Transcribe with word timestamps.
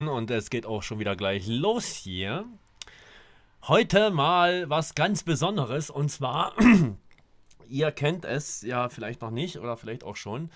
Und 0.00 0.30
es 0.30 0.48
geht 0.48 0.64
auch 0.64 0.82
schon 0.82 0.98
wieder 0.98 1.14
gleich 1.14 1.46
los 1.46 1.84
hier. 1.88 2.46
Heute 3.68 4.10
mal 4.10 4.70
was 4.70 4.94
ganz 4.94 5.24
Besonderes 5.24 5.90
und 5.90 6.08
zwar, 6.08 6.54
ihr 7.68 7.92
kennt 7.92 8.24
es 8.24 8.62
ja 8.62 8.88
vielleicht 8.88 9.20
noch 9.20 9.30
nicht 9.30 9.58
oder 9.58 9.76
vielleicht 9.76 10.02
auch 10.02 10.16
schon. 10.16 10.50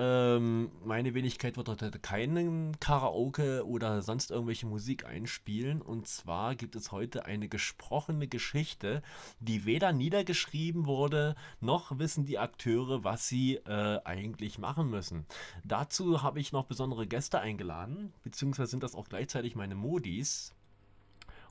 Ähm, 0.00 0.70
meine 0.84 1.12
Wenigkeit 1.14 1.56
wird 1.56 1.68
heute 1.68 1.90
keinen 1.98 2.78
Karaoke 2.78 3.66
oder 3.66 4.00
sonst 4.00 4.30
irgendwelche 4.30 4.66
Musik 4.66 5.04
einspielen. 5.04 5.82
Und 5.82 6.06
zwar 6.06 6.54
gibt 6.54 6.76
es 6.76 6.92
heute 6.92 7.26
eine 7.26 7.48
gesprochene 7.48 8.28
Geschichte, 8.28 9.02
die 9.40 9.64
weder 9.64 9.92
niedergeschrieben 9.92 10.86
wurde, 10.86 11.34
noch 11.60 11.98
wissen 11.98 12.26
die 12.26 12.38
Akteure, 12.38 13.02
was 13.02 13.26
sie 13.26 13.56
äh, 13.56 14.00
eigentlich 14.04 14.58
machen 14.58 14.88
müssen. 14.88 15.26
Dazu 15.64 16.22
habe 16.22 16.38
ich 16.38 16.52
noch 16.52 16.66
besondere 16.66 17.08
Gäste 17.08 17.40
eingeladen, 17.40 18.12
beziehungsweise 18.22 18.70
sind 18.70 18.84
das 18.84 18.94
auch 18.94 19.08
gleichzeitig 19.08 19.56
meine 19.56 19.74
Modis. 19.74 20.54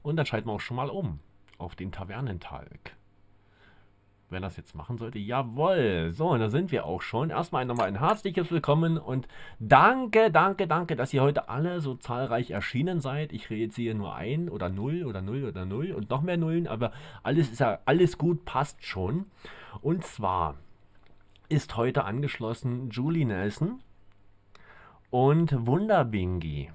Und 0.03 0.16
dann 0.16 0.25
schalten 0.25 0.48
wir 0.48 0.53
auch 0.53 0.61
schon 0.61 0.77
mal 0.77 0.89
um 0.89 1.20
auf 1.58 1.75
den 1.75 1.91
Tavernentalk 1.91 2.97
wenn 4.30 4.41
das 4.41 4.58
jetzt 4.58 4.76
machen 4.76 4.98
sollte. 4.98 5.20
Jawohl, 5.20 6.12
so, 6.13 6.30
und 6.30 6.40
da 6.40 6.49
sind 6.49 6.72
wir 6.72 6.86
auch 6.86 7.02
schon. 7.02 7.30
Erstmal 7.30 7.66
nochmal 7.66 7.88
ein 7.88 7.99
herzliches 7.99 8.52
Willkommen 8.52 8.98
und 8.98 9.27
danke, 9.59 10.31
danke, 10.31 10.67
danke, 10.67 10.95
dass 10.95 11.13
ihr 11.13 11.22
heute 11.22 11.50
alle 11.50 11.80
so 11.81 11.95
zahlreich 11.95 12.52
erschienen 12.52 13.00
seid. 13.00 13.31
Ich 13.31 13.50
rede 13.50 13.63
jetzt 13.63 13.76
hier 13.76 13.95
nur 13.95 14.16
ein 14.16 14.50
oder 14.50 14.70
null 14.70 15.05
oder 15.05 15.22
null 15.22 15.45
oder 15.45 15.66
null 15.66 15.91
und 15.91 16.09
noch 16.09 16.22
mehr 16.22 16.38
Nullen, 16.38 16.67
aber 16.67 16.91
alles 17.23 17.52
ist 17.52 17.59
ja, 17.59 17.80
alles 17.86 18.17
gut, 18.17 18.45
passt 18.45 18.86
schon. 18.86 19.26
Und 19.81 20.03
zwar 20.03 20.55
ist 21.50 21.78
heute 21.78 22.03
angeschlossen 22.03 22.89
Julie 22.89 23.25
Nelson 23.25 23.80
und 25.09 25.66
Wunderbingi. 25.66 26.70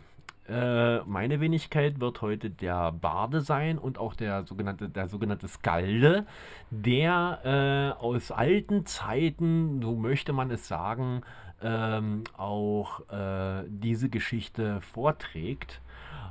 Äh, 0.49 0.99
meine 1.05 1.41
Wenigkeit 1.41 2.01
wird 2.01 2.21
heute 2.21 2.51
der 2.51 2.91
Barde 2.91 3.41
sein 3.43 3.79
und 3.79 3.99
auch 3.99 4.15
der 4.15 4.45
sogenannte, 4.45 4.89
der 4.89 5.07
sogenannte 5.07 5.47
Skalde, 5.47 6.27
der 6.71 7.95
äh, 7.99 8.03
aus 8.03 8.33
alten 8.33 8.85
Zeiten, 8.85 9.81
so 9.81 9.95
möchte 9.95 10.33
man 10.33 10.51
es 10.51 10.67
sagen, 10.67 11.23
ähm, 11.63 12.25
auch 12.37 13.09
äh, 13.11 13.65
diese 13.69 14.09
Geschichte 14.09 14.81
vorträgt. 14.81 15.81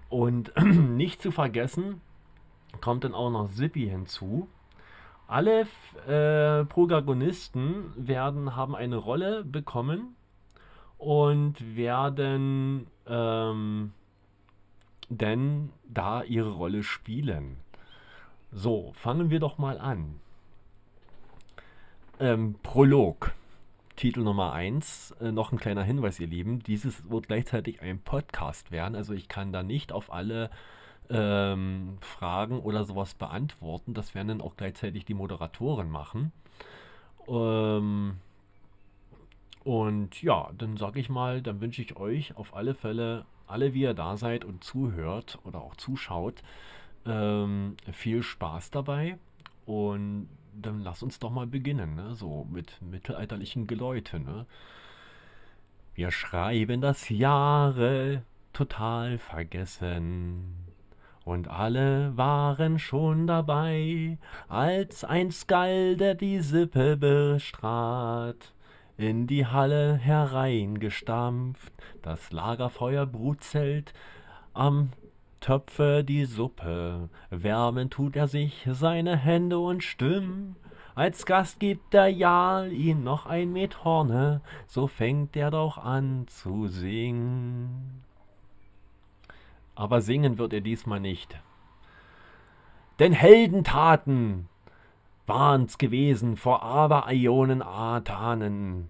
Und 0.09 0.51
nicht 0.61 1.21
zu 1.21 1.31
vergessen, 1.31 2.01
kommt 2.81 3.05
dann 3.05 3.13
auch 3.13 3.29
noch 3.29 3.49
Zippy 3.49 3.87
hinzu. 3.87 4.49
Alle 5.27 5.61
äh, 6.05 6.65
Protagonisten 6.65 7.93
werden, 7.95 8.57
haben 8.57 8.75
eine 8.75 8.97
Rolle 8.97 9.45
bekommen 9.45 10.17
und 10.97 11.77
werden 11.77 12.87
ähm, 13.07 13.93
denn 15.11 15.71
da 15.87 16.23
ihre 16.23 16.51
Rolle 16.51 16.83
spielen. 16.83 17.57
So, 18.51 18.93
fangen 18.95 19.29
wir 19.29 19.39
doch 19.39 19.57
mal 19.57 19.77
an. 19.77 20.19
Ähm, 22.19 22.55
Prolog. 22.63 23.33
Titel 23.97 24.21
Nummer 24.21 24.53
1. 24.53 25.15
Äh, 25.19 25.31
noch 25.31 25.51
ein 25.51 25.59
kleiner 25.59 25.83
Hinweis, 25.83 26.19
ihr 26.19 26.27
Lieben. 26.27 26.59
Dieses 26.63 27.09
wird 27.09 27.27
gleichzeitig 27.27 27.81
ein 27.81 27.99
Podcast 27.99 28.71
werden. 28.71 28.95
Also 28.95 29.13
ich 29.13 29.27
kann 29.27 29.51
da 29.51 29.63
nicht 29.63 29.91
auf 29.91 30.11
alle 30.11 30.49
ähm, 31.09 31.97
Fragen 31.99 32.59
oder 32.61 32.85
sowas 32.85 33.13
beantworten. 33.13 33.93
Das 33.93 34.15
werden 34.15 34.29
dann 34.29 34.41
auch 34.41 34.55
gleichzeitig 34.55 35.03
die 35.05 35.13
Moderatoren 35.13 35.89
machen. 35.89 36.31
Ähm, 37.27 38.17
und 39.63 40.21
ja, 40.21 40.49
dann 40.57 40.77
sage 40.77 40.99
ich 40.99 41.09
mal, 41.09 41.41
dann 41.41 41.59
wünsche 41.59 41.81
ich 41.81 41.97
euch 41.97 42.35
auf 42.37 42.55
alle 42.55 42.73
Fälle 42.73 43.25
alle, 43.51 43.73
wie 43.73 43.81
ihr 43.81 43.93
da 43.93 44.17
seid 44.17 44.45
und 44.45 44.63
zuhört 44.63 45.39
oder 45.43 45.61
auch 45.61 45.75
zuschaut, 45.75 46.41
ähm, 47.05 47.75
viel 47.91 48.23
Spaß 48.23 48.71
dabei. 48.71 49.17
Und 49.65 50.29
dann 50.53 50.81
lass 50.81 51.03
uns 51.03 51.19
doch 51.19 51.31
mal 51.31 51.47
beginnen, 51.47 51.95
ne? 51.95 52.15
so 52.15 52.47
mit 52.49 52.81
mittelalterlichen 52.81 53.67
Geläute. 53.67 54.19
Ne? 54.19 54.45
Wir 55.93 56.11
schreiben 56.11 56.81
das 56.81 57.09
Jahre 57.09 58.23
total 58.53 59.17
vergessen. 59.17 60.55
Und 61.23 61.47
alle 61.47 62.17
waren 62.17 62.79
schon 62.79 63.27
dabei, 63.27 64.17
als 64.47 65.03
ein 65.03 65.31
Skalde 65.31 66.15
die 66.15 66.39
Sippe 66.39 66.97
bestrat 66.97 68.53
in 69.03 69.27
die 69.27 69.45
Halle 69.45 69.95
hereingestampft, 69.95 71.73
das 72.01 72.31
Lagerfeuer 72.31 73.05
brutzelt, 73.05 73.93
am 74.53 74.91
Töpfe 75.39 76.03
die 76.03 76.25
Suppe, 76.25 77.09
wärmen 77.29 77.89
tut 77.89 78.15
er 78.15 78.27
sich 78.27 78.67
seine 78.71 79.17
Hände 79.17 79.59
und 79.59 79.83
Stimmen. 79.83 80.55
Als 80.93 81.25
Gast 81.25 81.59
gibt 81.59 81.93
der 81.93 82.09
Jarl 82.09 82.71
ihn 82.71 83.03
noch 83.03 83.25
ein 83.25 83.51
Met 83.51 83.83
Horne, 83.83 84.41
so 84.67 84.87
fängt 84.87 85.35
er 85.35 85.49
doch 85.49 85.77
an 85.77 86.27
zu 86.27 86.67
singen. 86.67 88.03
Aber 89.73 90.01
singen 90.01 90.37
wird 90.37 90.53
er 90.53 90.61
diesmal 90.61 90.99
nicht. 90.99 91.39
Denn 92.99 93.13
Heldentaten 93.13 94.47
waren's 95.27 95.77
gewesen 95.77 96.37
vor 96.37 96.63
Abereionen 96.63 97.61
Atanen. 97.61 98.89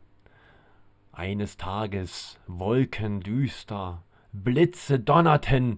Eines 1.12 1.58
Tages 1.58 2.40
Wolken 2.47 3.19
düster, 3.22 4.03
Blitze 4.31 5.00
donnerten, 5.00 5.78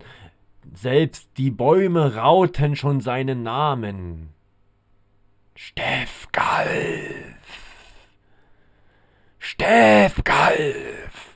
selbst 0.73 1.29
die 1.37 1.51
Bäume 1.51 2.15
rauten 2.15 2.75
schon 2.75 3.01
seinen 3.01 3.43
Namen. 3.43 4.29
Steffgalf! 5.55 7.07
Steffgalf! 9.39 11.33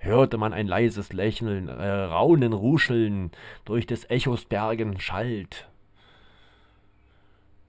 hörte 0.00 0.38
man 0.38 0.52
ein 0.52 0.66
leises 0.66 1.12
Lächeln, 1.12 1.68
äh, 1.68 1.88
Raunen, 1.88 2.52
Ruscheln 2.52 3.30
durch 3.64 3.86
des 3.86 4.08
Echos 4.10 4.46
Bergen 4.46 4.98
schallt. 4.98 5.69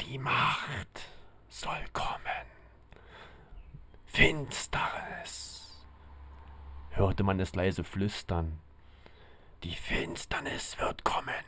Die 0.01 0.17
Macht 0.17 1.09
soll 1.47 1.83
kommen. 1.93 2.45
Finsternis. 4.05 5.81
Hörte 6.89 7.23
man 7.23 7.39
es 7.39 7.55
leise 7.55 7.83
flüstern. 7.83 8.59
Die 9.63 9.75
Finsternis 9.75 10.77
wird 10.79 11.03
kommen. 11.03 11.45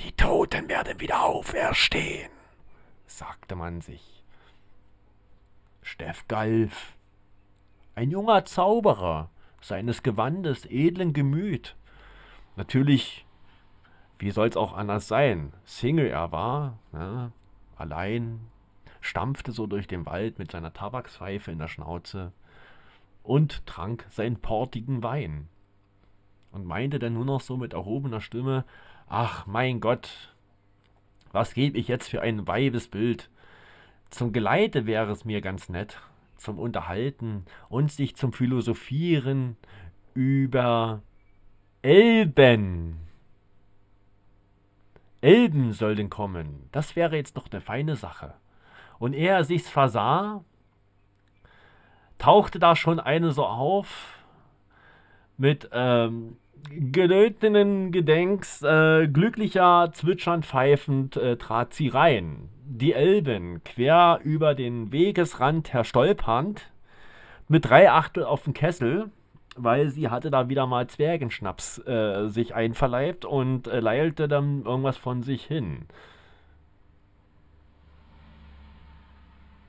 Die 0.00 0.12
Toten 0.12 0.68
werden 0.68 0.98
wieder 1.00 1.22
auferstehen, 1.22 2.30
sagte 3.06 3.54
man 3.54 3.80
sich. 3.80 4.24
Steff 5.82 6.26
Galf, 6.28 6.96
ein 7.94 8.10
junger 8.10 8.44
Zauberer, 8.44 9.30
seines 9.60 10.02
Gewandes 10.02 10.66
edlen 10.66 11.12
Gemüt. 11.12 11.76
Natürlich, 12.56 13.26
wie 14.18 14.30
soll's 14.30 14.56
auch 14.56 14.72
anders 14.72 15.08
sein, 15.08 15.52
Single 15.64 16.06
er 16.06 16.32
war, 16.32 16.78
ja, 16.92 17.30
allein, 17.80 18.40
stampfte 19.00 19.52
so 19.52 19.66
durch 19.66 19.86
den 19.86 20.06
Wald 20.06 20.38
mit 20.38 20.50
seiner 20.52 20.72
Tabakspfeife 20.72 21.50
in 21.50 21.58
der 21.58 21.68
Schnauze 21.68 22.32
und 23.22 23.66
trank 23.66 24.06
seinen 24.10 24.36
portigen 24.36 25.02
Wein 25.02 25.48
und 26.52 26.66
meinte 26.66 26.98
dann 26.98 27.14
nur 27.14 27.24
noch 27.24 27.40
so 27.40 27.56
mit 27.56 27.72
erhobener 27.72 28.20
Stimme, 28.20 28.64
ach 29.08 29.46
mein 29.46 29.80
Gott, 29.80 30.34
was 31.32 31.54
gebe 31.54 31.78
ich 31.78 31.88
jetzt 31.88 32.08
für 32.08 32.22
ein 32.22 32.46
Weibesbild? 32.46 33.30
Zum 34.10 34.32
Geleite 34.32 34.86
wäre 34.86 35.12
es 35.12 35.24
mir 35.24 35.40
ganz 35.40 35.68
nett, 35.68 36.00
zum 36.36 36.58
Unterhalten 36.58 37.44
und 37.68 37.92
sich 37.92 38.16
zum 38.16 38.32
Philosophieren 38.32 39.56
über 40.14 41.02
Elben. 41.82 43.09
Elben 45.20 45.72
sollten 45.72 46.10
kommen. 46.10 46.68
Das 46.72 46.96
wäre 46.96 47.16
jetzt 47.16 47.36
doch 47.36 47.46
eine 47.50 47.60
feine 47.60 47.96
Sache. 47.96 48.34
Und 48.98 49.14
er 49.14 49.44
sich's 49.44 49.68
versah, 49.68 50.44
tauchte 52.18 52.58
da 52.58 52.76
schon 52.76 53.00
eine 53.00 53.32
so 53.32 53.46
auf 53.46 54.18
mit 55.36 55.70
ähm, 55.72 56.36
gelötenen 56.68 57.92
Gedenks, 57.92 58.62
äh, 58.62 59.08
glücklicher, 59.08 59.90
zwitschernd 59.92 60.44
pfeifend 60.44 61.16
äh, 61.16 61.36
trat 61.36 61.72
sie 61.72 61.88
rein. 61.88 62.50
Die 62.64 62.92
Elben, 62.92 63.64
quer 63.64 64.20
über 64.22 64.54
den 64.54 64.92
Wegesrand 64.92 65.72
herstolpernd, 65.72 66.70
mit 67.48 67.64
drei 67.64 67.90
Achtel 67.90 68.24
auf 68.24 68.44
dem 68.44 68.52
Kessel, 68.52 69.10
weil 69.56 69.90
sie 69.90 70.08
hatte 70.08 70.30
da 70.30 70.48
wieder 70.48 70.66
mal 70.66 70.86
Zwergenschnaps 70.86 71.78
äh, 71.86 72.28
sich 72.28 72.54
einverleibt 72.54 73.24
und 73.24 73.66
äh, 73.66 73.80
leilte 73.80 74.28
dann 74.28 74.64
irgendwas 74.64 74.96
von 74.96 75.22
sich 75.22 75.44
hin. 75.44 75.86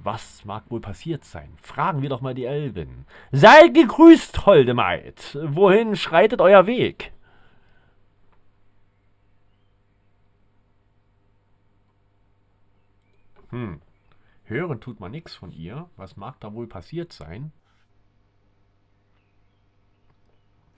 Was 0.03 0.45
mag 0.45 0.63
wohl 0.69 0.81
passiert 0.81 1.23
sein? 1.25 1.49
Fragen 1.61 2.01
wir 2.01 2.09
doch 2.09 2.21
mal 2.21 2.33
die 2.33 2.45
Elben. 2.45 3.05
Seid 3.31 3.75
gegrüßt, 3.75 4.45
holde 4.47 4.73
Maid. 4.73 5.37
Wohin 5.43 5.95
schreitet 5.95 6.41
euer 6.41 6.65
Weg? 6.65 7.11
Hm. 13.51 13.81
Hören 14.45 14.81
tut 14.81 14.99
man 14.99 15.11
nichts 15.11 15.35
von 15.35 15.51
ihr. 15.51 15.89
Was 15.97 16.17
mag 16.17 16.39
da 16.39 16.53
wohl 16.53 16.67
passiert 16.67 17.13
sein? 17.13 17.51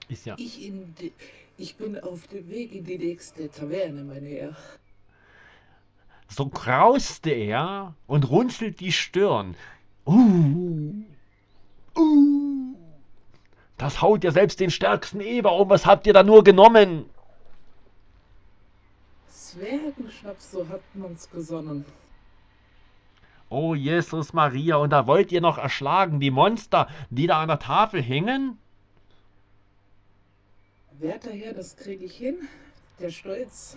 Ist 0.08 0.26
ja. 0.26 0.34
Ich, 0.38 0.56
die, 1.00 1.12
ich 1.56 1.76
bin 1.76 1.98
auf 1.98 2.26
dem 2.28 2.48
Weg 2.50 2.72
in 2.72 2.84
die 2.84 2.98
nächste 2.98 3.50
Taverne, 3.50 4.04
meine 4.04 4.28
Herr. 4.28 4.56
So 6.28 6.48
krauste 6.48 7.30
er 7.30 7.94
und 8.06 8.28
runzelt 8.28 8.80
die 8.80 8.92
Stirn. 8.92 9.56
Uh, 10.06 11.04
uh, 11.96 12.74
das 13.78 14.02
haut 14.02 14.24
ja 14.24 14.30
selbst 14.30 14.60
den 14.60 14.70
stärksten 14.70 15.20
Eber 15.20 15.52
um. 15.52 15.70
Was 15.70 15.86
habt 15.86 16.06
ihr 16.06 16.12
da 16.12 16.22
nur 16.22 16.44
genommen? 16.44 17.06
Zwergenschnaps, 19.28 20.50
so 20.50 20.68
hat 20.68 20.82
man's 20.94 21.30
gesonnen. 21.30 21.84
Oh 23.48 23.74
Jesus 23.74 24.32
Maria, 24.32 24.76
und 24.76 24.90
da 24.90 25.06
wollt 25.06 25.30
ihr 25.30 25.40
noch 25.40 25.58
erschlagen, 25.58 26.18
die 26.18 26.32
Monster, 26.32 26.88
die 27.10 27.28
da 27.28 27.40
an 27.40 27.48
der 27.48 27.60
Tafel 27.60 28.02
hingen? 28.02 28.58
Werter 30.98 31.32
Herr, 31.32 31.54
das 31.54 31.76
kriege 31.76 32.04
ich 32.04 32.16
hin. 32.16 32.36
Der 33.00 33.10
Stolz, 33.10 33.76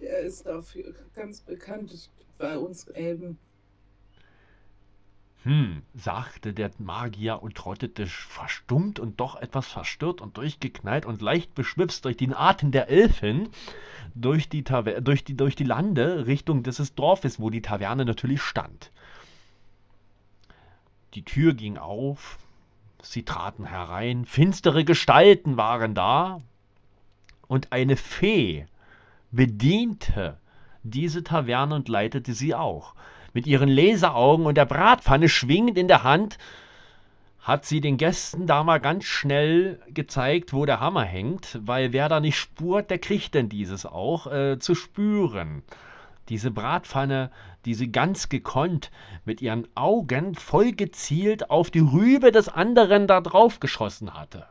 der 0.00 0.18
ist 0.20 0.46
dafür 0.46 0.94
ganz 1.14 1.40
bekannt 1.40 2.10
bei 2.38 2.58
uns 2.58 2.88
Elben. 2.88 3.38
Hm, 5.44 5.82
sagte 5.94 6.52
der 6.52 6.72
Magier 6.78 7.42
und 7.42 7.54
trottete 7.54 8.06
verstummt 8.06 8.98
und 8.98 9.20
doch 9.20 9.36
etwas 9.36 9.68
verstört 9.68 10.20
und 10.20 10.36
durchgeknallt 10.36 11.06
und 11.06 11.22
leicht 11.22 11.54
beschwipst 11.54 12.04
durch 12.04 12.16
den 12.16 12.34
Atem 12.34 12.72
der 12.72 12.88
Elfen 12.88 13.48
durch 14.16 14.48
die, 14.48 14.64
Taver 14.64 15.00
durch 15.00 15.24
die, 15.24 15.36
durch 15.36 15.54
die 15.54 15.64
Lande 15.64 16.26
Richtung 16.26 16.62
dieses 16.62 16.94
Dorfes, 16.94 17.38
wo 17.38 17.50
die 17.50 17.62
Taverne 17.62 18.04
natürlich 18.04 18.42
stand. 18.42 18.90
Die 21.14 21.24
Tür 21.24 21.54
ging 21.54 21.78
auf, 21.78 22.38
sie 23.10 23.24
traten 23.24 23.64
herein, 23.64 24.24
finstere 24.24 24.84
Gestalten 24.84 25.56
waren 25.56 25.94
da, 25.94 26.40
und 27.48 27.72
eine 27.72 27.96
Fee 27.96 28.66
bediente 29.30 30.38
diese 30.82 31.22
Taverne 31.24 31.74
und 31.74 31.88
leitete 31.88 32.32
sie 32.32 32.54
auch. 32.54 32.94
Mit 33.32 33.46
ihren 33.46 33.68
Laseraugen 33.68 34.46
und 34.46 34.56
der 34.56 34.64
Bratpfanne 34.64 35.28
schwingend 35.28 35.76
in 35.76 35.88
der 35.88 36.04
Hand 36.04 36.38
hat 37.40 37.64
sie 37.64 37.80
den 37.80 37.96
Gästen 37.96 38.46
da 38.46 38.64
mal 38.64 38.80
ganz 38.80 39.04
schnell 39.04 39.80
gezeigt, 39.88 40.52
wo 40.52 40.66
der 40.66 40.80
Hammer 40.80 41.04
hängt, 41.04 41.60
weil 41.62 41.92
wer 41.92 42.08
da 42.08 42.18
nicht 42.18 42.38
spurt, 42.38 42.90
der 42.90 42.98
kriegt 42.98 43.34
denn 43.34 43.48
dieses 43.48 43.86
auch 43.86 44.26
äh, 44.26 44.58
zu 44.58 44.74
spüren. 44.74 45.62
Diese 46.28 46.50
Bratpfanne, 46.50 47.30
die 47.64 47.74
sie 47.74 47.92
ganz 47.92 48.28
gekonnt 48.28 48.90
mit 49.24 49.40
ihren 49.40 49.68
Augen 49.76 50.34
voll 50.34 50.72
gezielt 50.72 51.50
auf 51.50 51.70
die 51.70 51.80
Rübe 51.80 52.32
des 52.32 52.48
anderen 52.48 53.06
da 53.06 53.20
drauf 53.20 53.60
geschossen 53.60 54.14
hatte. 54.14 54.46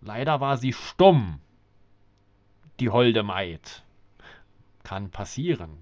Leider 0.00 0.40
war 0.40 0.56
sie 0.56 0.72
stumm, 0.72 1.38
die 2.80 2.90
holde 2.90 3.22
Maid. 3.22 3.84
Kann 4.82 5.10
passieren. 5.10 5.78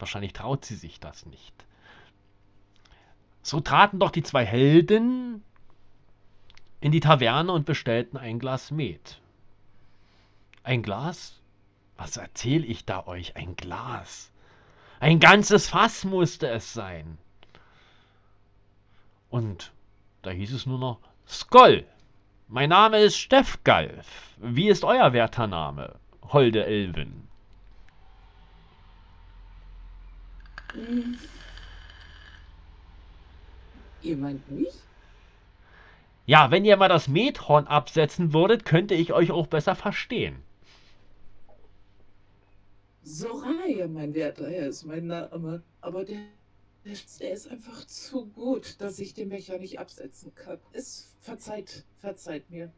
Wahrscheinlich 0.00 0.32
traut 0.32 0.64
sie 0.64 0.74
sich 0.74 0.98
das 0.98 1.26
nicht. 1.26 1.54
So 3.42 3.60
traten 3.60 4.00
doch 4.00 4.10
die 4.10 4.24
zwei 4.24 4.44
Helden 4.44 5.44
in 6.80 6.90
die 6.90 6.98
Taverne 6.98 7.52
und 7.52 7.64
bestellten 7.64 8.16
ein 8.16 8.40
Glas 8.40 8.72
Met. 8.72 9.21
Ein 10.64 10.82
Glas? 10.82 11.40
Was 11.96 12.16
erzähl 12.16 12.68
ich 12.68 12.84
da 12.84 13.06
euch? 13.06 13.36
Ein 13.36 13.56
Glas. 13.56 14.30
Ein 15.00 15.18
ganzes 15.18 15.68
Fass 15.68 16.04
musste 16.04 16.48
es 16.48 16.72
sein. 16.72 17.18
Und 19.30 19.72
da 20.22 20.30
hieß 20.30 20.52
es 20.52 20.66
nur 20.66 20.78
noch 20.78 21.00
Skoll. 21.26 21.84
Mein 22.46 22.68
Name 22.68 22.98
ist 22.98 23.16
Steffgalf. 23.16 24.36
Wie 24.36 24.68
ist 24.68 24.84
euer 24.84 25.12
werter 25.12 25.46
Name, 25.46 25.98
holde 26.22 26.64
Elvin? 26.64 27.26
Hm. 30.72 31.18
Ihr 34.02 34.16
meint 34.16 34.50
mich? 34.50 34.74
Ja, 36.26 36.50
wenn 36.50 36.64
ihr 36.64 36.76
mal 36.76 36.88
das 36.88 37.08
Methorn 37.08 37.66
absetzen 37.66 38.32
würdet, 38.32 38.64
könnte 38.64 38.94
ich 38.94 39.12
euch 39.12 39.32
auch 39.32 39.46
besser 39.46 39.74
verstehen. 39.74 40.42
Soraya, 43.04 43.88
mein 43.88 44.14
werter 44.14 44.48
Herr, 44.48 44.68
ist 44.68 44.84
mein 44.84 45.06
Name. 45.06 45.62
Aber 45.80 46.04
der, 46.04 46.20
der 46.84 47.32
ist 47.32 47.50
einfach 47.50 47.84
zu 47.86 48.26
gut, 48.26 48.80
dass 48.80 48.98
ich 48.98 49.14
den 49.14 49.30
Becher 49.30 49.58
nicht 49.58 49.80
absetzen 49.80 50.34
kann. 50.34 50.58
Es 50.72 51.14
verzeiht, 51.20 51.84
verzeiht 51.98 52.48
mir. 52.50 52.72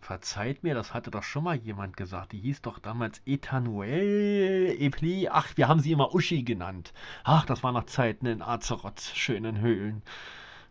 Verzeiht 0.00 0.62
mir, 0.62 0.74
das 0.74 0.92
hatte 0.92 1.10
doch 1.10 1.22
schon 1.22 1.44
mal 1.44 1.56
jemand 1.56 1.96
gesagt. 1.96 2.32
Die 2.32 2.40
hieß 2.40 2.60
doch 2.62 2.78
damals 2.78 3.22
Etanuel 3.24 4.76
Epli. 4.78 5.28
Ach, 5.30 5.56
wir 5.56 5.68
haben 5.68 5.80
sie 5.80 5.92
immer 5.92 6.14
Uschi 6.14 6.42
genannt. 6.42 6.92
Ach, 7.22 7.46
das 7.46 7.62
war 7.62 7.72
noch 7.72 7.86
Zeiten 7.86 8.26
in 8.26 8.42
Azeroths 8.42 9.16
schönen 9.16 9.60
Höhlen. 9.60 10.02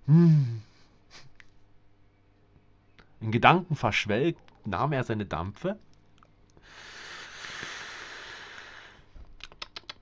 Hm. 0.06 0.62
In 3.22 3.32
Gedanken 3.32 3.76
verschwelgt 3.76 4.42
nahm 4.66 4.92
er 4.92 5.04
seine 5.04 5.26
Dampfe 5.26 5.80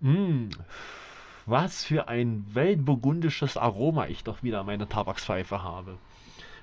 Mmh, 0.03 0.49
was 1.45 1.83
für 1.83 2.07
ein 2.07 2.43
weltburgundisches 2.55 3.55
Aroma 3.55 4.07
ich 4.07 4.23
doch 4.23 4.41
wieder 4.41 4.63
meine 4.63 4.89
Tabakspfeife 4.89 5.61
habe. 5.61 5.99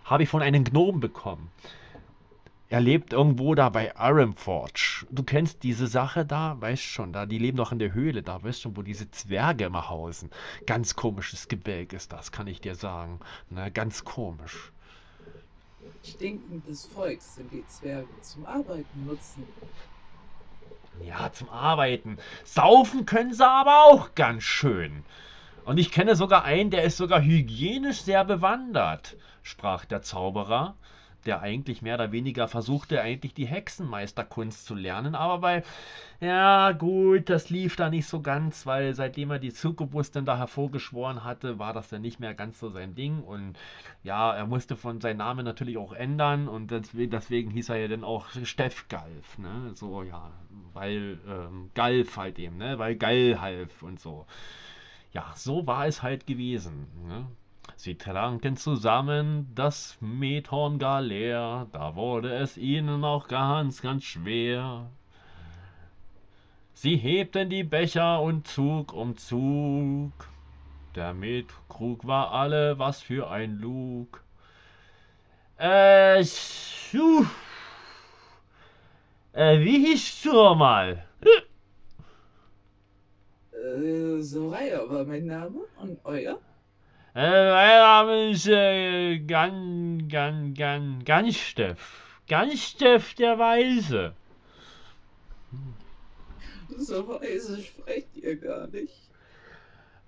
Habe 0.05 0.25
ich 0.25 0.29
von 0.29 0.43
einem 0.43 0.65
Gnom 0.65 0.99
bekommen. 0.99 1.49
Er 2.69 2.81
lebt 2.81 3.13
irgendwo 3.13 3.55
da 3.55 3.69
bei 3.69 3.97
Aramforge. 3.97 5.07
Du 5.11 5.23
kennst 5.23 5.63
diese 5.63 5.87
Sache 5.87 6.27
da, 6.27 6.61
weißt 6.61 6.83
schon, 6.83 7.13
da, 7.13 7.27
die 7.27 7.39
leben 7.39 7.59
doch 7.59 7.71
in 7.71 7.79
der 7.79 7.95
Höhle, 7.95 8.23
da 8.25 8.43
weißt 8.43 8.61
schon, 8.61 8.77
wo 8.77 8.83
diese 8.83 9.09
Zwerge 9.13 9.67
immer 9.67 9.89
hausen. 9.89 10.31
Ganz 10.67 10.97
komisches 10.97 11.47
Gebälk 11.47 11.93
ist 11.93 12.13
das, 12.13 12.33
kann 12.33 12.49
ich 12.49 12.61
dir 12.61 12.75
sagen. 12.75 13.21
Na, 13.51 13.69
ganz 13.69 14.05
komisch. 14.05 14.73
Stinkendes 16.03 16.87
Volk 16.87 17.23
sind 17.23 17.53
die 17.53 17.65
Zwerge 17.67 18.09
zum 18.21 18.45
Arbeiten 18.47 19.07
nutzen. 19.07 19.45
Ja, 21.05 21.33
zum 21.33 21.49
Arbeiten. 21.49 22.19
Saufen 22.45 23.07
können 23.07 23.33
sie 23.33 23.47
aber 23.47 23.85
auch 23.85 24.15
ganz 24.15 24.43
schön. 24.43 25.05
Und 25.65 25.79
ich 25.79 25.93
kenne 25.93 26.17
sogar 26.17 26.45
einen, 26.45 26.71
der 26.71 26.85
ist 26.85 26.97
sogar 26.97 27.23
hygienisch 27.23 28.03
sehr 28.03 28.25
bewandert, 28.25 29.17
sprach 29.43 29.85
der 29.85 30.03
Zauberer 30.03 30.77
der 31.27 31.41
eigentlich 31.41 31.83
mehr 31.83 31.95
oder 31.95 32.13
weniger 32.13 32.49
versuchte, 32.49 33.01
eigentlich 33.01 33.35
die 33.35 33.47
Hexenmeisterkunst 33.47 34.65
zu 34.65 34.75
lernen. 34.75 35.15
Aber 35.15 35.39
bei, 35.39 35.63
ja 36.21 36.73
gut, 36.73 37.29
das 37.29 37.51
lief 37.51 37.77
da 37.77 37.91
nicht 37.91 38.07
so 38.07 38.21
ganz, 38.21 38.67
weil 38.67 38.95
seitdem 38.95 39.31
er 39.31 39.39
die 39.39 39.51
Succubus 39.51 40.11
dann 40.11 40.25
da 40.25 40.39
hervorgeschworen 40.39 41.25
hatte, 41.25 41.59
war 41.59 41.73
das 41.73 41.89
dann 41.89 42.03
nicht 42.03 42.21
mehr 42.21 42.35
ganz 42.35 42.59
so 42.59 42.71
sein 42.71 42.95
Ding. 42.95 43.21
Und 43.21 43.59
ja, 44.03 44.33
er 44.35 44.47
musste 44.47 44.77
von 44.77 45.01
seinem 45.01 45.19
Namen 45.19 45.45
natürlich 45.45 45.77
auch 45.77 45.93
ändern 45.93 46.49
und 46.49 46.71
deswegen, 46.71 47.11
deswegen 47.11 47.51
hieß 47.51 47.69
er 47.71 47.77
ja 47.77 47.89
dann 47.89 48.05
auch 48.05 48.29
Steff 48.45 48.89
Galf, 48.89 49.39
ne? 49.39 49.73
So, 49.75 50.03
ja, 50.03 50.31
weil 50.73 51.19
ähm, 51.29 51.71
Galf 51.75 52.17
halt 52.17 52.39
eben, 52.39 52.57
ne? 52.59 52.79
Weil 52.79 52.97
Gall 52.97 53.41
half 53.41 53.83
und 53.83 54.01
so. 54.01 54.27
Ja, 55.13 55.33
so 55.35 55.67
war 55.67 55.87
es 55.87 56.03
halt 56.03 56.27
gewesen. 56.27 56.87
Ne? 57.07 57.27
Sie 57.79 57.95
tranken 57.95 58.57
zusammen 58.57 59.53
das 59.55 59.99
Methorn 60.01 60.81
gar 60.81 61.01
leer, 61.01 61.69
da 61.71 61.95
wurde 61.95 62.35
es 62.35 62.57
ihnen 62.59 63.05
auch 63.05 63.29
ganz, 63.29 63.83
ganz 63.83 64.03
schwer. 64.03 64.91
Sie 66.73 66.97
hebten 66.97 67.49
die 67.49 67.63
Becher 67.63 68.21
und 68.21 68.49
Zug 68.49 68.93
um 68.93 69.17
Zug. 69.17 70.11
Der 70.97 71.15
Metkrug 71.15 72.05
war 72.05 72.33
alle 72.33 72.81
was 72.81 73.01
für 73.01 73.31
ein 73.31 73.61
Lug. 73.61 74.25
Äh, 75.57 76.25
schuh. 76.25 77.25
Äh, 79.33 79.61
wie 79.61 79.87
hieß 79.87 80.23
du 80.23 80.33
mal? 80.57 81.07
Äh, 83.53 84.21
Soraya 84.21 84.81
war 84.91 85.05
mein 85.05 85.27
Name 85.27 85.61
und 85.81 86.05
euer? 86.05 86.41
Äh, 87.19 87.51
mein 87.51 87.81
Name 87.81 88.31
ist 88.31 88.47
äh, 88.47 89.19
Gan, 89.19 90.07
Gan, 90.09 90.55
Gan, 90.55 91.03
Gansteff. 91.05 92.23
Gansteff 92.29 93.15
der 93.15 93.37
Weise. 93.41 94.13
So 96.77 97.09
weise 97.09 97.61
sprecht 97.61 98.17
ihr 98.19 98.37
gar 98.37 98.69
nicht. 98.69 98.95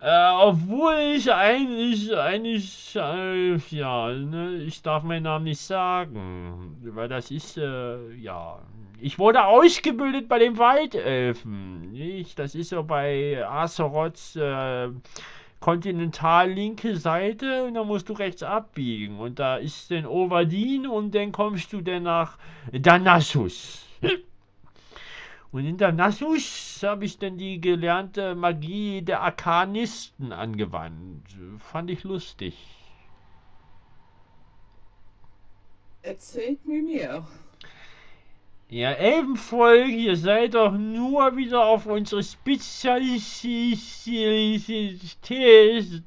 Äh, 0.01 0.31
obwohl 0.35 1.17
ich 1.17 1.33
eigentlich, 1.33 2.17
eigentlich, 2.17 2.95
äh, 2.95 3.57
ja, 3.57 4.13
ne, 4.13 4.59
ich 4.59 4.81
darf 4.83 5.03
meinen 5.03 5.25
Namen 5.25 5.47
nicht 5.47 5.61
sagen, 5.61 6.77
weil 6.95 7.09
das 7.09 7.33
ist, 7.33 7.59
äh, 7.59 8.13
ja, 8.13 8.61
ich 9.01 9.19
wurde 9.19 9.47
ausgebildet 9.47 10.29
bei 10.29 10.39
den 10.39 10.59
Waldelfen. 10.59 11.91
Nicht? 11.91 12.39
Das 12.39 12.55
ist 12.55 12.69
so 12.69 12.85
bei 12.85 13.45
Azeroths 13.45 14.37
äh, 14.37 14.91
kontinental 15.61 16.51
linke 16.51 16.97
Seite 16.97 17.65
und 17.65 17.75
da 17.75 17.85
musst 17.85 18.09
du 18.09 18.15
rechts 18.15 18.43
abbiegen. 18.43 19.19
Und 19.19 19.39
da 19.39 19.57
ist 19.57 19.91
dann 19.91 20.07
Ovadin 20.07 20.87
und 20.87 21.15
dann 21.15 21.33
kommst 21.33 21.73
du 21.73 21.81
dann 21.83 22.05
nach 22.05 22.39
Danassus. 22.73 23.87
Und 25.53 25.67
in 25.67 25.77
Danassus 25.77 26.81
habe 26.83 27.05
ich 27.05 27.19
dann 27.19 27.37
die 27.37 27.61
gelernte 27.61 28.35
Magie 28.35 29.03
der 29.03 29.21
Arkanisten 29.21 30.33
angewandt. 30.33 31.27
Fand 31.59 31.91
ich 31.91 32.05
lustig. 32.05 32.57
Erzählt 36.03 36.65
mir 36.65 36.83
mehr. 36.83 37.27
Ja, 38.73 38.93
Elbenvolk, 38.93 39.89
ihr 39.89 40.17
seid 40.17 40.55
doch 40.55 40.71
nur 40.71 41.37
wieder 41.37 41.65
auf 41.67 41.87
unsere 41.87 42.23
Spezialität 42.23 43.29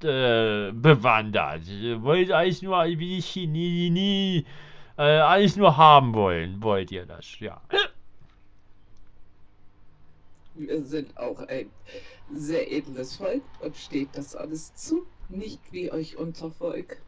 äh, 0.06 0.72
bewandert. 0.72 1.68
Ihr 1.68 2.02
wollt 2.02 2.32
alles 2.32 2.62
nur 2.62 2.82
wie 2.86 3.20
die 3.20 3.90
nie, 3.90 4.46
äh, 4.98 5.02
alles 5.02 5.58
nur 5.58 5.76
haben 5.76 6.14
wollen, 6.14 6.64
wollt 6.64 6.90
ihr 6.94 7.06
das, 7.06 7.38
ja. 7.42 7.60
Wir 10.56 10.86
sind 10.86 11.18
auch 11.18 11.40
ein 11.40 11.70
sehr 12.34 12.72
edles 12.72 13.18
Volk 13.18 13.44
und 13.60 13.76
steht 13.76 14.08
das 14.14 14.38
alles 14.38 14.74
zu, 14.74 15.06
nicht 15.28 15.60
wie 15.72 15.92
euch 15.92 16.16
Untervolk. 16.16 17.02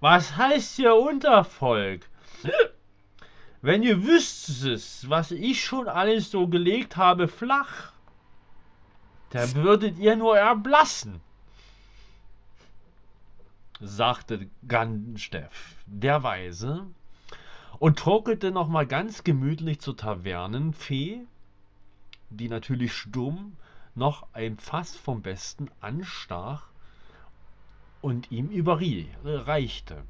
Was 0.00 0.36
heißt 0.36 0.74
hier 0.74 0.96
Untervolk? 0.96 2.00
Wenn 3.62 3.82
ihr 3.82 4.04
wüsstet, 4.04 5.08
was 5.08 5.30
ich 5.30 5.64
schon 5.64 5.88
alles 5.88 6.30
so 6.30 6.46
gelegt 6.46 6.96
habe 6.96 7.28
flach, 7.28 7.92
da 9.30 9.54
würdet 9.54 9.98
ihr 9.98 10.16
nur 10.16 10.38
erblassen, 10.38 11.20
sagte 13.80 14.48
Gansteff, 14.68 15.74
der 15.86 16.22
Weise, 16.22 16.86
und 17.78 17.98
torkelte 17.98 18.50
nochmal 18.50 18.86
ganz 18.86 19.24
gemütlich 19.24 19.80
zur 19.80 19.96
Tavernenfee, 19.96 21.20
die 22.30 22.48
natürlich 22.48 22.94
stumm 22.94 23.56
noch 23.94 24.26
ein 24.32 24.58
Fass 24.58 24.96
vom 24.96 25.22
Besten 25.22 25.70
anstach 25.80 26.68
und 28.02 28.30
ihm 28.30 28.48
überreichte. 28.48 30.04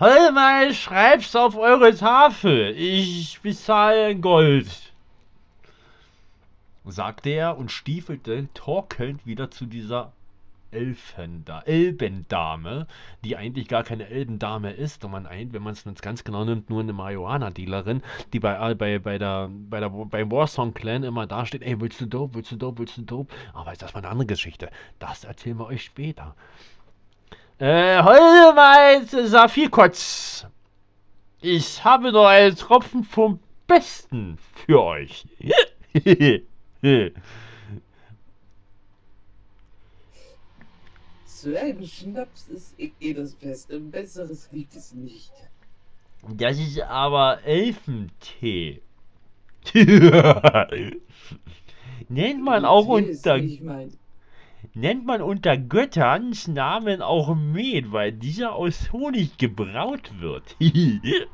Hol 0.00 0.30
mal, 0.30 0.72
schreib's 0.74 1.34
auf 1.34 1.56
eure 1.56 1.92
Tafel. 1.92 2.72
Ich 2.78 3.40
bezahle 3.40 4.14
Gold. 4.14 4.92
sagte 6.86 7.30
er 7.30 7.58
und 7.58 7.72
stiefelte 7.72 8.46
torkelnd 8.54 9.26
wieder 9.26 9.50
zu 9.50 9.66
dieser 9.66 10.12
Elfenda 10.70 11.62
Elbendame, 11.62 12.86
die 13.24 13.36
eigentlich 13.36 13.66
gar 13.66 13.82
keine 13.82 14.06
Elbendame 14.06 14.70
ist, 14.70 15.04
und 15.04 15.10
man 15.10 15.26
wenn 15.26 15.62
man 15.64 15.72
es 15.72 15.84
ganz 16.00 16.22
genau 16.22 16.44
nimmt, 16.44 16.70
nur 16.70 16.80
eine 16.80 16.92
Marihuana-Dealerin, 16.92 18.04
die 18.32 18.38
bei, 18.38 18.74
bei, 18.74 19.00
bei 19.00 19.18
der, 19.18 19.50
bei 19.50 19.80
der, 19.80 19.88
beim 19.88 20.30
Warsong 20.30 20.74
Clan 20.74 21.02
immer 21.02 21.26
da 21.26 21.44
steht, 21.44 21.62
ey, 21.62 21.80
willst 21.80 22.00
du 22.00 22.06
dope, 22.06 22.36
willst 22.36 22.52
du 22.52 22.56
dope, 22.56 22.78
willst 22.78 22.98
du 22.98 23.02
dope? 23.02 23.34
Aber 23.52 23.72
ist 23.72 23.82
das 23.82 23.94
mal 23.94 23.98
eine 23.98 24.10
andere 24.10 24.26
Geschichte. 24.26 24.70
Das 25.00 25.24
erzählen 25.24 25.58
wir 25.58 25.66
euch 25.66 25.82
später. 25.82 26.36
Äh, 27.60 28.00
heute 28.04 28.54
mal 28.54 29.04
Saphirkotz. 29.04 30.46
Ich 31.40 31.82
habe 31.82 32.12
noch 32.12 32.26
einen 32.26 32.54
Tropfen 32.54 33.02
vom 33.02 33.40
Besten 33.66 34.38
für 34.64 34.80
euch. 34.80 35.26
Zwergenschnaps 41.24 42.46
ist 42.46 42.78
eh 42.78 43.12
das 43.12 43.34
Beste. 43.34 43.80
Besseres 43.80 44.48
gibt 44.52 44.76
es 44.76 44.94
nicht. 44.94 45.32
Das 46.28 46.60
ist 46.60 46.80
aber 46.82 47.42
Elfentee. 47.44 48.82
Nennt 52.08 52.44
man 52.44 52.64
auch 52.64 52.86
unter. 52.86 53.40
Nennt 54.74 55.06
man 55.06 55.22
unter 55.22 55.56
Götterns 55.56 56.46
Namen 56.48 57.02
auch 57.02 57.34
Met, 57.34 57.90
weil 57.92 58.12
dieser 58.12 58.54
aus 58.54 58.92
Honig 58.92 59.38
gebraut 59.38 60.12
wird. 60.18 60.56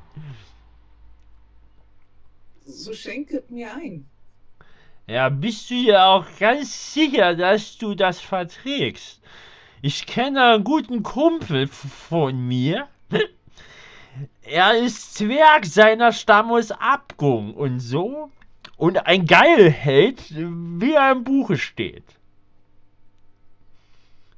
so 2.65 2.93
schenket 2.93 3.51
mir 3.51 3.75
ein. 3.75 4.07
Ja, 5.07 5.29
bist 5.29 5.71
du 5.71 5.75
ja 5.75 6.07
auch 6.07 6.27
ganz 6.39 6.95
sicher, 6.95 7.35
dass 7.35 7.77
du 7.77 7.95
das 7.95 8.21
verträgst? 8.21 9.21
Ich 9.83 10.07
kenne 10.07 10.55
einen 10.55 10.65
guten 10.65 11.03
Kumpel 11.03 11.67
von 11.67 12.39
mir. 12.47 12.89
Er 14.45 14.79
ist 14.79 15.15
Zwerg 15.15 15.67
seiner 15.67 16.13
Stammes 16.13 16.71
Abgung 16.71 17.53
und 17.55 17.81
so. 17.81 18.31
Und 18.77 19.07
ein 19.07 19.27
Geilheld, 19.27 20.23
wie 20.31 20.93
er 20.93 21.11
im 21.13 21.25
Buche 21.25 21.59
steht. 21.59 22.05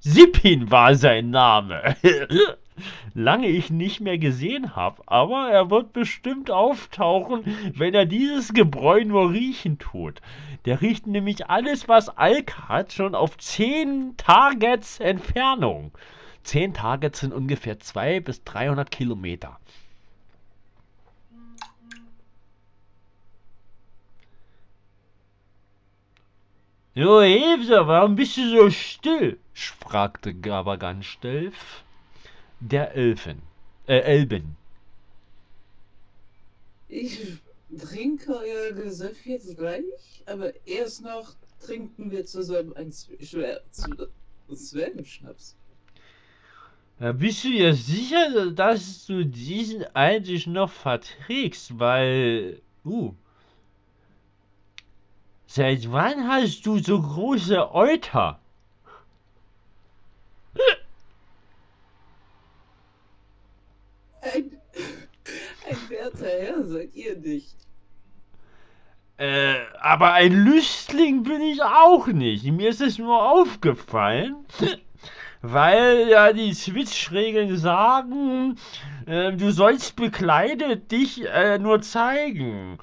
Sippin 0.09 0.71
war 0.71 0.95
sein 0.95 1.31
Name. 1.31 1.97
Lange 3.15 3.49
ich 3.49 3.71
nicht 3.71 4.01
mehr 4.01 4.19
gesehen 4.19 4.77
habe, 4.77 5.03
aber 5.07 5.51
er 5.51 5.69
wird 5.69 5.93
bestimmt 5.93 6.49
auftauchen, 6.49 7.43
wenn 7.75 7.93
er 7.93 8.07
dieses 8.07 8.53
Gebräu 8.53 9.05
nur 9.05 9.33
riechen 9.33 9.81
tut. 9.81 10.21
Der 10.65 10.81
riecht 10.81 11.09
nämlich 11.09 11.51
alles, 11.51 11.89
was 11.89 12.09
Alk 12.09 12.69
hat, 12.69 12.93
schon 12.93 13.17
auf 13.17 13.37
10 13.37 14.17
Targets 14.17 15.01
Entfernung. 15.01 15.91
10 16.45 16.75
Targets 16.75 17.19
sind 17.19 17.35
ungefähr 17.35 17.81
200 17.81 18.25
bis 18.25 18.45
300 18.45 18.89
Kilometer. 18.93 19.59
Jo, 26.95 27.23
Hebser, 27.23 27.89
warum 27.89 28.15
bist 28.15 28.37
du 28.37 28.49
so 28.49 28.71
still? 28.71 29.41
Fragte 29.57 30.35
Gabaganstellf, 30.35 31.85
der 32.61 32.95
Elfen, 32.95 33.43
äh, 33.87 33.99
Elben. 33.99 34.57
Ich 36.89 37.39
trinke 37.77 38.37
euer 38.37 38.71
Gesöff 38.73 39.27
jetzt 39.27 39.57
gleich, 39.57 40.23
aber 40.27 40.53
erst 40.67 41.03
noch 41.03 41.35
trinken 41.61 42.11
wir 42.11 42.27
zusammen 42.27 42.77
ein 42.77 42.93
Zwergenschnaps. 42.93 45.57
Ja, 47.01 47.13
bist 47.13 47.45
du 47.45 47.51
dir 47.51 47.75
sicher, 47.75 48.51
dass 48.53 49.07
du 49.07 49.25
diesen 49.25 49.85
eigentlich 49.95 50.47
noch 50.47 50.71
verträgst? 50.71 51.79
Weil, 51.79 52.61
uh, 52.85 53.15
Seit 55.49 55.91
wann 55.91 56.29
hast 56.29 56.67
du 56.67 56.79
so 56.79 57.01
große 57.01 57.73
Euter? 57.73 58.39
Ein, 64.35 64.51
ein 65.69 65.91
werter 65.91 66.27
Herr 66.27 66.65
seid 66.65 66.95
ihr 66.95 67.17
nicht. 67.17 67.57
Äh, 69.19 69.57
aber 69.81 70.13
ein 70.13 70.33
Lüstling 70.33 71.23
bin 71.23 71.41
ich 71.41 71.63
auch 71.63 72.07
nicht. 72.09 72.45
Mir 72.45 72.69
ist 72.69 72.83
es 72.83 72.99
nur 72.99 73.27
aufgefallen, 73.31 74.37
weil 75.43 76.09
ja 76.09 76.33
die 76.33 76.53
Switch-Regeln 76.53 77.57
sagen, 77.57 78.57
äh, 79.07 79.33
du 79.33 79.53
sollst 79.53 79.97
bekleidet 79.97 80.91
dich 80.93 81.25
äh, 81.25 81.59
nur 81.59 81.81
zeigen. 81.81 82.79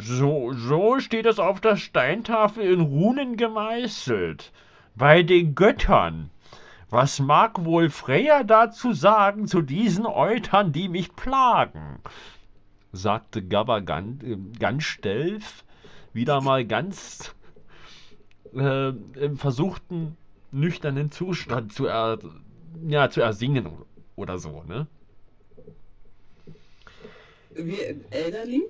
So, 0.00 0.52
so 0.52 0.98
steht 0.98 1.26
es 1.26 1.38
auf 1.38 1.60
der 1.60 1.76
Steintafel 1.76 2.64
in 2.64 2.80
Runen 2.80 3.36
gemeißelt. 3.36 4.52
Bei 4.96 5.22
den 5.22 5.54
Göttern. 5.54 6.30
Was 6.90 7.20
mag 7.20 7.64
wohl 7.64 7.88
Freya 7.88 8.42
dazu 8.42 8.92
sagen 8.92 9.46
zu 9.46 9.62
diesen 9.62 10.06
Eutern, 10.06 10.72
die 10.72 10.88
mich 10.88 11.14
plagen? 11.14 12.00
sagte 12.92 13.46
Gabba 13.46 13.78
ganz, 13.78 14.22
äh, 14.24 14.36
ganz 14.58 14.82
stelf, 14.82 15.64
wieder 16.12 16.40
mal 16.40 16.66
ganz 16.66 17.32
äh, 18.54 18.88
im 18.88 19.36
versuchten 19.36 20.16
nüchternen 20.50 21.12
Zustand 21.12 21.72
zu, 21.72 21.86
er, 21.86 22.18
ja, 22.88 23.08
zu 23.08 23.20
ersingen 23.20 23.68
oder 24.16 24.38
so, 24.38 24.64
ne? 24.64 24.88
Wir 27.54 27.88
in 27.88 28.04
Elderly 28.10 28.64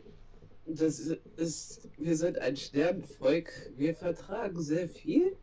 das 0.76 1.00
ist, 1.36 1.88
wir 1.98 2.16
sind 2.16 2.38
ein 2.38 2.56
Sternenvolk. 2.56 3.50
Wir 3.76 3.94
vertragen 3.94 4.60
sehr 4.60 4.88
viel 4.88 5.36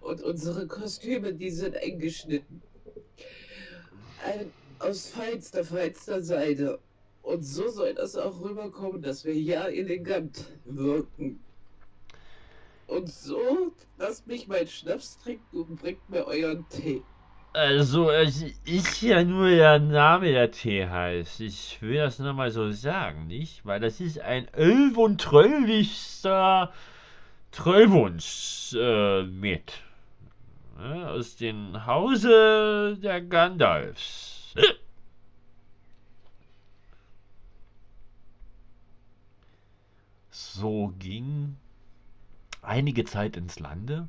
und 0.00 0.22
unsere 0.22 0.66
Kostüme, 0.66 1.34
die 1.34 1.50
sind 1.50 1.74
eng 1.74 1.98
geschnitten. 1.98 2.62
Ein, 4.24 4.50
aus 4.78 5.08
feinster, 5.08 5.64
feinster 5.64 6.22
Seide. 6.22 6.78
Und 7.22 7.42
so 7.42 7.68
soll 7.68 7.94
das 7.94 8.16
auch 8.16 8.40
rüberkommen, 8.40 9.02
dass 9.02 9.24
wir 9.24 9.34
ja 9.34 9.66
elegant 9.66 10.44
wirken. 10.64 11.40
Und 12.86 13.08
so 13.08 13.72
lasst 13.98 14.26
mich 14.26 14.46
meinen 14.46 14.68
Schnaps 14.68 15.18
trinken 15.18 15.56
und 15.56 15.76
bringt 15.76 16.08
mir 16.08 16.24
euren 16.24 16.68
Tee. 16.68 17.02
Also, 17.56 18.10
ist 18.10 19.00
ja 19.00 19.24
nur 19.24 19.48
der 19.48 19.78
Name, 19.78 20.30
der 20.30 20.50
Tee 20.50 20.86
heißt. 20.86 21.40
Ich 21.40 21.80
will 21.80 21.96
das 21.96 22.18
nochmal 22.18 22.50
so 22.50 22.70
sagen, 22.70 23.28
nicht? 23.28 23.64
Weil 23.64 23.80
das 23.80 23.98
ist 23.98 24.20
ein 24.20 24.46
elf- 24.52 24.98
und 24.98 25.22
tröllichster 25.22 26.70
Trollwunsch 27.52 28.74
äh, 28.78 29.22
mit. 29.22 29.72
Ja, 30.78 31.08
aus 31.12 31.36
dem 31.36 31.86
Hause 31.86 32.98
der 33.02 33.22
Gandalfs. 33.22 34.54
So 40.30 40.92
ging 40.98 41.56
einige 42.60 43.06
Zeit 43.06 43.38
ins 43.38 43.58
Lande, 43.60 44.08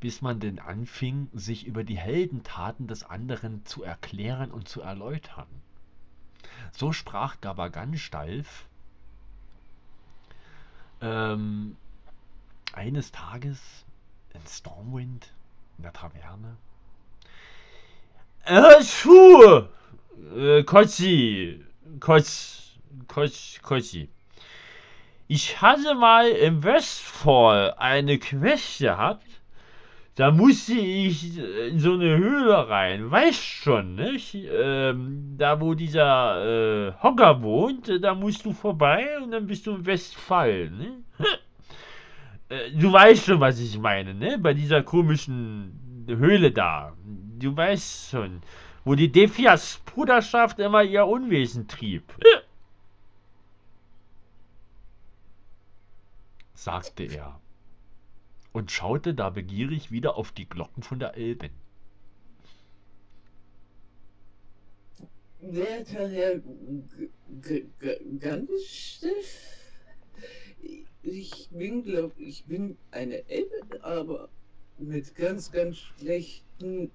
bis 0.00 0.22
man 0.22 0.40
denn 0.40 0.58
anfing, 0.58 1.28
sich 1.32 1.66
über 1.66 1.84
die 1.84 1.98
Heldentaten 1.98 2.86
des 2.86 3.04
anderen 3.04 3.64
zu 3.66 3.82
erklären 3.82 4.50
und 4.50 4.68
zu 4.68 4.80
erläutern. 4.80 5.46
So 6.72 6.92
sprach 6.92 7.40
Gabaganstalf 7.40 8.66
ähm, 11.00 11.76
eines 12.72 13.12
Tages 13.12 13.60
in 14.34 14.40
Stormwind 14.46 15.32
in 15.76 15.82
der 15.82 15.92
Taverne. 15.92 16.56
Äh, 18.44 18.82
Schuh! 18.82 19.64
Äh, 20.36 20.62
Kotzi! 20.64 21.64
Kotz, 21.98 22.78
Kotz, 23.08 23.58
Kotzi. 23.62 24.08
Ich 25.26 25.60
hatte 25.60 25.94
mal 25.94 26.28
im 26.28 26.62
Westfall 26.62 27.74
eine 27.74 28.18
Quest 28.18 28.78
gehabt. 28.78 29.26
Da 30.20 30.30
musste 30.30 30.74
ich 30.74 31.38
in 31.38 31.78
so 31.78 31.94
eine 31.94 32.18
Höhle 32.18 32.68
rein. 32.68 33.10
Weißt 33.10 33.42
schon, 33.42 33.94
nicht? 33.94 34.34
Ähm, 34.34 35.36
da 35.38 35.58
wo 35.62 35.72
dieser 35.72 36.88
äh, 36.88 36.92
Hocker 37.02 37.40
wohnt, 37.40 37.90
da 38.04 38.14
musst 38.14 38.44
du 38.44 38.52
vorbei 38.52 39.18
und 39.24 39.30
dann 39.30 39.46
bist 39.46 39.66
du 39.66 39.76
im 39.76 39.86
Westfall, 39.86 40.70
ne? 40.70 41.02
Äh, 42.50 42.72
du 42.72 42.92
weißt 42.92 43.26
schon, 43.26 43.40
was 43.40 43.60
ich 43.60 43.78
meine, 43.78 44.12
ne? 44.12 44.36
Bei 44.36 44.52
dieser 44.52 44.82
komischen 44.82 46.04
Höhle 46.06 46.50
da. 46.50 46.92
Du 47.38 47.56
weißt 47.56 48.10
schon, 48.10 48.42
wo 48.84 48.96
die 48.96 49.10
Defias 49.10 49.80
Bruderschaft 49.86 50.58
immer 50.58 50.82
ihr 50.82 51.06
Unwesen 51.06 51.66
trieb. 51.66 52.02
sagte 56.54 57.04
er 57.04 57.40
und 58.52 58.70
schaute 58.70 59.14
da 59.14 59.30
begierig 59.30 59.90
wieder 59.90 60.16
auf 60.16 60.32
die 60.32 60.48
Glocken 60.48 60.82
von 60.82 60.98
der 61.00 61.16
Elben. 61.16 61.50
Werter 65.42 66.08
Herr 66.08 66.38
G- 66.38 67.08
G- 67.42 67.66
G- 67.78 68.18
Ganstiff, 68.20 69.30
ich 71.02 71.48
bin, 71.50 71.82
glaub 71.82 72.18
ich, 72.18 72.44
bin 72.44 72.76
eine 72.90 73.28
Elbe, 73.28 73.82
aber 73.82 74.28
mit 74.78 75.14
ganz, 75.14 75.50
ganz 75.52 75.76
schlechten 75.78 76.90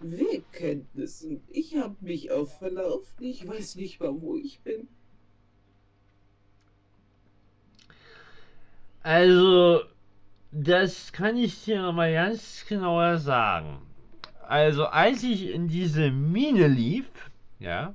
Wegkenntnissen. 0.00 1.42
Ich 1.48 1.76
habe 1.76 1.96
mich 2.00 2.30
auch 2.32 2.48
verlaufen, 2.48 3.24
ich 3.24 3.46
weiß 3.46 3.76
nicht 3.76 4.00
mal, 4.00 4.20
wo 4.20 4.36
ich 4.36 4.60
bin. 4.60 4.88
Also, 9.02 9.82
das 10.52 11.12
kann 11.12 11.36
ich 11.36 11.64
dir 11.64 11.82
nochmal 11.82 12.12
ganz 12.12 12.64
genauer 12.66 13.18
sagen. 13.18 13.82
Also, 14.48 14.86
als 14.86 15.22
ich 15.22 15.50
in 15.50 15.68
diese 15.68 16.10
Mine 16.10 16.66
lief, 16.66 17.06
ja, 17.60 17.94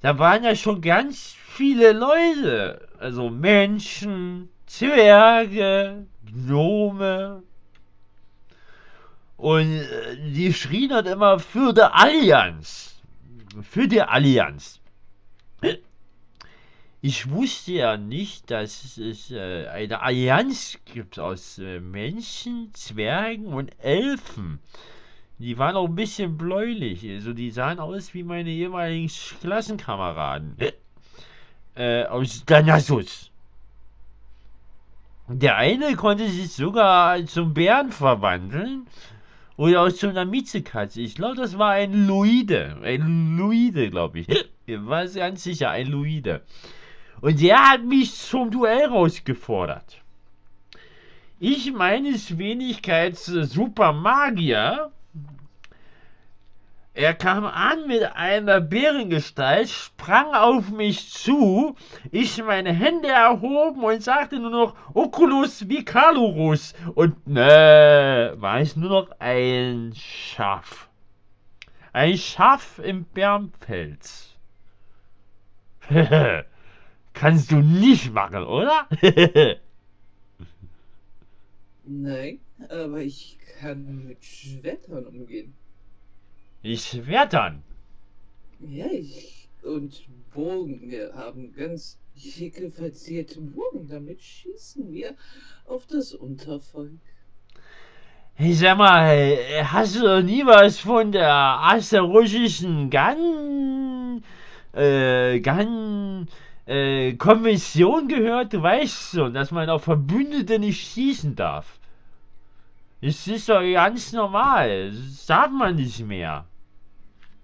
da 0.00 0.18
waren 0.18 0.44
ja 0.44 0.54
schon 0.54 0.80
ganz 0.80 1.34
viele 1.36 1.92
Leute. 1.92 2.88
Also 3.00 3.30
Menschen, 3.30 4.48
Zwerge, 4.66 6.06
Gnome. 6.24 7.42
Und 9.36 9.72
äh, 9.72 10.16
die 10.32 10.52
schrien 10.52 10.92
halt 10.92 11.08
immer 11.08 11.40
für 11.40 11.72
die 11.72 11.80
Allianz. 11.80 13.00
Für 13.62 13.88
die 13.88 14.02
Allianz. 14.02 14.80
Ich 17.00 17.30
wusste 17.30 17.72
ja 17.72 17.96
nicht, 17.96 18.50
dass 18.50 18.96
es 18.96 19.30
äh, 19.30 19.68
eine 19.68 20.02
Allianz 20.02 20.78
gibt 20.84 21.20
aus 21.20 21.58
äh, 21.58 21.78
Menschen, 21.78 22.70
Zwergen 22.74 23.46
und 23.46 23.70
Elfen. 23.80 24.58
Die 25.38 25.56
waren 25.58 25.76
auch 25.76 25.86
ein 25.86 25.94
bisschen 25.94 26.36
bläulich. 26.36 27.08
Also 27.08 27.32
die 27.32 27.52
sahen 27.52 27.78
aus 27.78 28.14
wie 28.14 28.24
meine 28.24 28.50
ehemaligen 28.50 29.08
Klassenkameraden. 29.40 30.56
Äh, 31.76 32.04
aus 32.06 32.44
Danassus. 32.44 33.30
Der 35.28 35.56
eine 35.56 35.94
konnte 35.94 36.28
sich 36.28 36.52
sogar 36.52 37.24
zum 37.26 37.54
Bären 37.54 37.92
verwandeln. 37.92 38.88
Oder 39.56 39.82
auch 39.82 39.92
zu 39.92 40.08
einer 40.08 40.24
Miezekatze. 40.24 41.00
Ich 41.00 41.14
glaube, 41.14 41.36
das 41.36 41.58
war 41.58 41.70
ein 41.70 42.08
Luide. 42.08 42.76
Ein 42.82 43.36
Luide, 43.36 43.88
glaube 43.90 44.18
ich. 44.18 44.28
Ich 44.28 44.46
war 44.86 45.06
ganz 45.06 45.44
sicher, 45.44 45.70
ein 45.70 45.86
Luide. 45.86 46.42
Und 47.20 47.40
der 47.40 47.70
hat 47.70 47.84
mich 47.84 48.14
zum 48.14 48.50
Duell 48.50 48.86
rausgefordert. 48.86 50.02
Ich 51.40 51.72
meines 51.72 52.36
Wenigkeits 52.36 53.28
äh, 53.28 53.44
Supermagier. 53.44 54.90
Er 56.94 57.14
kam 57.14 57.44
an 57.44 57.86
mit 57.86 58.02
einer 58.16 58.60
Bärengestalt, 58.60 59.68
sprang 59.68 60.34
auf 60.34 60.70
mich 60.70 61.12
zu, 61.12 61.76
ich 62.10 62.42
meine 62.42 62.72
Hände 62.72 63.06
erhoben 63.06 63.84
und 63.84 64.02
sagte 64.02 64.40
nur 64.40 64.50
noch 64.50 64.74
Oculus 64.94 65.68
Vicalurus 65.68 66.74
und 66.96 67.24
ne, 67.28 68.34
war 68.38 68.60
ich 68.60 68.74
nur 68.74 68.90
noch 68.90 69.10
ein 69.20 69.92
Schaf. 69.94 70.88
Ein 71.92 72.18
Schaf 72.18 72.80
im 72.80 73.04
Bärmpelz. 73.04 74.34
Kannst 77.18 77.50
du 77.50 77.56
nicht 77.56 78.12
machen, 78.12 78.44
oder? 78.44 78.88
Nein, 81.84 82.38
aber 82.68 83.00
ich 83.00 83.38
kann 83.58 84.06
mit 84.06 84.24
Schwertern 84.24 85.06
umgehen. 85.06 85.54
ich 86.62 87.06
werd 87.06 87.32
dann. 87.32 87.62
Ja, 88.60 88.86
ich 88.86 89.48
und 89.62 90.06
Bogen. 90.32 90.90
Wir 90.90 91.12
haben 91.14 91.52
ganz 91.52 91.98
schicke 92.16 92.70
verzierte 92.70 93.40
Bogen. 93.40 93.88
Damit 93.88 94.22
schießen 94.22 94.92
wir 94.92 95.14
auf 95.66 95.86
das 95.86 96.14
Untervolk. 96.14 97.00
Ich 98.38 98.60
sag 98.60 98.78
mal, 98.78 99.36
hast 99.64 99.96
du 99.96 100.04
noch 100.04 100.22
nie 100.22 100.46
was 100.46 100.78
von 100.78 101.10
der 101.10 101.28
asteroidischen 101.28 102.88
Gun, 102.88 104.22
äh, 104.72 105.40
Gun, 105.40 106.28
äh, 106.68 107.14
Konvention 107.14 108.08
gehört? 108.08 108.52
Du 108.52 108.62
weißt 108.62 109.12
schon, 109.12 109.32
dass 109.32 109.50
man 109.50 109.70
auf 109.70 109.84
Verbündete 109.84 110.58
nicht 110.58 110.86
schießen 110.86 111.34
darf. 111.34 111.78
Es 113.00 113.26
ist 113.26 113.48
doch 113.48 113.62
ganz 113.62 114.12
normal. 114.12 114.92
Das 114.92 115.26
darf 115.26 115.50
man 115.50 115.76
nicht 115.76 116.00
mehr. 116.00 116.44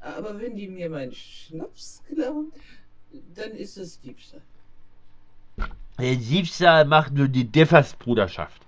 Aber 0.01 0.39
wenn 0.39 0.55
die 0.55 0.69
mir 0.69 0.91
meinen 0.91 1.13
Schnaps 1.13 2.03
klauen, 2.13 2.53
dann 3.35 3.53
ist 3.53 3.79
es 3.79 3.99
Diebstahl. 4.01 4.43
Der 5.99 6.17
Diebstahl 6.17 6.85
macht 6.85 7.13
nur 7.15 7.29
die 7.29 7.45
Defers-Bruderschaft. 7.45 8.61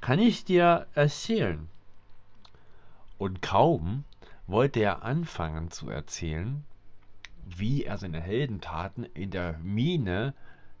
Kann 0.00 0.18
ich 0.18 0.44
dir 0.44 0.86
erzählen? 0.94 1.68
Und 3.18 3.42
kaum 3.42 4.04
wollte 4.46 4.80
er 4.80 5.02
anfangen 5.02 5.70
zu 5.70 5.90
erzählen, 5.90 6.64
wie 7.44 7.84
er 7.84 7.98
seine 7.98 8.20
Heldentaten 8.20 9.04
in 9.04 9.30
der 9.30 9.58
Mine, 9.58 10.34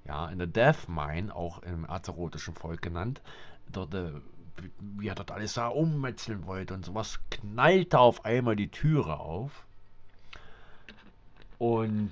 ja, 0.04 0.28
in 0.28 0.38
der 0.38 0.46
Death 0.46 0.88
Mine, 0.88 1.34
auch 1.34 1.62
im 1.62 1.88
azerotischen 1.88 2.54
Volk 2.54 2.82
genannt, 2.82 3.20
dort, 3.70 3.94
äh, 3.94 4.12
wie 4.80 5.08
er 5.08 5.14
dort 5.14 5.30
alles 5.30 5.54
da 5.54 5.68
ummetzeln 5.68 6.46
wollte 6.46 6.74
und 6.74 6.84
sowas, 6.84 7.20
knallte 7.30 7.98
auf 7.98 8.24
einmal 8.24 8.56
die 8.56 8.68
Türe 8.68 9.18
auf. 9.18 9.66
Und 11.58 12.10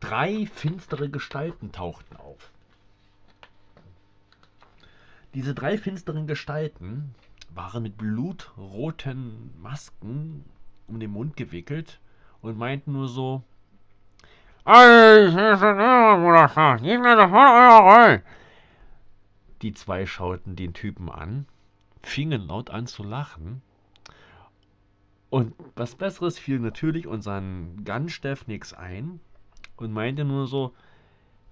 drei 0.00 0.46
finstere 0.46 1.08
Gestalten 1.08 1.72
tauchten 1.72 2.16
auf. 2.16 2.50
Diese 5.34 5.54
drei 5.54 5.76
finsteren 5.76 6.26
Gestalten 6.26 7.14
waren 7.50 7.82
mit 7.82 7.98
blutroten 7.98 9.50
Masken 9.60 10.44
um 10.86 11.00
den 11.00 11.10
Mund 11.10 11.36
gewickelt 11.36 12.00
und 12.40 12.56
meinten 12.56 12.92
nur 12.92 13.08
so, 13.08 13.42
die 19.62 19.72
zwei 19.74 20.06
schauten 20.06 20.56
den 20.56 20.74
Typen 20.74 21.08
an, 21.08 21.46
fingen 22.02 22.46
laut 22.46 22.70
an 22.70 22.86
zu 22.86 23.02
lachen. 23.02 23.62
Und 25.30 25.54
was 25.74 25.94
Besseres 25.94 26.38
fiel 26.38 26.58
natürlich 26.58 27.06
unseren 27.06 27.84
Gunsteff 27.84 28.46
nix 28.46 28.72
ein 28.72 29.20
und 29.76 29.92
meinte 29.92 30.24
nur 30.24 30.46
so, 30.46 30.72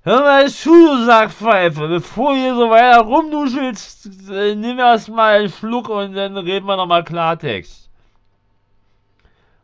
Hör 0.03 0.20
mal 0.20 0.50
zu, 0.50 0.70
du 0.70 1.05
Sackpfeife, 1.07 1.88
bevor 1.88 2.35
hier 2.35 2.55
so 2.55 2.68
weiter 2.68 3.00
rumnuschelst, 3.00 4.29
äh, 4.31 4.55
nimm 4.55 4.79
erst 4.79 5.09
mal 5.09 5.40
einen 5.40 5.48
Schluck 5.48 5.88
und 5.88 6.12
dann 6.12 6.37
reden 6.37 6.66
wir 6.66 6.77
nochmal 6.77 7.05
Klartext. 7.05 7.88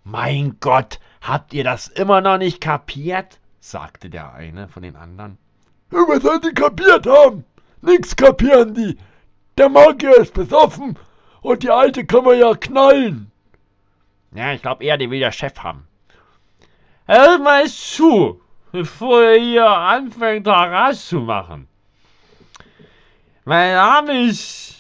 Mein 0.03 0.57
Gott, 0.61 0.99
habt 1.21 1.53
ihr 1.55 1.65
das 1.65 1.89
immer 1.89 2.21
noch 2.21 2.39
nicht 2.39 2.61
kapiert? 2.61 3.39
sagte 3.61 4.11
der 4.11 4.35
eine 4.35 4.69
von 4.69 4.83
den 4.83 4.97
anderen. 4.97 5.39
Was 5.91 6.23
sollen 6.23 6.41
die 6.41 6.55
kapiert 6.55 7.07
haben? 7.07 7.45
Nix 7.83 8.17
kapieren 8.17 8.75
die. 8.75 8.99
Der 9.59 9.69
Magier 9.69 10.17
ist 10.17 10.35
besoffen 10.35 10.99
und 11.43 11.63
die 11.63 11.71
Alte 11.71 12.07
kann 12.07 12.25
man 12.25 12.39
ja 12.39 12.55
knallen. 12.55 13.31
Ja, 14.33 14.53
ich 14.53 14.63
glaube 14.63 14.85
eher, 14.85 14.97
die 14.97 15.11
will 15.11 15.21
der 15.21 15.33
Chef 15.33 15.59
haben. 15.59 15.87
Hört 17.07 17.43
mal 17.43 17.67
zu, 17.69 18.41
bevor 18.71 19.33
ihr 19.33 19.41
hier 19.41 19.69
anfängt, 19.69 20.47
Haras 20.47 21.09
zu 21.09 21.21
machen. 21.21 21.67
Mein 23.45 23.73
Name 23.73 24.27
ist 24.27 24.77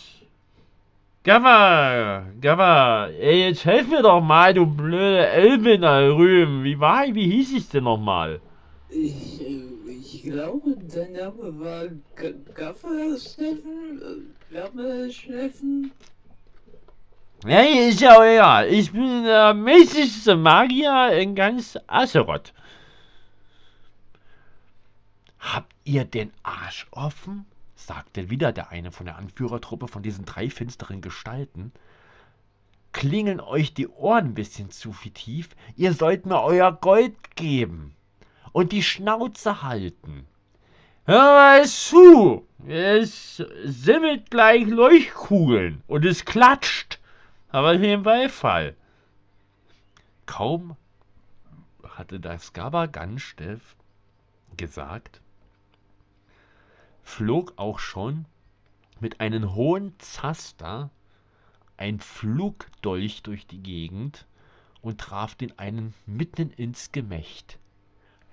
Gaffer, 1.30 2.26
Gaffer, 2.40 3.10
ey, 3.20 3.46
jetzt 3.46 3.64
helf 3.64 3.86
mir 3.86 4.02
doch 4.02 4.20
mal, 4.20 4.52
du 4.52 4.66
blöde 4.66 5.28
Elbin 5.28 5.82
da 5.82 6.00
drüben. 6.00 6.64
Wie 6.64 6.80
war, 6.80 7.04
wie 7.14 7.30
hieß 7.30 7.52
ich 7.52 7.68
denn 7.68 7.84
nochmal? 7.84 8.40
Ich, 8.88 9.40
ich 9.86 10.24
glaube, 10.24 10.76
dein 10.92 11.12
Name 11.12 11.60
war 11.60 11.86
G 12.16 12.34
Gaffer 12.52 13.16
Steffen? 13.16 14.02
Äh, 14.02 14.54
Gaffer 14.54 15.08
Steffen? 15.08 15.92
Nee, 17.44 17.90
ist 17.90 18.00
ja 18.00 18.16
auch 18.16 18.24
egal. 18.24 18.66
Ich 18.66 18.90
bin 18.90 19.22
der 19.22 19.54
mäßigste 19.54 20.34
Magier 20.34 21.12
in 21.12 21.36
ganz 21.36 21.78
Azeroth. 21.86 22.52
Habt 25.38 25.72
ihr 25.84 26.04
den 26.04 26.32
Arsch 26.42 26.88
offen? 26.90 27.46
Sagte 27.86 28.30
wieder 28.30 28.52
der 28.52 28.70
eine 28.70 28.92
von 28.92 29.06
der 29.06 29.16
Anführertruppe 29.16 29.88
von 29.88 30.02
diesen 30.02 30.24
drei 30.24 30.50
finsteren 30.50 31.00
Gestalten. 31.00 31.72
Klingeln 32.92 33.40
euch 33.40 33.74
die 33.74 33.88
Ohren 33.88 34.26
ein 34.26 34.34
bisschen 34.34 34.70
zu 34.70 34.92
viel 34.92 35.12
tief? 35.12 35.50
Ihr 35.76 35.92
sollt 35.92 36.26
mir 36.26 36.42
euer 36.42 36.72
Gold 36.72 37.36
geben 37.36 37.94
und 38.52 38.72
die 38.72 38.82
Schnauze 38.82 39.62
halten. 39.62 40.26
Hör 41.04 41.22
mal 41.22 41.66
zu! 41.66 42.46
Es 42.66 43.36
simmelt 43.64 44.30
gleich 44.30 44.66
Leuchtkugeln 44.66 45.82
und 45.86 46.04
es 46.04 46.24
klatscht, 46.24 46.98
aber 47.48 47.76
den 47.78 48.02
Beifall. 48.02 48.76
Kaum 50.26 50.76
hatte 51.82 52.20
das 52.20 52.52
Gabagansteff 52.52 53.76
gesagt, 54.56 55.20
flog 57.10 57.54
auch 57.56 57.80
schon 57.80 58.24
mit 59.00 59.20
einem 59.20 59.54
hohen 59.54 59.98
Zaster 59.98 60.90
ein 61.76 61.98
Flugdolch 61.98 63.22
durch 63.24 63.46
die 63.48 63.62
Gegend 63.62 64.26
und 64.80 65.00
traf 65.00 65.34
den 65.34 65.58
einen 65.58 65.92
mitten 66.06 66.50
ins 66.50 66.92
Gemächt. 66.92 67.58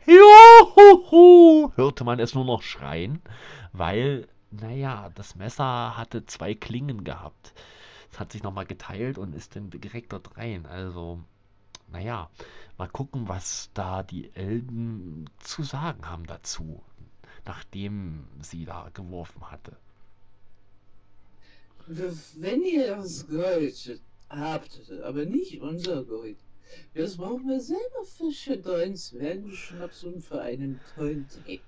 Juhu! 0.06 1.72
hörte 1.76 2.04
man 2.04 2.20
es 2.20 2.36
nur 2.36 2.46
noch 2.46 2.62
schreien, 2.62 3.22
weil, 3.74 4.28
naja, 4.52 5.10
das 5.16 5.36
Messer 5.36 5.98
hatte 5.98 6.26
zwei 6.28 6.54
Klingen 6.54 7.04
gehabt. 7.04 7.54
Es 8.12 8.20
hat 8.20 8.32
sich 8.32 8.44
nochmal 8.44 8.68
geteilt 8.68 9.18
und 9.18 9.34
ist 9.34 9.56
dann 9.56 9.72
direkt 9.72 10.13
dort 10.13 10.38
rein. 10.38 10.68
Also, 10.68 11.20
naja, 11.92 12.30
mal 12.78 12.88
gucken, 12.88 13.28
was 13.28 13.72
da 13.74 14.04
die 14.04 14.34
Elben 14.36 15.26
zu 15.40 15.63
sagen 15.63 16.08
haben 16.08 16.28
dazu, 16.28 16.84
nachdem 17.48 18.28
sie 18.42 18.66
da 18.66 18.90
geworfen 18.94 19.50
hatte. 19.50 19.78
Wenn 21.88 22.64
ihr 22.64 22.98
das 22.98 23.28
Gold 23.28 24.02
habt, 24.30 24.92
aber 25.04 25.26
nicht 25.26 25.62
unser 25.62 26.04
Gold, 26.04 26.38
das 26.94 27.16
brauchen 27.16 27.48
wir 27.48 27.62
selber 27.62 28.04
für 28.04 28.32
Schedrein 28.32 28.96
Zwergenschnaps 28.96 30.04
und 30.04 30.22
für 30.22 30.42
einen 30.42 30.82
tollen 30.96 31.26
Tee. 31.30 31.62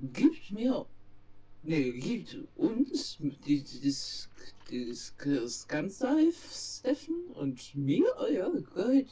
Gibt 0.00 0.50
mir, 0.50 0.86
ne, 1.62 1.92
gibt 1.92 2.38
uns 2.56 3.18
das 4.70 5.68
ganze 5.68 6.32
Steffen 6.32 7.26
und 7.34 7.74
mir 7.74 8.06
euer 8.16 8.50
Gold 8.74 9.10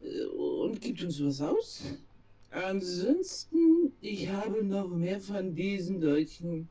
äh, 0.00 0.24
und 0.24 0.80
gibt 0.80 1.02
uns 1.04 1.22
was 1.22 1.40
aus. 1.40 1.82
Ansonsten, 2.52 3.92
ich 4.02 4.28
habe 4.28 4.62
noch 4.62 4.88
mehr 4.88 5.20
von 5.20 5.54
diesen 5.54 6.02
Deutschen 6.02 6.68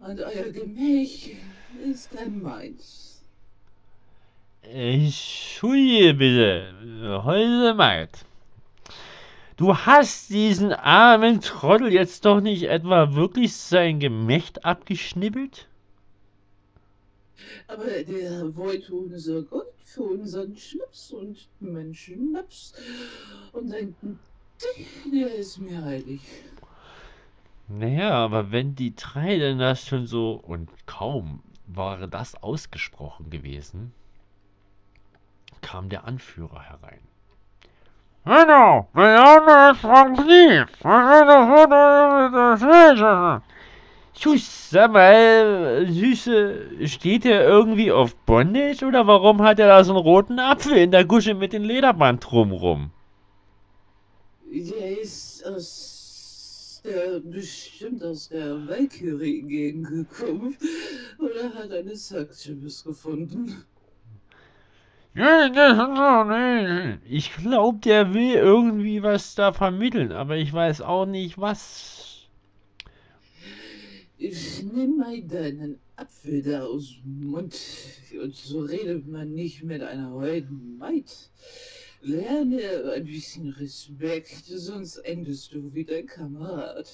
und 0.00 0.20
euer 0.20 0.50
Gemäch 0.50 1.34
ist 1.82 2.10
dann 2.14 2.42
meins. 2.42 3.22
Entschuldige 4.60 6.12
bitte, 6.12 7.24
Häuse 7.24 7.72
Maid. 7.72 8.10
Du 9.56 9.74
hast 9.74 10.28
diesen 10.28 10.74
armen 10.74 11.40
Trottel 11.40 11.90
jetzt 11.90 12.26
doch 12.26 12.42
nicht 12.42 12.64
etwa 12.64 13.14
wirklich 13.14 13.56
sein 13.56 13.98
Gemächt 13.98 14.66
abgeschnibbelt? 14.66 15.68
Aber 17.66 17.86
der 17.86 18.54
wollte 18.54 18.94
unser 18.94 19.40
Gott 19.42 19.72
für 19.82 20.02
unseren 20.02 20.54
Schnaps 20.54 21.12
und 21.12 21.48
Menschennaps. 21.60 22.74
Und 23.52 23.72
ein 23.72 23.94
der 25.12 25.34
ist 25.34 25.58
mir 25.58 25.84
heilig. 25.84 26.20
Naja, 27.68 28.12
aber 28.12 28.52
wenn 28.52 28.74
die 28.74 28.94
drei 28.94 29.38
denn 29.38 29.58
das 29.58 29.86
schon 29.86 30.06
so. 30.06 30.32
Und 30.32 30.70
kaum 30.86 31.42
war 31.66 32.06
das 32.06 32.40
ausgesprochen 32.42 33.30
gewesen, 33.30 33.92
kam 35.62 35.88
der 35.88 36.04
Anführer 36.04 36.62
herein. 36.62 37.00
Hallo, 38.24 38.86
mein 38.92 39.14
Name 39.14 39.70
ist 39.72 39.80
Frank 39.80 40.18
Lief. 40.26 40.66
Tschüss, 44.14 44.70
sag 44.70 44.92
mal, 44.92 45.86
Süße, 45.88 46.86
steht 46.88 47.26
er 47.26 47.46
irgendwie 47.46 47.92
auf 47.92 48.16
Bondage 48.24 48.84
oder 48.86 49.06
warum 49.06 49.42
hat 49.42 49.58
er 49.58 49.68
da 49.68 49.84
so 49.84 49.92
einen 49.92 50.02
roten 50.02 50.38
Apfel 50.38 50.76
in 50.76 50.90
der 50.90 51.04
Gusche 51.04 51.34
mit 51.34 51.52
dem 51.52 51.64
Lederband 51.64 52.24
drumrum? 52.30 52.90
Der 54.58 55.00
ist 55.00 55.44
aus 55.44 56.80
der, 56.82 57.20
bestimmt 57.20 58.02
aus 58.02 58.30
der 58.30 58.66
Valkyrie-Gegend 58.66 59.86
gekommen 59.88 60.56
oder 61.18 61.52
hat 61.52 61.70
eine 61.72 61.94
Sackchips 61.94 62.82
gefunden. 62.84 63.64
Ich 67.04 67.36
glaube, 67.36 67.78
der 67.84 68.14
will 68.14 68.34
irgendwie 68.34 69.02
was 69.02 69.34
da 69.34 69.52
vermitteln, 69.52 70.12
aber 70.12 70.38
ich 70.38 70.54
weiß 70.54 70.80
auch 70.80 71.04
nicht 71.04 71.36
was. 71.36 72.28
Ich 74.16 74.62
nimm 74.62 74.96
mal 74.96 75.20
deinen 75.20 75.78
Apfel 75.96 76.42
da 76.42 76.64
aus 76.64 76.94
dem 77.04 77.30
Mund 77.30 77.54
und 78.22 78.34
so 78.34 78.60
redet 78.60 79.06
man 79.06 79.34
nicht 79.34 79.64
mit 79.64 79.82
einer 79.82 80.12
heutigen 80.12 80.78
Maid. 80.78 81.30
Lerne 82.00 82.92
ein 82.94 83.04
bisschen 83.04 83.48
Respekt, 83.50 84.44
sonst 84.46 84.98
endest 84.98 85.52
du 85.52 85.74
wie 85.74 85.84
dein 85.84 86.06
Kamerad. 86.06 86.88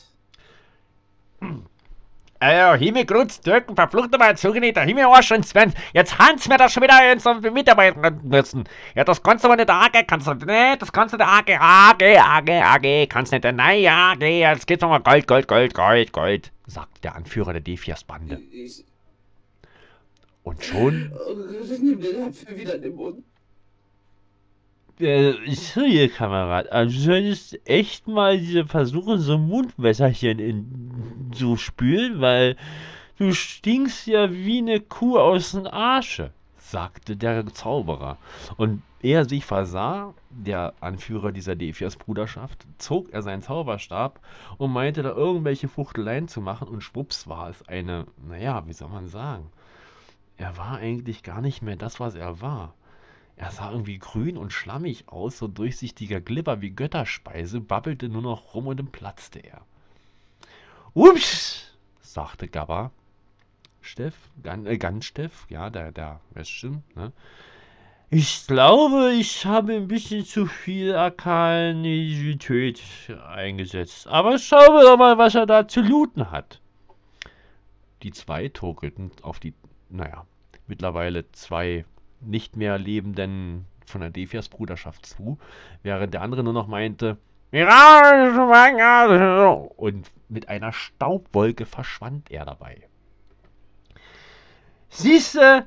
Also, 2.38 2.84
Himmel, 2.84 3.04
Grutz, 3.04 3.40
Türken, 3.40 3.76
verfluchte 3.76 4.18
mal 4.18 4.36
zugenäht, 4.36 4.74
der 4.74 4.84
Himmel, 4.84 5.04
Arsch 5.04 5.30
und 5.30 5.46
Sven. 5.46 5.72
Jetzt 5.92 6.18
Hans 6.18 6.48
mir 6.48 6.56
das 6.56 6.72
schon 6.72 6.82
wieder 6.82 7.12
in 7.12 7.20
so 7.20 7.34
Mitarbeiter 7.34 8.10
müssen. 8.10 8.64
Ja, 8.96 9.04
das 9.04 9.22
kannst 9.22 9.44
du 9.44 9.48
aber 9.48 9.56
nicht, 9.56 9.70
AG, 9.70 10.06
kannst 10.08 10.26
du 10.26 10.34
nicht, 10.34 10.82
das 10.82 10.92
kannst 10.92 11.12
du 11.12 11.18
nicht, 11.18 11.28
AG, 11.28 11.50
AG, 11.60 12.02
AG, 12.18 12.50
AG, 12.50 13.06
kannst 13.08 13.30
nicht, 13.32 13.44
nein, 13.44 13.82
ja, 13.82 14.12
AG, 14.12 14.22
jetzt 14.22 14.66
geht's 14.66 14.82
nochmal 14.82 15.02
Gold, 15.02 15.28
Gold, 15.28 15.46
Gold, 15.46 15.74
Gold, 15.74 16.12
Gold, 16.12 16.52
sagt 16.66 17.04
der 17.04 17.14
Anführer 17.14 17.52
der 17.52 17.62
D4-Bande. 17.62 18.40
Und 20.42 20.64
schon... 20.64 21.12
Oh 21.14 21.34
Gott, 21.36 21.78
nimm 21.80 22.00
den 22.00 22.24
Apfel 22.24 22.58
wieder 22.58 22.74
in 22.74 22.82
den 22.82 22.96
Mund. 22.96 23.22
Äh, 25.02 25.54
sorry, 25.54 26.08
Kamerad, 26.08 26.70
also 26.70 26.94
du 26.94 27.02
solltest 27.02 27.68
echt 27.68 28.06
mal 28.06 28.38
diese 28.38 28.66
versuchen, 28.66 29.18
so 29.18 29.34
ein 29.34 29.48
Mundwässerchen 29.48 30.38
in 30.38 31.30
zu 31.34 31.56
spülen, 31.56 32.20
weil 32.20 32.56
du 33.18 33.32
stinkst 33.32 34.06
ja 34.06 34.32
wie 34.32 34.58
eine 34.58 34.78
Kuh 34.78 35.18
aus 35.18 35.52
dem 35.52 35.66
Arsche, 35.66 36.30
sagte 36.56 37.16
der 37.16 37.44
Zauberer. 37.46 38.16
Und 38.56 38.82
er 39.02 39.24
sich 39.24 39.44
versah, 39.44 40.14
der 40.30 40.72
Anführer 40.78 41.32
dieser 41.32 41.56
Defias-Bruderschaft, 41.56 42.64
zog 42.78 43.12
er 43.12 43.22
seinen 43.22 43.42
Zauberstab 43.42 44.20
und 44.56 44.72
meinte 44.72 45.02
da 45.02 45.10
irgendwelche 45.10 45.66
Fuchteleien 45.66 46.28
zu 46.28 46.40
machen 46.40 46.68
und 46.68 46.82
schwupps 46.82 47.26
war 47.26 47.50
es 47.50 47.66
eine, 47.66 48.06
naja, 48.28 48.62
wie 48.66 48.72
soll 48.72 48.88
man 48.88 49.08
sagen, 49.08 49.50
er 50.36 50.56
war 50.56 50.76
eigentlich 50.76 51.24
gar 51.24 51.40
nicht 51.40 51.60
mehr 51.60 51.74
das, 51.74 51.98
was 51.98 52.14
er 52.14 52.40
war. 52.40 52.74
Er 53.36 53.50
sah 53.50 53.70
irgendwie 53.70 53.98
grün 53.98 54.36
und 54.36 54.52
schlammig 54.52 55.08
aus, 55.08 55.38
so 55.38 55.48
durchsichtiger 55.48 56.20
Glibber 56.20 56.60
wie 56.60 56.70
Götterspeise, 56.70 57.60
babbelte 57.60 58.08
nur 58.08 58.22
noch 58.22 58.54
rum 58.54 58.66
und 58.66 58.78
dann 58.78 58.92
platzte 58.92 59.40
er. 59.40 59.62
Ups, 60.94 61.76
sagte 62.00 62.48
Gabba. 62.48 62.92
Steff, 63.80 64.14
Gan, 64.42 64.66
äh, 64.66 64.78
ganz 64.78 65.06
Steff, 65.06 65.46
ja, 65.48 65.70
der, 65.70 65.90
der, 65.90 66.20
weißt 66.34 66.64
ne? 66.94 67.12
Ich 68.10 68.46
glaube, 68.46 69.14
ich 69.14 69.46
habe 69.46 69.72
ein 69.72 69.88
bisschen 69.88 70.26
zu 70.26 70.44
viel 70.44 70.94
Arkanität 70.94 72.82
eingesetzt. 73.26 74.06
Aber 74.06 74.38
schauen 74.38 74.74
wir 74.74 74.82
doch 74.82 74.98
mal, 74.98 75.16
was 75.16 75.34
er 75.34 75.46
da 75.46 75.66
zu 75.66 75.80
looten 75.80 76.30
hat. 76.30 76.60
Die 78.02 78.10
zwei 78.10 78.48
torkelten 78.48 79.10
auf 79.22 79.40
die, 79.40 79.54
naja, 79.88 80.26
mittlerweile 80.66 81.32
zwei 81.32 81.86
nicht 82.24 82.56
mehr 82.56 82.78
lebenden 82.78 83.66
von 83.86 84.00
der 84.00 84.10
Defias 84.10 84.48
Bruderschaft 84.48 85.06
zu, 85.06 85.38
während 85.82 86.14
der 86.14 86.22
andere 86.22 86.42
nur 86.42 86.52
noch 86.52 86.66
meinte, 86.66 87.18
und 89.76 90.10
mit 90.30 90.48
einer 90.48 90.72
Staubwolke 90.72 91.66
verschwand 91.66 92.30
er 92.30 92.46
dabei. 92.46 92.88
Siehste, 94.88 95.66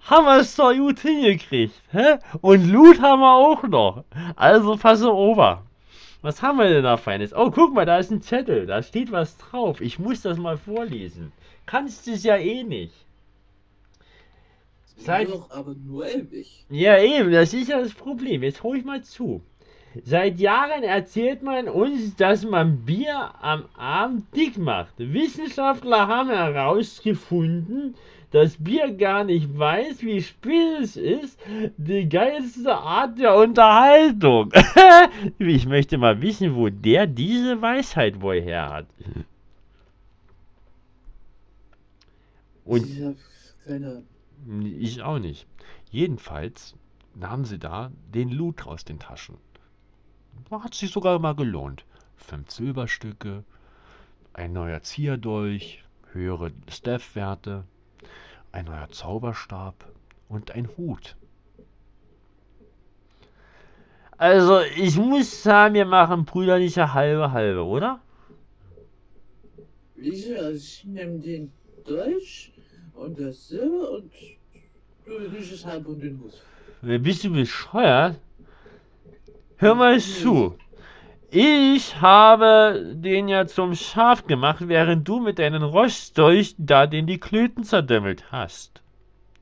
haben 0.00 0.24
wir 0.24 0.38
es 0.38 0.56
doch 0.56 0.72
gut 0.74 1.00
hingekriegt. 1.00 1.74
Hä? 1.90 2.16
Und 2.40 2.66
Loot 2.70 3.02
haben 3.02 3.20
wir 3.20 3.34
auch 3.34 3.62
noch. 3.64 4.04
Also 4.36 4.76
passe 4.78 5.12
over. 5.12 5.64
Was 6.22 6.40
haben 6.40 6.58
wir 6.58 6.68
denn 6.68 6.84
da 6.84 6.96
Feines? 6.96 7.34
Oh, 7.34 7.50
guck 7.50 7.74
mal, 7.74 7.84
da 7.84 7.98
ist 7.98 8.10
ein 8.10 8.22
Zettel. 8.22 8.64
Da 8.64 8.82
steht 8.82 9.12
was 9.12 9.36
drauf. 9.36 9.82
Ich 9.82 9.98
muss 9.98 10.22
das 10.22 10.38
mal 10.38 10.56
vorlesen. 10.56 11.32
Kannst 11.66 12.06
du 12.06 12.12
es 12.12 12.24
ja 12.24 12.36
eh 12.36 12.62
nicht. 12.64 12.94
Seit 14.98 15.28
doch 15.28 15.50
aber 15.50 15.74
nur 15.74 16.06
Elbig. 16.06 16.66
Ja, 16.70 16.98
eben, 16.98 17.32
das 17.32 17.54
ist 17.54 17.68
ja 17.68 17.80
das 17.80 17.94
Problem. 17.94 18.42
Jetzt 18.42 18.62
hol 18.62 18.76
ich 18.76 18.84
mal 18.84 19.02
zu. 19.02 19.42
Seit 20.04 20.38
Jahren 20.38 20.82
erzählt 20.82 21.42
man 21.42 21.68
uns, 21.68 22.14
dass 22.16 22.44
man 22.44 22.84
Bier 22.84 23.32
am 23.40 23.64
Abend 23.74 24.24
dick 24.36 24.58
macht. 24.58 24.94
Wissenschaftler 24.98 26.06
haben 26.06 26.28
herausgefunden, 26.28 27.94
dass 28.30 28.62
Bier 28.62 28.92
gar 28.92 29.24
nicht 29.24 29.56
weiß, 29.58 30.02
wie 30.02 30.22
spät 30.22 30.80
es 30.82 30.96
ist. 30.96 31.40
Die 31.78 32.08
geilste 32.08 32.74
Art 32.74 33.18
der 33.18 33.34
Unterhaltung. 33.36 34.52
ich 35.38 35.66
möchte 35.66 35.96
mal 35.96 36.20
wissen, 36.20 36.54
wo 36.54 36.68
der 36.68 37.06
diese 37.06 37.60
Weisheit 37.62 38.20
wohl 38.20 38.40
her 38.40 38.68
hat. 38.68 38.86
Und 42.64 42.86
ich 42.86 43.02
habe 43.02 43.16
keine 43.66 44.02
ich 44.46 45.02
auch 45.02 45.18
nicht. 45.18 45.46
Jedenfalls 45.90 46.74
nahmen 47.14 47.44
sie 47.44 47.58
da 47.58 47.90
den 48.14 48.30
Loot 48.30 48.66
aus 48.66 48.84
den 48.84 48.98
Taschen. 48.98 49.36
Hat 50.50 50.74
sich 50.74 50.90
sogar 50.90 51.18
mal 51.18 51.34
gelohnt. 51.34 51.84
Fünf 52.16 52.50
Silberstücke, 52.50 53.44
ein 54.32 54.52
neuer 54.52 54.82
Zierdolch, 54.82 55.84
höhere 56.12 56.52
Staff-Werte, 56.68 57.64
ein 58.52 58.66
neuer 58.66 58.88
Zauberstab 58.90 59.92
und 60.28 60.50
ein 60.52 60.68
Hut. 60.76 61.16
Also, 64.16 64.60
ich 64.76 64.96
muss 64.96 65.42
sagen, 65.42 65.74
wir 65.74 65.84
machen 65.84 66.24
brüderliche 66.24 66.92
halbe 66.92 67.30
halbe, 67.30 67.64
oder? 67.64 68.00
Ja, 69.96 70.50
ich 70.50 70.84
nehme 70.84 71.20
den 71.20 71.52
Dolch 71.84 72.52
und 72.98 73.18
das 73.18 73.48
Silber 73.48 73.90
und 73.92 74.12
du 75.06 75.18
nimmst 75.30 75.64
halb 75.64 75.86
und 75.86 76.02
den 76.02 76.20
Hut. 76.20 77.02
Bist 77.02 77.24
du 77.24 77.32
bescheuert? 77.32 78.16
Hör 79.56 79.74
mal 79.74 79.98
zu. 79.98 80.56
Ich 81.30 82.00
habe 82.00 82.94
den 82.94 83.28
ja 83.28 83.46
zum 83.46 83.74
Schaf 83.74 84.26
gemacht, 84.26 84.66
während 84.68 85.06
du 85.06 85.20
mit 85.20 85.38
deinen 85.38 85.62
Rostdolchen 85.62 86.64
da 86.64 86.86
den 86.86 87.06
die 87.06 87.18
Klöten 87.18 87.64
zerdämmelt 87.64 88.32
hast. 88.32 88.82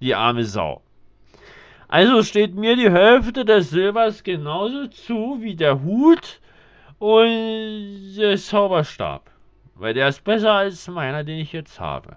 Die 0.01 0.15
arme 0.15 0.45
Sau. 0.45 0.83
Also 1.89 2.23
steht 2.23 2.55
mir 2.55 2.75
die 2.77 2.91
Hälfte 2.91 3.45
des 3.45 3.71
Silbers 3.71 4.25
genauso 4.25 4.89
zu 4.89 5.39
wie 5.41 5.55
der 5.55 5.83
Hut 5.83 6.41
und 6.99 8.17
der 8.17 8.37
Zauberstab. 8.37 9.31
Weil 9.75 9.95
der 9.95 10.09
ist 10.09 10.25
besser 10.25 10.53
als 10.53 10.89
meiner, 10.89 11.23
den 11.23 11.39
ich 11.39 11.53
jetzt 11.53 11.79
habe. 11.79 12.17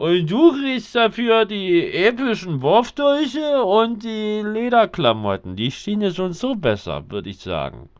Und 0.00 0.30
du 0.30 0.52
kriegst 0.52 0.94
dafür 0.94 1.44
die 1.44 1.92
epischen 1.92 2.62
Wurfdolche 2.62 3.62
und 3.62 4.02
die 4.02 4.40
Lederklamotten. 4.40 5.56
Die 5.56 5.70
stehen 5.70 6.00
dir 6.00 6.14
schon 6.14 6.32
so 6.32 6.54
besser, 6.54 7.10
würde 7.10 7.28
ich 7.28 7.40
sagen. 7.40 7.90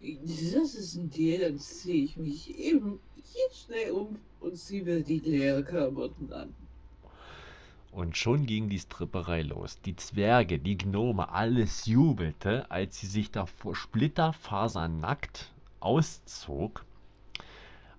Das 0.00 0.74
ist 0.74 0.96
ein 0.96 1.10
Deal, 1.10 1.42
dann 1.42 1.60
ziehe 1.60 2.02
ich 2.02 2.16
mich 2.16 2.58
eben 2.58 2.98
hier 3.22 3.48
schnell 3.52 3.92
um 3.92 4.18
und 4.40 4.56
ziehe 4.56 4.82
mir 4.82 5.04
die 5.04 5.20
Lederklamotten 5.20 6.32
an. 6.32 6.52
Und 7.92 8.16
schon 8.16 8.44
ging 8.44 8.68
die 8.68 8.80
Stripperei 8.80 9.42
los. 9.42 9.80
Die 9.82 9.94
Zwerge, 9.94 10.58
die 10.58 10.76
Gnome, 10.76 11.28
alles 11.28 11.86
jubelte, 11.86 12.68
als 12.68 12.98
sie 12.98 13.06
sich 13.06 13.30
da 13.30 13.46
vor 13.46 13.76
Splitterfasernackt 13.76 15.52
auszog, 15.78 16.84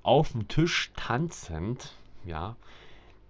auf 0.02 0.34
dem 0.34 0.50
Tisch 0.50 0.92
tanzend 0.98 1.94
ja, 2.26 2.56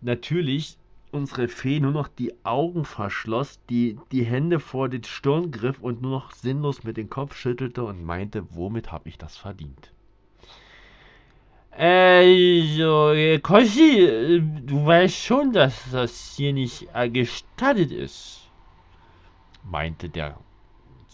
natürlich 0.02 0.78
unsere 1.12 1.48
Fee 1.48 1.80
nur 1.80 1.92
noch 1.92 2.08
die 2.08 2.34
Augen 2.44 2.86
verschloss, 2.86 3.60
die, 3.70 3.98
die 4.12 4.24
Hände 4.24 4.60
vor 4.60 4.90
den 4.90 5.04
Stirn 5.04 5.52
griff 5.52 5.80
und 5.80 6.02
nur 6.02 6.12
noch 6.12 6.32
sinnlos 6.32 6.84
mit 6.84 6.98
dem 6.98 7.10
Kopf 7.10 7.36
schüttelte 7.36 7.84
und 7.84 8.04
meinte, 8.04 8.46
womit 8.50 8.92
habe 8.92 9.10
ich 9.10 9.18
das 9.18 9.38
verdient? 9.38 9.92
Also, 11.72 13.14
Koshi, 13.42 14.42
du 14.64 14.86
weißt 14.86 15.16
schon, 15.16 15.54
dass 15.54 15.90
das 15.92 16.36
hier 16.36 16.54
nicht 16.54 16.88
äh, 16.94 17.10
gestattet 17.10 17.92
ist, 17.92 18.42
meinte 19.64 20.10
der 20.10 20.38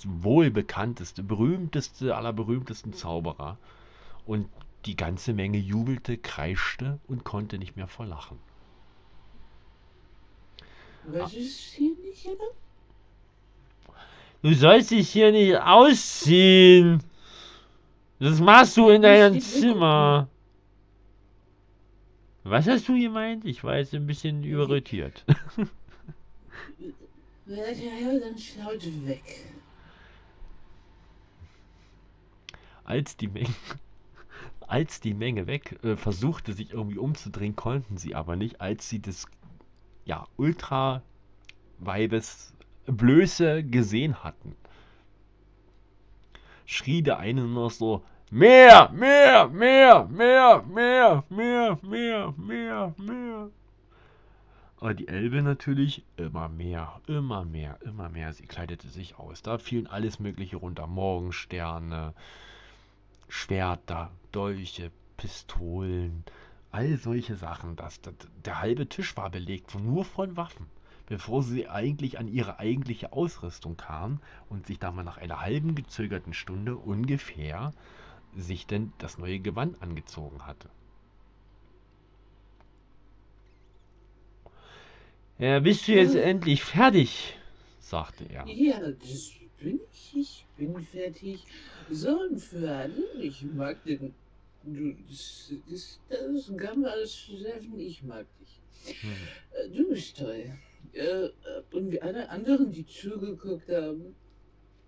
wohlbekannteste, 0.03 1.23
berühmteste 1.23 2.15
aller 2.15 2.33
berühmtesten 2.33 2.93
Zauberer. 2.93 3.57
Und 4.25 4.49
die 4.85 4.95
ganze 4.95 5.33
Menge 5.33 5.57
jubelte, 5.57 6.17
kreischte 6.17 6.99
und 7.07 7.23
konnte 7.23 7.57
nicht 7.57 7.75
mehr 7.75 7.87
vor 7.87 8.05
Lachen. 8.05 8.39
Was 11.05 11.33
ist 11.33 11.73
hier 11.73 11.95
nicht, 11.95 12.25
oder? 12.25 13.95
Du 14.41 14.53
sollst 14.53 14.91
dich 14.91 15.09
hier 15.09 15.31
nicht 15.31 15.57
ausziehen. 15.57 17.03
Das 18.19 18.39
machst 18.39 18.77
du 18.77 18.89
in 18.89 19.01
deinem 19.01 19.39
Zimmer. 19.39 20.29
Was 22.43 22.67
hast 22.67 22.87
du 22.87 22.99
gemeint? 22.99 23.45
Ich 23.45 23.63
war 23.63 23.77
jetzt 23.77 23.93
ein 23.93 24.07
bisschen 24.07 24.43
irritiert. 24.43 25.25
Ja, 27.49 27.63
dann 28.19 28.37
schaut 28.37 28.85
weg. 29.07 29.23
Als 32.83 33.17
die 33.17 33.27
Menge 33.27 33.55
als 34.69 35.01
die 35.01 35.13
Menge 35.13 35.47
weg 35.47 35.79
äh, 35.83 35.95
versuchte, 35.95 36.53
sich 36.53 36.73
irgendwie 36.73 36.99
umzudrehen, 36.99 37.55
konnten 37.55 37.97
sie 37.97 38.13
aber 38.15 38.35
nicht, 38.35 38.61
als 38.61 38.87
sie 38.87 39.01
das 39.01 39.25
ja, 40.05 40.27
Ultra-Weibes 40.37 42.53
Blöße 42.85 43.63
gesehen 43.63 44.23
hatten. 44.23 44.55
Schrie 46.65 47.01
der 47.01 47.17
eine 47.19 47.45
nur 47.45 47.69
so, 47.69 48.03
mehr, 48.29 48.89
mehr, 48.93 49.47
mehr, 49.47 50.05
mehr, 50.05 50.63
mehr, 50.67 51.23
mehr, 51.29 51.79
mehr, 51.81 52.33
mehr, 52.37 52.93
mehr. 52.97 53.49
Aber 54.79 54.93
die 54.93 55.07
Elbe 55.07 55.41
natürlich 55.41 56.05
immer 56.15 56.47
mehr, 56.47 57.01
immer 57.07 57.43
mehr, 57.43 57.79
immer 57.81 58.09
mehr. 58.09 58.33
Sie 58.33 58.45
kleidete 58.45 58.87
sich 58.87 59.19
aus. 59.19 59.41
Da 59.41 59.57
fielen 59.57 59.87
alles 59.87 60.19
Mögliche 60.19 60.57
runter. 60.57 60.87
Morgensterne, 60.87 62.13
Schwerter, 63.27 64.11
Dolche, 64.31 64.91
Pistolen, 65.17 66.23
all 66.71 66.97
solche 66.97 67.35
Sachen. 67.35 67.75
Das, 67.75 68.01
das, 68.01 68.13
der 68.45 68.61
halbe 68.61 68.87
Tisch 68.87 69.15
war 69.17 69.29
belegt 69.29 69.75
nur 69.75 70.05
von 70.05 70.37
Waffen, 70.37 70.67
bevor 71.07 71.43
sie 71.43 71.67
eigentlich 71.67 72.19
an 72.19 72.27
ihre 72.27 72.59
eigentliche 72.59 73.13
Ausrüstung 73.13 73.77
kamen 73.77 74.21
und 74.49 74.67
sich 74.67 74.79
da 74.79 74.91
mal 74.91 75.03
nach 75.03 75.17
einer 75.17 75.41
halben 75.41 75.75
gezögerten 75.75 76.33
Stunde 76.33 76.75
ungefähr 76.75 77.73
sich 78.35 78.67
denn 78.67 78.93
das 78.99 79.17
neue 79.17 79.39
Gewand 79.39 79.81
angezogen 79.81 80.45
hatte. 80.45 80.69
Ja, 85.39 85.59
bist 85.59 85.87
du 85.87 85.93
jetzt 85.93 86.15
endlich 86.15 86.63
fertig? 86.63 87.37
sagte 87.79 88.25
er. 88.25 88.45
Ja, 88.45 88.79
das 88.79 89.31
bin 89.59 89.79
ich. 89.91 90.15
Ich 90.15 90.45
bin 90.57 90.79
fertig. 90.83 91.45
So, 91.89 92.17
für 92.37 92.69
alle, 92.69 93.03
ich 93.21 93.43
mag 93.43 93.83
den. 93.83 94.13
Du, 94.63 94.93
das, 95.09 95.53
das, 95.69 95.99
das 96.09 96.57
Gamma-Steffen, 96.57 97.79
ich 97.79 98.03
mag 98.03 98.25
dich. 98.39 98.59
Hm. 99.01 99.73
Du 99.73 99.89
bist 99.89 100.17
toll. 100.17 100.51
Äh, 100.93 101.29
und 101.71 101.91
wie 101.91 102.01
alle 102.01 102.29
anderen, 102.29 102.71
die 102.71 102.85
zugeguckt 102.85 103.69
haben, 103.69 104.15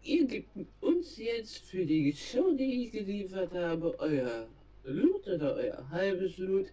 ihr 0.03 0.25
gebt 0.25 0.49
uns 0.81 1.17
jetzt 1.17 1.57
für 1.59 1.85
die 1.85 2.13
Show, 2.13 2.53
die 2.53 2.85
ich 2.85 2.91
geliefert 2.91 3.53
habe, 3.53 3.97
euer 3.99 4.47
Loot 4.83 5.27
oder 5.27 5.55
euer 5.55 5.89
halbes 5.89 6.37
Loot. 6.37 6.67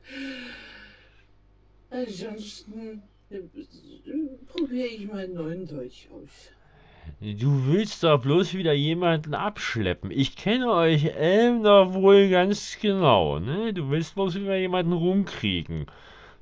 Ansonsten 1.90 3.02
äh, 3.30 3.40
probiere 4.46 4.88
ich 4.88 5.06
meinen 5.06 5.34
neuen 5.34 5.66
Deutsch 5.66 6.08
aus. 6.10 6.50
Du 7.20 7.66
willst 7.66 8.04
doch 8.04 8.20
bloß 8.20 8.54
wieder 8.54 8.72
jemanden 8.72 9.34
abschleppen. 9.34 10.10
Ich 10.10 10.36
kenne 10.36 10.70
euch 10.70 11.04
Elmner 11.04 11.94
wohl 11.94 12.28
ganz 12.28 12.78
genau, 12.80 13.38
ne? 13.38 13.72
Du 13.72 13.90
willst 13.90 14.14
bloß 14.14 14.36
wieder 14.36 14.56
jemanden 14.56 14.92
rumkriegen. 14.92 15.86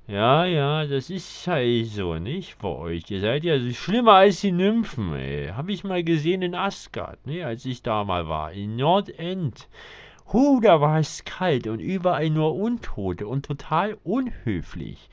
Ja, 0.08 0.44
ja, 0.44 0.86
das 0.86 1.10
ist 1.10 1.46
halt 1.46 1.86
so, 1.86 2.14
nicht? 2.18 2.58
Bei 2.58 2.68
euch. 2.68 3.10
Ihr 3.10 3.20
seid 3.20 3.44
ja 3.44 3.58
schlimmer 3.72 4.12
als 4.12 4.40
die 4.40 4.52
Nymphen, 4.52 5.14
ey. 5.14 5.48
Hab 5.48 5.68
ich 5.68 5.82
mal 5.82 6.04
gesehen 6.04 6.42
in 6.42 6.54
Asgard, 6.54 7.26
ne? 7.26 7.44
Als 7.44 7.64
ich 7.64 7.82
da 7.82 8.04
mal 8.04 8.28
war. 8.28 8.52
In 8.52 8.76
Nordend. 8.76 9.68
Hu, 10.32 10.60
da 10.60 10.80
war 10.80 10.98
es 10.98 11.24
kalt 11.24 11.66
und 11.66 11.80
überall 11.80 12.30
nur 12.30 12.54
Untote 12.54 13.26
und 13.26 13.46
total 13.46 13.96
unhöflich. 14.04 15.08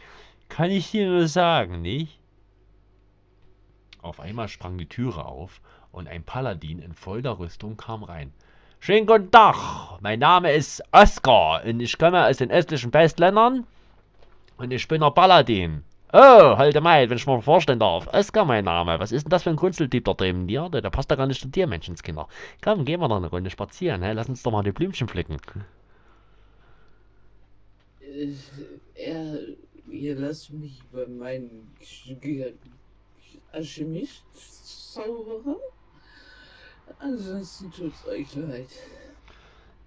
Kann 0.49 0.71
ich 0.71 0.91
dir 0.91 1.07
nur 1.07 1.27
sagen, 1.27 1.81
nicht? 1.81 2.19
Auf 4.03 4.19
einmal 4.19 4.49
sprang 4.49 4.77
die 4.77 4.85
Türe 4.89 5.25
auf 5.25 5.61
und 5.93 6.09
ein 6.09 6.23
Paladin 6.23 6.79
in 6.79 6.93
voller 6.93 7.39
Rüstung 7.39 7.77
kam 7.77 8.03
rein. 8.03 8.33
Schönen 8.81 9.07
guten 9.07 9.31
Tag, 9.31 9.55
mein 10.01 10.19
Name 10.19 10.51
ist 10.51 10.83
Oskar 10.91 11.63
und 11.63 11.79
ich 11.79 11.97
komme 11.97 12.27
aus 12.27 12.35
den 12.37 12.51
östlichen 12.51 12.93
Westländern 12.93 13.65
und 14.57 14.71
ich 14.71 14.85
bin 14.89 14.99
der 14.99 15.11
Paladin. 15.11 15.83
Oh, 16.11 16.57
halte 16.57 16.81
Maid, 16.81 17.09
wenn 17.09 17.17
ich 17.17 17.25
mal 17.25 17.41
vorstellen 17.41 17.79
darf. 17.79 18.07
Oskar 18.07 18.43
mein 18.43 18.65
Name. 18.65 18.99
Was 18.99 19.13
ist 19.13 19.23
denn 19.23 19.29
das 19.29 19.43
für 19.43 19.51
ein 19.51 19.55
Grunzeltyp 19.55 20.03
da 20.03 20.13
drüben 20.13 20.47
dir? 20.47 20.67
Der, 20.69 20.81
der 20.81 20.89
passt 20.89 21.09
da 21.09 21.15
gar 21.15 21.25
nicht 21.27 21.39
zu 21.41 21.47
dir, 21.47 21.65
Menschenskinder. 21.65 22.27
Komm, 22.61 22.83
gehen 22.83 22.99
wir 22.99 23.07
noch 23.07 23.17
eine 23.17 23.29
Runde 23.29 23.49
spazieren, 23.49 24.03
hä? 24.03 24.11
Lass 24.11 24.27
uns 24.27 24.43
doch 24.43 24.51
mal 24.51 24.63
die 24.63 24.73
Blümchen 24.73 25.07
pflücken. 25.07 25.39
Äh, 28.01 28.33
Er, 28.95 29.39
ihr 29.89 30.15
lasst 30.15 30.51
mich 30.51 30.81
bei 30.91 31.07
meinen 31.07 31.75
Alchemist-Zauberer. 33.51 35.57
Ansonsten 36.99 37.71
tut's 37.71 38.05
euch 38.07 38.33
leid. 38.35 38.67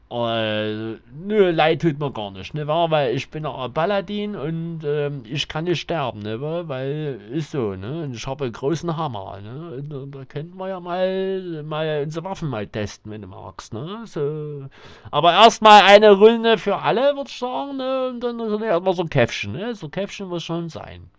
Äh, 0.09 0.99
nö, 1.27 1.51
leid 1.51 1.83
tut 1.83 1.99
mir 1.99 2.13
gar 2.13 2.31
nicht, 2.31 2.55
ne, 2.55 2.69
wahr? 2.69 2.93
Weil 2.93 3.17
ich 3.17 3.29
bin 3.29 3.45
ein 3.45 3.73
Paladin 3.73 4.37
und 4.37 4.83
ähm, 4.85 5.23
ich 5.25 5.49
kann 5.49 5.65
nicht 5.65 5.81
sterben, 5.81 6.21
ne, 6.21 6.41
wahr? 6.41 6.69
Weil 6.69 7.21
ist 7.33 7.51
so, 7.51 7.75
ne? 7.75 8.05
Und 8.05 8.15
ich 8.15 8.25
habe 8.27 8.45
einen 8.45 8.53
großen 8.53 8.97
Hammer, 8.97 9.41
ne? 9.41 9.77
Und, 9.79 9.91
da- 9.93 10.19
da 10.19 10.25
könnten 10.25 10.57
wir 10.59 10.69
ja 10.69 10.79
mal, 10.79 11.65
mal 11.65 12.03
unsere 12.05 12.25
Waffen 12.25 12.49
mal 12.49 12.69
testen, 12.69 13.11
wenn 13.11 13.23
du 13.23 13.29
magst, 13.29 13.73
ne? 13.75 14.03
So. 14.07 14.69
Aber 15.11 15.33
erstmal 15.33 15.83
eine 15.83 16.13
Runde 16.13 16.57
für 16.59 16.77
alle, 16.79 17.17
würde 17.17 17.29
ich 17.29 17.37
sagen, 17.39 17.77
ne? 17.77 18.09
Und 18.11 18.21
dann 18.21 18.63
erstmal 18.63 18.95
so 18.95 19.03
ein 19.03 19.11
Käffchen, 19.11 19.53
ne? 19.55 19.75
So 19.75 19.89
ein 19.89 19.91
Käffchen 19.91 20.29
muss 20.29 20.45
schon 20.45 20.69
sein. 20.69 21.11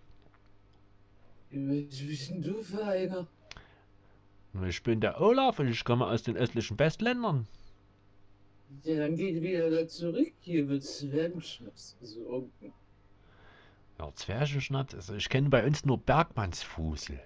Was 1.51 1.99
bist 1.99 2.29
denn 2.29 2.41
du 2.41 2.61
für 2.61 2.83
einer? 2.83 3.27
Ich 4.67 4.83
bin 4.83 4.99
der 4.99 5.21
Olaf 5.21 5.59
und 5.59 5.67
ich 5.67 5.83
komme 5.83 6.07
aus 6.07 6.23
den 6.23 6.35
östlichen 6.35 6.77
Westländern. 6.79 7.47
Ja, 8.83 8.97
dann 8.97 9.15
geht 9.15 9.41
wieder 9.41 9.69
da 9.69 9.87
zurück. 9.87 10.33
Hier 10.41 10.67
wird 10.67 10.83
Zwergenschnaps 10.83 11.95
besorgen. 11.99 12.73
Ja, 13.99 14.11
Zwergenschnaps, 14.13 14.93
also 14.93 15.15
ich 15.15 15.29
kenne 15.29 15.49
bei 15.49 15.65
uns 15.65 15.85
nur 15.85 15.97
Bergmannsfusel. 15.97 17.19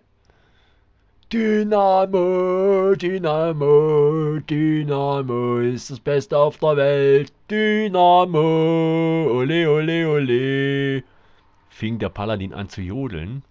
Dynamo, 1.34 2.93
Dynamo, 2.95 4.39
Dynamo 4.41 5.60
ist 5.60 5.89
das 5.89 5.99
Beste 5.99 6.38
auf 6.38 6.57
der 6.57 6.75
Welt. 6.77 7.34
Dynamo, 7.49 9.31
ole, 9.31 9.69
ole, 9.69 10.10
ole. 10.10 11.03
fing 11.69 11.97
der 11.99 12.10
Paladin 12.10 12.53
an 12.53 12.69
zu 12.69 12.81
jodeln, 12.81 13.43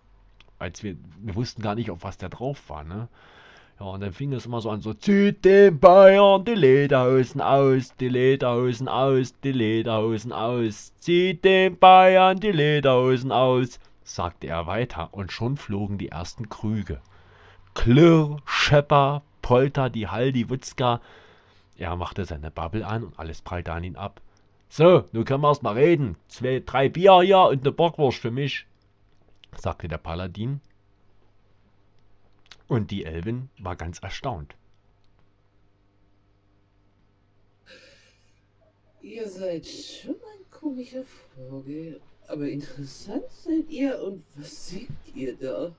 als 0.60 0.82
wir, 0.82 0.96
wir 1.20 1.34
wussten 1.34 1.62
gar 1.62 1.74
nicht, 1.74 1.90
auf 1.90 2.02
was 2.02 2.18
der 2.18 2.28
drauf 2.28 2.68
war, 2.68 2.84
ne? 2.84 3.08
Ja, 3.80 3.86
und 3.86 4.00
dann 4.02 4.12
fing 4.12 4.32
es 4.34 4.44
immer 4.44 4.60
so 4.60 4.68
an, 4.68 4.82
so, 4.82 4.92
Zieht 4.92 5.42
den 5.46 5.80
Bayern 5.80 6.44
die 6.44 6.54
Lederhosen 6.54 7.40
aus, 7.40 7.96
die 7.96 8.10
Lederhosen 8.10 8.88
aus, 8.88 9.34
die 9.40 9.52
Lederhosen 9.52 10.32
aus. 10.32 10.92
Zieht 10.98 11.46
den 11.46 11.78
Bayern 11.78 12.38
die 12.38 12.52
Lederhosen 12.52 13.32
aus. 13.32 13.80
sagte 14.04 14.48
er 14.48 14.66
weiter, 14.66 15.08
und 15.12 15.32
schon 15.32 15.56
flogen 15.56 15.96
die 15.96 16.08
ersten 16.08 16.50
Krüge. 16.50 17.00
Klirr, 17.72 18.36
Schepper, 18.44 19.22
Polter, 19.40 19.88
die 19.88 20.08
Hall, 20.08 20.32
die 20.32 20.50
Wutzka. 20.50 21.00
Er 21.78 21.96
machte 21.96 22.26
seine 22.26 22.50
Bubble 22.50 22.86
an 22.86 23.04
und 23.04 23.18
alles 23.18 23.40
prallte 23.40 23.72
an 23.72 23.84
ihn 23.84 23.96
ab. 23.96 24.20
So, 24.68 25.04
nun 25.12 25.24
können 25.24 25.42
wir 25.42 25.48
erst 25.48 25.62
mal 25.62 25.74
reden. 25.74 26.16
Zwei, 26.28 26.62
drei 26.64 26.90
Bier 26.90 27.22
hier 27.22 27.38
und 27.38 27.62
eine 27.62 27.72
Bockwurst 27.72 28.18
für 28.18 28.30
mich. 28.30 28.66
Sagte 29.60 29.88
der 29.88 29.98
Paladin. 29.98 30.60
Und 32.68 32.90
die 32.90 33.04
Elbin 33.04 33.50
war 33.58 33.76
ganz 33.76 33.98
erstaunt. 33.98 34.54
Ihr 39.02 39.28
seid 39.28 39.66
schon 39.66 40.14
ein 40.14 40.50
komischer 40.50 41.04
Vogel. 41.34 42.00
Aber 42.28 42.46
interessant 42.48 43.24
seid 43.30 43.68
ihr 43.70 44.00
und 44.00 44.22
was 44.36 44.68
singt 44.68 45.16
ihr 45.16 45.34
da? 45.36 45.72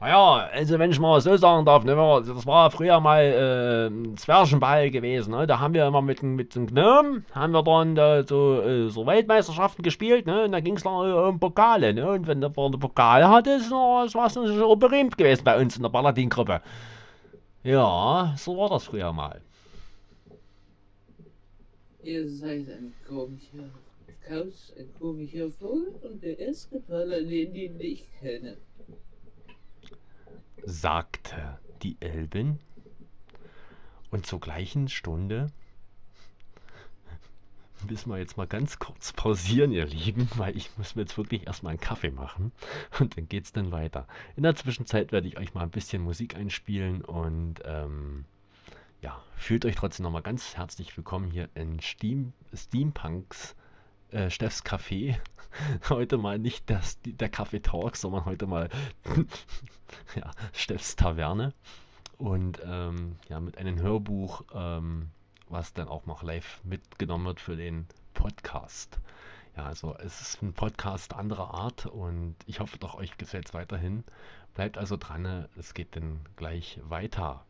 Naja, 0.00 0.50
also 0.52 0.78
wenn 0.78 0.90
ich 0.90 1.00
mal 1.00 1.18
so 1.20 1.34
sagen 1.36 1.64
darf, 1.64 1.82
ne, 1.84 1.94
das 1.94 2.46
war 2.46 2.70
früher 2.70 3.00
mal 3.00 3.22
äh, 3.22 3.86
ein 3.86 4.16
Zwergenball 4.18 4.90
gewesen. 4.90 5.30
Ne? 5.30 5.46
Da 5.46 5.60
haben 5.60 5.72
wir 5.72 5.86
immer 5.86 6.02
mit, 6.02 6.22
mit 6.22 6.54
dem 6.54 6.66
Gnom, 6.66 7.24
haben 7.32 7.52
wir 7.52 7.62
dann 7.62 7.94
da 7.94 8.22
so, 8.22 8.60
äh, 8.60 8.90
so 8.90 9.06
Weltmeisterschaften 9.06 9.82
gespielt. 9.82 10.26
Ne? 10.26 10.44
Und 10.44 10.52
da 10.52 10.60
ging 10.60 10.76
es 10.76 10.82
dann 10.82 10.92
äh, 11.08 11.12
um 11.12 11.40
Pokale. 11.40 11.94
Ne? 11.94 12.06
Und 12.10 12.26
wenn 12.26 12.40
der 12.42 12.52
eine 12.54 12.76
Pokal 12.78 13.26
hatte, 13.26 13.50
ist 13.52 13.70
noch- 13.70 14.02
das 14.04 14.14
war 14.14 14.26
es 14.26 14.36
auch 14.36 14.76
berühmt 14.76 15.16
gewesen 15.16 15.42
bei 15.44 15.58
uns 15.58 15.76
in 15.76 15.82
der 15.82 15.90
Paladin-Gruppe. 15.90 16.60
Ja, 17.62 18.34
so 18.36 18.58
war 18.58 18.68
das 18.68 18.84
früher 18.84 19.10
mal. 19.12 19.40
Ihr 22.02 22.28
seid 22.28 22.68
ein 22.68 22.92
komischer 23.08 23.70
Kauz, 24.28 24.70
ein 24.78 24.92
komischer 25.00 25.50
Vogel 25.50 25.94
und 26.02 26.22
der 26.22 26.38
erste 26.38 26.78
Paladin, 26.80 27.54
den 27.54 27.80
ich 27.80 28.04
kenne. 28.20 28.58
Sagte 30.66 31.58
die 31.82 31.96
Elbin. 32.00 32.58
Und 34.10 34.26
zur 34.26 34.40
gleichen 34.40 34.88
Stunde 34.88 35.50
müssen 37.88 38.10
wir 38.10 38.18
jetzt 38.18 38.36
mal 38.36 38.46
ganz 38.46 38.78
kurz 38.78 39.12
pausieren, 39.12 39.72
ihr 39.72 39.86
Lieben, 39.86 40.28
weil 40.36 40.56
ich 40.56 40.70
muss 40.78 40.94
mir 40.94 41.02
jetzt 41.02 41.18
wirklich 41.18 41.46
erstmal 41.46 41.72
einen 41.72 41.80
Kaffee 41.80 42.10
machen 42.10 42.52
und 43.00 43.16
dann 43.16 43.28
geht's 43.28 43.52
dann 43.52 43.72
weiter. 43.72 44.06
In 44.36 44.42
der 44.42 44.54
Zwischenzeit 44.54 45.12
werde 45.12 45.28
ich 45.28 45.38
euch 45.38 45.54
mal 45.54 45.62
ein 45.62 45.70
bisschen 45.70 46.02
Musik 46.02 46.36
einspielen 46.36 47.04
und 47.04 47.60
ähm, 47.64 48.24
ja, 49.02 49.22
fühlt 49.36 49.66
euch 49.66 49.74
trotzdem 49.74 50.04
nochmal 50.04 50.22
ganz 50.22 50.56
herzlich 50.56 50.96
willkommen 50.96 51.30
hier 51.30 51.48
in 51.54 51.80
Steam, 51.80 52.32
Steampunks 52.54 53.54
äh, 54.10 54.30
Steffs 54.30 54.64
Café. 54.64 55.16
Heute 55.88 56.18
mal 56.18 56.38
nicht 56.38 56.68
das, 56.68 56.98
der 57.04 57.28
Kaffee 57.28 57.60
Talk, 57.60 57.96
sondern 57.96 58.24
heute 58.24 58.46
mal 58.48 58.68
ja, 60.16 60.32
Steffs 60.52 60.96
Taverne. 60.96 61.54
Und 62.18 62.60
ähm, 62.64 63.16
ja, 63.28 63.38
mit 63.38 63.56
einem 63.58 63.80
Hörbuch, 63.80 64.42
ähm, 64.52 65.10
was 65.48 65.72
dann 65.72 65.88
auch 65.88 66.06
noch 66.06 66.22
live 66.22 66.60
mitgenommen 66.64 67.26
wird 67.26 67.40
für 67.40 67.56
den 67.56 67.86
Podcast. 68.14 68.98
Ja, 69.56 69.66
also 69.66 69.96
es 69.98 70.20
ist 70.20 70.42
ein 70.42 70.52
Podcast 70.52 71.14
anderer 71.14 71.54
Art 71.54 71.86
und 71.86 72.34
ich 72.46 72.58
hoffe 72.60 72.78
doch, 72.78 72.94
euch 72.96 73.16
gefällt 73.16 73.46
es 73.46 73.54
weiterhin. 73.54 74.02
Bleibt 74.54 74.78
also 74.78 74.96
dran, 74.96 75.48
es 75.56 75.74
geht 75.74 75.94
dann 75.94 76.20
gleich 76.36 76.80
weiter 76.82 77.44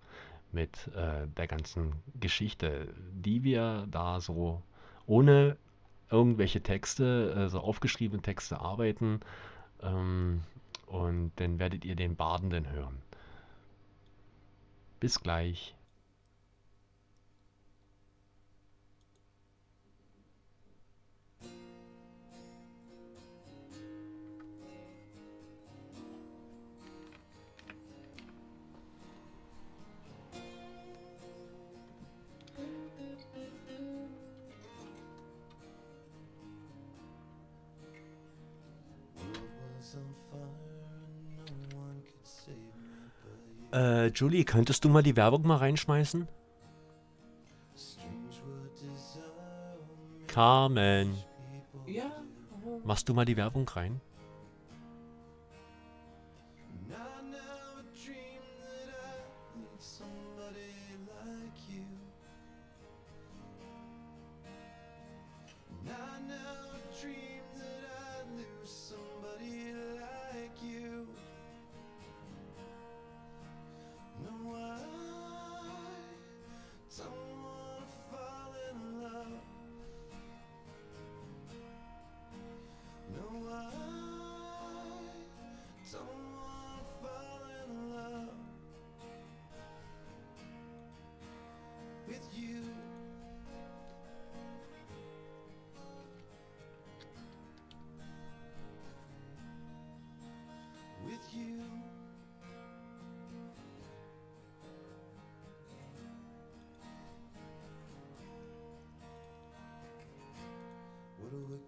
mit 0.52 0.88
äh, 0.94 1.26
der 1.26 1.46
ganzen 1.46 1.94
Geschichte, 2.18 2.88
die 3.12 3.42
wir 3.42 3.86
da 3.90 4.20
so 4.20 4.62
ohne 5.06 5.56
irgendwelche 6.14 6.62
Texte, 6.62 7.34
äh, 7.36 7.48
so 7.48 7.58
aufgeschriebene 7.60 8.22
Texte 8.22 8.60
arbeiten. 8.60 9.20
Ähm, 9.82 10.42
und 10.86 11.32
dann 11.36 11.58
werdet 11.58 11.84
ihr 11.84 11.96
den 11.96 12.14
Badenden 12.14 12.70
hören. 12.70 13.02
Bis 15.00 15.20
gleich. 15.20 15.73
Äh, 43.74 44.06
Julie, 44.14 44.44
könntest 44.44 44.84
du 44.84 44.88
mal 44.88 45.02
die 45.02 45.16
Werbung 45.16 45.44
mal 45.44 45.56
reinschmeißen? 45.56 46.28
Carmen, 50.28 51.16
Ja, 51.86 52.10
machst 52.84 53.08
du 53.08 53.14
mal 53.14 53.24
die 53.24 53.36
Werbung 53.36 53.68
rein? 53.68 54.00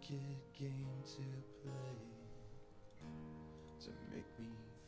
Wicked 0.09 0.37
game 0.59 0.87
to 1.05 1.23
play 1.63 1.99
to 3.81 3.91
make 4.15 4.27
me 4.39 4.47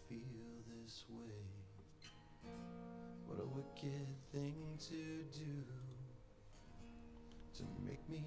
feel 0.09 0.21
this 0.69 1.05
way. 1.11 2.53
What 3.27 3.41
a 3.41 3.47
wicked 3.47 4.07
thing 4.33 4.55
to 4.91 5.25
do 5.37 5.65
to 7.55 7.63
make 7.85 8.09
me 8.09 8.25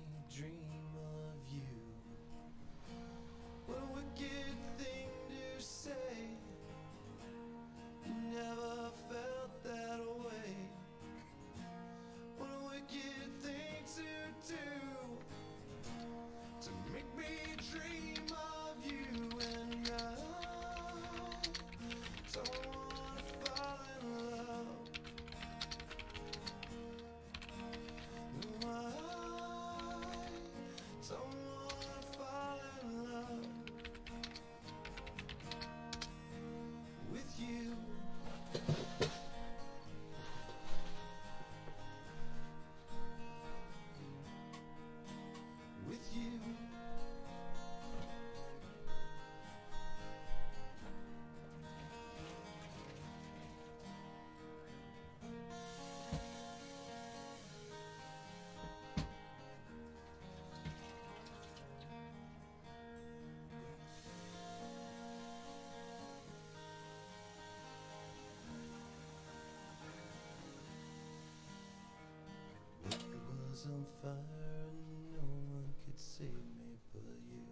was 73.62 73.72
on 73.72 73.86
fire 74.01 74.70
and 74.70 75.12
no 75.12 75.20
one 75.53 75.74
could 75.86 75.99
save 75.99 76.30
me 76.57 76.78
but 76.93 77.01
you. 77.30 77.43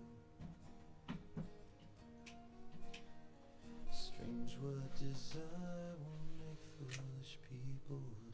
Strange 3.91 4.57
what 4.61 4.95
desire 4.95 5.97
will 5.99 6.25
make 6.39 6.61
foolish 6.77 7.37
people 7.49 8.28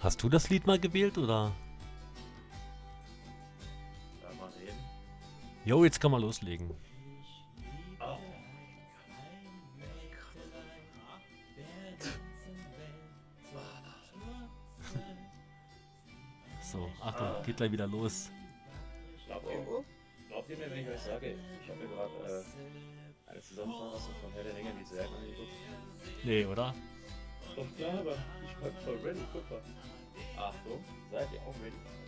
Hast 0.00 0.22
du 0.22 0.28
das 0.28 0.48
Lied 0.48 0.66
mal 0.66 0.78
gewählt 0.78 1.18
oder? 1.18 1.52
Da 4.22 4.28
mal 4.38 4.48
reden. 4.50 4.78
Jo, 5.64 5.84
jetzt 5.84 6.00
kann 6.00 6.12
man 6.12 6.20
loslegen. 6.20 6.70
So, 16.70 16.86
Achtung, 17.00 17.28
geht 17.46 17.56
gleich 17.56 17.72
wieder 17.72 17.86
los. 17.86 18.30
Glaubt 19.26 19.46
ihr, 19.50 19.84
glaubt 20.28 20.50
ihr 20.50 20.58
mir, 20.58 20.70
wenn 20.70 20.80
ich 20.80 20.88
euch 20.88 21.00
sage, 21.00 21.34
ich 21.62 21.70
habe 21.70 21.80
mir 21.80 21.88
gerade 21.88 22.44
äh, 23.26 23.30
eine 23.30 23.40
Zusammenfassung 23.40 24.14
von 24.20 24.32
Herr 24.34 24.44
der 24.44 24.54
Ringe, 24.54 24.74
die 24.78 24.84
Serien 24.84 25.14
angeguckt? 25.14 25.52
Nee, 26.24 26.44
oder? 26.44 26.74
Doch 27.56 27.76
klar, 27.76 27.98
aber 28.00 28.16
ich 28.60 29.04
ready, 29.04 29.20
guck 29.32 29.50
mal. 29.50 29.60
Achtung, 30.36 30.84
seid 31.10 31.32
ihr 31.32 31.40
auch 31.42 31.54
ready? 31.62 31.98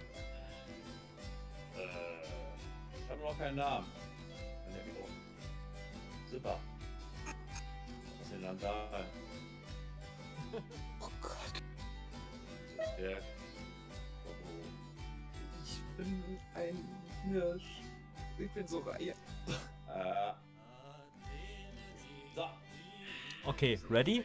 keinen 3.41 3.57
Namen. 3.57 3.87
Der 4.75 4.85
Mikro. 4.85 5.09
Super. 6.31 6.59
Was 7.25 8.27
ist 8.27 8.33
denn 8.33 8.43
dann 8.43 8.59
da? 8.59 9.05
Oh 11.01 11.09
Gott, 11.21 11.63
oh. 12.89 13.13
ich 15.63 15.81
bin 15.97 16.39
ein 16.55 16.77
Hirsch. 17.31 17.83
Ich 18.37 18.51
bin 18.51 18.67
so 18.67 18.81
reihe. 18.81 19.11
Äh. 19.11 20.33
So. 22.35 22.45
Okay, 23.47 23.79
ready? 23.89 24.25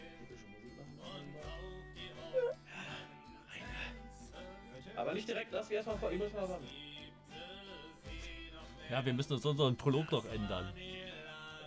Lass 5.65 5.69
mich 5.69 5.77
erstmal 5.77 5.97
vor 5.97 6.11
ihm 6.11 6.19
mal 6.19 6.31
warten. 6.49 6.67
Ja, 8.89 9.03
wir 9.03 9.13
müssen 9.13 9.33
uns 9.33 9.45
unseren 9.45 9.75
Prolog 9.75 10.11
noch 10.11 10.25
ändern. 10.25 10.71
Äh, 10.77 10.91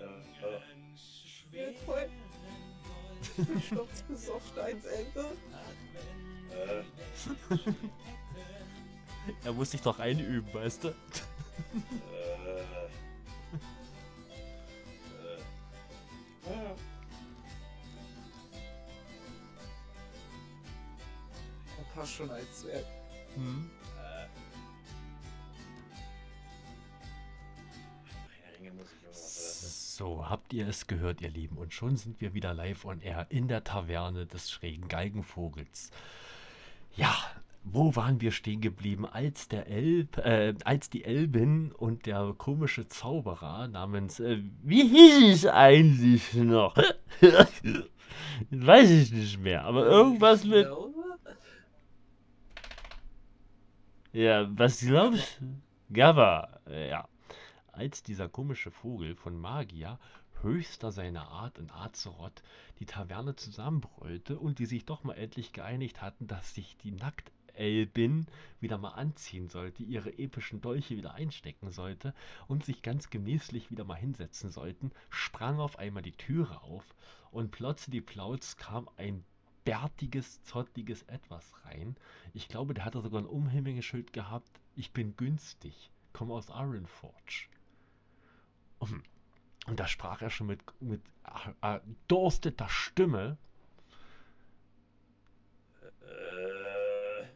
äh, 0.04 1.72
Ja, 1.72 1.72
toll. 1.84 2.08
Ich 3.22 3.34
bin 3.46 3.60
sturzbesoffen 3.60 4.58
als 4.60 4.84
Elbe. 4.84 5.36
äh, 6.52 6.82
Er 9.44 9.52
muss 9.52 9.72
sich 9.72 9.82
doch 9.82 9.98
einüben, 9.98 10.54
weißt 10.54 10.84
du? 10.84 10.88
äh, 10.88 10.92
äh. 16.46 16.74
Opa 21.80 22.06
schon 22.06 22.30
als 22.30 22.60
Zwerg. 22.60 22.86
Hm. 23.34 23.70
Habt 30.30 30.52
ihr 30.52 30.68
es 30.68 30.86
gehört, 30.86 31.20
ihr 31.20 31.30
Lieben? 31.30 31.56
Und 31.56 31.72
schon 31.74 31.96
sind 31.96 32.20
wir 32.20 32.34
wieder 32.34 32.54
live 32.54 32.84
on 32.84 33.00
air 33.00 33.26
in 33.30 33.48
der 33.48 33.64
Taverne 33.64 34.26
des 34.26 34.50
schrägen 34.50 34.88
Geigenvogels. 34.88 35.90
Ja, 36.96 37.14
wo 37.64 37.94
waren 37.96 38.20
wir 38.20 38.32
stehen 38.32 38.60
geblieben, 38.60 39.06
als 39.06 39.48
der 39.48 39.66
Elb, 39.66 40.18
äh, 40.18 40.54
als 40.64 40.90
die 40.90 41.04
Elbin 41.04 41.72
und 41.72 42.06
der 42.06 42.34
komische 42.36 42.88
Zauberer 42.88 43.68
namens, 43.68 44.20
äh, 44.20 44.42
wie 44.62 44.88
hieß 44.88 45.34
es 45.34 45.46
eigentlich 45.46 46.34
noch? 46.34 46.76
Weiß 48.50 48.90
ich 48.90 49.12
nicht 49.12 49.38
mehr, 49.38 49.64
aber 49.64 49.86
irgendwas 49.86 50.44
mit, 50.44 50.66
ja, 54.12 54.48
was 54.58 54.80
glaubst 54.80 55.40
du? 55.40 55.94
Gava, 55.94 56.60
äh, 56.66 56.90
ja. 56.90 57.08
Als 57.78 58.02
dieser 58.02 58.28
komische 58.28 58.72
Vogel 58.72 59.14
von 59.14 59.40
Magier, 59.40 60.00
höchster 60.42 60.90
seiner 60.90 61.28
Art 61.28 61.58
in 61.58 61.70
Azeroth, 61.70 62.42
die 62.80 62.86
Taverne 62.86 63.36
zusammenbrüllte 63.36 64.36
und 64.36 64.58
die 64.58 64.66
sich 64.66 64.84
doch 64.84 65.04
mal 65.04 65.14
endlich 65.14 65.52
geeinigt 65.52 66.02
hatten, 66.02 66.26
dass 66.26 66.56
sich 66.56 66.76
die 66.78 66.90
Nacktelbin 66.90 68.26
wieder 68.58 68.78
mal 68.78 68.94
anziehen 68.94 69.48
sollte, 69.48 69.84
ihre 69.84 70.18
epischen 70.18 70.60
Dolche 70.60 70.96
wieder 70.96 71.14
einstecken 71.14 71.70
sollte 71.70 72.14
und 72.48 72.64
sich 72.64 72.82
ganz 72.82 73.10
gemächlich 73.10 73.70
wieder 73.70 73.84
mal 73.84 73.94
hinsetzen 73.94 74.50
sollten, 74.50 74.90
sprang 75.08 75.60
auf 75.60 75.78
einmal 75.78 76.02
die 76.02 76.10
Türe 76.10 76.60
auf 76.62 76.96
und 77.30 77.52
plötzlich 77.52 78.04
Plautz 78.04 78.56
kam 78.56 78.90
ein 78.96 79.22
bärtiges, 79.64 80.42
zottiges 80.42 81.04
Etwas 81.04 81.44
rein. 81.64 81.94
Ich 82.34 82.48
glaube, 82.48 82.74
der 82.74 82.84
hatte 82.84 83.02
sogar 83.02 83.20
ein 83.20 83.26
Umhängeschild 83.26 84.12
gehabt. 84.12 84.50
Ich 84.74 84.90
bin 84.90 85.16
günstig, 85.16 85.92
komme 86.12 86.34
aus 86.34 86.48
Ironforge. 86.48 87.46
Und, 88.78 89.02
da 89.66 89.86
sprach 89.86 90.22
er 90.22 90.30
schon 90.30 90.46
mit, 90.46 90.62
mit 90.80 91.02
äh, 91.62 91.80
dursteter 92.06 92.68
Stimme. 92.68 93.36
Äh. 96.02 97.26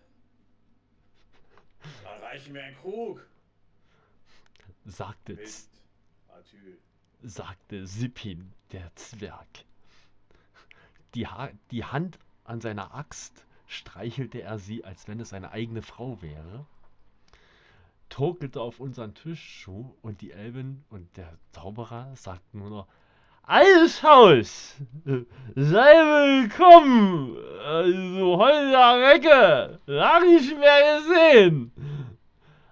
Dann 2.04 2.20
reichen 2.22 2.52
mir 2.52 2.62
einen 2.62 2.76
Krug. 2.76 3.26
sagte. 4.84 5.38
Atyl. 6.28 6.78
sagte 7.22 7.86
Sippin, 7.86 8.52
der 8.72 8.94
Zwerg. 8.94 9.48
Die, 11.14 11.26
ha 11.26 11.50
die 11.70 11.84
Hand 11.84 12.18
an 12.44 12.60
seiner 12.60 12.94
Axt 12.94 13.44
streichelte 13.66 14.42
er 14.42 14.58
sie, 14.58 14.84
als 14.84 15.08
wenn 15.08 15.20
es 15.20 15.30
seine 15.30 15.52
eigene 15.52 15.82
Frau 15.82 16.20
wäre, 16.22 16.66
torkelte 18.12 18.60
auf 18.60 18.78
unseren 18.78 19.14
Tischschuh 19.14 19.94
und 20.02 20.20
die 20.20 20.32
Elben 20.32 20.84
und 20.90 21.16
der 21.16 21.32
Zauberer 21.52 22.12
sagten 22.14 22.58
nur 22.58 22.70
noch, 22.70 22.86
Altes 23.44 24.02
Haus, 24.02 24.76
sei 25.54 25.94
willkommen, 26.44 27.36
also 27.64 28.36
Holger 28.38 29.00
Recke, 29.00 29.80
lang 29.86 30.30
nicht 30.30 30.56
mehr 30.58 30.98
gesehen. 30.98 31.72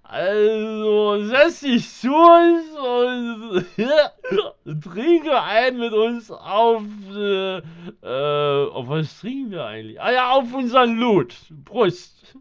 Also 0.03 1.24
setz 1.26 1.61
dich 1.61 1.88
zu 1.88 2.12
uns 2.12 2.64
und 2.76 3.64
trinke 4.82 5.41
ein 5.41 5.78
mit 5.78 5.93
uns 5.93 6.30
auf, 6.32 6.82
äh, 7.14 7.59
äh, 7.59 8.70
auf 8.72 8.88
was 8.88 9.20
trinken 9.20 9.53
wir 9.53 9.64
eigentlich? 9.64 10.01
Ah 10.01 10.11
ja, 10.12 10.32
auf 10.32 10.53
unseren 10.53 10.97
Loot. 10.97 11.36
Prost. 11.64 12.36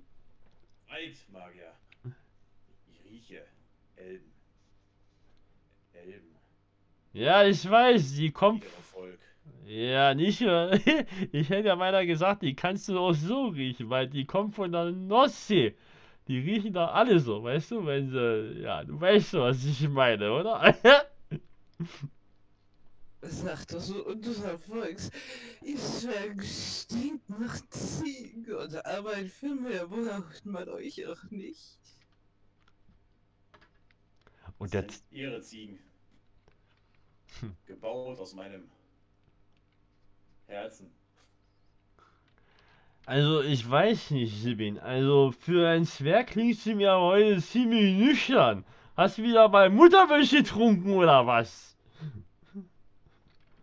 Weit, 0.87 1.15
Magier. 1.31 1.71
Ich 2.91 3.05
rieche 3.05 3.45
Elben. 3.95 4.31
Elben. 5.93 6.35
Ja, 7.13 7.43
ich 7.43 7.69
weiß, 7.69 8.13
die 8.15 8.31
kommt, 8.31 8.63
ja, 9.65 10.13
nicht 10.13 10.41
nur, 10.41 10.73
ich 11.31 11.49
hätte 11.49 11.67
ja 11.67 11.75
meiner 11.75 12.05
gesagt, 12.05 12.41
die 12.41 12.55
kannst 12.55 12.89
du 12.89 12.99
auch 12.99 13.13
so 13.13 13.47
riechen, 13.47 13.89
weil 13.89 14.07
die 14.07 14.25
kommt 14.25 14.55
von 14.55 14.71
der 14.71 14.91
Nordsee. 14.91 15.75
Die 16.27 16.39
riechen 16.39 16.73
da 16.73 16.87
alle 16.87 17.19
so, 17.19 17.43
weißt 17.43 17.71
du, 17.71 17.85
wenn 17.85 18.09
sie, 18.09 18.61
ja, 18.61 18.83
du 18.83 18.99
weißt 18.99 19.29
schon, 19.29 19.41
was 19.41 19.63
ich 19.65 19.87
meine, 19.89 20.31
oder? 20.31 20.75
sagt 23.21 23.73
das 23.73 23.91
unser 23.91 24.57
Volks. 24.59 25.11
Ihr 25.61 25.77
Zwerg 25.77 26.43
stinkt 26.43 27.29
nach 27.29 27.59
Ziegen 27.69 28.53
und 28.55 28.85
Arbeit 28.85 29.27
für 29.27 29.53
mehr 29.53 29.87
braucht 29.87 30.45
man 30.45 30.69
euch 30.69 31.05
auch 31.05 31.23
nicht. 31.29 31.77
Und 34.57 34.71
sind 34.71 35.03
ihre 35.11 35.41
Ziegen. 35.41 35.79
Hm. 37.39 37.55
Gebaut 37.65 38.19
aus 38.19 38.33
meinem 38.33 38.69
Herzen. 40.47 40.91
Also, 43.05 43.41
ich 43.41 43.67
weiß 43.67 44.11
nicht, 44.11 44.35
Sibin. 44.41 44.77
Also, 44.79 45.31
für 45.31 45.67
ein 45.67 45.85
Zwerg 45.85 46.27
klingst 46.27 46.65
du 46.65 46.75
mir 46.75 46.95
heute 46.95 47.41
ziemlich 47.41 47.97
nüchtern. 47.97 48.65
Hast 48.95 49.17
du 49.17 49.23
wieder 49.23 49.47
mal 49.49 49.69
Muttermilch 49.69 50.31
getrunken 50.31 50.93
oder 50.93 51.25
was? 51.25 51.75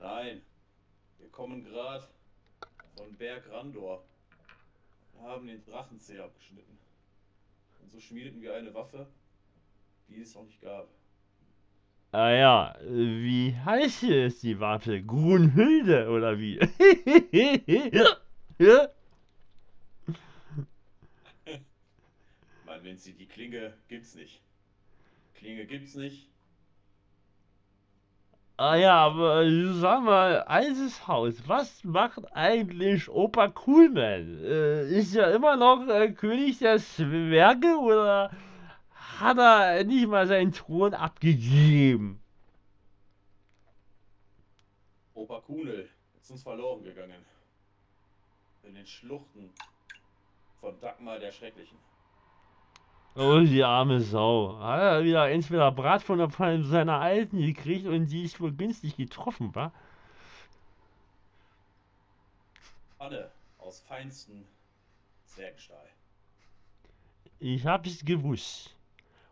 Nein, 0.00 0.42
wir 1.18 1.28
kommen 1.30 1.62
gerade 1.62 2.08
von 2.96 3.14
Berg 3.16 3.48
Randor. 3.52 4.02
Wir 5.12 5.28
haben 5.28 5.46
den 5.46 5.64
Drachenzeh 5.64 6.18
abgeschnitten. 6.18 6.78
Und 7.82 7.92
so 7.92 8.00
schmiedeten 8.00 8.40
wir 8.40 8.54
eine 8.54 8.72
Waffe, 8.74 9.06
die 10.08 10.22
es 10.22 10.34
noch 10.34 10.44
nicht 10.44 10.60
gab. 10.60 10.88
Ah 12.12 12.30
ja, 12.30 12.74
wie 12.82 13.54
heißt 13.64 14.04
es 14.04 14.40
die 14.40 14.58
Waffe? 14.58 15.02
Grunhilde 15.02 16.08
oder 16.08 16.38
wie? 16.38 16.58
ja? 18.58 18.88
Mein 22.64 22.84
Vinci, 22.84 23.12
die 23.12 23.26
Klinge 23.26 23.74
gibt's 23.88 24.14
nicht. 24.14 24.40
Klinge 25.34 25.66
gibt's 25.66 25.94
nicht. 25.94 26.30
Ah 28.58 28.76
ja, 28.76 28.94
aber 28.94 29.42
äh, 29.42 29.72
sag 29.74 30.02
mal, 30.02 30.40
altes 30.44 31.06
Haus, 31.06 31.34
was 31.46 31.84
macht 31.84 32.20
eigentlich 32.34 33.06
Opa 33.10 33.48
Coolman? 33.48 34.42
Äh, 34.42 34.88
ist 34.98 35.14
er 35.14 35.34
immer 35.34 35.56
noch 35.56 35.86
äh, 35.88 36.10
König 36.12 36.60
der 36.60 36.78
Zwerge 36.78 37.76
oder 37.78 38.30
hat 39.20 39.38
er 39.38 39.84
nicht 39.84 40.08
mal 40.08 40.26
seinen 40.26 40.52
Thron 40.52 40.94
abgegeben? 40.94 42.20
Opa 45.14 45.40
Kunel 45.40 45.88
ist 46.20 46.30
uns 46.30 46.42
verloren 46.42 46.84
gegangen. 46.84 47.24
In 48.62 48.74
den 48.74 48.86
Schluchten 48.86 49.50
von 50.60 50.78
Dagmar 50.80 51.18
der 51.18 51.32
Schrecklichen. 51.32 51.78
Oh, 53.14 53.40
die 53.40 53.64
arme 53.64 54.00
Sau. 54.00 54.58
Hat 54.58 54.80
er 54.80 55.04
wieder 55.04 55.30
entweder 55.30 55.72
Brat 55.72 56.02
von 56.02 56.30
von 56.30 56.64
seiner 56.64 57.00
Alten 57.00 57.38
gekriegt 57.38 57.86
und 57.86 58.08
die 58.08 58.24
ist 58.24 58.38
wohl 58.40 58.52
günstig 58.52 58.96
getroffen, 58.96 59.54
wa? 59.54 59.72
Alle 62.98 63.30
aus 63.58 63.80
feinstem 63.80 64.46
Zwergenstahl. 65.24 65.88
Ich 67.38 67.64
hab's 67.66 68.04
gewusst. 68.04 68.75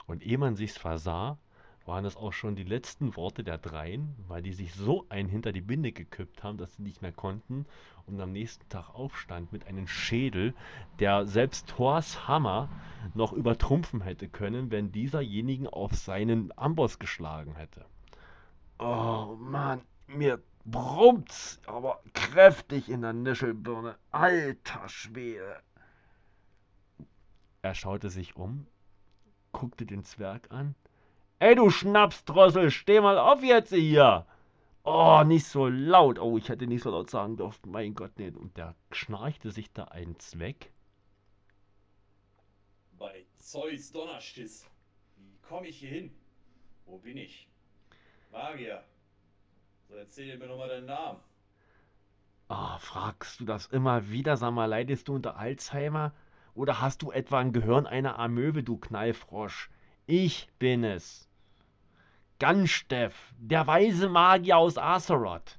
Und 0.07 0.25
ehe 0.25 0.39
man 0.39 0.57
sich's 0.57 0.77
versah, 0.77 1.39
waren 1.87 2.05
es 2.05 2.17
auch 2.17 2.33
schon 2.33 2.57
die 2.57 2.65
letzten 2.65 3.17
Worte 3.17 3.45
der 3.45 3.59
dreien, 3.59 4.15
weil 4.27 4.43
die 4.43 4.53
sich 4.53 4.75
so 4.75 5.07
einen 5.09 5.29
hinter 5.29 5.53
die 5.53 5.61
Binde 5.61 5.93
gekippt 5.93 6.43
haben, 6.43 6.57
dass 6.59 6.75
sie 6.75 6.83
nicht 6.83 7.03
mehr 7.03 7.13
konnten 7.13 7.67
und 8.07 8.21
am 8.21 8.33
nächsten 8.33 8.69
Tag 8.69 8.91
aufstand 8.95 9.53
mit 9.53 9.67
einem 9.67 9.87
Schädel, 9.87 10.55
der 10.99 11.27
selbst 11.27 11.69
Thors 11.69 12.27
Hammer 12.27 12.69
noch 13.15 13.33
übertrumpfen 13.33 14.01
hätte 14.01 14.29
können, 14.29 14.71
wenn 14.71 14.93
dieserjenigen 14.93 15.67
auf 15.67 15.95
seinen 15.95 16.57
Amboss 16.57 16.99
geschlagen 16.99 17.57
hätte. 17.57 17.85
Oh 18.79 19.37
Mann, 19.39 19.83
mir 20.07 20.43
brummt's 20.65 21.61
aber 21.67 22.01
kräftig 22.15 22.89
in 22.89 23.03
der 23.03 23.13
Nischelbirne. 23.13 23.97
Alter 24.11 24.89
Schwede. 24.89 25.61
Er 27.63 27.75
schaute 27.75 28.11
sich 28.11 28.37
um, 28.37 28.67
guckte 29.55 29.87
den 29.87 30.05
Zwerg 30.05 30.51
an. 30.51 30.75
Ey, 31.39 31.55
du 31.55 31.71
Schnapsdrossel, 31.71 32.71
steh 32.71 33.01
mal 33.01 33.19
auf 33.19 33.43
jetzt 33.43 33.73
hier! 33.73 34.27
Oh, 34.85 35.23
nicht 35.25 35.47
so 35.47 35.69
laut. 35.69 36.19
Oh, 36.19 36.37
ich 36.37 36.51
hätte 36.51 36.67
nicht 36.67 36.83
so 36.83 36.91
laut 36.91 37.09
sagen 37.09 37.39
dürfen. 37.39 37.71
Mein 37.71 37.95
Gott, 37.95 38.13
nee. 38.19 38.29
Und 38.29 38.59
der 38.59 38.75
schnarchte 38.93 39.51
sich 39.51 39.73
da 39.73 39.85
eins 39.85 40.39
weg. 40.39 40.71
Bei 42.99 43.25
Zeus 43.39 43.91
Donnerschiss. 43.93 44.67
Wie 45.17 45.39
komme 45.41 45.69
ich 45.69 45.79
hier 45.79 45.89
hin? 45.89 46.15
Wo 46.85 46.99
bin 46.99 47.17
ich? 47.17 47.49
Magier. 48.31 48.85
So 49.89 49.95
erzähl 49.95 50.37
mir 50.37 50.49
nochmal 50.49 50.69
deinen 50.69 50.87
Namen. 50.87 51.21
Ah, 52.49 52.79
fragst 52.79 53.41
du 53.41 53.47
das 53.47 53.67
immer 53.67 54.11
wieder? 54.11 54.37
Sag 54.37 54.53
mal, 54.53 54.67
leidest 54.67 55.09
du 55.09 55.15
unter 55.15 55.39
Alzheimer? 55.39 56.13
Oder 56.55 56.81
hast 56.81 57.03
du 57.03 57.11
etwa 57.11 57.41
ein 57.41 57.53
Gehirn 57.53 57.87
einer 57.87 58.19
Amöbe, 58.19 58.63
du 58.63 58.77
Knallfrosch? 58.77 59.71
Ich 60.07 60.49
bin 60.59 60.85
es. 60.85 61.29
Ganstev, 62.39 63.15
der 63.39 63.67
weise 63.67 64.09
Magier 64.09 64.59
aus 64.59 64.79
Azeroth. 64.79 65.59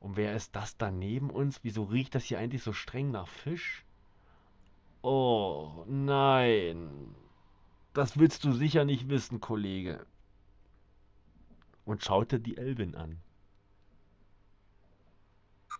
Und 0.00 0.16
wer 0.16 0.34
ist 0.34 0.54
das 0.54 0.76
da 0.76 0.90
neben 0.90 1.30
uns? 1.30 1.60
Wieso 1.62 1.84
riecht 1.84 2.14
das 2.14 2.24
hier 2.24 2.38
eigentlich 2.38 2.62
so 2.62 2.72
streng 2.72 3.10
nach 3.10 3.26
Fisch? 3.26 3.84
Oh, 5.02 5.84
nein. 5.86 7.14
Das 7.92 8.18
willst 8.18 8.44
du 8.44 8.52
sicher 8.52 8.84
nicht 8.84 9.08
wissen, 9.08 9.40
Kollege. 9.40 10.06
Und 11.84 12.02
schaute 12.02 12.40
die 12.40 12.56
Elbin 12.56 12.94
an. 12.94 13.20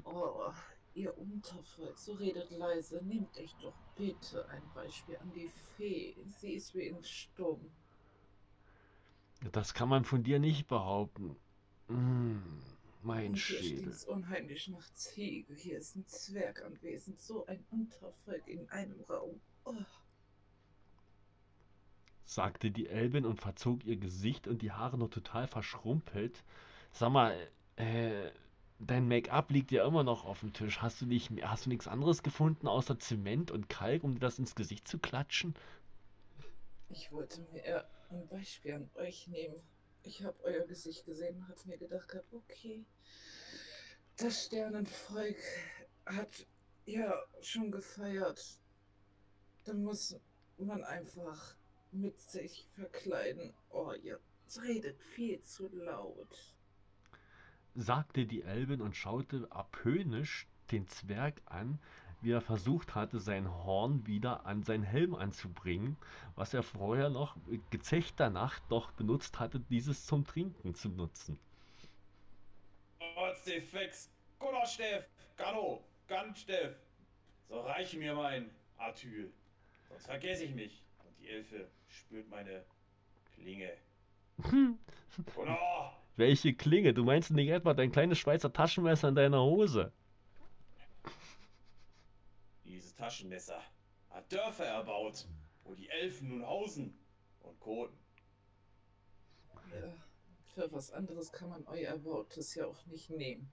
Oh, 0.05 0.51
ihr 0.95 1.17
Untervolk, 1.19 1.99
so 1.99 2.15
redet 2.15 2.51
leise. 2.51 3.03
Nehmt 3.05 3.37
euch 3.39 3.55
doch 3.57 3.75
bitte 3.97 4.49
ein 4.49 4.63
Beispiel 4.75 5.17
an 5.19 5.33
die 5.33 5.49
Fee. 5.49 6.17
Sie 6.27 6.55
ist 6.55 6.75
wie 6.75 6.87
in 6.87 7.03
Stumm. 7.03 7.71
Das 9.53 9.75
kann 9.75 9.89
man 9.89 10.05
von 10.05 10.23
dir 10.23 10.39
nicht 10.39 10.67
behaupten. 10.67 11.37
Mm, 11.89 12.39
mein 13.03 13.33
Und 13.33 13.47
hier 13.47 13.63
Schädel. 13.63 13.93
stinkt's 13.93 14.05
unheimlich 14.05 14.69
nach 14.69 14.93
Ziege. 14.95 15.55
Hier 15.55 15.79
ist 15.79 15.97
ein 15.97 16.07
Zwerg 16.07 16.63
anwesend. 16.65 17.21
So 17.21 17.47
ein 17.47 17.65
Untervolk 17.71 18.47
in 18.49 18.69
einem 18.71 19.01
Raum. 19.03 19.41
Oh, 19.65 19.75
sagte 22.25 22.71
die 22.71 22.89
Elbin 22.89 23.25
und 23.27 23.41
verzog 23.41 23.85
ihr 23.85 23.97
Gesicht 23.97 24.47
und 24.49 24.63
die 24.63 24.73
Haare 24.73 24.99
noch 24.99 25.09
total 25.11 25.47
verschrumpelt. 25.47 26.43
Sag 26.93 27.11
mal, 27.13 27.37
äh, 27.77 28.31
dein 28.79 29.09
Make-up 29.09 29.51
liegt 29.51 29.71
ja 29.71 29.87
immer 29.87 30.05
noch 30.05 30.25
auf 30.25 30.41
dem 30.41 30.53
Tisch. 30.53 30.83
Hast 30.83 31.01
du 31.01 31.07
nicht, 31.07 31.31
hast 31.43 31.67
du 31.67 31.71
nichts 31.71 31.89
anderes 31.89 32.23
gefunden 32.23 32.69
außer 32.69 32.99
Zement 32.99 33.51
und 33.51 33.69
Kalk, 33.69 34.05
um 34.05 34.15
dir 34.15 34.21
das 34.21 34.39
ins 34.39 34.55
Gesicht 34.55 34.89
zu 34.89 34.99
klatschen? 34.99 35.55
ich 36.95 37.11
wollte 37.11 37.41
mir 37.53 37.89
ein 38.11 38.27
Beispiel 38.29 38.75
an 38.75 38.91
euch 38.95 39.27
nehmen. 39.27 39.61
Ich 40.03 40.23
habe 40.23 40.39
euer 40.45 40.65
Gesicht 40.67 41.05
gesehen 41.07 41.37
und 41.37 41.49
habe 41.49 41.61
mir 41.67 41.79
gedacht, 41.79 42.17
okay, 42.31 42.85
das 44.17 44.47
Sternenvolk 44.47 45.39
hat 46.07 46.47
ja 46.87 47.21
schon 47.41 47.73
gefeiert. 47.73 48.61
Dann 49.65 49.83
muss 49.83 50.17
man 50.59 50.85
einfach 50.85 51.57
mit 51.91 52.21
sich 52.21 52.69
verkleiden. 52.75 53.55
Oh, 53.71 53.93
ihr 53.93 54.21
redet 54.63 55.01
viel 55.03 55.41
zu 55.41 55.69
laut. 55.69 56.54
Sagte 57.75 58.27
die 58.27 58.43
Elbin 58.43 58.81
und 58.81 58.97
schaute 58.97 59.47
abhöhnisch 59.51 60.47
den 60.71 60.87
Zwerg 60.87 61.41
an, 61.47 61.79
wie 62.21 62.33
er 62.33 62.41
versucht 62.41 62.95
hatte, 62.95 63.21
sein 63.21 63.53
Horn 63.65 64.07
wieder 64.07 64.47
an 64.47 64.63
seinen 64.63 64.83
Helm 64.83 65.15
anzubringen, 65.15 65.97
was 66.37 66.55
er 66.55 66.63
vorher 66.63 67.11
noch 67.11 67.37
gezechter 67.71 68.31
Nacht 68.31 68.63
doch 68.71 68.93
benutzt 68.93 69.39
hatte, 69.39 69.61
dieses 69.61 70.07
zum 70.07 70.25
Trinken 70.25 70.75
zu 70.75 70.89
nutzen. 70.89 71.39
Ortsdefex, 73.17 74.11
Gunnersteff, 74.39 75.07
Gano, 75.37 75.85
Gansteff. 76.09 76.77
So 77.49 77.61
reiche 77.61 77.99
mir 77.99 78.15
mein 78.15 78.51
Atyl. 78.79 79.31
Sonst 79.89 80.07
vergesse 80.07 80.45
ich 80.45 80.55
mich. 80.55 80.83
Und 81.05 81.19
die 81.19 81.29
Elfe 81.29 81.69
spürt 81.89 82.29
meine 82.31 82.65
Klinge. 83.35 83.71
Gunnar! 85.35 86.04
Welche 86.17 86.55
Klinge? 86.55 86.95
Du 86.95 87.05
meinst 87.05 87.31
nicht 87.31 87.49
etwa 87.49 87.75
dein 87.75 87.91
kleines 87.91 88.19
Schweizer 88.19 88.53
Taschenmesser 88.53 89.09
in 89.09 89.15
deiner 89.17 89.43
Hose? 89.43 89.93
Dieses 92.65 92.95
Taschenmesser 92.95 93.61
hat 94.11 94.33
Dörfer 94.33 94.67
erbaut, 94.67 95.27
wo 95.65 95.75
die 95.75 95.89
Elfen 95.89 96.29
nun 96.29 96.47
hausen 96.47 96.97
und 97.41 97.59
koten. 97.59 97.99
Ja, 99.73 99.93
für 100.55 100.73
was 100.73 100.93
anderes 100.93 101.33
kann 101.33 101.49
man 101.49 101.67
euer 101.67 101.89
Erbautes 101.89 102.55
ja 102.55 102.67
auch 102.67 102.87
nicht 102.87 103.11
nehmen. 103.11 103.51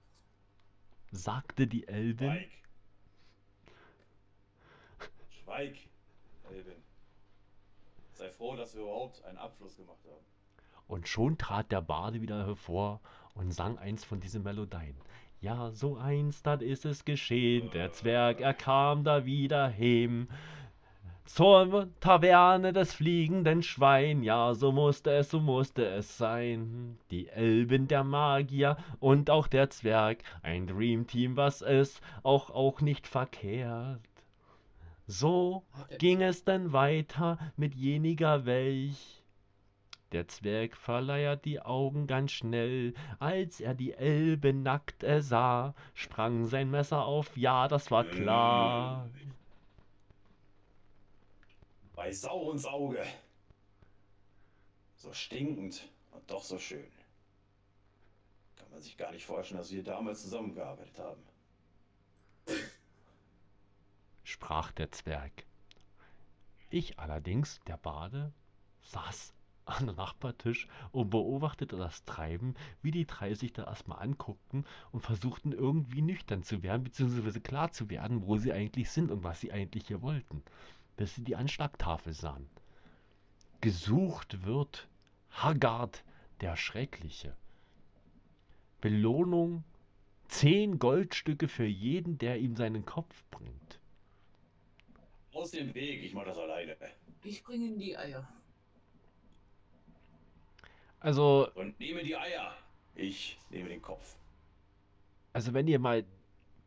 sagte 1.10 1.66
die 1.66 1.88
Elbin. 1.88 2.30
Schweig! 2.30 2.50
Schweig, 5.30 5.76
Elbin. 6.50 6.82
Sei 8.12 8.30
froh, 8.30 8.54
dass 8.54 8.74
wir 8.74 8.82
überhaupt 8.82 9.24
einen 9.24 9.38
Abfluss 9.38 9.76
gemacht 9.76 10.04
haben. 10.06 10.24
Und 10.92 11.08
schon 11.08 11.38
trat 11.38 11.72
der 11.72 11.80
Bade 11.80 12.20
wieder 12.20 12.44
hervor 12.46 13.00
und 13.32 13.54
sang 13.54 13.78
eins 13.78 14.04
von 14.04 14.20
diesen 14.20 14.42
Melodien. 14.42 14.94
Ja, 15.40 15.70
so 15.70 15.96
eins, 15.96 16.42
dat 16.42 16.60
ist 16.60 16.84
es 16.84 17.06
geschehen, 17.06 17.70
der 17.70 17.92
Zwerg, 17.92 18.42
er 18.42 18.52
kam 18.52 19.02
da 19.02 19.24
wieder 19.24 19.72
heim. 19.72 20.28
Zur 21.24 21.88
Taverne 22.00 22.74
des 22.74 22.92
fliegenden 22.92 23.62
Schwein, 23.62 24.22
ja, 24.22 24.52
so 24.52 24.70
musste 24.70 25.12
es, 25.12 25.30
so 25.30 25.40
musste 25.40 25.86
es 25.86 26.18
sein. 26.18 26.98
Die 27.10 27.26
Elben, 27.30 27.88
der 27.88 28.04
Magier 28.04 28.76
und 29.00 29.30
auch 29.30 29.46
der 29.46 29.70
Zwerg, 29.70 30.22
ein 30.42 30.66
Dreamteam, 30.66 31.38
was 31.38 31.62
es 31.62 32.02
auch, 32.22 32.50
auch 32.50 32.82
nicht 32.82 33.06
verkehrt. 33.06 34.02
So 35.06 35.62
ging 35.96 36.20
es 36.20 36.44
denn 36.44 36.74
weiter 36.74 37.38
mit 37.56 37.74
jeniger 37.74 38.44
welch. 38.44 39.21
Der 40.12 40.28
Zwerg 40.28 40.76
verleiert 40.76 41.46
die 41.46 41.60
Augen 41.60 42.06
ganz 42.06 42.32
schnell, 42.32 42.92
als 43.18 43.60
er 43.60 43.74
die 43.74 43.94
Elbe 43.94 44.52
nackt 44.52 45.02
ersah, 45.02 45.74
sprang 45.94 46.44
sein 46.46 46.70
Messer 46.70 47.06
auf, 47.06 47.34
ja, 47.34 47.66
das 47.66 47.90
war 47.90 48.04
klar. 48.04 49.08
Bei 51.94 52.12
Sau 52.12 52.52
ins 52.52 52.66
Auge. 52.66 53.02
So 54.96 55.14
stinkend 55.14 55.88
und 56.10 56.30
doch 56.30 56.44
so 56.44 56.58
schön. 56.58 56.92
Kann 58.56 58.70
man 58.70 58.82
sich 58.82 58.98
gar 58.98 59.12
nicht 59.12 59.24
vorstellen, 59.24 59.58
dass 59.58 59.72
wir 59.72 59.82
damals 59.82 60.22
zusammengearbeitet 60.22 60.98
haben. 60.98 61.22
sprach 64.24 64.72
der 64.72 64.90
Zwerg. 64.90 65.46
Ich 66.68 66.98
allerdings, 66.98 67.60
der 67.66 67.76
Bade, 67.76 68.32
saß 68.82 69.32
an 69.72 69.86
der 69.86 69.94
Nachbartisch 69.94 70.68
und 70.90 71.10
beobachtete 71.10 71.76
das 71.76 72.04
Treiben, 72.04 72.54
wie 72.82 72.90
die 72.90 73.06
drei 73.06 73.34
sich 73.34 73.52
da 73.52 73.64
erstmal 73.64 74.02
anguckten 74.02 74.64
und 74.90 75.00
versuchten 75.00 75.52
irgendwie 75.52 76.02
nüchtern 76.02 76.42
zu 76.42 76.62
werden, 76.62 76.84
beziehungsweise 76.84 77.40
klar 77.40 77.72
zu 77.72 77.90
werden, 77.90 78.26
wo 78.26 78.38
sie 78.38 78.52
eigentlich 78.52 78.90
sind 78.90 79.10
und 79.10 79.24
was 79.24 79.40
sie 79.40 79.52
eigentlich 79.52 79.86
hier 79.86 80.02
wollten, 80.02 80.42
bis 80.96 81.14
sie 81.14 81.24
die 81.24 81.36
Anschlagtafel 81.36 82.12
sahen. 82.12 82.48
Gesucht 83.60 84.44
wird 84.44 84.88
Haggard 85.30 86.04
der 86.40 86.56
Schreckliche. 86.56 87.36
Belohnung 88.80 89.64
zehn 90.26 90.78
Goldstücke 90.78 91.46
für 91.46 91.66
jeden, 91.66 92.18
der 92.18 92.38
ihm 92.38 92.56
seinen 92.56 92.84
Kopf 92.84 93.24
bringt. 93.30 93.78
Aus 95.32 95.52
dem 95.52 95.74
Weg, 95.74 96.02
ich 96.02 96.12
mach 96.14 96.24
das 96.24 96.38
alleine. 96.38 96.76
Ich 97.22 97.42
bringe 97.44 97.68
in 97.68 97.78
die 97.78 97.96
Eier. 97.96 98.28
Also, 101.02 101.48
Und 101.54 101.78
nehme 101.80 102.02
die 102.04 102.16
Eier. 102.16 102.54
Ich 102.94 103.38
nehme 103.50 103.68
den 103.68 103.82
Kopf. 103.82 104.16
also 105.32 105.52
wenn 105.54 105.66
ihr 105.66 105.78
mal 105.78 106.04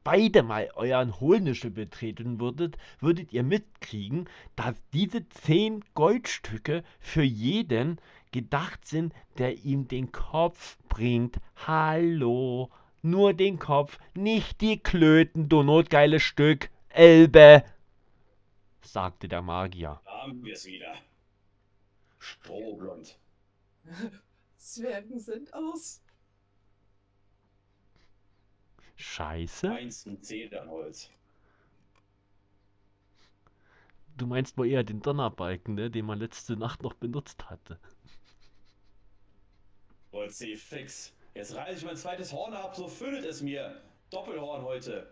beide 0.03 0.43
mal 0.43 0.69
euren 0.75 1.19
Hohlnischel 1.19 1.71
betreten 1.71 2.39
würdet, 2.39 2.77
würdet 2.99 3.31
ihr 3.33 3.43
mitkriegen, 3.43 4.29
dass 4.55 4.75
diese 4.93 5.27
zehn 5.29 5.83
Goldstücke 5.93 6.83
für 6.99 7.23
jeden 7.23 7.99
gedacht 8.31 8.85
sind, 8.85 9.13
der 9.37 9.63
ihm 9.63 9.87
den 9.87 10.11
Kopf 10.11 10.77
bringt. 10.89 11.37
Hallo, 11.67 12.69
nur 13.01 13.33
den 13.33 13.57
Kopf, 13.57 13.97
nicht 14.13 14.61
die 14.61 14.79
Klöten, 14.79 15.47
du 15.47 15.63
notgeiles 15.63 16.21
Stück, 16.23 16.69
Elbe, 16.89 17.63
sagte 18.81 19.27
der 19.27 19.41
Magier. 19.41 20.01
Da 20.05 20.21
haben 20.23 20.43
wir 20.43 20.53
es 20.53 20.65
wieder. 20.65 20.93
Strohblond. 22.19 23.17
Zwergen 24.57 25.19
sind 25.19 25.53
aus. 25.53 26.01
Scheiße? 28.95 29.67
Feinsten 29.67 30.21
Zedernholz. 30.21 31.09
Du 34.17 34.27
meinst 34.27 34.57
wohl 34.57 34.67
eher 34.67 34.83
den 34.83 35.01
Donnerbalken, 35.01 35.75
ne, 35.75 35.91
den 35.91 36.05
man 36.05 36.19
letzte 36.19 36.55
Nacht 36.55 36.81
noch 36.81 36.93
benutzt 36.93 37.49
hatte. 37.49 37.79
Holz 40.13 40.37
sie 40.37 40.55
fix. 40.55 41.13
Jetzt 41.33 41.53
reiße 41.53 41.79
ich 41.79 41.85
mein 41.85 41.97
zweites 41.97 42.31
Horn 42.31 42.53
ab, 42.53 42.75
so 42.75 42.87
füllt 42.87 43.25
es 43.25 43.41
mir. 43.41 43.81
Doppelhorn 44.09 44.63
heute. 44.63 45.11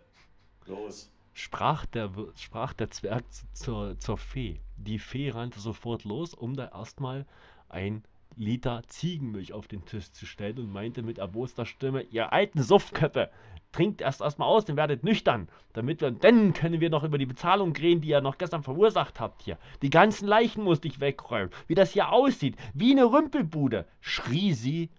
Los. 0.65 1.11
Sprach 1.33 1.85
der, 1.87 2.09
sprach 2.35 2.71
der 2.73 2.89
Zwerg 2.91 3.25
zur, 3.53 3.99
zur 3.99 4.17
Fee. 4.17 4.61
Die 4.77 4.99
Fee 4.99 5.31
rannte 5.31 5.59
sofort 5.59 6.05
los, 6.05 6.33
um 6.33 6.55
da 6.55 6.69
erstmal 6.69 7.25
ein 7.67 8.05
Liter 8.35 8.81
Ziegenmilch 8.87 9.53
auf 9.53 9.67
den 9.67 9.85
Tisch 9.85 10.11
zu 10.11 10.25
stellen 10.25 10.59
und 10.59 10.71
meinte 10.71 11.03
mit 11.03 11.17
erboster 11.17 11.65
Stimme, 11.65 12.01
ihr 12.03 12.33
alten 12.33 12.61
Suffköpfe, 12.61 13.29
trinkt 13.71 14.01
erst 14.01 14.21
erstmal 14.21 14.47
aus 14.47 14.69
und 14.69 14.77
werdet 14.77 15.03
nüchtern, 15.03 15.49
damit 15.73 16.01
wir, 16.01 16.11
dann 16.11 16.53
können 16.53 16.79
wir 16.79 16.89
noch 16.89 17.03
über 17.03 17.17
die 17.17 17.25
Bezahlung 17.25 17.75
reden, 17.75 18.01
die 18.01 18.09
ihr 18.09 18.21
noch 18.21 18.37
gestern 18.37 18.63
verursacht 18.63 19.19
habt 19.19 19.41
hier. 19.43 19.57
Die 19.81 19.89
ganzen 19.89 20.27
Leichen 20.27 20.63
musste 20.63 20.87
ich 20.87 20.99
wegräumen. 20.99 21.51
Wie 21.67 21.75
das 21.75 21.91
hier 21.91 22.11
aussieht, 22.11 22.55
wie 22.73 22.91
eine 22.91 23.05
Rümpelbude, 23.05 23.87
schrie 23.99 24.53
sie 24.53 24.89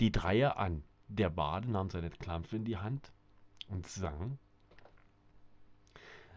die 0.00 0.12
Dreier 0.12 0.56
an. 0.56 0.82
Der 1.08 1.30
Bade 1.30 1.70
nahm 1.70 1.90
seine 1.90 2.10
Klampfe 2.10 2.56
in 2.56 2.64
die 2.64 2.76
Hand 2.76 3.12
und 3.68 3.86
sang 3.86 4.38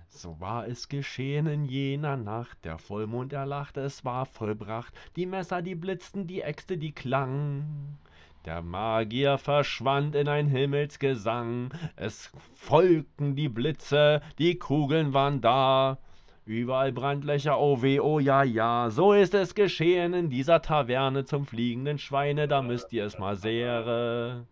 so 0.09 0.39
war 0.39 0.67
es 0.67 0.89
geschehen 0.89 1.47
in 1.47 1.65
jener 1.65 2.17
Nacht, 2.17 2.65
der 2.65 2.77
Vollmond 2.77 3.31
erlachte, 3.31 3.81
es 3.81 4.03
war 4.03 4.25
vollbracht, 4.25 4.93
die 5.15 5.25
Messer, 5.25 5.61
die 5.61 5.75
blitzten, 5.75 6.27
die 6.27 6.41
Äxte, 6.41 6.77
die 6.77 6.91
klangen. 6.91 7.97
Der 8.45 8.61
Magier 8.61 9.37
verschwand 9.37 10.15
in 10.15 10.27
ein 10.27 10.47
Himmelsgesang, 10.47 11.71
es 11.95 12.31
folgten 12.53 13.35
die 13.35 13.49
Blitze, 13.49 14.21
die 14.37 14.57
Kugeln 14.57 15.13
waren 15.13 15.41
da. 15.41 15.99
Überall 16.45 16.91
Brandlöcher, 16.91 17.59
oh 17.59 17.81
weh, 17.83 17.99
oh 17.99 18.17
ja, 18.17 18.43
ja, 18.43 18.89
so 18.89 19.13
ist 19.13 19.35
es 19.35 19.53
geschehen 19.53 20.13
in 20.13 20.29
dieser 20.29 20.61
Taverne 20.61 21.23
zum 21.25 21.45
fliegenden 21.45 21.99
Schweine, 21.99 22.47
da 22.47 22.63
müsst 22.63 22.91
ihr 22.91 23.05
es 23.05 23.19
mal 23.19 23.35
sehre. 23.35 24.47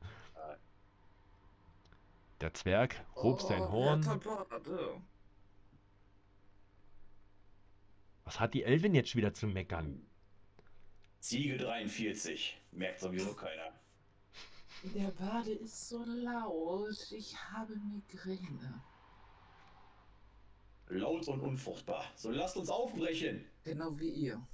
Der 2.40 2.54
Zwerg 2.54 3.04
hob 3.16 3.42
sein 3.42 3.64
Oh, 3.64 3.72
Horn. 3.72 4.04
Herr 4.04 4.18
Bade. 4.18 5.02
Was 8.28 8.42
hat 8.42 8.54
die 8.54 8.64
Elvin 8.64 8.94
jetzt 8.94 9.16
wieder 9.16 9.34
zu 9.34 9.48
meckern? 9.48 10.06
Ziegel 11.22 11.60
43. 11.60 12.62
Merkt 12.74 13.00
sowieso 13.00 13.34
keiner. 13.34 13.72
Der 14.94 15.12
Bade 15.12 15.54
ist 15.54 15.88
so 15.88 16.04
laut. 16.04 17.10
Ich 17.12 17.38
habe 17.38 17.74
Migräne. 17.78 18.84
Laut 20.90 21.26
und 21.30 21.40
unfruchtbar. 21.40 22.04
So 22.16 22.30
lasst 22.30 22.58
uns 22.58 22.70
aufbrechen. 22.70 23.46
Genau 23.64 23.98
wie 23.98 24.10
ihr. 24.10 24.46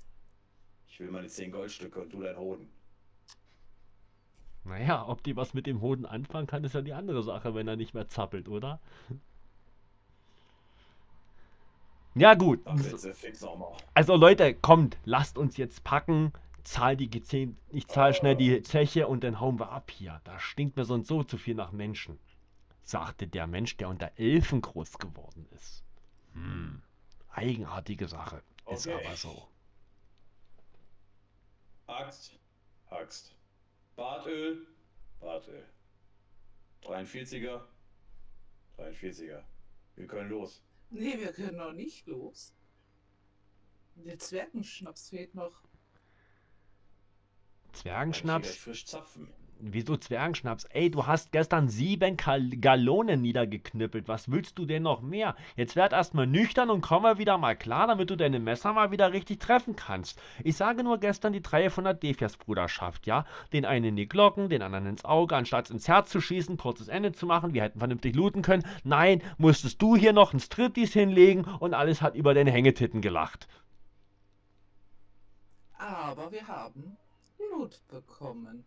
Ich 0.87 0.99
will 0.99 1.09
meine 1.09 1.27
10 1.27 1.51
Goldstücke 1.51 1.99
und 2.01 2.13
du 2.13 2.21
dein 2.21 2.37
Hoden. 2.37 2.69
Naja, 4.65 5.07
ob 5.07 5.23
die 5.23 5.35
was 5.35 5.55
mit 5.55 5.65
dem 5.65 5.81
Hoden 5.81 6.05
anfangen 6.05 6.45
kann, 6.45 6.63
ist 6.63 6.75
ja 6.75 6.83
die 6.83 6.93
andere 6.93 7.23
Sache, 7.23 7.55
wenn 7.55 7.67
er 7.67 7.75
nicht 7.75 7.95
mehr 7.95 8.07
zappelt, 8.07 8.49
oder? 8.49 8.79
Ja 12.15 12.35
gut, 12.35 12.61
also 13.95 14.15
Leute, 14.15 14.53
kommt, 14.53 14.97
lasst 15.03 15.37
uns 15.37 15.57
jetzt 15.57 15.83
packen, 15.83 16.31
zahl 16.63 16.95
die 16.95 17.09
Gezehn, 17.09 17.57
ich 17.69 17.87
zahl 17.87 18.13
schnell 18.13 18.35
die 18.35 18.61
Zeche 18.61 19.07
und 19.07 19.23
dann 19.23 19.39
hauen 19.39 19.59
wir 19.59 19.71
ab 19.71 19.89
hier. 19.89 20.21
Da 20.23 20.39
stinkt 20.39 20.77
mir 20.77 20.85
sonst 20.85 21.07
so 21.07 21.23
zu 21.23 21.37
viel 21.37 21.55
nach 21.55 21.71
Menschen, 21.71 22.19
sagte 22.83 23.27
der 23.27 23.47
Mensch, 23.47 23.77
der 23.77 23.89
unter 23.89 24.11
Elfen 24.17 24.61
groß 24.61 24.99
geworden 24.99 25.47
ist. 25.55 25.83
Hm, 26.33 26.81
eigenartige 27.31 28.07
Sache, 28.07 28.43
ist 28.71 28.87
Okay. 28.87 29.05
aber 29.05 29.15
so. 29.15 29.47
Axt. 31.87 32.37
Axt. 32.89 33.35
Bartöl. 33.95 34.65
Bartöl. 35.19 35.63
43er. 36.83 37.61
43er. 38.77 39.41
Wir 39.95 40.07
können 40.07 40.29
los. 40.29 40.61
Nee, 40.93 41.17
wir 41.17 41.33
können 41.33 41.57
noch 41.57 41.73
nicht 41.73 42.05
los. 42.05 42.53
Der 43.95 44.19
Zwergenschnaps 44.19 45.09
fehlt 45.09 45.33
noch. 45.33 45.63
Zwergenschnaps? 47.73 48.55
frisch 48.55 48.85
zapfen. 48.85 49.33
Wieso 49.59 49.95
Zwergenschnaps? 49.95 50.65
Ey, 50.65 50.91
du 50.91 51.07
hast 51.07 51.31
gestern 51.31 51.69
sieben 51.69 52.17
Kal 52.17 52.49
Gallonen 52.49 53.21
niedergeknüppelt. 53.21 54.07
Was 54.07 54.29
willst 54.29 54.59
du 54.59 54.65
denn 54.65 54.83
noch 54.83 55.01
mehr? 55.01 55.35
Jetzt 55.55 55.75
werd 55.75 55.93
erstmal 55.93 56.27
nüchtern 56.27 56.69
und 56.69 56.81
komm 56.81 57.03
mal 57.03 57.17
wieder 57.17 57.37
mal 57.37 57.55
klar, 57.55 57.87
damit 57.87 58.09
du 58.09 58.17
deine 58.17 58.39
Messer 58.39 58.73
mal 58.73 58.91
wieder 58.91 59.13
richtig 59.13 59.39
treffen 59.39 59.75
kannst. 59.75 60.21
Ich 60.43 60.57
sage 60.57 60.83
nur 60.83 60.97
gestern 60.97 61.31
die 61.33 61.41
Dreie 61.41 61.69
von 61.69 61.85
der 61.85 61.93
Defias-Bruderschaft, 61.93 63.07
ja? 63.07 63.25
Den 63.53 63.65
einen 63.65 63.85
in 63.85 63.95
die 63.95 64.09
Glocken, 64.09 64.49
den 64.49 64.61
anderen 64.61 64.87
ins 64.87 65.05
Auge, 65.05 65.35
anstatt 65.35 65.69
ins 65.69 65.87
Herz 65.87 66.09
zu 66.09 66.19
schießen, 66.19 66.57
kurzes 66.57 66.89
Ende 66.89 67.13
zu 67.13 67.25
machen. 67.25 67.53
Wir 67.53 67.63
hätten 67.63 67.79
vernünftig 67.79 68.15
looten 68.15 68.41
können. 68.41 68.65
Nein, 68.83 69.21
musstest 69.37 69.81
du 69.81 69.95
hier 69.95 70.13
noch 70.13 70.33
ein 70.33 70.39
Striptease 70.39 70.99
hinlegen 70.99 71.45
und 71.59 71.73
alles 71.73 72.01
hat 72.01 72.15
über 72.15 72.33
deine 72.33 72.51
Hängetitten 72.51 73.01
gelacht. 73.01 73.47
Aber 75.77 76.31
wir 76.31 76.47
haben 76.47 76.97
Loot 77.51 77.81
bekommen. 77.87 78.65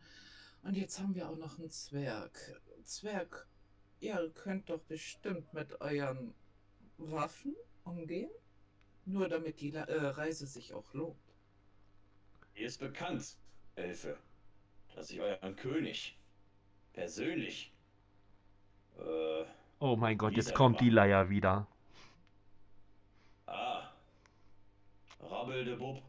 Und 0.66 0.76
jetzt 0.76 0.98
haben 0.98 1.14
wir 1.14 1.30
auch 1.30 1.36
noch 1.36 1.60
einen 1.60 1.70
Zwerg. 1.70 2.60
Zwerg, 2.82 3.46
ihr 4.00 4.32
könnt 4.34 4.68
doch 4.68 4.80
bestimmt 4.80 5.54
mit 5.54 5.80
euren 5.80 6.34
Waffen 6.98 7.54
umgehen. 7.84 8.30
Nur 9.04 9.28
damit 9.28 9.60
die 9.60 9.72
äh, 9.72 9.82
Reise 9.82 10.44
sich 10.44 10.74
auch 10.74 10.92
lohnt. 10.92 11.16
Mir 12.54 12.66
ist 12.66 12.80
bekannt, 12.80 13.36
Elfe, 13.76 14.18
dass 14.96 15.08
ich 15.10 15.20
euren 15.20 15.54
König 15.54 16.18
persönlich 16.94 17.72
äh, 18.98 19.44
Oh 19.78 19.94
mein 19.94 20.18
Gott, 20.18 20.32
jetzt 20.32 20.52
kommt 20.52 20.80
die? 20.80 20.90
Leier 20.90 21.30
wieder. 21.30 21.68
Ah. 23.46 23.88
Rabbel 25.20 25.64
de 25.64 25.76
Bub. 25.76 26.02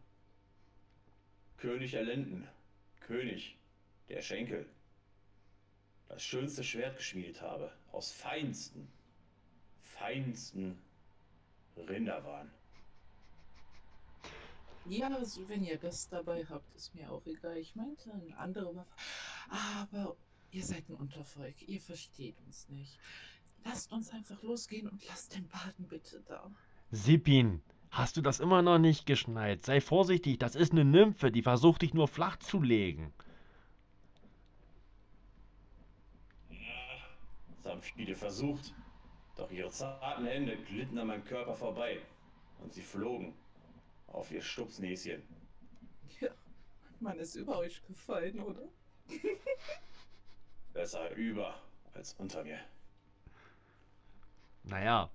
König 1.57 1.91
der 1.91 2.05
Lenden. 2.05 2.47
König 3.01 3.55
der 4.09 4.21
Schenkel. 4.21 4.65
Das 6.07 6.23
schönste 6.23 6.63
Schwert 6.63 6.97
geschmiedet 6.97 7.41
habe. 7.41 7.71
Aus 7.91 8.11
feinsten, 8.11 8.87
feinsten 9.81 10.79
Rinderwaren. 11.75 12.49
Ja, 14.85 15.09
also 15.09 15.47
wenn 15.49 15.63
ihr 15.63 15.77
das 15.77 16.07
dabei 16.07 16.45
habt, 16.45 16.73
ist 16.75 16.95
mir 16.95 17.11
auch 17.11 17.25
egal. 17.25 17.57
Ich 17.57 17.75
meinte 17.75 18.13
eine 18.13 18.37
andere 18.37 18.73
Waffe. 18.73 18.95
Aber 19.49 20.15
ihr 20.51 20.63
seid 20.63 20.87
ein 20.87 20.95
Untervolk. 20.95 21.55
Ihr 21.67 21.81
versteht 21.81 22.39
uns 22.45 22.69
nicht. 22.69 22.97
Lasst 23.65 23.91
uns 23.91 24.11
einfach 24.11 24.41
losgehen 24.43 24.87
und 24.87 25.05
lasst 25.07 25.35
den 25.35 25.47
Baden 25.49 25.87
bitte 25.89 26.21
da. 26.21 26.49
Sippin, 26.91 27.61
hast 27.91 28.15
du 28.15 28.21
das 28.21 28.39
immer 28.39 28.61
noch 28.61 28.79
nicht 28.79 29.05
geschnallt? 29.05 29.65
Sei 29.65 29.81
vorsichtig, 29.81 30.39
das 30.39 30.55
ist 30.55 30.71
eine 30.71 30.85
Nymphe, 30.85 31.31
die 31.31 31.41
versucht 31.41 31.81
dich 31.81 31.93
nur 31.93 32.07
flach 32.07 32.37
zu 32.37 32.61
legen. 32.61 33.13
Das 37.63 37.66
haben 37.77 37.83
viele 37.83 38.15
versucht. 38.15 38.73
Doch 39.35 39.51
ihre 39.51 39.69
zarten 39.69 40.25
Hände 40.25 40.57
glitten 40.57 40.97
an 40.97 41.07
meinem 41.07 41.25
Körper 41.25 41.53
vorbei. 41.53 41.99
Und 42.59 42.73
sie 42.73 42.81
flogen 42.81 43.35
auf 44.07 44.31
ihr 44.31 44.41
Stupsnäschen. 44.41 45.21
Ja, 46.19 46.29
man 46.99 47.19
ist 47.19 47.35
über 47.35 47.59
euch 47.59 47.85
gefallen, 47.85 48.39
oder? 48.39 48.63
Besser 50.73 51.11
über 51.11 51.61
als 51.93 52.13
unter 52.13 52.43
mir. 52.43 52.59
Naja, 54.63 55.09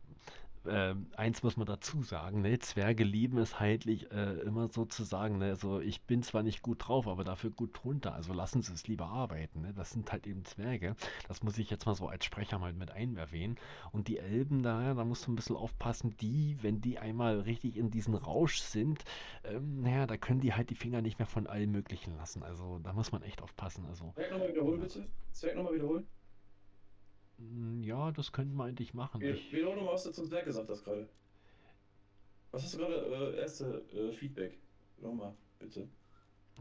ähm, 0.69 1.07
eins 1.17 1.43
muss 1.43 1.57
man 1.57 1.67
dazu 1.67 2.03
sagen, 2.03 2.43
ne? 2.43 2.59
Zwerge 2.59 3.05
lieben 3.05 3.39
es 3.39 3.59
heimlich 3.59 4.11
äh, 4.11 4.41
immer 4.41 4.69
so 4.69 4.85
zu 4.85 5.05
sagen, 5.05 5.39
ne? 5.39 5.47
Also 5.47 5.81
ich 5.81 6.03
bin 6.03 6.23
zwar 6.23 6.43
nicht 6.43 6.63
gut 6.63 6.87
drauf, 6.87 7.09
aber 7.09 7.25
dafür 7.25 7.51
gut 7.51 7.79
drunter, 7.83 8.15
also 8.15 8.33
lassen 8.33 8.63
Sie 8.63 8.73
es 8.73 8.87
lieber 8.87 9.07
arbeiten, 9.07 9.63
ne? 9.63 9.73
Das 9.75 9.91
sind 9.91 10.11
halt 10.13 10.27
eben 10.27 10.45
Zwerge. 10.45 10.95
Das 11.29 11.43
muss 11.43 11.59
ich 11.59 11.71
jetzt 11.71 11.87
mal 11.87 11.95
so 11.95 12.09
als 12.09 12.25
Sprecher 12.25 12.59
mal 12.59 12.73
mit 12.73 12.91
erwähnen. 12.91 13.57
Und 13.91 14.09
die 14.09 14.19
Elben 14.19 14.63
da, 14.63 14.95
da 14.95 15.05
musst 15.05 15.27
du 15.27 15.33
ein 15.33 15.37
bisschen 15.37 15.57
aufpassen, 15.57 16.17
die, 16.21 16.57
wenn 16.63 16.81
die 16.81 16.99
einmal 16.99 17.41
richtig 17.41 17.77
in 17.77 17.91
diesen 17.91 18.15
Rausch 18.15 18.61
sind, 18.61 19.05
ähm, 19.45 19.83
naja, 19.83 20.07
da 20.07 20.17
können 20.17 20.41
die 20.41 20.55
halt 20.55 20.71
die 20.71 20.75
Finger 20.75 21.03
nicht 21.03 21.19
mehr 21.19 21.27
von 21.27 21.47
allem 21.47 21.73
Möglichen 21.73 22.17
lassen. 22.17 22.43
Also 22.43 22.79
da 22.83 22.93
muss 22.93 23.13
man 23.13 23.23
echt 23.23 23.43
aufpassen. 23.43 23.87
Also 23.87 24.13
Zwerg 24.15 24.31
nochmal 24.31 24.49
wiederholen, 24.49 24.81
bitte. 24.81 25.09
Zwerg 25.33 25.57
nochmal 25.57 25.75
wiederholen. 25.75 26.07
Mm, 27.39 27.83
ja, 27.83 28.11
das 28.13 28.33
könnten 28.33 28.57
wir 28.57 28.65
eigentlich 28.65 28.95
machen. 28.95 29.21
Wie- 29.21 29.31
Ich, 29.31 29.53
Wiederhol 29.53 29.77
nochmal, 29.77 29.95
was 29.95 30.05
du 30.05 30.11
zum 30.13 30.27
Zwerg 30.27 30.45
gesagt 30.47 30.69
hast 30.71 30.85
gerade. 30.85 31.09
Was 32.51 32.63
hast 32.63 32.75
du 32.75 32.79
gerade, 32.79 32.95
äh, 33.35 33.41
erste 33.41 33.83
äh, 33.93 34.13
Feedback? 34.13 34.59
Nochmal, 35.01 35.35
bitte. 35.59 35.89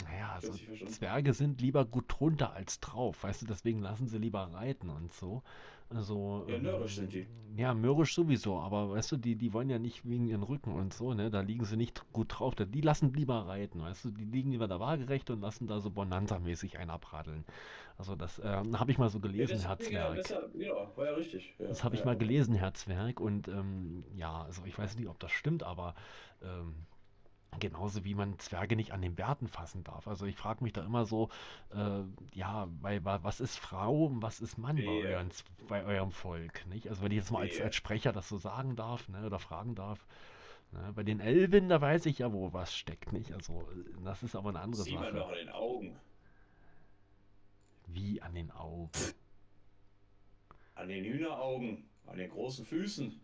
naja, 0.05 0.31
also. 0.33 0.53
Zwerge 0.87 1.33
sind 1.33 1.61
lieber 1.61 1.85
gut 1.85 2.05
drunter 2.07 2.53
als 2.53 2.79
drauf, 2.79 3.23
weißt 3.23 3.43
du, 3.43 3.45
deswegen 3.45 3.79
lassen 3.79 4.07
sie 4.07 4.17
lieber 4.17 4.41
reiten 4.53 4.89
und 4.89 5.13
so. 5.13 5.43
Also, 5.89 6.45
Ja, 6.47 6.57
nörrisch 6.59 6.95
sind 6.95 7.11
die. 7.13 7.27
Ja, 7.57 7.73
mürrisch 7.73 8.15
sowieso, 8.15 8.57
aber 8.59 8.91
weißt 8.91 9.11
du, 9.11 9.17
die, 9.17 9.35
die 9.35 9.51
wollen 9.51 9.69
ja 9.69 9.77
nicht 9.77 10.07
wegen 10.07 10.25
ihren 10.27 10.43
Rücken 10.43 10.71
und 10.73 10.93
so, 10.93 11.13
ne? 11.13 11.29
Da 11.29 11.41
liegen 11.41 11.65
sie 11.65 11.75
nicht 11.75 12.01
gut 12.13 12.27
drauf. 12.39 12.55
Die 12.55 12.81
lassen 12.81 13.13
lieber 13.13 13.45
reiten, 13.47 13.81
weißt 13.81 14.05
du, 14.05 14.11
die 14.11 14.23
liegen 14.23 14.51
lieber 14.51 14.69
da 14.69 14.79
waagerecht 14.79 15.29
und 15.29 15.41
lassen 15.41 15.67
da 15.67 15.81
so 15.81 15.89
Bonanza-mäßig 15.91 16.77
einen 16.77 16.89
abradeln. 16.91 17.43
Also 17.97 18.15
das 18.15 18.41
ähm, 18.43 18.79
habe 18.79 18.91
ich 18.91 18.97
mal 18.97 19.09
so 19.09 19.19
gelesen, 19.19 19.57
das, 19.57 19.67
Herr 19.67 19.79
Zwerg. 19.79 20.17
deshalb, 20.17 20.53
genau, 20.53 20.91
war 20.95 21.05
ja 21.05 21.13
richtig. 21.13 21.55
Ja, 21.59 21.67
Das 21.67 21.83
habe 21.83 21.95
ich 21.95 22.01
ja, 22.01 22.05
mal 22.05 22.17
gelesen, 22.17 22.55
Herr 22.55 22.73
Zwerg, 22.73 23.19
und 23.19 23.47
ähm, 23.47 24.03
ja, 24.15 24.43
also 24.43 24.63
ich 24.65 24.77
weiß 24.77 24.95
nicht, 24.97 25.07
ob 25.07 25.19
das 25.19 25.31
stimmt, 25.31 25.63
aber 25.63 25.95
ähm, 26.41 26.75
genauso 27.59 28.03
wie 28.05 28.15
man 28.15 28.39
Zwerge 28.39 28.75
nicht 28.75 28.91
an 28.93 29.01
den 29.01 29.15
Bärten 29.15 29.47
fassen 29.47 29.83
darf. 29.83 30.07
Also 30.07 30.25
ich 30.25 30.35
frage 30.37 30.63
mich 30.63 30.73
da 30.73 30.83
immer 30.83 31.05
so, 31.05 31.29
äh, 31.73 32.01
ja, 32.33 32.67
bei, 32.81 33.03
wa- 33.03 33.19
was 33.23 33.39
ist 33.41 33.57
Frau 33.57 34.05
und 34.05 34.21
was 34.21 34.39
ist 34.39 34.57
Mann 34.57 34.83
bei, 34.83 34.91
euren, 34.91 35.29
bei 35.67 35.83
eurem 35.85 36.11
Volk, 36.11 36.65
nicht? 36.67 36.87
Also 36.89 37.03
wenn 37.03 37.11
ich 37.11 37.17
jetzt 37.17 37.31
mal 37.31 37.41
als, 37.41 37.59
als 37.61 37.75
Sprecher 37.75 38.13
das 38.13 38.29
so 38.29 38.37
sagen 38.37 38.75
darf, 38.75 39.07
ne, 39.09 39.25
oder 39.25 39.39
fragen 39.39 39.75
darf. 39.75 40.05
Ne, 40.71 40.91
bei 40.95 41.03
den 41.03 41.19
Elben, 41.19 41.69
da 41.69 41.81
weiß 41.81 42.05
ich 42.07 42.19
ja, 42.19 42.31
wo 42.33 42.53
was 42.53 42.73
steckt, 42.73 43.11
nicht? 43.13 43.33
Also 43.33 43.67
das 44.03 44.23
ist 44.23 44.35
aber 44.35 44.49
eine 44.49 44.61
andere 44.61 44.83
Sieht 44.83 44.95
man 44.95 45.03
Sache. 45.05 45.17
doch 45.17 45.29
an 45.29 45.35
den 45.35 45.49
Augen. 45.49 45.99
Wie 47.93 48.21
an 48.21 48.33
den 48.33 48.51
Augen. 48.51 48.89
An 50.75 50.87
den 50.87 51.03
Hühneraugen. 51.03 51.89
An 52.05 52.17
den 52.17 52.29
großen 52.29 52.65
Füßen. 52.65 53.21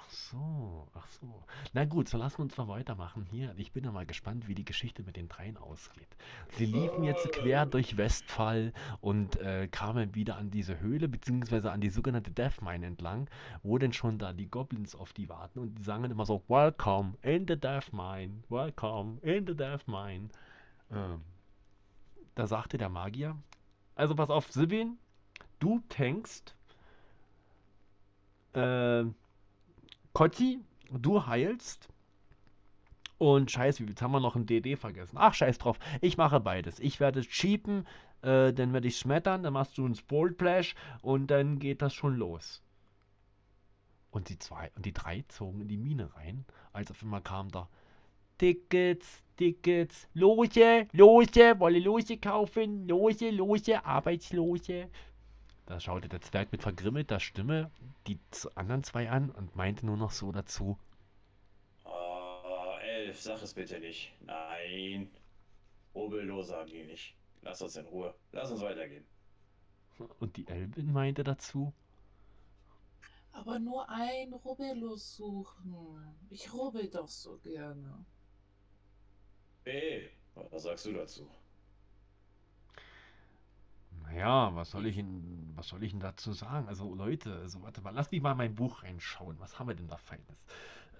Ach 0.00 0.10
so, 0.10 0.88
ach 0.94 1.06
so. 1.08 1.42
Na 1.72 1.84
gut, 1.84 2.08
so 2.08 2.18
lassen 2.18 2.38
wir 2.38 2.44
uns 2.44 2.56
mal 2.56 2.68
weitermachen 2.68 3.26
hier. 3.30 3.52
Ich 3.56 3.72
bin 3.72 3.84
ja 3.84 3.90
mal 3.90 4.06
gespannt, 4.06 4.48
wie 4.48 4.54
die 4.54 4.64
Geschichte 4.64 5.02
mit 5.02 5.16
den 5.16 5.28
dreien 5.28 5.56
ausgeht. 5.56 6.08
Sie 6.56 6.66
liefen 6.66 7.02
jetzt 7.02 7.30
quer 7.32 7.66
durch 7.66 7.96
Westphal 7.96 8.72
und 9.00 9.36
äh, 9.36 9.68
kamen 9.68 10.14
wieder 10.14 10.36
an 10.36 10.50
diese 10.50 10.78
Höhle, 10.80 11.08
beziehungsweise 11.08 11.72
an 11.72 11.80
die 11.80 11.90
sogenannte 11.90 12.30
Death 12.30 12.62
Mine 12.62 12.86
entlang, 12.86 13.28
wo 13.62 13.76
denn 13.76 13.92
schon 13.92 14.18
da 14.18 14.32
die 14.32 14.48
Goblins 14.48 14.94
auf 14.94 15.12
die 15.12 15.28
warten 15.28 15.58
und 15.58 15.74
die 15.74 15.82
sagen 15.82 16.04
immer 16.04 16.26
so, 16.26 16.42
Welcome 16.48 17.14
in 17.22 17.46
the 17.46 17.58
Death 17.58 17.92
Mine, 17.92 18.42
welcome 18.48 19.18
in 19.22 19.46
the 19.46 19.54
Death 19.54 19.86
Mine. 19.86 20.28
Ähm, 20.90 21.22
da 22.34 22.46
sagte 22.46 22.78
der 22.78 22.88
Magier, 22.88 23.36
also 23.98 24.14
pass 24.14 24.30
auf, 24.30 24.50
Sibin, 24.52 24.96
du 25.58 25.82
tankst, 25.88 26.54
äh, 28.54 29.04
Kotti, 30.12 30.60
du 30.90 31.26
heilst. 31.26 31.88
Und 33.18 33.50
scheiße, 33.50 33.82
jetzt 33.82 34.00
haben 34.00 34.12
wir 34.12 34.20
noch 34.20 34.36
ein 34.36 34.46
DD 34.46 34.76
vergessen. 34.76 35.16
Ach, 35.18 35.34
scheiß 35.34 35.58
drauf. 35.58 35.80
Ich 36.00 36.16
mache 36.16 36.38
beides. 36.38 36.78
Ich 36.78 37.00
werde 37.00 37.22
cheapen, 37.22 37.84
äh, 38.22 38.52
dann 38.52 38.72
werde 38.72 38.86
ich 38.86 38.96
schmettern, 38.96 39.42
dann 39.42 39.54
machst 39.54 39.76
du 39.76 39.84
ein 39.84 39.96
Spoilplash 39.96 40.76
und 41.02 41.26
dann 41.26 41.58
geht 41.58 41.82
das 41.82 41.92
schon 41.92 42.14
los. 42.14 42.62
Und 44.12 44.28
die 44.28 44.38
zwei 44.38 44.70
und 44.76 44.86
die 44.86 44.92
drei 44.92 45.24
zogen 45.26 45.60
in 45.62 45.68
die 45.68 45.76
Mine 45.76 46.14
rein, 46.14 46.44
als 46.72 46.92
auf 46.92 47.02
einmal 47.02 47.20
kam 47.20 47.50
da 47.50 47.68
Tickets, 48.38 49.22
Tickets, 49.36 50.08
Lose, 50.14 50.86
Lose, 50.92 51.58
wolle 51.58 51.80
Lose 51.80 52.16
kaufen, 52.18 52.86
Lose, 52.86 53.30
Lose, 53.30 53.84
Arbeitslose. 53.84 54.88
Da 55.66 55.78
schaute 55.80 56.08
der 56.08 56.20
Zwerg 56.20 56.50
mit 56.50 56.62
vergrimmelter 56.62 57.20
Stimme 57.20 57.70
die 58.06 58.18
anderen 58.54 58.84
zwei 58.84 59.10
an 59.10 59.30
und 59.30 59.54
meinte 59.54 59.84
nur 59.84 59.96
noch 59.96 60.12
so 60.12 60.32
dazu. 60.32 60.78
Ah, 61.84 62.78
Elf, 62.80 63.20
sag 63.20 63.42
es 63.42 63.52
bitte 63.52 63.78
nicht. 63.78 64.12
Nein. 64.20 65.10
Hobellos 65.94 66.48
sagen 66.48 66.70
die 66.70 66.84
nicht. 66.84 67.14
Lass 67.42 67.60
uns 67.60 67.76
in 67.76 67.86
Ruhe. 67.86 68.14
Lass 68.32 68.50
uns 68.50 68.60
weitergehen. 68.62 69.04
Und 70.20 70.36
die 70.36 70.46
Elbin 70.46 70.92
meinte 70.92 71.24
dazu. 71.24 71.72
Aber 73.32 73.58
nur 73.58 73.88
ein 73.90 74.32
Rubbellos 74.32 75.16
suchen. 75.16 75.74
Ich 76.30 76.52
rubbel 76.52 76.88
doch 76.88 77.08
so 77.08 77.38
gerne. 77.38 78.04
Hey, 79.64 80.10
was 80.50 80.62
sagst 80.64 80.86
du 80.86 80.92
dazu? 80.92 81.28
Naja, 84.02 84.54
was 84.54 84.70
soll 84.70 84.86
ich 84.86 84.96
denn, 84.96 85.52
was 85.54 85.68
soll 85.68 85.82
ich 85.82 85.90
denn 85.92 86.00
dazu 86.00 86.32
sagen? 86.32 86.66
Also 86.68 86.94
Leute, 86.94 87.34
also 87.36 87.62
warte 87.62 87.82
mal, 87.82 87.90
lass 87.94 88.10
mich 88.10 88.22
mal 88.22 88.32
in 88.32 88.38
mein 88.38 88.54
Buch 88.54 88.82
reinschauen. 88.82 89.38
Was 89.38 89.58
haben 89.58 89.68
wir 89.68 89.74
denn 89.74 89.88
da 89.88 89.96
Feines? 89.98 90.38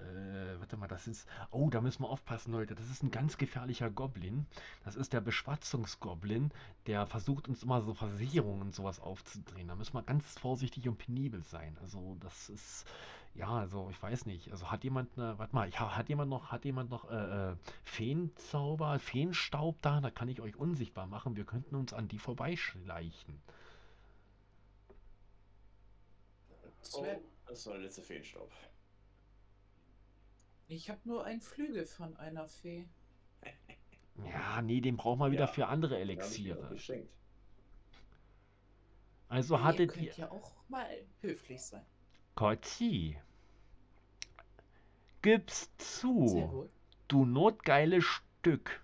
Äh, 0.00 0.58
warte 0.60 0.76
mal, 0.76 0.86
das 0.88 1.08
ist. 1.08 1.26
Oh, 1.50 1.70
da 1.70 1.80
müssen 1.80 2.02
wir 2.02 2.10
aufpassen, 2.10 2.52
Leute. 2.52 2.74
Das 2.74 2.88
ist 2.90 3.02
ein 3.02 3.10
ganz 3.10 3.36
gefährlicher 3.38 3.90
Goblin. 3.90 4.46
Das 4.84 4.94
ist 4.96 5.12
der 5.12 5.20
Beschwatzungsgoblin, 5.20 6.52
der 6.86 7.06
versucht 7.06 7.48
uns 7.48 7.62
immer 7.62 7.80
so 7.82 7.94
Versicherungen 7.94 8.62
und 8.62 8.74
sowas 8.74 9.00
aufzudrehen. 9.00 9.68
Da 9.68 9.74
müssen 9.74 9.94
wir 9.94 10.02
ganz 10.02 10.38
vorsichtig 10.38 10.88
und 10.88 10.98
penibel 10.98 11.42
sein. 11.42 11.76
Also, 11.82 12.16
das 12.20 12.50
ist. 12.50 12.86
Ja, 13.38 13.50
also 13.50 13.88
ich 13.88 14.02
weiß 14.02 14.26
nicht. 14.26 14.50
Also 14.50 14.68
hat 14.68 14.82
jemand 14.82 15.16
eine, 15.16 15.38
warte 15.38 15.54
mal, 15.54 15.70
ja, 15.70 15.96
hat 15.96 16.08
jemand 16.08 16.28
noch, 16.28 16.50
hat 16.50 16.64
jemand 16.64 16.90
noch 16.90 17.08
äh, 17.08 17.52
äh, 17.52 17.56
Feenzauber, 17.84 18.98
Feenstaub 18.98 19.80
da? 19.80 20.00
Da 20.00 20.10
kann 20.10 20.28
ich 20.28 20.40
euch 20.40 20.56
unsichtbar 20.56 21.06
machen. 21.06 21.36
Wir 21.36 21.44
könnten 21.44 21.76
uns 21.76 21.92
an 21.92 22.08
die 22.08 22.18
vorbeischleichen. 22.18 23.40
Oh, 26.94 27.06
das 27.46 27.66
war 27.66 27.74
der 27.74 27.82
letzte 27.82 28.02
Feenstaub. 28.02 28.50
Ich 30.66 30.90
habe 30.90 31.00
nur 31.04 31.24
ein 31.24 31.40
Flügel 31.40 31.86
von 31.86 32.16
einer 32.16 32.48
Fee. 32.48 32.88
Ja, 34.32 34.60
nee, 34.62 34.80
den 34.80 34.96
brauchen 34.96 35.20
wir 35.20 35.30
wieder 35.30 35.42
Ja, 35.42 35.46
für 35.46 35.68
andere 35.68 35.94
ich 35.94 36.00
Elixiere. 36.00 36.74
Also 39.28 39.54
ihr 39.54 39.62
hattet 39.62 39.90
könnt 39.92 40.06
ihr. 40.06 40.14
ja 40.16 40.28
auch 40.32 40.56
mal 40.68 40.88
höflich 41.20 41.62
sein. 41.62 41.86
Kotzi. 42.34 43.16
Gib's 45.20 45.68
zu, 45.78 46.70
du 47.08 47.24
notgeile 47.24 48.02
Stück. 48.02 48.80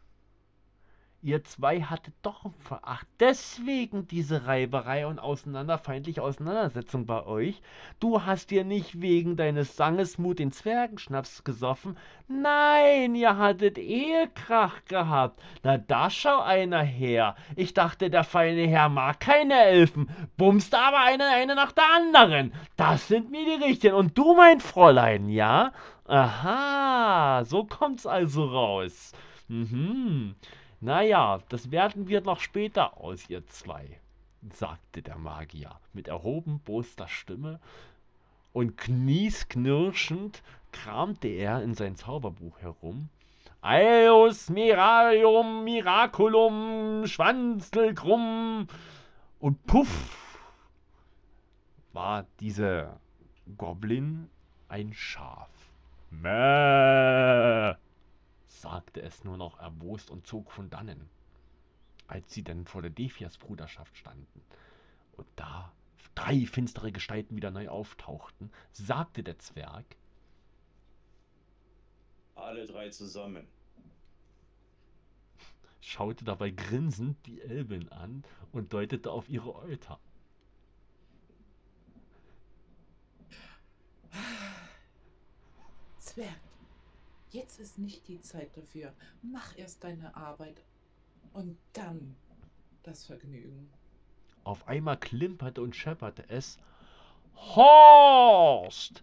Ihr 1.25 1.43
zwei 1.43 1.81
hattet 1.81 2.13
doch 2.21 2.45
ein 2.45 2.53
Veracht. 2.59 3.07
Deswegen 3.19 4.07
diese 4.09 4.47
Reiberei 4.47 5.07
und 5.07 5.19
auseinanderfeindliche 5.19 6.23
Auseinandersetzung 6.23 7.07
bei 7.07 7.25
euch. 7.25 7.63
Du 7.99 8.27
hast 8.27 8.51
dir 8.51 8.63
nicht 8.63 9.01
wegen 9.01 9.37
deines 9.37 9.75
Sangesmut 9.75 10.39
den 10.39 10.53
Zwergenschnaps 10.53 11.43
gesoffen. 11.43 11.97
Nein, 12.29 13.15
ihr 13.15 13.39
hattet 13.39 13.79
Ehekrach 13.79 14.85
gehabt. 14.85 15.41
Na, 15.63 15.79
da 15.79 16.11
schau 16.11 16.43
einer 16.43 16.83
her. 16.83 17.37
Ich 17.57 17.73
dachte, 17.73 18.11
der 18.11 18.25
feine 18.25 18.67
Herr 18.67 18.91
mag 18.91 19.21
keine 19.21 19.55
Elfen. 19.55 20.11
Bumst 20.37 20.75
aber 20.75 21.01
eine, 21.01 21.27
eine 21.29 21.55
nach 21.55 21.73
der 21.73 21.91
anderen. 21.95 22.53
Das 22.77 23.09
sind 23.09 23.31
mir 23.31 23.47
die 23.47 23.65
richtigen. 23.65 23.95
Und 23.95 24.19
du, 24.19 24.35
mein 24.35 24.61
Fräulein, 24.61 25.31
ja? 25.31 25.73
Aha, 26.07 27.45
so 27.45 27.65
kommt's 27.65 28.07
also 28.07 28.45
raus. 28.45 29.13
Mhm. 29.49 30.35
Naja, 30.81 31.41
das 31.49 31.71
werten 31.71 32.09
wir 32.09 32.21
noch 32.21 32.41
später 32.41 32.99
aus, 32.99 33.31
ihr 33.31 33.47
zwei, 33.47 34.01
sagte 34.53 35.01
der 35.01 35.17
Magier 35.17 35.81
mit 35.95 36.09
erhoben 36.09 36.61
boster 36.61 37.09
Stimme, 37.09 37.59
und 38.53 38.77
kniesknirschend 38.77 40.43
kramte 40.73 41.29
er 41.29 41.63
in 41.63 41.75
sein 41.75 41.97
Zauberbuch 41.97 42.59
herum. 42.61 43.09
Eius 43.63 44.51
Miralium 44.51 45.65
Miraculum 45.65 47.07
Schwanzelkrumm 47.07 48.69
und 49.41 49.67
puff 49.67 50.51
war 51.95 52.27
dieser 52.41 53.01
Goblin 53.57 54.29
ein 54.69 54.93
Schaf. 54.93 55.54
Mäh, 56.23 57.77
sagte 58.49 59.03
es 59.03 59.25
nur 59.25 59.37
noch 59.37 59.59
erbost 59.61 60.11
und 60.11 60.27
zog 60.27 60.51
von 60.53 60.71
dannen, 60.71 61.09
als 62.07 62.33
sie 62.33 62.43
dann 62.43 62.67
vor 62.67 62.83
der 62.83 62.91
Defias 62.91 63.39
Bruderschaft 63.39 63.97
standen. 63.97 64.43
Und 65.17 65.27
da 65.37 65.73
drei 66.15 66.47
finstere 66.47 66.93
Gestalten 66.93 67.37
wieder 67.37 67.51
neu 67.51 67.69
auftauchten, 67.69 68.51
sagte 68.73 69.23
der 69.23 69.39
Zwerg, 69.39 69.85
Alle 72.35 72.67
drei 72.67 72.91
zusammen. 72.91 73.47
schaute 75.81 76.25
dabei 76.25 76.51
grinsend 76.51 77.17
die 77.27 77.41
Elben 77.43 77.91
an 77.93 78.25
und 78.53 78.73
deutete 78.73 79.11
auf 79.11 79.29
ihre 79.29 79.55
Euter. 79.55 80.01
Zwerg, 86.05 86.29
jetzt 87.31 87.59
ist 87.59 87.79
nicht 87.79 88.07
die 88.09 88.21
Zeit 88.21 88.55
dafür. 88.57 88.93
Mach 89.23 89.57
erst 89.57 89.83
deine 89.85 90.15
Arbeit 90.15 90.63
und 91.33 91.57
dann 91.73 92.15
das 92.83 93.07
Vergnügen. 93.07 93.71
Auf 94.45 94.69
einmal 94.69 94.99
klimperte 94.99 95.63
und 95.63 95.75
schepperte 95.75 96.29
es. 96.29 96.59
Horst! 97.35 99.03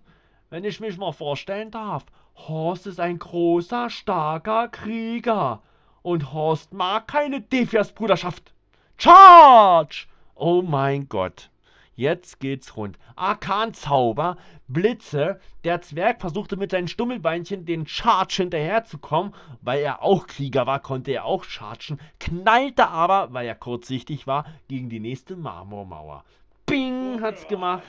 Wenn 0.51 0.63
ich 0.63 0.79
mich 0.79 0.97
mal 0.97 1.11
vorstellen 1.11 1.71
darf, 1.71 2.05
Horst 2.35 2.85
ist 2.85 2.99
ein 2.99 3.17
großer, 3.17 3.89
starker 3.89 4.67
Krieger. 4.67 5.63
Und 6.03 6.31
Horst 6.31 6.71
mag 6.71 7.07
keine 7.07 7.41
Defias-Bruderschaft. 7.41 8.53
Charge! 8.97 10.05
Oh 10.35 10.61
mein 10.61 11.09
Gott. 11.09 11.49
Jetzt 11.95 12.39
geht's 12.39 12.77
rund. 12.77 12.97
Arkanzauber, 13.15 14.37
Blitze. 14.67 15.39
Der 15.63 15.81
Zwerg 15.81 16.21
versuchte 16.21 16.57
mit 16.57 16.71
seinen 16.71 16.87
Stummelbeinchen 16.87 17.65
den 17.65 17.85
Charge 17.85 18.35
hinterherzukommen. 18.37 19.33
Weil 19.61 19.81
er 19.81 20.01
auch 20.01 20.27
Krieger 20.27 20.65
war, 20.65 20.79
konnte 20.79 21.11
er 21.11 21.25
auch 21.25 21.43
chargen. 21.43 21.99
Knallte 22.19 22.87
aber, 22.87 23.33
weil 23.33 23.45
er 23.45 23.55
kurzsichtig 23.55 24.25
war, 24.25 24.45
gegen 24.67 24.89
die 24.89 24.99
nächste 24.99 25.35
Marmormauer. 25.35 26.23
Bing 26.65 27.21
hat's 27.21 27.47
gemacht. 27.47 27.83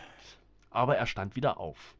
Aber 0.70 0.96
er 0.96 1.06
stand 1.06 1.36
wieder 1.36 1.58
auf. 1.58 1.94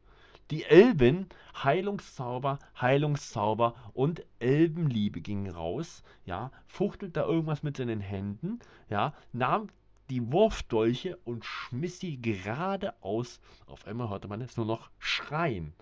Die 0.51 0.65
Elben, 0.65 1.29
Heilungszauber, 1.63 2.59
Heilungszauber 2.79 3.75
und 3.93 4.23
Elbenliebe 4.39 5.21
gingen 5.21 5.49
raus, 5.49 6.03
ja, 6.25 6.51
fuchtelt 6.67 7.15
da 7.15 7.23
irgendwas 7.25 7.63
mit 7.63 7.77
seinen 7.77 8.01
Händen, 8.01 8.59
ja, 8.89 9.13
nahm 9.31 9.69
die 10.09 10.31
Wurfdolche 10.31 11.17
und 11.25 11.45
schmiss 11.45 11.99
sie 11.99 12.21
geradeaus. 12.21 13.39
Auf 13.67 13.85
einmal 13.87 14.09
hörte 14.09 14.27
man 14.27 14.41
es 14.41 14.57
nur 14.57 14.65
noch 14.65 14.89
schreien. 14.99 15.73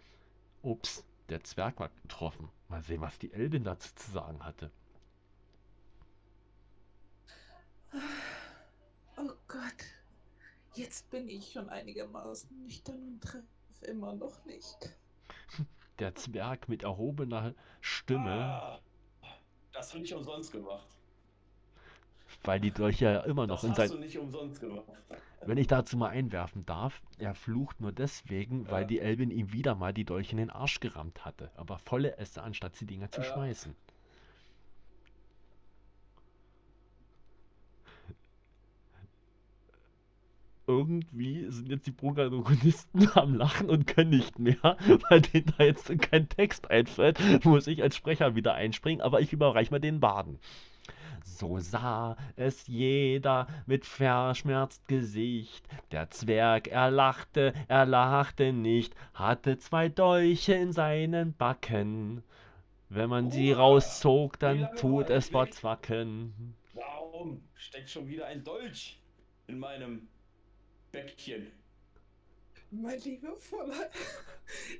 Ups, 0.62 1.04
der 1.30 1.44
Zwerg 1.44 1.80
war 1.80 1.90
getroffen. 2.04 2.50
Mal 2.70 2.82
sehen, 2.84 3.02
was 3.02 3.18
die 3.20 3.32
Elbin 3.34 3.64
dazu 3.64 3.94
zu 3.96 4.12
sagen 4.12 4.44
hatte. 4.46 4.72
Oh 9.18 9.32
Gott, 9.48 9.84
jetzt 10.76 11.10
bin 11.10 11.28
ich 11.28 11.52
schon 11.52 11.70
einigermaßen 11.70 12.64
nüchtern 12.64 12.96
und 13.14 13.22
treffe 13.22 13.86
immer 13.86 14.14
noch 14.14 14.44
nicht. 14.46 14.96
Der 16.00 16.16
Zwerg 16.16 16.68
mit 16.70 16.84
erhobener 16.84 17.54
Stimme, 17.82 18.32
Ah, 18.32 18.80
das 19.72 19.90
du 19.92 20.00
nicht 20.00 20.14
umsonst 20.14 20.52
gemacht. 20.52 20.88
Weil 22.44 22.60
die 22.60 22.72
Dolche 22.72 23.06
ja 23.06 23.20
immer 23.22 23.48
noch 23.48 23.62
Das 23.62 23.64
in 23.70 23.76
sein... 23.76 23.90
gemacht. 24.60 24.86
Wenn 25.44 25.58
ich 25.58 25.68
dazu 25.68 25.98
mal 25.98 26.10
einwerfen 26.10 26.66
darf, 26.66 27.02
er 27.18 27.34
flucht 27.34 27.82
nur 27.82 27.92
deswegen, 27.92 28.70
weil 28.70 28.82
Ja. 28.84 28.88
die 28.88 29.00
Elbin 29.00 29.32
ihm 29.32 29.52
wieder 29.54 29.76
mal 29.76 29.94
die 29.94 30.06
Dolche 30.06 30.32
in 30.32 30.38
den 30.38 30.50
Arsch 30.52 30.80
gerammt 30.80 31.26
hatte. 31.26 31.52
Aber 31.56 31.78
volle 31.80 32.18
Äste, 32.18 32.44
anstatt 32.44 32.80
die 32.80 32.86
Dinger 32.86 33.12
zu 33.12 33.22
Ja. 33.22 33.28
schmeißen. 33.28 33.76
Irgendwie 40.68 41.48
sind 41.50 41.70
jetzt 41.70 41.86
die 41.88 41.92
Protagonisten 41.92 43.08
am 43.16 43.34
Lachen 43.36 43.70
und 43.70 43.88
können 43.88 44.12
nicht 44.12 44.40
mehr, 44.40 44.56
weil 45.10 45.22
denen 45.22 45.54
da 45.58 45.64
jetzt 45.66 45.92
kein 46.02 46.30
Text 46.30 46.70
einfällt, 46.72 47.20
muss 47.44 47.68
ich 47.68 47.82
als 47.84 47.96
Sprecher 47.96 48.36
wieder 48.36 48.54
einspringen, 48.54 49.02
aber 49.02 49.20
ich 49.22 49.34
überreiche 49.34 49.72
mal 49.72 49.80
den 49.80 50.00
Baden. 50.00 50.40
So 51.24 51.60
sah 51.60 52.18
es 52.36 52.68
jeder 52.68 53.48
mit 53.66 53.86
verschmerzt 53.86 54.88
Gesicht. 54.88 55.68
Der 55.92 56.10
Zwerg, 56.10 56.68
er 56.68 56.92
lachte, 56.92 57.54
er 57.68 57.86
lachte 57.86 58.54
nicht, 58.54 58.96
hatte 59.14 59.58
zwei 59.58 59.90
Dolche 59.90 60.54
in 60.54 60.72
seinen 60.74 61.34
Backen. 61.36 62.24
Wenn 62.90 63.10
man 63.10 63.32
sie 63.32 63.54
Oha, 63.54 63.62
rauszog, 63.62 64.38
dann 64.40 64.76
tut 64.76 65.10
es 65.10 65.30
er 65.30 65.42
weg? 65.42 65.54
zwacken. 65.54 66.56
Warum 66.74 67.48
steckt 67.56 67.90
schon 67.90 68.08
wieder 68.08 68.28
ein 68.28 68.44
Dolch 68.44 69.02
in 69.48 69.60
meinem 69.60 70.08
Bäckchen? 70.92 71.52
Mein 72.72 73.00
lieber 73.02 73.36
Fräulein, 73.38 73.90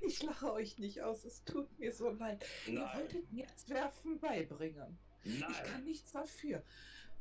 ich 0.02 0.24
lache 0.24 0.52
euch 0.54 0.78
nicht 0.80 1.02
aus, 1.02 1.26
es 1.26 1.44
tut 1.44 1.68
mir 1.80 1.94
so 1.94 2.10
leid. 2.10 2.46
Ihr 2.66 2.74
Nein, 2.80 2.90
wolltet 2.94 3.32
mir 3.32 3.46
das 3.48 3.70
Werfen 3.70 4.20
beibringen. 4.20 4.98
Ich 5.24 5.40
kann 5.40 5.72
nein. 5.74 5.86
nichts 5.86 6.12
dafür. 6.12 6.64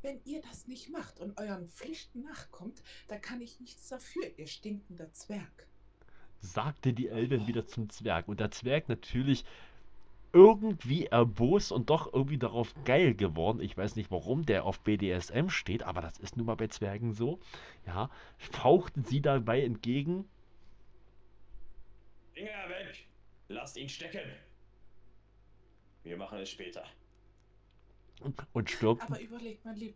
Wenn 0.01 0.19
ihr 0.25 0.41
das 0.41 0.67
nicht 0.67 0.89
macht 0.89 1.19
und 1.19 1.37
euren 1.37 1.67
Pflichten 1.69 2.23
nachkommt, 2.23 2.81
dann 3.07 3.21
kann 3.21 3.41
ich 3.41 3.59
nichts 3.59 3.87
dafür, 3.89 4.23
ihr 4.37 4.47
stinkender 4.47 5.11
Zwerg. 5.13 5.67
sagte 6.39 6.93
die 6.93 7.07
Elbin 7.07 7.45
wieder 7.45 7.67
zum 7.67 7.89
Zwerg. 7.89 8.27
Und 8.27 8.39
der 8.39 8.49
Zwerg 8.49 8.89
natürlich 8.89 9.45
irgendwie 10.33 11.05
erbost 11.05 11.71
und 11.71 11.89
doch 11.89 12.11
irgendwie 12.13 12.37
darauf 12.37 12.73
geil 12.85 13.13
geworden. 13.13 13.61
Ich 13.61 13.77
weiß 13.77 13.95
nicht, 13.95 14.09
warum 14.11 14.45
der 14.45 14.65
auf 14.65 14.79
BDSM 14.79 15.49
steht, 15.49 15.83
aber 15.83 16.01
das 16.01 16.17
ist 16.19 16.37
nun 16.37 16.45
mal 16.45 16.55
bei 16.55 16.67
Zwergen 16.67 17.13
so. 17.13 17.39
Ja, 17.85 18.09
fauchten 18.37 19.03
sie 19.03 19.21
dabei 19.21 19.63
entgegen. 19.63 20.27
Finger 22.33 22.69
weg! 22.69 23.05
Lasst 23.49 23.77
ihn 23.77 23.89
stecken! 23.89 24.31
Wir 26.03 26.17
machen 26.17 26.39
es 26.39 26.49
später. 26.49 26.83
Und 28.53 28.69
stürmten, 28.69 29.13
Aber 29.13 29.21
überlegt 29.21 29.65
mal 29.65 29.75
lieb, 29.75 29.95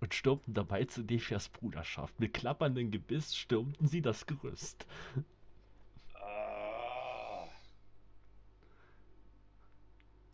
und 0.00 0.14
stürmten 0.14 0.54
dabei 0.54 0.84
zu 0.84 1.02
Defias 1.02 1.48
Bruderschaft. 1.48 2.18
Mit 2.20 2.34
klapperndem 2.34 2.90
Gebiss 2.90 3.34
stürmten 3.36 3.86
sie 3.86 4.02
das 4.02 4.26
Gerüst. 4.26 4.86
Ah, 6.14 7.46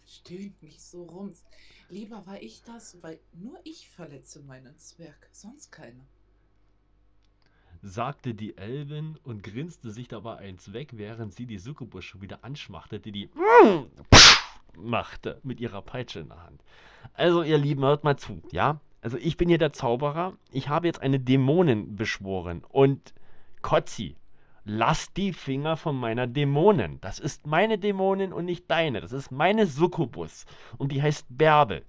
stöhnt 0.06 0.60
mich 0.62 0.82
so 0.82 1.04
rum. 1.04 1.32
Lieber 1.88 2.26
war 2.26 2.40
ich 2.42 2.62
das, 2.62 3.02
weil 3.02 3.20
nur 3.32 3.58
ich 3.64 3.88
verletze 3.88 4.40
meinen 4.42 4.76
Zwerg, 4.78 5.28
sonst 5.32 5.70
keiner. 5.70 6.04
sagte 7.82 8.34
die 8.34 8.56
Elbin 8.56 9.18
und 9.22 9.42
grinste 9.42 9.90
sich 9.90 10.08
dabei 10.08 10.36
eins 10.36 10.72
weg, 10.72 10.90
während 10.92 11.34
sie 11.34 11.46
die 11.46 11.58
Succubus 11.58 12.04
schon 12.04 12.20
wieder 12.22 12.42
anschmachtete, 12.44 13.12
die 13.12 13.30
machte 14.76 15.40
mit 15.42 15.60
ihrer 15.60 15.82
Peitsche 15.82 16.20
in 16.20 16.28
der 16.28 16.42
Hand. 16.42 16.62
Also, 17.14 17.42
ihr 17.42 17.58
Lieben, 17.58 17.82
hört 17.82 18.04
mal 18.04 18.16
zu, 18.16 18.42
ja? 18.52 18.80
Also, 19.00 19.16
ich 19.18 19.36
bin 19.36 19.48
hier 19.48 19.58
der 19.58 19.72
Zauberer. 19.72 20.34
Ich 20.50 20.68
habe 20.68 20.86
jetzt 20.86 21.00
eine 21.00 21.20
Dämonin 21.20 21.96
beschworen. 21.96 22.62
Und 22.68 23.14
Kotzi, 23.62 24.16
lass 24.64 25.12
die 25.12 25.32
Finger 25.32 25.76
von 25.76 25.96
meiner 25.96 26.26
Dämonin. 26.26 27.00
Das 27.00 27.18
ist 27.18 27.46
meine 27.46 27.78
Dämonin 27.78 28.32
und 28.32 28.44
nicht 28.44 28.70
deine. 28.70 29.00
Das 29.00 29.12
ist 29.12 29.30
meine 29.30 29.66
Succubus. 29.66 30.46
Und 30.78 30.92
die 30.92 31.02
heißt 31.02 31.26
Bärbel. 31.28 31.84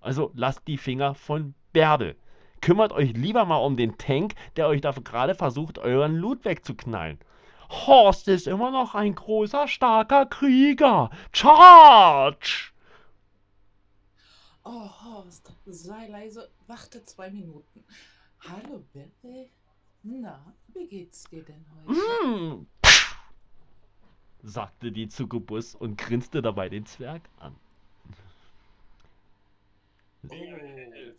Also, 0.00 0.30
lasst 0.34 0.66
die 0.66 0.78
Finger 0.78 1.14
von 1.14 1.54
Bärbel. 1.72 2.16
Kümmert 2.60 2.92
euch 2.92 3.12
lieber 3.12 3.44
mal 3.44 3.58
um 3.58 3.76
den 3.76 3.98
Tank, 3.98 4.34
der 4.56 4.66
euch 4.66 4.80
dafür 4.80 5.04
gerade 5.04 5.34
versucht, 5.34 5.78
euren 5.78 6.16
Loot 6.16 6.44
wegzuknallen. 6.44 7.18
Horst 7.70 8.28
ist 8.28 8.46
immer 8.46 8.70
noch 8.70 8.94
ein 8.94 9.14
großer, 9.14 9.68
starker 9.68 10.26
Krieger. 10.26 11.10
Charge! 11.32 12.72
Oh, 14.64 14.90
Horst, 15.02 15.52
sei 15.66 16.08
leise, 16.08 16.50
warte 16.66 17.04
zwei 17.04 17.30
Minuten. 17.30 17.84
Hallo, 18.40 18.84
Bebe. 18.92 19.50
Na, 20.02 20.54
wie 20.68 20.86
geht's 20.86 21.24
dir 21.24 21.44
denn 21.44 21.64
heute? 21.86 22.00
Hm. 22.00 22.66
sagte 24.42 24.92
die 24.92 25.08
Succubus 25.10 25.74
und 25.74 25.98
grinste 25.98 26.40
dabei 26.40 26.68
den 26.68 26.86
Zwerg 26.86 27.22
an. 27.38 27.56
Weg. 30.22 31.16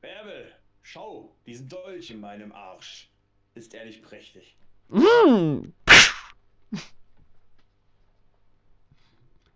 Bärbel, 0.00 0.54
schau, 0.82 1.34
diesen 1.46 1.68
Dolch 1.68 2.10
in 2.10 2.20
meinem 2.20 2.52
Arsch. 2.52 3.10
Ist 3.56 3.72
er 3.72 3.86
nicht 3.86 4.02
prächtig? 4.02 4.54
Hm. 4.90 5.72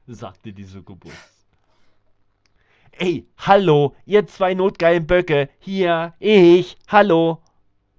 sagte 0.07 0.53
die 0.55 0.64
Succubus. 0.64 1.12
Ey, 2.92 3.28
hallo, 3.36 3.94
ihr 4.07 4.26
zwei 4.26 4.55
notgeilen 4.55 5.07
Böcke. 5.07 5.51
Hier, 5.59 6.14
ich, 6.18 6.78
hallo. 6.88 7.42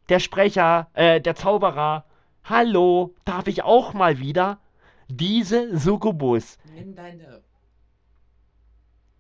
Der 0.09 0.19
Sprecher, 0.19 0.89
äh, 0.93 1.21
der 1.21 1.35
Zauberer. 1.35 2.03
Hallo, 2.43 3.13
darf 3.23 3.45
ich 3.47 3.61
auch 3.61 3.93
mal 3.93 4.19
wieder? 4.19 4.59
Diese 5.07 5.77
Succubus, 5.77 6.57
Nimm 6.73 6.95
deine. 6.95 7.43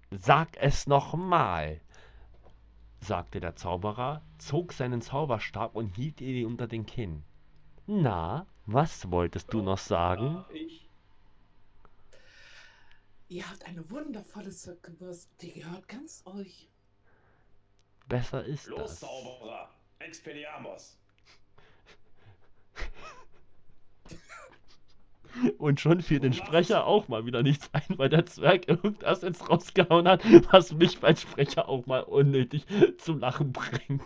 sag 0.09 0.57
es 0.57 0.87
noch 0.87 1.13
mal. 1.13 1.79
Sagte 3.01 3.39
der 3.39 3.55
Zauberer, 3.55 4.21
zog 4.37 4.73
seinen 4.73 5.01
Zauberstab 5.01 5.75
und 5.75 5.95
hielt 5.95 6.21
ihn 6.21 6.45
unter 6.45 6.67
den 6.67 6.85
Kinn. 6.85 7.23
Na, 7.87 8.45
was 8.65 9.11
wolltest 9.11 9.51
du 9.53 9.61
noch 9.61 9.79
sagen? 9.79 10.45
Ich. 10.53 10.87
Ihr 13.27 13.49
habt 13.49 13.65
eine 13.65 13.89
wundervolle 13.89 14.51
Circlebus, 14.51 15.29
die 15.41 15.53
gehört 15.53 15.87
ganz 15.87 16.21
euch. 16.25 16.69
Besser 18.07 18.43
ist 18.43 18.67
Los, 18.67 18.79
das. 18.79 18.99
Zauberer! 18.99 19.69
Expelliarmus! 19.99 20.97
Und 25.57 25.79
schon 25.79 26.01
fiel 26.01 26.19
den 26.19 26.33
Sprecher 26.33 26.85
auch 26.85 27.07
mal 27.07 27.25
wieder 27.25 27.43
nichts 27.43 27.69
ein, 27.73 27.97
weil 27.97 28.09
der 28.09 28.25
Zwerg 28.25 28.67
irgendwas 28.67 29.21
jetzt 29.21 29.49
rausgehauen 29.49 30.07
hat, 30.07 30.23
was 30.51 30.73
mich 30.73 31.03
als 31.03 31.21
Sprecher 31.21 31.69
auch 31.69 31.85
mal 31.85 32.01
unnötig 32.01 32.65
zum 32.97 33.19
Lachen 33.19 33.51
bringt. 33.51 34.01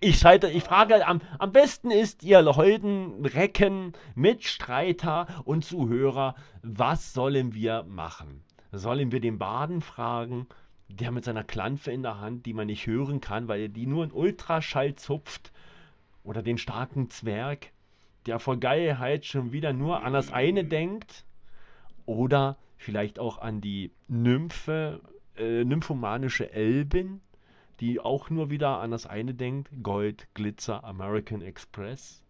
Ich 0.00 0.18
schalte, 0.18 0.50
ich 0.50 0.64
frage, 0.64 1.06
am, 1.06 1.20
am 1.38 1.52
besten 1.52 1.92
ist 1.92 2.24
ihr 2.24 2.42
Leuten, 2.42 3.24
Recken, 3.24 3.92
Mitstreiter 4.16 5.28
und 5.44 5.64
Zuhörer, 5.64 6.34
was 6.62 7.12
sollen 7.12 7.54
wir 7.54 7.84
machen? 7.84 8.42
Sollen 8.72 9.12
wir 9.12 9.20
den 9.20 9.38
Baden 9.38 9.80
fragen, 9.80 10.48
der 10.88 11.12
mit 11.12 11.24
seiner 11.24 11.44
Klanfe 11.44 11.92
in 11.92 12.02
der 12.02 12.20
Hand, 12.20 12.46
die 12.46 12.52
man 12.52 12.66
nicht 12.66 12.86
hören 12.86 13.20
kann, 13.20 13.46
weil 13.46 13.60
er 13.60 13.68
die 13.68 13.86
nur 13.86 14.02
in 14.02 14.12
Ultraschall 14.12 14.96
zupft? 14.96 15.52
Oder 16.24 16.42
den 16.42 16.58
starken 16.58 17.08
Zwerg, 17.08 17.70
der 18.26 18.38
vor 18.38 18.58
Geilheit 18.58 19.24
schon 19.24 19.52
wieder 19.52 19.72
nur 19.72 20.02
an 20.02 20.12
das 20.12 20.32
eine 20.32 20.64
denkt? 20.64 21.24
Oder 22.06 22.56
vielleicht 22.76 23.18
auch 23.18 23.38
an 23.38 23.60
die 23.60 23.92
Nymphe, 24.08 25.00
äh, 25.36 25.64
nymphomanische 25.64 26.52
Elbin, 26.52 27.20
die 27.80 28.00
auch 28.00 28.30
nur 28.30 28.50
wieder 28.50 28.80
an 28.80 28.90
das 28.90 29.06
eine 29.06 29.34
denkt? 29.34 29.70
Gold, 29.82 30.28
Glitzer, 30.34 30.84
American 30.84 31.42
Express? 31.42 32.22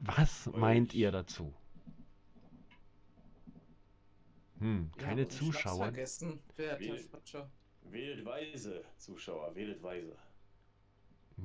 Was 0.00 0.46
meint 0.54 0.94
ihr 0.94 1.10
dazu? 1.10 1.52
Hm, 4.60 4.90
keine 4.96 5.22
Schnaps 5.22 5.36
Zuschauer. 5.38 5.84
vergessen? 5.84 6.40
Spatscher. 6.98 7.50
Wählt 7.82 8.24
weise, 8.24 8.84
Zuschauer, 8.98 9.54
wählt 9.54 9.82
weise. 9.82 10.16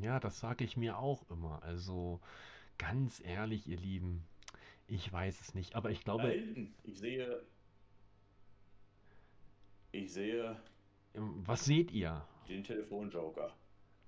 Ja, 0.02 0.20
das 0.20 0.39
sage 0.39 0.64
ich 0.64 0.78
mir 0.78 0.98
auch 0.98 1.30
immer. 1.30 1.62
Also 1.64 2.20
ganz 2.78 3.22
ehrlich, 3.24 3.68
ihr 3.68 3.78
Lieben, 3.78 4.26
ich 4.88 5.12
weiß 5.12 5.41
es 5.41 5.56
nicht, 5.56 5.76
aber 5.76 5.91
ich 5.91 6.00
Da 6.00 6.16
glaube, 6.16 6.30
hinten, 6.30 6.74
ich 6.84 7.00
sehe. 7.00 7.44
Ich 9.91 10.12
sehe 10.12 10.58
ähm, 11.14 11.44
was 11.46 11.66
seht 11.66 11.91
ihr? 11.91 12.26
den 12.50 12.64
Telefonjoker. 12.64 13.52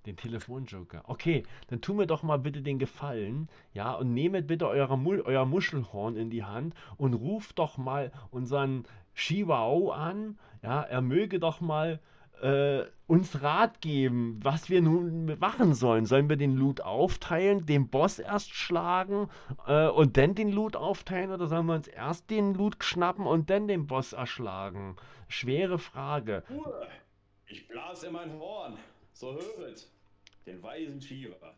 Den 0.06 0.18
Telefonjoker. 0.18 1.04
Okay, 1.08 1.44
dann 1.68 1.82
tu 1.82 1.94
mir 1.94 2.06
doch 2.06 2.22
mal 2.22 2.38
bitte 2.38 2.62
den 2.62 2.78
Gefallen, 2.78 3.50
ja, 3.74 3.94
und 3.94 4.14
nehmet 4.14 4.46
bitte 4.46 4.68
euer, 4.68 4.96
Mu 4.98 5.22
euer 5.24 5.46
Muschelhorn 5.46 6.16
in 6.16 6.30
die 6.30 6.44
Hand 6.44 6.76
und 6.98 7.14
ruft 7.14 7.58
doch 7.58 7.78
mal 7.78 8.12
unseren 8.30 8.84
Chihuahua 9.16 9.96
an, 9.96 10.38
ja, 10.62 10.82
er 10.84 11.02
möge 11.02 11.40
doch 11.40 11.62
mal 11.62 12.00
äh, 12.42 12.86
uns 13.08 13.42
Rat 13.42 13.82
geben, 13.82 14.40
was 14.42 14.70
wir 14.70 14.82
nun 14.82 15.38
machen 15.40 15.74
sollen. 15.74 16.06
Sollen 16.06 16.30
wir 16.30 16.38
den 16.38 16.56
Loot 16.56 16.82
aufteilen, 16.82 17.66
den 17.66 17.90
Boss 17.90 18.20
erst 18.20 18.54
schlagen 18.54 19.30
äh, 19.68 19.88
und 19.88 20.18
dann 20.18 20.36
den 20.36 20.52
Loot 20.52 20.76
aufteilen 20.76 21.32
oder 21.32 21.48
sollen 21.48 21.68
wir 21.68 21.76
uns 21.76 21.88
erst 21.88 22.30
den 22.30 22.54
Loot 22.54 22.84
schnappen 22.84 23.26
und 23.26 23.50
dann 23.50 23.68
den 23.68 23.88
Boss 23.88 24.14
erschlagen? 24.14 24.96
Schwere 25.28 25.80
Frage. 25.80 26.44
Ich 27.48 27.68
blas 27.68 28.04
in 28.04 28.14
mein 28.14 28.34
Horn. 28.40 28.78
So 29.14 29.34
höret. 29.34 29.88
Den 30.46 30.62
weisen 30.62 31.02
Shiva. 31.02 31.56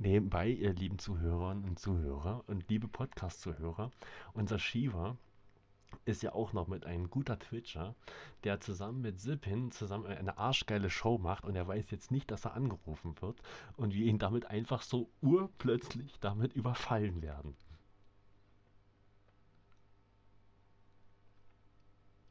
Nebenbei, 0.00 0.48
ihr 0.50 0.74
lieben 0.74 1.00
Zuhörerinnen 1.00 1.64
und 1.64 1.80
Zuhörer 1.80 2.44
und 2.46 2.68
liebe 2.68 2.86
Podcast-Zuhörer, 2.86 3.90
unser 4.32 4.60
Shiva 4.60 5.16
ist 6.04 6.22
ja 6.22 6.34
auch 6.34 6.52
noch 6.52 6.68
mit 6.68 6.86
einem 6.86 7.10
guter 7.10 7.36
Twitcher, 7.36 7.96
der 8.44 8.60
zusammen 8.60 9.00
mit 9.00 9.18
Sippin 9.18 9.72
zusammen 9.72 10.06
eine 10.06 10.38
arschgeile 10.38 10.88
Show 10.88 11.18
macht 11.18 11.44
und 11.44 11.56
er 11.56 11.66
weiß 11.66 11.90
jetzt 11.90 12.12
nicht, 12.12 12.30
dass 12.30 12.44
er 12.44 12.54
angerufen 12.54 13.20
wird 13.20 13.42
und 13.76 13.92
wir 13.92 14.06
ihn 14.06 14.20
damit 14.20 14.46
einfach 14.46 14.82
so 14.82 15.10
urplötzlich 15.20 16.20
damit 16.20 16.52
überfallen 16.52 17.20
werden. 17.20 17.56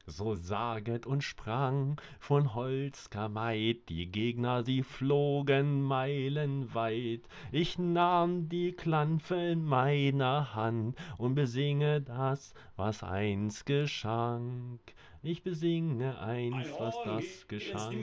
So 0.10 0.36
saget 0.36 1.06
und 1.06 1.22
sprang 1.22 2.00
von 2.22 2.56
Holzkameit, 2.56 3.90
die 3.90 4.10
Gegner, 4.10 4.64
sie 4.64 4.82
flogen 4.82 5.82
meilenweit. 5.82 7.28
Ich 7.52 7.78
nahm 7.78 8.48
die 8.48 8.72
Klanfe 8.72 9.36
in 9.36 9.66
meiner 9.66 10.56
Hand 10.56 10.98
und 11.18 11.36
besinge 11.36 12.00
das, 12.02 12.54
was 12.78 13.04
einst 13.04 13.66
geschank. 13.66 14.80
Ich 15.24 15.44
besinge 15.44 16.18
einst, 16.20 16.72
Ein 16.72 16.80
was 16.80 16.96
das 17.04 17.48
geschank. 17.50 17.94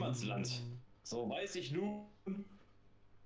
So 1.01 1.27
weiß 1.27 1.55
ich 1.55 1.71
nun, 1.71 2.05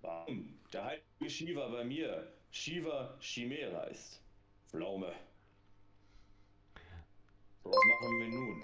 warum 0.02 0.58
der 0.72 0.86
heilige 0.86 1.30
Shiva 1.30 1.68
bei 1.68 1.84
mir 1.84 2.32
Shiva 2.50 3.18
Chimera 3.20 3.84
ist. 3.84 4.22
Pflaume. 4.70 5.12
Was 7.64 7.76
machen 7.76 8.20
wir 8.20 8.30
nun? 8.30 8.64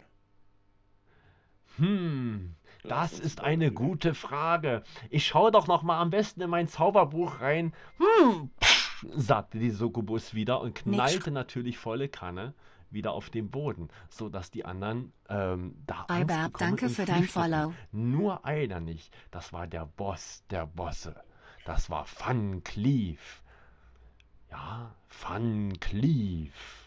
Hm, 1.77 2.55
das 2.83 3.19
ist 3.19 3.41
eine 3.41 3.71
gute 3.71 4.13
Frage. 4.13 4.83
Ich 5.09 5.25
schaue 5.25 5.51
doch 5.51 5.67
noch 5.67 5.83
mal 5.83 5.99
am 5.99 6.09
besten 6.09 6.41
in 6.41 6.49
mein 6.49 6.67
Zauberbuch 6.67 7.41
rein. 7.41 7.73
Hm, 7.97 8.49
psch, 8.59 9.05
sagte 9.15 9.59
die 9.59 9.71
Succubus 9.71 10.33
wieder 10.33 10.61
und 10.61 10.75
knallte 10.75 11.31
natürlich 11.31 11.77
volle 11.77 12.07
Kanne 12.09 12.53
wieder 12.91 13.11
auf 13.11 13.29
den 13.29 13.51
Boden, 13.51 13.89
sodass 14.09 14.51
die 14.51 14.65
anderen 14.65 15.11
ähm, 15.29 15.75
da 15.85 16.05
Angst 16.07 16.11
Albert, 16.11 16.61
danke 16.61 16.89
für 16.89 17.05
dein. 17.05 17.25
Follow. 17.25 17.74
Nur 17.91 18.45
einer 18.45 18.79
nicht. 18.79 19.13
Das 19.32 19.51
war 19.53 19.67
der 19.67 19.86
Boss 19.86 20.43
der 20.49 20.65
Bosse. 20.65 21.15
Das 21.65 21.89
war 21.89 22.05
Van 22.20 22.63
Cleef. 22.63 23.43
Ja, 24.51 24.95
Van 25.21 25.74
Cleef. 25.79 26.84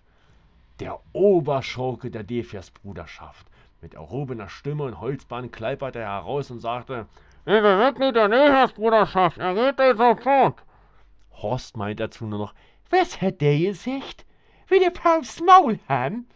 Der 0.80 1.00
Oberschurke 1.12 2.08
der 2.10 2.22
Defias-Bruderschaft. 2.22 3.48
Mit 3.80 3.94
erhobener 3.94 4.48
Stimme 4.48 4.84
und 4.84 5.00
Holzband 5.00 5.52
kleiperte 5.52 5.98
er 5.98 6.12
heraus 6.12 6.52
und 6.52 6.60
sagte, 6.60 7.06
Ich 7.46 7.62
bin 7.62 7.78
Mitglied 7.78 8.14
der 8.14 8.28
Negersbruderschaft. 8.28 9.38
Er 9.38 9.54
geht 9.54 9.80
euch 9.80 9.96
sofort. 9.96 10.62
Horst 11.32 11.76
meint 11.76 11.98
dazu 11.98 12.26
nur 12.26 12.38
noch, 12.38 12.54
was 12.90 13.20
hat 13.20 13.40
der 13.40 13.58
gesagt? 13.58 14.24
Will 14.68 14.80
der 14.80 14.92
aufs 15.04 15.40
Maul 15.40 15.80
haben? 15.88 16.28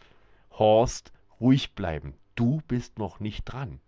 Horst, 0.52 1.12
ruhig 1.40 1.74
bleiben. 1.74 2.14
Du 2.34 2.62
bist 2.66 2.98
noch 2.98 3.20
nicht 3.20 3.44
dran. 3.44 3.80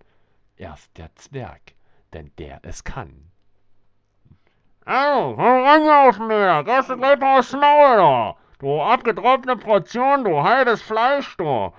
Erst 0.57 0.97
der 0.99 1.15
Zwerg, 1.17 1.75
denn 2.13 2.31
der 2.39 2.61
es 2.63 2.85
kann. 2.85 3.31
Also, 4.85 5.37
hau 5.37 5.65
rein 5.65 5.89
aus. 5.89 6.65
Gehst 6.65 6.91
du 6.91 6.97
gleich 6.97 7.19
mal 7.19 7.39
aufs 7.39 7.53
Maul. 7.53 8.35
Du 8.65 8.81
abgetrocknete 8.81 9.59
Portion, 9.59 10.25
du 10.25 10.43
heides 10.43 10.81
Fleisch, 10.81 11.37
du. 11.37 11.71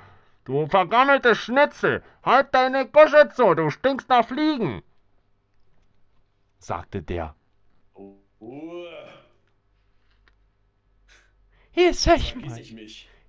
Du 0.43 0.67
vergammelte 0.67 1.33
Schnitzel. 1.33 2.03
Halt 2.23 2.53
deine 2.53 2.85
Gusche 2.85 3.27
zu, 3.35 3.55
du 3.55 3.71
stinkst 3.71 4.07
nach 4.07 4.27
Fliegen. 4.27 4.83
sagte 6.59 7.01
der. 7.01 7.33
Hier, 11.71 11.91
sag 11.95 12.35
mal, 12.35 12.61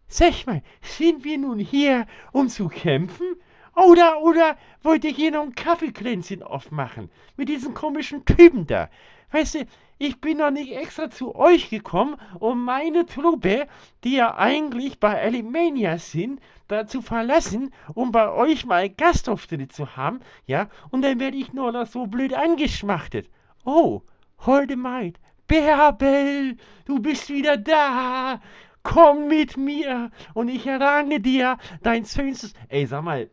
sag 0.07 0.47
mal, 0.47 0.63
sind 0.83 1.25
wir 1.25 1.39
nun 1.39 1.59
hier, 1.59 2.07
um 2.33 2.51
zu 2.51 2.69
kämpfen? 2.69 3.37
Oder, 3.75 4.21
oder 4.21 4.59
wollt 4.83 5.03
ihr 5.05 5.13
hier 5.13 5.31
noch 5.31 5.45
ein 5.45 5.55
Kaffeekränzchen 5.55 6.43
aufmachen? 6.43 7.11
Mit 7.39 7.49
diesen 7.49 7.73
komischen 7.73 8.23
Typen 8.27 8.67
da? 8.67 8.91
Weißt 9.31 9.57
du, 9.57 9.67
ich 9.99 10.21
bin 10.21 10.39
doch 10.39 10.51
nicht 10.51 10.73
extra 10.73 11.11
zu 11.11 11.35
euch 11.35 11.71
gekommen, 11.71 12.17
um 12.39 12.65
meine 12.65 13.07
Truppe, 13.07 13.67
die 14.05 14.17
ja 14.17 14.37
eigentlich 14.37 15.01
bei 15.01 15.21
Alimania 15.21 15.99
sind, 15.99 16.41
da 16.69 16.87
zu 16.87 17.01
verlassen, 17.01 17.73
um 17.95 18.13
bei 18.13 18.31
euch 18.31 18.67
mal 18.67 18.91
Gastauftritt 18.91 19.73
zu 19.73 19.97
haben, 19.97 20.21
ja? 20.47 20.69
Und 20.91 21.03
dann 21.03 21.19
werde 21.19 21.39
ich 21.39 21.53
nur 21.53 21.73
noch 21.73 21.87
so 21.87 22.07
blöd 22.07 22.35
angeschmachtet. 22.35 23.31
Oh, 23.65 24.03
holde 24.45 24.77
Maid, 24.77 25.19
Bärbel, 25.47 26.57
du 26.85 27.01
bist 27.01 27.31
wieder 27.31 27.57
da. 27.57 28.41
Komm 28.83 29.29
mit 29.29 29.57
mir 29.57 30.11
und 30.35 30.49
ich 30.49 30.67
errange 30.67 31.21
dir 31.21 31.59
dein 31.83 32.05
schönstes. 32.05 32.53
Ey, 32.69 32.87
sag 32.87 33.03
mal, 33.03 33.31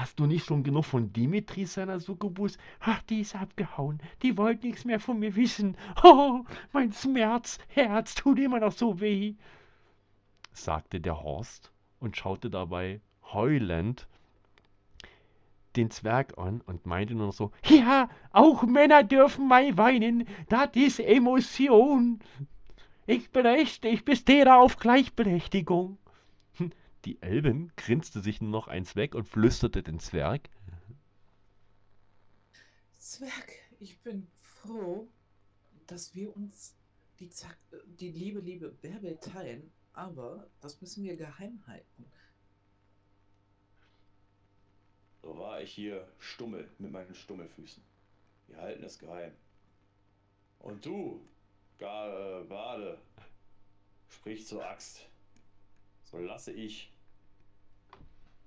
Hast 0.00 0.18
du 0.18 0.24
nicht 0.24 0.46
schon 0.46 0.62
genug 0.62 0.86
von 0.86 1.12
Dimitri 1.12 1.66
seiner 1.66 2.00
Succubus? 2.00 2.56
Ach, 2.80 3.02
die 3.02 3.20
ist 3.20 3.36
abgehauen. 3.36 4.00
Die 4.22 4.38
wollte 4.38 4.66
nichts 4.66 4.86
mehr 4.86 4.98
von 4.98 5.18
mir 5.18 5.36
wissen. 5.36 5.76
Oh, 6.02 6.42
mein 6.72 6.90
Schmerz, 6.94 7.58
Herz 7.68 8.14
tut 8.14 8.38
immer 8.38 8.60
noch 8.60 8.72
so 8.72 8.98
weh, 8.98 9.34
sagte 10.54 11.00
der 11.00 11.22
Horst 11.22 11.70
und 11.98 12.16
schaute 12.16 12.48
dabei 12.48 13.02
heulend 13.30 14.08
den 15.76 15.90
Zwerg 15.90 16.38
an 16.38 16.62
und 16.62 16.86
meinte 16.86 17.14
nur 17.14 17.32
so, 17.32 17.50
ja, 17.66 18.08
auch 18.32 18.62
Männer 18.62 19.02
dürfen 19.02 19.48
mal 19.48 19.76
weinen, 19.76 20.26
das 20.48 20.70
ist 20.76 21.00
Emotion. 21.00 22.20
Ich 23.06 23.30
berechne, 23.32 23.90
ich 23.90 24.06
bestehe 24.06 24.56
auf 24.56 24.78
Gleichberechtigung. 24.78 25.98
Die 27.04 27.20
Elbin 27.22 27.72
grinste 27.76 28.20
sich 28.20 28.40
nur 28.40 28.50
noch 28.50 28.68
eins 28.68 28.94
weg 28.96 29.14
und 29.14 29.24
flüsterte 29.24 29.82
den 29.82 30.00
Zwerg. 30.00 30.50
Zwerg, 32.98 33.52
ich 33.78 33.98
bin 34.00 34.26
froh, 34.34 35.08
dass 35.86 36.14
wir 36.14 36.36
uns 36.36 36.74
die, 37.18 37.30
Zack, 37.30 37.56
die 37.98 38.10
liebe, 38.10 38.40
liebe 38.40 38.68
Bärbel 38.68 39.16
teilen, 39.18 39.70
aber 39.92 40.46
das 40.60 40.80
müssen 40.80 41.04
wir 41.04 41.16
geheim 41.16 41.62
halten. 41.66 42.04
So 45.22 45.38
war 45.38 45.60
ich 45.62 45.72
hier 45.72 46.06
stummel 46.18 46.70
mit 46.78 46.92
meinen 46.92 47.14
Stummelfüßen. 47.14 47.82
Wir 48.48 48.58
halten 48.58 48.84
es 48.84 48.98
geheim. 48.98 49.32
Und 50.58 50.84
du, 50.84 51.20
Gar, 51.78 52.40
äh, 52.40 52.44
Bade, 52.44 52.98
sprich 54.08 54.46
zur 54.46 54.64
Axt. 54.66 55.06
So 56.10 56.18
lasse 56.18 56.52
ich 56.52 56.90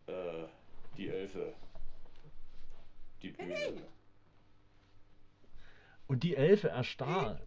äh, 0.08 0.46
die 0.98 1.10
Elfe 1.10 1.54
die 3.24 3.32
Bühne. 3.32 3.82
Und 6.08 6.24
die 6.24 6.36
Elfe 6.36 6.70
erstarrt 6.70 7.42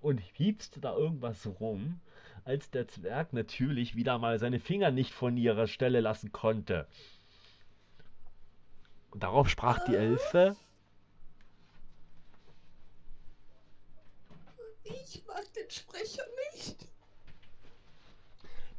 und 0.00 0.18
hiebste 0.18 0.80
da 0.80 0.94
irgendwas 0.94 1.46
rum, 1.60 2.00
als 2.44 2.70
der 2.70 2.88
Zwerg 2.88 3.32
natürlich 3.32 3.96
wieder 3.96 4.18
mal 4.18 4.38
seine 4.38 4.60
Finger 4.60 4.90
nicht 4.90 5.12
von 5.12 5.36
ihrer 5.36 5.66
Stelle 5.66 6.00
lassen 6.00 6.32
konnte. 6.32 6.86
Und 9.10 9.22
darauf 9.22 9.48
sprach 9.48 9.84
die 9.84 9.96
Elfe. 9.96 10.56
Ich 14.84 15.26
mag 15.26 15.52
den 15.54 15.70
Sprecher 15.70 16.24
nicht. 16.26 16.37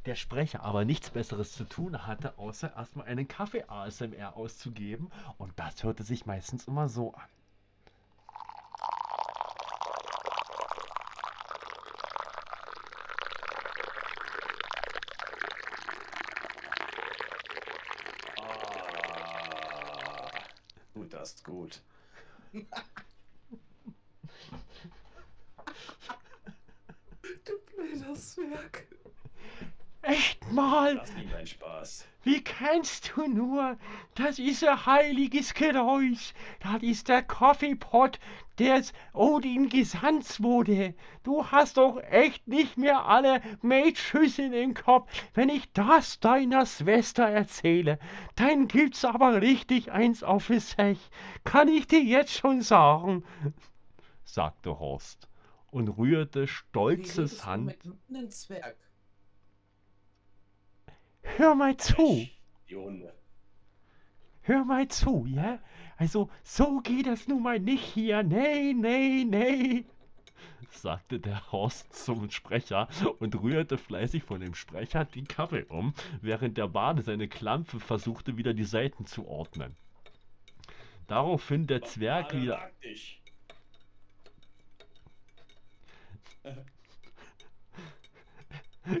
Der 0.06 0.14
Sprecher 0.14 0.62
aber 0.62 0.86
nichts 0.86 1.10
Besseres 1.10 1.52
zu 1.52 1.64
tun 1.64 2.06
hatte, 2.06 2.38
außer 2.38 2.74
erstmal 2.74 3.06
einen 3.06 3.28
Kaffee 3.28 3.64
ASMR 3.68 4.34
auszugeben. 4.34 5.10
Und 5.36 5.52
das 5.58 5.84
hörte 5.84 6.04
sich 6.04 6.24
meistens 6.24 6.66
immer 6.66 6.88
so 6.88 7.12
an. 7.12 7.28
Ah, 18.40 20.30
gut, 20.94 21.12
das 21.12 21.34
ist 21.34 21.44
gut. 21.44 21.82
Du 27.44 27.58
blöder 27.66 28.14
Zwerg. 28.14 28.86
Echt 30.02 30.50
mal! 30.50 30.96
Das 30.96 31.14
ging 31.14 31.32
ein 31.34 31.46
Spaß. 31.46 32.06
Kennst 32.70 33.12
du 33.16 33.26
nur? 33.26 33.78
Das 34.14 34.38
ist 34.38 34.62
ein 34.62 34.86
heiliges 34.86 35.54
Geräusch. 35.54 36.34
Das 36.60 36.82
ist 36.82 37.08
der 37.08 37.22
Kaffeepot, 37.22 38.20
der 38.60 38.84
Odin 39.12 39.68
gesandt 39.68 40.40
wurde. 40.40 40.94
Du 41.24 41.44
hast 41.44 41.78
doch 41.78 42.00
echt 42.00 42.46
nicht 42.46 42.76
mehr 42.76 43.06
alle 43.06 43.40
Mädschüsseln 43.62 44.52
im 44.52 44.74
Kopf. 44.74 45.10
Wenn 45.34 45.48
ich 45.48 45.72
das 45.72 46.20
deiner 46.20 46.64
Schwester 46.64 47.24
erzähle, 47.24 47.98
dann 48.36 48.68
gibt's 48.68 49.04
aber 49.04 49.40
richtig 49.40 49.90
eins 49.90 50.22
auf 50.22 50.46
die 50.46 50.60
Sech. 50.60 51.10
Kann 51.42 51.66
ich 51.66 51.88
dir 51.88 52.04
jetzt 52.04 52.34
schon 52.34 52.62
sagen, 52.62 53.24
sagte 54.22 54.78
Horst 54.78 55.28
und 55.72 55.88
rührte 55.88 56.46
stolzes 56.46 57.44
Hand. 57.44 57.66
mit 57.66 57.80
einem 58.08 58.30
Zwerg? 58.30 58.76
Hör 61.22 61.56
mal 61.56 61.76
zu. 61.76 62.28
Die 62.70 62.76
Hunde. 62.76 63.12
Hör 64.42 64.64
mal 64.64 64.86
zu, 64.86 65.26
ja? 65.26 65.58
Also, 65.96 66.30
so 66.44 66.80
geht 66.80 67.06
das 67.06 67.26
nun 67.26 67.42
mal 67.42 67.58
nicht 67.58 67.84
hier. 67.84 68.22
Nee, 68.22 68.72
nee, 68.74 69.24
nee. 69.24 69.84
sagte 70.70 71.18
der 71.18 71.50
Horst 71.50 71.92
zum 71.92 72.30
Sprecher 72.30 72.88
und 73.18 73.34
rührte 73.42 73.76
fleißig 73.76 74.22
von 74.22 74.40
dem 74.40 74.54
Sprecher 74.54 75.04
die 75.04 75.24
Kaffee 75.24 75.64
um, 75.68 75.94
während 76.22 76.56
der 76.56 76.68
Bade 76.68 77.02
seine 77.02 77.26
Klampfe 77.26 77.80
versuchte, 77.80 78.36
wieder 78.36 78.54
die 78.54 78.64
Seiten 78.64 79.04
zu 79.04 79.26
ordnen. 79.26 79.76
Daraufhin 81.08 81.66
der 81.66 81.82
Zwerg 81.82 82.30
Bade 82.30 82.42
wieder. 82.42 82.70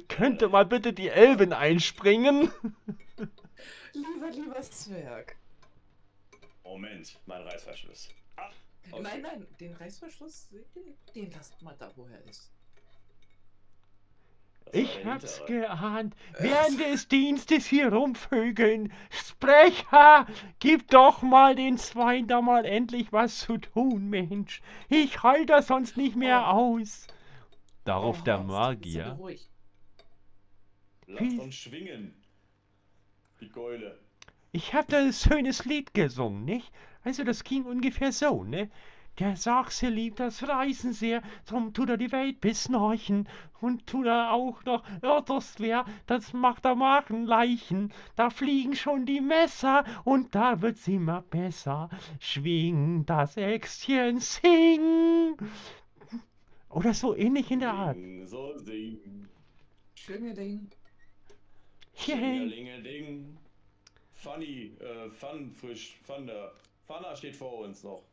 Könnte 0.08 0.48
mal 0.48 0.66
bitte 0.66 0.92
die 0.92 1.08
Elben 1.08 1.52
einspringen? 1.52 2.50
Lieber, 3.92 4.30
lieber 4.30 4.60
Zwerg. 4.62 5.36
Moment, 6.64 7.18
mein 7.26 7.42
Reißverschluss. 7.42 8.08
Ah, 8.36 8.50
aus- 8.92 9.02
Nein, 9.02 9.22
nein, 9.22 9.46
den 9.58 9.74
Reißverschluss, 9.74 10.48
den, 10.74 10.94
den 11.14 11.30
lasst 11.32 11.60
mal 11.62 11.74
da, 11.78 11.90
wo 11.96 12.06
er 12.06 12.22
ist. 12.24 12.50
Ich 14.72 15.04
hab's 15.04 15.44
geahnt. 15.46 16.14
Während 16.38 16.78
des 16.78 17.08
Dienstes 17.08 17.66
hier 17.66 17.92
rumvögeln. 17.92 18.92
Sprecher, 19.10 20.26
gib 20.60 20.86
doch 20.90 21.22
mal 21.22 21.56
den 21.56 21.76
Zweien 21.76 22.28
da 22.28 22.40
mal 22.40 22.64
endlich 22.64 23.12
was 23.12 23.40
zu 23.40 23.58
tun, 23.58 24.08
Mensch. 24.10 24.62
Ich 24.88 25.24
halte 25.24 25.46
das 25.46 25.66
sonst 25.66 25.96
nicht 25.96 26.14
mehr 26.14 26.42
Oh. 26.46 26.78
aus. 26.78 27.08
Darauf 27.84 28.20
Oh, 28.20 28.24
der 28.24 28.38
Magier. 28.38 29.04
sei 29.06 29.10
ruhig. 29.10 29.48
Lass 31.06 31.20
Wie- 31.20 31.38
uns 31.40 31.54
schwingen. 31.56 32.19
Die 33.40 33.48
Keule. 33.48 33.98
Ich 34.52 34.74
hab 34.74 34.88
da 34.88 34.98
ein 34.98 35.12
schönes 35.12 35.64
Lied 35.64 35.94
gesungen, 35.94 36.44
nicht? 36.44 36.72
Also 37.04 37.24
das 37.24 37.44
ging 37.44 37.64
ungefähr 37.64 38.12
so, 38.12 38.44
ne? 38.44 38.70
Der 39.18 39.36
Sachse 39.36 39.88
liebt 39.88 40.18
das 40.18 40.48
Reisen 40.48 40.92
sehr, 40.92 41.22
drum 41.46 41.74
tut 41.74 41.90
er 41.90 41.96
die 41.96 42.10
Welt 42.12 42.40
besnorchen. 42.40 43.28
Und 43.60 43.86
tut 43.86 44.06
er 44.06 44.32
auch 44.32 44.64
noch 44.64 44.82
Örterswehr, 45.02 45.84
das 46.06 46.32
macht 46.32 46.64
er 46.64 46.74
machen 46.74 47.26
Leichen. 47.26 47.92
Da 48.16 48.30
fliegen 48.30 48.74
schon 48.74 49.04
die 49.04 49.20
Messer 49.20 49.84
und 50.04 50.34
da 50.34 50.62
wird's 50.62 50.88
immer 50.88 51.22
besser. 51.22 51.90
Schwing 52.18 53.04
das 53.04 53.36
Äxtchen, 53.36 54.20
sing. 54.20 55.36
Oder 56.70 56.94
so 56.94 57.14
ähnlich 57.14 57.50
in 57.50 57.60
der 57.60 57.74
Art. 57.74 57.96
Sing, 57.96 58.26
so 58.26 58.56
sing. 58.56 59.28
Schöne 59.94 60.32
Ding. 60.32 60.70
Yay. 62.06 62.82
Ding. 62.82 63.38
Funny, 64.12 64.76
äh, 64.80 65.08
Fun, 65.10 65.50
frisch, 65.50 65.98
Thunder. 66.06 66.52
Funner 66.86 67.16
steht 67.16 67.36
vor 67.36 67.58
uns 67.60 67.82
noch. 67.82 68.04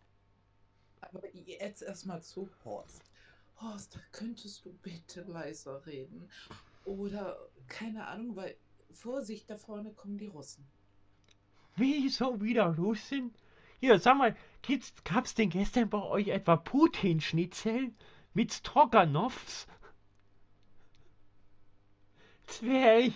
Aber 1.01 1.21
jetzt 1.35 1.81
erstmal 1.81 2.21
zu 2.21 2.49
Horst. 2.63 3.01
Horst, 3.61 3.99
könntest 4.11 4.65
du 4.65 4.73
bitte 4.81 5.21
leiser 5.21 5.85
reden? 5.85 6.29
Oder, 6.85 7.37
keine 7.67 8.07
Ahnung, 8.07 8.35
weil, 8.35 8.55
Vorsicht, 8.91 9.49
da 9.49 9.57
vorne 9.57 9.91
kommen 9.91 10.17
die 10.17 10.27
Russen. 10.27 10.65
Wieso 11.75 12.41
wieder 12.41 12.75
Russen? 12.75 13.33
Hier, 13.79 13.99
sag 13.99 14.17
mal, 14.17 14.35
gibt's, 14.61 14.93
gab's 15.03 15.35
denn 15.35 15.49
gestern 15.49 15.89
bei 15.89 16.01
euch 16.01 16.29
etwa 16.29 16.55
Putin-Schnitzel 16.55 17.91
mit 18.33 18.53
Stroganoffs? 18.53 19.67
Zwerg, 22.47 23.13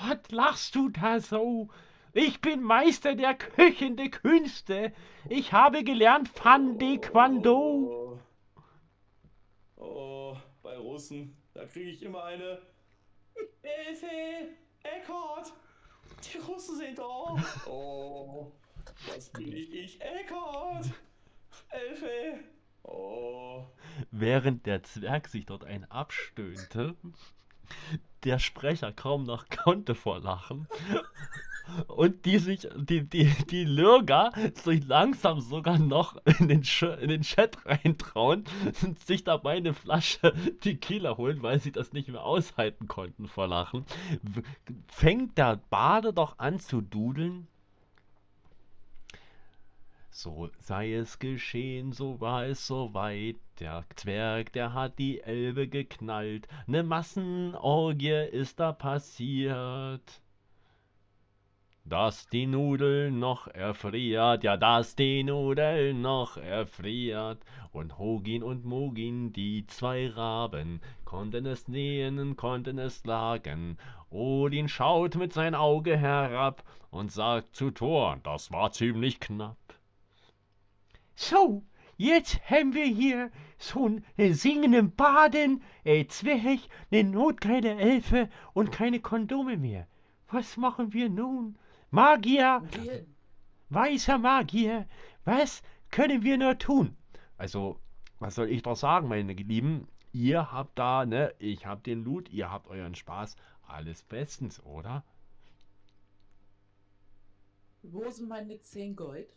was 0.00 0.30
lachst 0.30 0.74
du 0.74 0.88
da 0.88 1.20
so? 1.20 1.68
Ich 2.12 2.40
bin 2.40 2.62
Meister 2.62 3.14
der 3.14 3.34
köchende 3.34 4.08
Künste. 4.08 4.92
Ich 5.28 5.52
habe 5.52 5.84
gelernt 5.84 6.28
Fan 6.28 6.78
de 6.78 6.98
Quando. 6.98 8.18
Oh. 9.76 9.82
oh, 9.82 10.36
bei 10.62 10.76
Russen, 10.78 11.36
da 11.52 11.66
kriege 11.66 11.90
ich 11.90 12.02
immer 12.02 12.24
eine. 12.24 12.62
Hilfe! 13.62 14.54
Eckhart! 14.82 15.52
Die 16.24 16.38
Russen 16.38 16.76
sind 16.76 16.98
da! 16.98 17.36
Oh, 17.66 18.52
das 19.08 19.28
bin 19.30 19.52
ich, 19.52 19.74
ich, 19.74 20.00
Eckhart! 20.00 20.86
Hilfe! 21.70 22.38
Oh, 22.84 23.66
Während 24.10 24.66
der 24.66 24.82
Zwerg 24.82 25.28
sich 25.28 25.46
dort 25.46 25.64
ein 25.64 25.90
abstöhnte, 25.90 26.96
der 28.24 28.38
Sprecher 28.38 28.92
kaum 28.92 29.24
noch 29.24 29.46
konnte 29.64 29.94
vor 29.94 30.20
Lachen 30.20 30.66
und 31.88 32.24
die 32.24 32.38
sich, 32.38 32.68
die, 32.76 33.08
die, 33.08 33.30
die 33.50 33.64
Lürger 33.64 34.32
sich 34.54 34.86
langsam 34.86 35.40
sogar 35.40 35.78
noch 35.78 36.16
in 36.38 36.48
den, 36.48 36.62
in 37.00 37.08
den 37.08 37.22
Chat 37.22 37.66
reintrauen 37.66 38.44
und 38.82 38.98
sich 39.00 39.24
dabei 39.24 39.56
eine 39.56 39.74
Flasche 39.74 40.32
Tequila 40.60 41.16
holen, 41.16 41.42
weil 41.42 41.60
sie 41.60 41.72
das 41.72 41.92
nicht 41.92 42.08
mehr 42.08 42.24
aushalten 42.24 42.88
konnten 42.88 43.26
vor 43.28 43.48
Lachen, 43.48 43.84
fängt 44.88 45.38
der 45.38 45.60
Bade 45.70 46.12
doch 46.12 46.38
an 46.38 46.60
zu 46.60 46.80
dudeln. 46.80 47.48
So 50.18 50.48
sei 50.60 50.94
es 50.94 51.18
geschehen, 51.18 51.92
so 51.92 52.22
war 52.22 52.46
es 52.46 52.66
soweit. 52.66 53.36
Der 53.60 53.84
Zwerg, 53.96 54.50
der 54.54 54.72
hat 54.72 54.98
die 54.98 55.20
Elbe 55.20 55.68
geknallt. 55.68 56.48
Ne 56.66 56.82
Massenorgie 56.82 58.26
ist 58.32 58.58
da 58.58 58.72
passiert. 58.72 60.22
Dass 61.84 62.30
die 62.30 62.46
Nudel 62.46 63.10
noch 63.10 63.46
erfriert, 63.48 64.42
ja, 64.42 64.56
dass 64.56 64.96
die 64.96 65.22
Nudel 65.22 65.92
noch 65.92 66.38
erfriert. 66.38 67.44
Und 67.70 67.98
Hogin 67.98 68.42
und 68.42 68.64
Mogin, 68.64 69.34
die 69.34 69.66
zwei 69.66 70.08
Raben, 70.08 70.80
konnten 71.04 71.44
es 71.44 71.68
nähen, 71.68 72.36
konnten 72.36 72.78
es 72.78 73.04
lagen. 73.04 73.76
Odin 74.08 74.70
schaut 74.70 75.14
mit 75.16 75.34
sein 75.34 75.54
Auge 75.54 75.98
herab 75.98 76.64
und 76.90 77.12
sagt 77.12 77.54
zu 77.54 77.70
Thor, 77.70 78.18
das 78.22 78.50
war 78.50 78.72
ziemlich 78.72 79.20
knapp. 79.20 79.58
So, 81.16 81.64
jetzt 81.96 82.38
haben 82.50 82.74
wir 82.74 82.84
hier 82.84 83.30
so 83.58 83.86
einen 83.86 84.34
singenden 84.34 84.94
Baden, 84.94 85.62
äh, 85.82 86.06
Zwerg, 86.06 86.60
eine 86.90 87.04
notgeile 87.04 87.76
Elfe 87.76 88.28
und 88.52 88.70
keine 88.70 89.00
Kondome 89.00 89.56
mehr. 89.56 89.86
Was 90.28 90.58
machen 90.58 90.92
wir 90.92 91.08
nun? 91.08 91.58
Magier, 91.90 92.62
weißer 93.70 94.18
Magier, 94.18 94.86
was 95.24 95.62
können 95.90 96.22
wir 96.22 96.36
nur 96.36 96.58
tun? 96.58 96.94
Also, 97.38 97.80
was 98.18 98.34
soll 98.34 98.50
ich 98.50 98.62
doch 98.62 98.76
sagen, 98.76 99.08
meine 99.08 99.32
Lieben? 99.32 99.88
Ihr 100.12 100.52
habt 100.52 100.78
da, 100.78 101.06
ne, 101.06 101.34
ich 101.38 101.64
hab 101.64 101.82
den 101.82 102.04
Loot, 102.04 102.28
ihr 102.28 102.50
habt 102.50 102.68
euren 102.68 102.94
Spaß, 102.94 103.36
alles 103.66 104.02
bestens, 104.02 104.62
oder? 104.64 105.02
wo 107.82 108.10
sind 108.10 108.28
meine 108.28 108.60
10 108.60 108.96
Gold? 108.96 109.28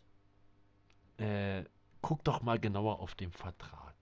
Äh, 1.20 1.64
guck 2.00 2.24
doch 2.24 2.40
mal 2.40 2.58
genauer 2.58 3.00
auf 3.00 3.14
den 3.14 3.30
Vertrag. 3.30 3.94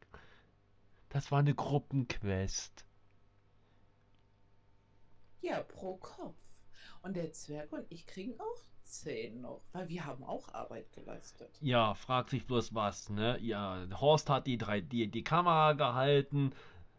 Das 1.09 1.32
war 1.32 1.40
eine 1.40 1.55
Gruppenquest. 1.55 2.85
Ja, 5.40 5.62
pro 5.62 5.97
Kopf. 5.97 6.36
Und 7.03 7.16
der 7.16 7.32
Zwerg 7.32 7.73
und 7.73 7.86
ich 7.90 8.07
kriegen 8.07 8.39
auch 8.39 8.62
10 8.85 9.40
noch, 9.40 9.62
weil 9.73 9.89
wir 9.89 10.05
haben 10.05 10.23
auch 10.24 10.53
Arbeit 10.55 10.93
geleistet. 10.93 11.51
Ja, 11.61 11.95
fragt 11.95 12.31
sich 12.31 12.47
bloß 12.47 12.74
was, 12.74 13.11
ne? 13.11 13.39
Ja, 13.40 13.85
Horst 14.01 14.31
hat 14.31 14.47
die, 14.47 14.59
drei, 14.59 14.81
die, 14.81 15.09
die 15.09 15.24
Kamera 15.24 15.73
gehalten, 15.73 16.53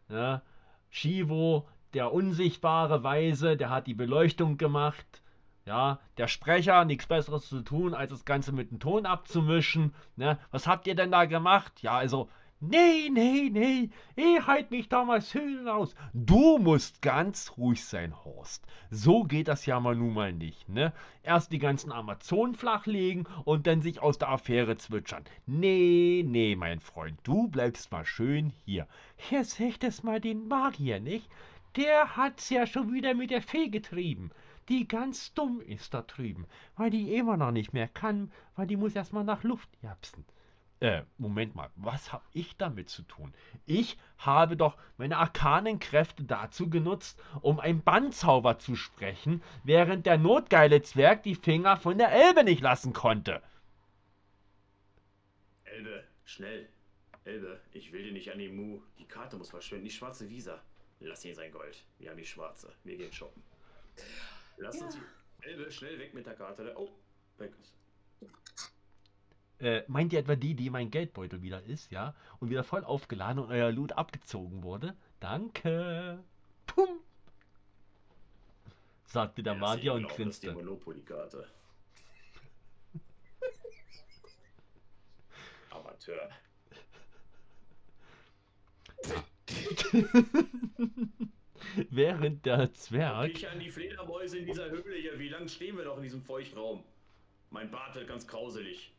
ne? 0.08 0.42
Shivo, 0.90 1.68
der 1.94 2.12
unsichtbare 2.12 3.02
Weise, 3.02 3.56
der 3.56 3.70
hat 3.70 3.86
die 3.86 3.94
Beleuchtung 3.94 4.56
gemacht. 4.58 5.22
Ja, 5.66 6.00
der 6.16 6.26
Sprecher, 6.26 6.84
nichts 6.84 7.06
Besseres 7.06 7.48
zu 7.48 7.60
tun, 7.60 7.94
als 7.94 8.10
das 8.10 8.24
Ganze 8.24 8.52
mit 8.52 8.70
dem 8.70 8.80
Ton 8.80 9.06
abzumischen. 9.06 9.94
Ne? 10.16 10.38
Was 10.50 10.66
habt 10.66 10.86
ihr 10.86 10.94
denn 10.94 11.12
da 11.12 11.26
gemacht? 11.26 11.82
Ja, 11.82 11.92
also, 11.92 12.28
nee, 12.60 13.08
nee, 13.10 13.50
nee, 13.50 13.90
ich 14.16 14.46
halt 14.46 14.70
mich 14.70 14.88
da 14.88 15.04
mal 15.04 15.20
schön 15.20 15.68
raus. 15.68 15.94
Du 16.12 16.58
musst 16.58 17.02
ganz 17.02 17.52
ruhig 17.56 17.84
sein, 17.84 18.14
Horst. 18.24 18.66
So 18.90 19.24
geht 19.24 19.48
das 19.48 19.66
ja 19.66 19.80
mal 19.80 19.94
nun 19.94 20.14
mal 20.14 20.32
nicht, 20.32 20.68
ne? 20.68 20.92
Erst 21.22 21.52
die 21.52 21.58
ganzen 21.58 21.92
Amazonen 21.92 22.54
flachlegen 22.54 23.26
und 23.44 23.66
dann 23.66 23.82
sich 23.82 24.00
aus 24.00 24.18
der 24.18 24.30
Affäre 24.30 24.76
zwitschern. 24.76 25.24
Nee, 25.46 26.24
nee, 26.26 26.56
mein 26.56 26.80
Freund, 26.80 27.18
du 27.22 27.48
bleibst 27.48 27.92
mal 27.92 28.04
schön 28.04 28.52
hier. 28.64 28.86
Hier 29.16 29.44
seht 29.44 29.84
es 29.84 30.02
mal 30.02 30.20
den 30.20 30.48
Magier, 30.48 31.00
nicht? 31.00 31.28
Der 31.76 32.16
hat's 32.16 32.50
ja 32.50 32.66
schon 32.66 32.92
wieder 32.92 33.14
mit 33.14 33.30
der 33.30 33.42
Fee 33.42 33.68
getrieben. 33.68 34.32
Die 34.70 34.86
ganz 34.86 35.34
dumm 35.34 35.60
ist 35.60 35.94
da 35.94 36.02
drüben, 36.02 36.46
weil 36.76 36.90
die 36.90 37.16
immer 37.16 37.36
noch 37.36 37.50
nicht 37.50 37.72
mehr 37.72 37.88
kann, 37.88 38.30
weil 38.54 38.68
die 38.68 38.76
muss 38.76 38.94
erstmal 38.94 39.24
nach 39.24 39.42
Luft 39.42 39.68
japsen. 39.82 40.24
Äh, 40.78 41.02
Moment 41.18 41.56
mal, 41.56 41.70
was 41.74 42.12
hab 42.12 42.24
ich 42.32 42.56
damit 42.56 42.88
zu 42.88 43.02
tun? 43.02 43.34
Ich 43.66 43.98
habe 44.16 44.56
doch 44.56 44.78
meine 44.96 45.18
arkanen 45.18 45.80
Kräfte 45.80 46.22
dazu 46.22 46.70
genutzt, 46.70 47.20
um 47.42 47.58
ein 47.58 47.82
Bandzauber 47.82 48.60
zu 48.60 48.76
sprechen, 48.76 49.42
während 49.64 50.06
der 50.06 50.18
notgeile 50.18 50.80
Zwerg 50.82 51.24
die 51.24 51.34
Finger 51.34 51.76
von 51.76 51.98
der 51.98 52.12
Elbe 52.12 52.44
nicht 52.44 52.62
lassen 52.62 52.92
konnte. 52.92 53.42
Elbe, 55.64 56.04
schnell. 56.24 56.68
Elbe, 57.24 57.60
ich 57.72 57.92
will 57.92 58.04
dir 58.04 58.12
nicht 58.12 58.32
an 58.32 58.38
die 58.38 58.48
Mu. 58.48 58.80
Die 59.00 59.04
Karte 59.04 59.36
muss 59.36 59.50
verschwinden. 59.50 59.84
Die 59.84 59.90
schwarze 59.90 60.30
Visa. 60.30 60.62
Lass 61.00 61.24
ihn 61.24 61.34
sein 61.34 61.50
Gold. 61.50 61.84
Wir 61.98 62.10
haben 62.10 62.18
die 62.18 62.24
schwarze. 62.24 62.72
Wir 62.84 62.96
gehen 62.96 63.12
shoppen. 63.12 63.42
Lass 64.60 64.78
Ja. 64.78 64.86
uns 64.86 64.94
die. 64.94 65.00
Elbe, 65.46 65.70
schnell 65.72 65.98
weg 65.98 66.12
mit 66.14 66.26
der 66.26 66.34
Karte. 66.34 66.74
Oh, 66.76 66.90
weg 67.38 67.52
ist. 67.60 67.74
Äh, 69.58 69.82
meint 69.88 70.12
ihr 70.12 70.18
etwa 70.20 70.36
die, 70.36 70.54
die 70.54 70.70
mein 70.70 70.90
Geldbeutel 70.90 71.42
wieder 71.42 71.62
ist, 71.62 71.90
ja? 71.90 72.14
Und 72.38 72.50
wieder 72.50 72.62
voll 72.64 72.84
aufgeladen 72.84 73.42
und 73.42 73.50
euer 73.50 73.72
Loot 73.72 73.92
abgezogen 73.92 74.62
wurde? 74.62 74.94
Danke. 75.18 76.22
Pum. 76.66 77.00
Sagte 79.06 79.42
der 79.42 79.54
Ja, 79.54 79.58
Magier 79.58 79.94
und 79.94 80.08
grinste. 80.08 80.52
Monopoly-Karte. 80.52 81.48
Amateur. 85.70 86.30
Während 91.90 92.46
der 92.46 92.72
Zwerg. 92.74 93.30
Ich 93.30 93.48
an 93.48 93.58
die 93.60 93.70
Fledermäuse 93.70 94.38
in 94.38 94.46
dieser 94.46 94.70
Höhle 94.70 94.96
hier. 94.96 95.18
Wie 95.18 95.28
lange 95.28 95.48
stehen 95.48 95.76
wir 95.76 95.84
noch 95.84 95.96
in 95.96 96.02
diesem 96.02 96.22
Feuchtraum? 96.22 96.84
Mein 97.50 97.70
Bart 97.70 97.94
wird 97.96 98.08
ganz 98.08 98.26
grauselig. 98.26 98.94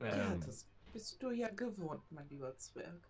ja, 0.00 0.34
Ähm, 0.34 0.40
das 0.40 0.66
bist 0.92 1.22
du 1.22 1.30
ja 1.30 1.48
gewohnt, 1.50 2.02
mein 2.10 2.28
lieber 2.28 2.56
Zwerg. 2.56 3.08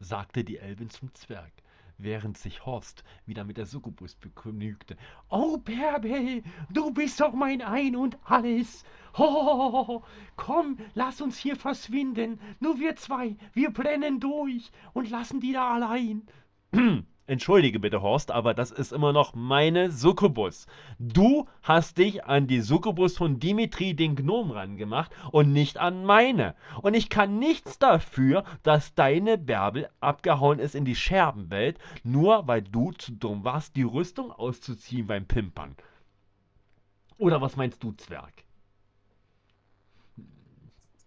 sagte 0.00 0.44
die 0.44 0.58
Elbin 0.58 0.90
zum 0.90 1.14
Zwerg, 1.14 1.52
während 1.98 2.36
sich 2.38 2.64
Horst 2.66 3.04
wieder 3.26 3.44
mit 3.44 3.56
der 3.58 3.66
Succubus 3.66 4.14
begnügte. 4.16 4.96
Oh, 5.28 5.58
Bärbel, 5.58 6.42
du 6.70 6.90
bist 6.92 7.20
doch 7.20 7.32
mein 7.32 7.62
Ein 7.62 7.96
und 7.96 8.18
Alles. 8.24 8.84
Ho, 9.16 10.04
komm, 10.36 10.78
lass 10.94 11.20
uns 11.20 11.38
hier 11.38 11.56
verschwinden. 11.56 12.40
Nur 12.60 12.78
wir 12.78 12.96
zwei, 12.96 13.36
wir 13.54 13.70
brennen 13.70 14.20
durch 14.20 14.70
und 14.94 15.10
lassen 15.10 15.40
die 15.40 15.52
da 15.52 15.74
allein. 15.74 16.26
Entschuldige 17.28 17.78
bitte, 17.78 18.00
Horst, 18.00 18.30
aber 18.30 18.54
das 18.54 18.70
ist 18.70 18.90
immer 18.90 19.12
noch 19.12 19.34
meine 19.34 19.90
Succubus. 19.90 20.66
Du 20.98 21.46
hast 21.62 21.98
dich 21.98 22.24
an 22.24 22.46
die 22.46 22.62
Succubus 22.62 23.18
von 23.18 23.38
Dimitri 23.38 23.92
den 23.92 24.16
Gnom 24.16 24.50
rangemacht 24.50 25.12
und 25.30 25.52
nicht 25.52 25.76
an 25.76 26.06
meine. 26.06 26.54
Und 26.80 26.94
ich 26.94 27.10
kann 27.10 27.38
nichts 27.38 27.78
dafür, 27.78 28.44
dass 28.62 28.94
deine 28.94 29.36
Bärbel 29.36 29.90
abgehauen 30.00 30.58
ist 30.58 30.74
in 30.74 30.86
die 30.86 30.94
Scherbenwelt, 30.94 31.78
nur 32.02 32.48
weil 32.48 32.62
du 32.62 32.92
zu 32.92 33.12
dumm 33.12 33.44
warst, 33.44 33.76
die 33.76 33.82
Rüstung 33.82 34.32
auszuziehen 34.32 35.06
beim 35.06 35.26
Pimpern. 35.26 35.76
Oder 37.18 37.42
was 37.42 37.56
meinst 37.56 37.82
du, 37.82 37.92
Zwerg? 37.92 38.32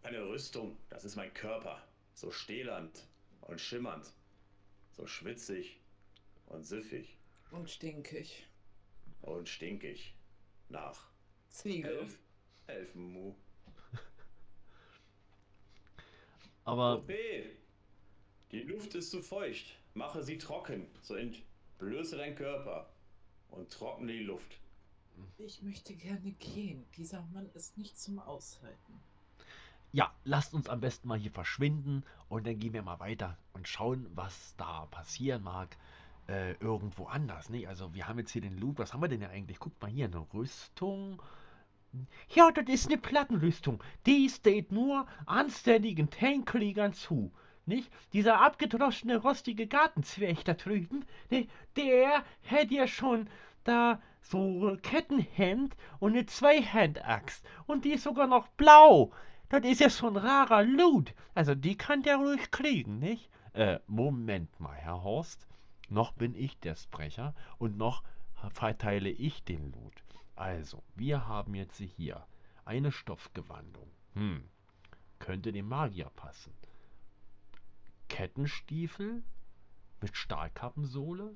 Eine 0.03 0.23
Rüstung, 0.27 0.77
das 0.91 1.03
ist 1.03 1.15
mein 1.15 1.33
Körper. 1.33 1.81
So 2.13 2.29
stählernd 2.29 3.07
und 3.41 3.59
schimmernd. 3.59 4.05
So 4.91 5.07
schwitzig 5.07 5.80
und 6.51 6.63
süffig 6.65 7.17
Und 7.51 7.69
stinkig. 7.69 8.47
und 9.21 9.47
stinkig. 9.49 10.13
Nach 10.69 11.07
Ziegel. 11.49 11.97
elf 11.97 12.19
Elfenmu. 12.67 13.35
Aber 16.65 16.97
Okay. 16.99 17.49
Die 18.51 18.63
Luft 18.63 18.95
ist 18.95 19.11
zu 19.11 19.21
feucht. 19.21 19.77
Mache 19.93 20.23
sie 20.23 20.37
trocken. 20.37 20.87
So 21.01 21.15
entblöße 21.15 22.17
dein 22.17 22.35
Körper. 22.35 22.89
Und 23.49 23.69
trockne 23.71 24.11
die 24.13 24.23
Luft. 24.23 24.57
Ich 25.37 25.61
möchte 25.61 25.93
gerne 25.93 26.31
gehen. 26.31 26.85
Dieser 26.97 27.21
Mann 27.33 27.49
ist 27.53 27.77
nicht 27.77 27.99
zum 27.99 28.19
Aushalten. 28.19 28.93
ja, 29.91 30.13
lasst 30.23 30.53
uns 30.53 30.69
am 30.69 30.79
besten 30.79 31.07
mal 31.09 31.19
hier 31.19 31.31
verschwinden 31.31 32.03
und 32.29 32.47
dann 32.47 32.59
gehen 32.59 32.71
wir 32.73 32.81
mal 32.81 32.99
weiter 33.01 33.37
und 33.53 33.67
schauen, 33.67 34.07
was 34.15 34.55
da 34.57 34.85
passieren 34.85 35.43
mag. 35.43 35.75
Äh, 36.27 36.53
irgendwo 36.53 37.05
anders, 37.05 37.49
ne? 37.49 37.67
Also 37.67 37.93
wir 37.93 38.07
haben 38.07 38.19
jetzt 38.19 38.31
hier 38.31 38.41
den 38.41 38.57
Loot. 38.57 38.79
Was 38.79 38.93
haben 38.93 39.01
wir 39.01 39.09
denn 39.09 39.21
ja 39.21 39.29
eigentlich? 39.29 39.59
Guckt 39.59 39.81
mal 39.81 39.89
hier, 39.89 40.05
eine 40.05 40.25
Rüstung. 40.33 41.21
Ja, 42.29 42.51
das 42.51 42.69
ist 42.69 42.87
eine 42.87 42.97
Plattenrüstung. 42.97 43.83
Die 44.05 44.29
steht 44.29 44.71
nur 44.71 45.07
anständigen 45.25 46.09
Tankkriegern 46.09 46.93
zu. 46.93 47.31
Nicht? 47.65 47.91
Dieser 48.13 48.41
abgedroschene, 48.41 49.17
rostige 49.17 49.67
Gartenzwerg 49.67 50.43
da 50.45 50.53
drüben, 50.53 51.05
ne, 51.29 51.47
der 51.75 52.23
hätte 52.41 52.73
ja 52.73 52.87
schon 52.87 53.27
da 53.63 54.01
so 54.21 54.77
Kettenhemd 54.81 55.75
und 55.99 56.13
eine 56.13 56.25
Zweihandaxt. 56.25 57.45
Und 57.67 57.85
die 57.85 57.91
ist 57.91 58.03
sogar 58.03 58.27
noch 58.27 58.47
blau. 58.49 59.11
Das 59.49 59.65
ist 59.65 59.81
ja 59.81 60.07
ein 60.07 60.15
rarer 60.15 60.63
Loot. 60.63 61.13
Also 61.35 61.55
die 61.55 61.75
kann 61.75 62.03
der 62.03 62.17
ruhig 62.17 62.51
kriegen, 62.51 62.99
nicht? 62.99 63.29
Äh, 63.53 63.79
Moment 63.87 64.59
mal, 64.59 64.75
Herr 64.75 65.03
Horst. 65.03 65.45
Noch 65.91 66.13
bin 66.13 66.35
ich 66.35 66.57
der 66.59 66.75
Sprecher 66.75 67.35
und 67.57 67.75
noch 67.77 68.01
verteile 68.49 69.09
ich 69.09 69.43
den 69.43 69.73
Loot. 69.73 70.03
Also, 70.37 70.81
wir 70.95 71.27
haben 71.27 71.53
jetzt 71.53 71.77
hier 71.79 72.25
eine 72.63 72.93
Stoffgewandung. 72.93 73.91
Hm, 74.13 74.49
könnte 75.19 75.51
dem 75.51 75.67
Magier 75.67 76.09
passen. 76.15 76.53
Kettenstiefel 78.07 79.21
mit 79.99 80.15
Stahlkappensohle? 80.15 81.35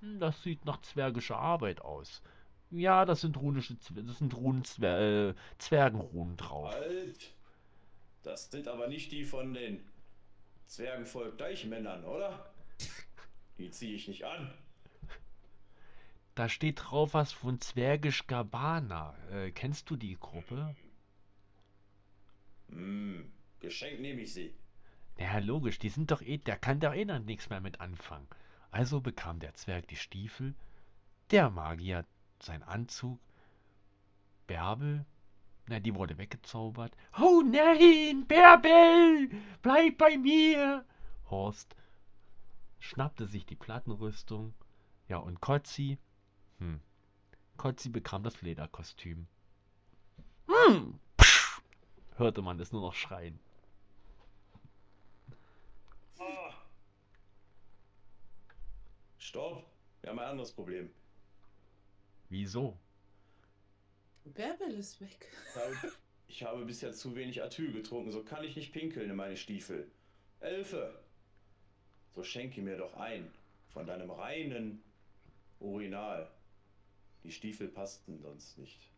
Hm, 0.00 0.18
Das 0.18 0.42
sieht 0.42 0.64
nach 0.64 0.80
zwergischer 0.80 1.36
Arbeit 1.36 1.82
aus. 1.82 2.22
Ja, 2.70 3.04
das 3.04 3.20
sind 3.20 3.36
runische, 3.36 3.76
das 3.76 4.18
sind 4.18 4.34
Runen, 4.34 4.62
äh, 4.80 5.34
Zwergenrunen 5.58 6.38
drauf. 6.38 6.72
Halt! 6.72 7.34
Das 8.22 8.50
sind 8.50 8.66
aber 8.66 8.88
nicht 8.88 9.12
die 9.12 9.24
von 9.24 9.52
den 9.52 9.86
Zwergenvolk 10.66 11.36
Deichmännern, 11.36 12.04
oder? 12.04 12.50
Die 13.58 13.70
ziehe 13.70 13.94
ich 13.96 14.08
nicht 14.08 14.24
an. 14.24 14.52
Da 16.34 16.48
steht 16.48 16.80
drauf 16.84 17.14
was 17.14 17.32
von 17.32 17.60
Zwergisch 17.60 18.28
Gabana. 18.28 19.16
Äh, 19.32 19.50
kennst 19.50 19.90
du 19.90 19.96
die 19.96 20.16
Gruppe? 20.18 20.76
Hm, 22.68 23.32
Geschenk 23.58 24.00
nehme 24.00 24.20
ich 24.20 24.32
sie. 24.32 24.54
Ja, 25.18 25.38
logisch, 25.38 25.80
die 25.80 25.88
sind 25.88 26.12
doch 26.12 26.22
eh, 26.22 26.38
der 26.38 26.56
kann 26.56 26.78
doch 26.78 26.94
eh 26.94 27.04
dann 27.04 27.24
nichts 27.24 27.50
mehr 27.50 27.60
mit 27.60 27.80
anfangen. 27.80 28.28
Also 28.70 29.00
bekam 29.00 29.40
der 29.40 29.54
Zwerg 29.54 29.88
die 29.88 29.96
Stiefel, 29.96 30.54
der 31.32 31.50
Magier 31.50 32.04
sein 32.40 32.62
Anzug, 32.62 33.18
Bärbel, 34.46 35.04
na, 35.66 35.80
die 35.80 35.94
wurde 35.94 36.18
weggezaubert. 36.18 36.96
Oh 37.20 37.42
nein, 37.44 38.26
Bärbel, 38.28 39.28
bleib 39.60 39.98
bei 39.98 40.16
mir! 40.16 40.84
Horst 41.28 41.74
schnappte 42.78 43.26
sich 43.26 43.46
die 43.46 43.56
Plattenrüstung, 43.56 44.54
ja, 45.08 45.18
und 45.18 45.40
Kotzi, 45.40 45.98
hm, 46.58 46.80
Kotzi 47.56 47.88
bekam 47.88 48.22
das 48.22 48.40
Lederkostüm. 48.42 49.26
Hm, 50.46 50.98
psch, 51.16 51.60
hörte 52.16 52.42
man 52.42 52.58
es 52.60 52.72
nur 52.72 52.82
noch 52.82 52.94
schreien. 52.94 53.38
Ah. 56.18 56.54
Stopp! 59.18 59.64
Wir 60.00 60.10
haben 60.10 60.18
ein 60.20 60.30
anderes 60.30 60.52
Problem. 60.52 60.90
Wieso? 62.28 62.78
Bärbel 64.24 64.70
ist 64.72 65.00
weg. 65.00 65.26
Ich 65.48 65.56
habe, 65.56 65.92
ich 66.28 66.42
habe 66.44 66.64
bisher 66.64 66.92
zu 66.92 67.16
wenig 67.16 67.42
Atyl 67.42 67.72
getrunken, 67.72 68.12
so 68.12 68.22
kann 68.22 68.44
ich 68.44 68.56
nicht 68.56 68.72
pinkeln 68.72 69.10
in 69.10 69.16
meine 69.16 69.36
Stiefel. 69.36 69.90
Elfe! 70.40 71.02
So 72.18 72.24
schenke 72.24 72.60
mir 72.62 72.76
doch 72.76 72.96
ein 72.96 73.30
von 73.72 73.86
deinem 73.86 74.10
reinen 74.10 74.82
Urinal. 75.60 76.28
Die 77.22 77.30
Stiefel 77.30 77.68
passten 77.68 78.18
sonst 78.18 78.58
nicht. 78.58 78.90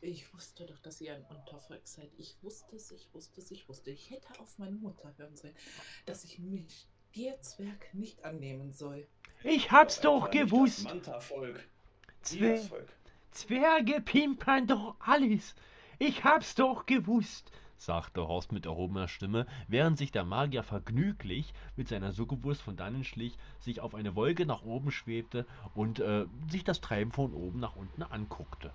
Ich 0.00 0.34
wusste 0.34 0.66
doch, 0.66 0.80
dass 0.80 1.00
ihr 1.00 1.14
ein 1.14 1.24
Untervolk 1.26 1.86
seid. 1.86 2.10
Ich 2.18 2.34
wusste 2.42 2.74
es, 2.74 2.90
ich 2.90 3.06
wusste 3.14 3.40
es, 3.40 3.52
ich 3.52 3.68
wusste. 3.68 3.92
Ich 3.92 4.10
hätte 4.10 4.40
auf 4.40 4.58
meine 4.58 4.74
Mutter 4.74 5.14
hören 5.16 5.36
sollen, 5.36 5.54
dass 6.06 6.24
ich 6.24 6.40
mich 6.40 6.88
dir 7.14 7.40
Zwerg 7.40 7.94
nicht 7.94 8.24
annehmen 8.24 8.72
soll. 8.72 9.06
Ich 9.44 9.70
hab's 9.70 10.00
Doch 10.00 10.28
gewusst. 10.32 10.82
Manta-Volk. 10.82 11.64
Zwer. 12.22 12.60
Zwerge 13.30 14.00
pimpern 14.00 14.66
doch 14.66 14.96
alles. 14.98 15.54
Ich 16.00 16.24
hab's 16.24 16.56
doch 16.56 16.84
gewusst, 16.84 17.52
sagte 17.76 18.26
Horst 18.26 18.52
mit 18.52 18.66
erhobener 18.66 19.08
Stimme, 19.08 19.46
während 19.68 19.98
sich 19.98 20.12
der 20.12 20.24
Magier 20.24 20.62
vergnüglich 20.62 21.52
mit 21.76 21.88
seiner 21.88 22.12
Succubus 22.12 22.60
von 22.60 22.76
dannen 22.76 23.04
schlich, 23.04 23.36
sich 23.60 23.80
auf 23.80 23.94
eine 23.94 24.14
Wolke 24.14 24.46
nach 24.46 24.62
oben 24.62 24.90
schwebte 24.90 25.46
und 25.74 26.00
äh, 26.00 26.26
sich 26.50 26.64
das 26.64 26.80
Treiben 26.80 27.12
von 27.12 27.32
oben 27.32 27.60
nach 27.60 27.76
unten 27.76 28.02
anguckte. 28.02 28.72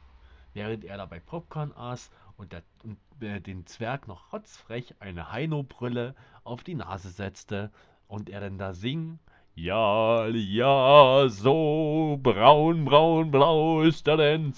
Während 0.53 0.83
er 0.83 0.97
dabei 0.97 1.19
Popcorn 1.19 1.71
aß 1.71 2.11
und, 2.37 2.51
der, 2.51 2.63
und 2.83 2.97
äh, 3.21 3.39
den 3.39 3.65
Zwerg 3.65 4.07
noch 4.07 4.33
rotzfrech 4.33 4.95
eine 4.99 5.31
Heino-Brille 5.31 6.15
auf 6.43 6.63
die 6.63 6.75
Nase 6.75 7.09
setzte 7.09 7.71
und 8.07 8.29
er 8.29 8.41
dann 8.41 8.57
da 8.57 8.73
sing 8.73 9.19
ja, 9.63 10.27
ja, 10.27 11.27
so 11.29 12.19
braun, 12.23 12.85
braun, 12.85 13.29
blau 13.31 13.81
ist 13.83 14.07
er 14.07 14.17
denn 14.17 14.53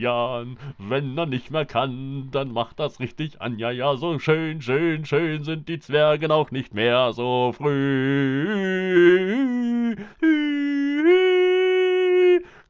Jan. 0.00 0.56
Wenn 0.78 1.18
er 1.18 1.26
nicht 1.26 1.50
mehr 1.50 1.66
kann, 1.66 2.30
dann 2.30 2.52
macht 2.52 2.80
das 2.80 2.98
richtig 2.98 3.40
an. 3.42 3.58
Ja, 3.58 3.70
ja, 3.70 3.96
so 3.96 4.18
schön, 4.18 4.62
schön, 4.62 5.04
schön 5.04 5.44
sind 5.44 5.68
die 5.68 5.78
Zwergen 5.78 6.30
auch 6.30 6.50
nicht 6.50 6.72
mehr 6.74 7.12
so 7.12 7.52
früh. 7.52 8.36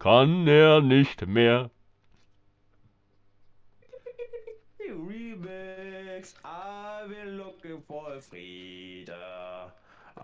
Kann 0.01 0.49
er 0.49 0.81
nicht 0.81 1.27
mehr. 1.27 1.71
Remix. 4.89 6.35
I've 6.45 7.11
been 7.11 7.39
looking 7.39 7.83
for 7.87 8.21
Frieda. 8.21 8.76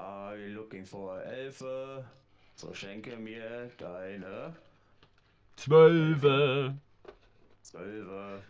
I've 0.03 0.37
been 0.37 0.55
looking 0.55 0.85
for 0.85 1.23
Elfe. 1.23 2.05
So 2.57 2.74
schenke 2.74 3.16
mir 3.16 3.70
deine 3.79 4.57
Zwölfe. 5.55 6.74
Zwölfe. 7.62 8.43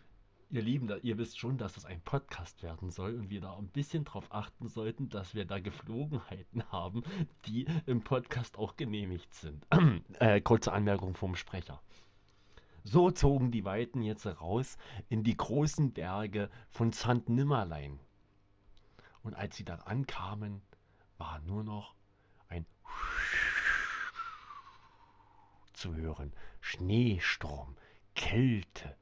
Ihr 0.49 0.63
Lieben, 0.63 0.91
ihr 1.03 1.19
wisst 1.19 1.39
schon, 1.39 1.59
dass 1.59 1.75
das 1.75 1.85
ein 1.85 2.01
Podcast 2.01 2.63
werden 2.63 2.91
soll 2.91 3.17
und 3.17 3.29
wir 3.29 3.43
da 3.43 3.55
ein 3.57 3.69
bisschen 3.69 4.05
drauf 4.05 4.27
achten 4.31 4.69
sollten, 4.69 5.11
dass 5.11 5.35
wir 5.35 5.45
da 5.45 5.59
Geflogenheiten 5.59 6.65
haben, 6.73 7.03
die 7.47 7.67
im 7.85 8.03
Podcast 8.03 8.57
auch 8.57 8.77
genehmigt 8.77 9.35
sind. 9.35 9.67
äh, 10.21 10.41
kurze 10.41 10.73
Anmerkung 10.73 11.15
vom 11.15 11.37
Sprecher. 11.37 11.83
So 12.83 13.11
zogen 13.11 13.51
die 13.51 13.67
Weiten 13.67 14.01
jetzt 14.03 14.27
raus 14.27 14.79
in 15.11 15.23
die 15.23 15.37
großen 15.37 15.93
Berge 15.93 16.49
von 16.71 16.95
St. 16.95 17.29
Nimmerlein. 17.29 18.01
Und 19.23 19.35
als 19.35 19.57
sie 19.57 19.65
dann 19.65 19.81
ankamen, 19.81 20.63
war 21.23 21.39
nur 21.43 21.63
noch 21.63 21.95
ein 22.49 22.67
zu 25.73 25.95
hören. 25.95 26.33
Schneesturm, 26.61 27.77
Kälte, 28.17 28.97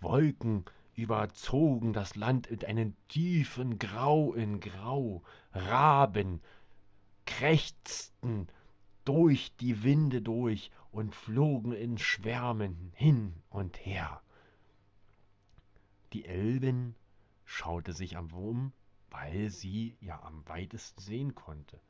Wolken 0.00 0.64
überzogen 0.94 1.92
das 1.92 2.16
Land 2.16 2.50
mit 2.50 2.64
einem 2.64 2.96
tiefen 3.08 3.78
Grau 3.78 4.32
in 4.32 4.60
Grau. 4.60 5.22
Raben 5.52 6.40
krächzten 7.26 8.48
durch 9.04 9.54
die 9.56 9.82
Winde 9.82 10.22
durch 10.22 10.70
und 10.92 11.14
flogen 11.14 11.72
in 11.72 11.98
Schwärmen 11.98 12.90
hin 12.94 13.34
und 13.50 13.84
her. 13.84 14.22
Die 16.14 16.24
Elbin 16.24 16.94
schaute 17.44 17.92
sich 17.92 18.16
am 18.16 18.32
um, 18.32 18.72
weil 19.10 19.50
sie 19.50 19.96
ja 20.00 20.22
am 20.22 20.46
weitesten 20.48 21.00
sehen 21.00 21.34
konnte, 21.34 21.80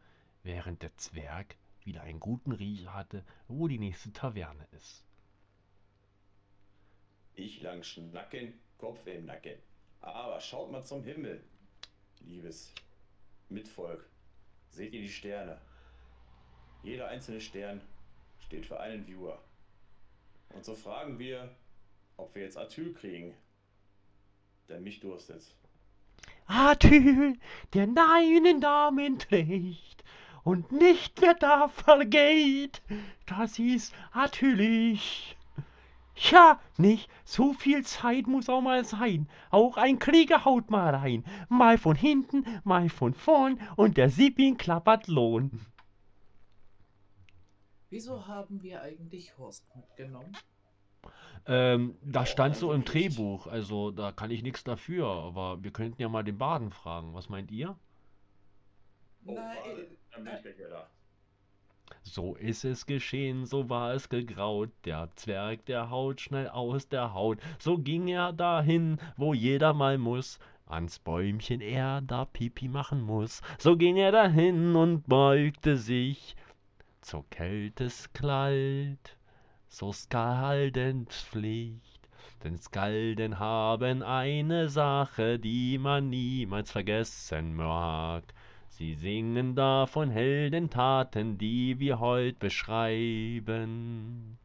während 0.43 0.83
der 0.83 0.97
Zwerg 0.97 1.57
wieder 1.85 2.03
einen 2.03 2.21
guten 2.21 2.53
Riecher 2.53 2.95
hatte, 2.95 3.25
wo 3.49 3.69
die 3.69 3.79
nächste 3.79 4.13
Taverne 4.13 4.67
ist. 4.73 5.05
Ich 7.35 7.63
lang 7.63 7.83
schnacken, 7.83 8.55
Kopf 8.79 9.07
im 9.07 9.27
Nacken. 9.27 9.59
Aber 10.01 10.41
schaut 10.41 10.71
mal 10.71 10.85
zum 10.85 11.05
Himmel. 11.05 11.43
Liebes 12.21 12.75
Mitvolk. 13.49 14.09
Seht 14.71 14.93
ihr 14.93 15.01
die 15.01 15.09
Sterne? 15.09 15.61
Jeder 16.83 17.09
einzelne 17.09 17.41
Stern 17.41 17.81
steht 18.41 18.67
für 18.67 18.81
einen 18.81 19.07
Viewer. 19.07 19.43
Und 20.51 20.65
so 20.65 20.75
fragen 20.75 21.19
wir, 21.19 21.55
ob 22.17 22.35
wir 22.35 22.43
jetzt 22.43 22.57
Atyl 22.57 22.93
kriegen. 22.95 23.35
Denn 24.69 24.83
mich 24.83 25.01
durstet. 25.01 25.55
Atyl, 26.51 27.39
der 27.75 27.87
deinen 27.87 28.59
Namen 28.59 29.19
trägt 29.19 30.03
und 30.43 30.73
nicht 30.73 31.21
wer 31.21 31.35
da 31.35 31.69
vergeht, 31.69 32.83
das 33.27 33.59
ist 33.59 33.95
Atylich. 34.13 35.37
Ja, 36.17 36.61
nicht 36.77 37.09
so 37.25 37.53
viel 37.53 37.85
Zeit 37.85 38.27
muss 38.27 38.49
auch 38.49 38.61
mal 38.61 38.85
sein. 38.85 39.29
Auch 39.51 39.77
ein 39.77 39.99
Krieger 40.01 40.45
haut 40.45 40.71
mal 40.71 40.95
rein. 40.95 41.25
Mal 41.49 41.79
von 41.79 41.95
hinten, 41.95 42.45
mal 42.65 42.89
von 42.89 43.15
vorn 43.15 43.61
und 43.77 43.97
der 43.97 44.11
Sippin 44.11 44.57
klappert 44.57 45.07
Lohn. 45.07 45.65
Wieso 47.89 48.27
haben 48.27 48.63
wir 48.63 48.83
eigentlich 48.83 49.39
Horst 49.39 49.65
mitgenommen? 49.75 50.37
Ähm, 51.47 51.97
das 52.03 52.29
Ja, 52.29 52.33
stand 52.33 52.57
so 52.57 52.73
im. 52.73 52.85
Drehbuch, 52.85 53.47
also 53.47 53.91
da 53.91 54.13
kann 54.13 54.31
ich 54.31 54.43
nichts 54.43 54.65
dafür, 54.65 55.07
aber 55.09 55.63
wir 55.63 55.71
könnten 55.73 56.01
ja 56.01 56.09
mal 56.09 56.23
den 56.25 56.39
Baden 56.39 56.71
fragen. 56.71 57.15
Was 57.15 57.29
meint 57.29 57.51
ihr? 57.51 57.77
Oh, 59.25 59.35
Nein, 59.35 59.97
da. 60.69 60.91
So 62.03 62.35
ist 62.37 62.65
es 62.65 62.87
geschehen, 62.87 63.47
so 63.47 63.69
war 63.71 63.95
es 63.95 64.09
gegraut. 64.09 64.71
Der 64.85 65.09
Zwerg, 65.17 65.65
der 65.67 65.91
haut 65.91 66.21
schnell 66.21 66.49
aus 66.49 66.89
der 66.89 67.15
Haut. 67.15 67.39
So 67.59 67.79
ging 67.79 68.09
er 68.09 68.33
dahin, 68.33 68.99
wo 69.17 69.35
jeder 69.35 69.73
mal 69.75 69.99
muss. 69.99 70.39
Ans 70.67 70.99
Bäumchen 70.99 71.61
er 71.61 72.01
da 72.03 72.25
Pipi 72.27 72.69
machen 72.69 73.01
muss. 73.03 73.41
So 73.59 73.77
ging 73.77 73.97
er 73.97 74.13
dahin 74.13 74.77
und 74.77 75.07
beugte 75.09 75.77
sich 75.77 76.37
zur 77.01 77.29
Kältes 77.31 78.13
Kleid. 78.13 79.17
So 79.73 79.93
Skaldens 79.93 81.23
Pflicht. 81.23 82.09
Denn 82.43 82.59
Skalden 82.59 83.39
haben 83.39 84.03
eine 84.03 84.69
Sache, 84.69 85.39
die 85.39 85.79
man 85.79 86.11
niemals 86.11 86.73
vergessen 86.73 87.55
mag. 87.55 88.25
Sie 88.69 88.95
singen 88.95 89.55
da 89.55 89.87
von 89.87 90.11
Heldentaten, 90.11 91.39
die 91.39 91.79
wir 91.79 92.01
heut 92.01 92.41
beschreiben. 92.41 94.39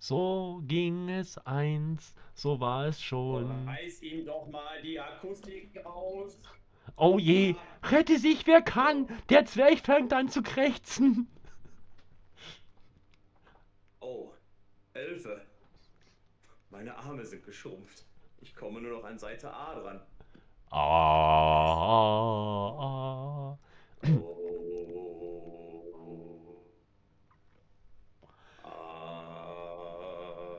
So 0.00 0.60
ging 0.66 1.08
es 1.08 1.38
einst, 1.46 2.16
so 2.34 2.58
war 2.58 2.86
es 2.86 3.00
schon. 3.00 3.68
Reiß 3.68 4.02
ihm 4.02 4.26
doch 4.26 4.48
mal 4.48 4.82
die 4.82 4.98
Akustik 4.98 5.86
aus. 5.86 6.40
Oh 6.96 7.18
je, 7.20 7.54
rette 7.84 8.18
sich 8.18 8.48
wer 8.48 8.62
kann, 8.62 9.06
der 9.28 9.44
Zwerg 9.44 9.78
fängt 9.78 10.12
an 10.12 10.28
zu 10.28 10.42
krächzen. 10.42 11.28
Oh, 14.10 14.32
Elfe. 14.94 15.42
Meine 16.70 16.96
Arme 16.96 17.26
sind 17.26 17.44
geschrumpft. 17.44 18.06
Ich 18.40 18.54
komme 18.54 18.80
nur 18.80 18.92
noch 18.96 19.04
an 19.04 19.18
Seite 19.18 19.52
A 19.52 19.74
dran. 19.74 20.00
Ah, 20.70 20.78
ah. 22.72 23.58
Oh. 24.06 24.24
Ah. 28.62 30.56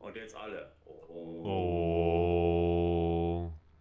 Und 0.00 0.16
jetzt 0.16 0.34
alle. 0.34 0.72
Oh. 0.86 1.42
Oh. 1.44 1.73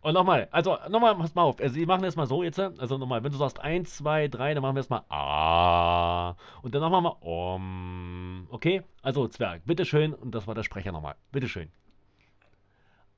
Und 0.03 0.13
nochmal, 0.13 0.49
also 0.51 0.77
nochmal, 0.89 1.15
pass 1.15 1.33
mal 1.33 1.43
auf. 1.43 1.61
Also, 1.61 1.75
wir 1.75 1.87
machen 1.87 2.03
das 2.03 2.17
mal 2.17 2.27
so 2.27 2.43
jetzt. 2.43 2.59
Also 2.59 2.97
nochmal, 2.97 3.23
wenn 3.23 3.31
du 3.31 3.37
sagst 3.37 3.59
1, 3.59 3.95
2, 3.97 4.27
3, 4.27 4.53
dann 4.53 4.61
machen 4.61 4.75
wir 4.75 4.81
es 4.81 4.89
mal 4.89 5.05
A. 5.07 6.35
Und 6.61 6.75
dann 6.75 6.81
machen 6.81 6.91
wir 6.91 7.01
mal 7.01 7.15
Om. 7.21 8.47
Okay? 8.51 8.83
Also 9.01 9.29
Zwerg, 9.29 9.65
bitteschön. 9.65 10.13
Und 10.13 10.35
das 10.35 10.45
war 10.45 10.55
der 10.55 10.63
Sprecher 10.63 10.91
nochmal. 10.91 11.15
Bitteschön. 11.31 11.71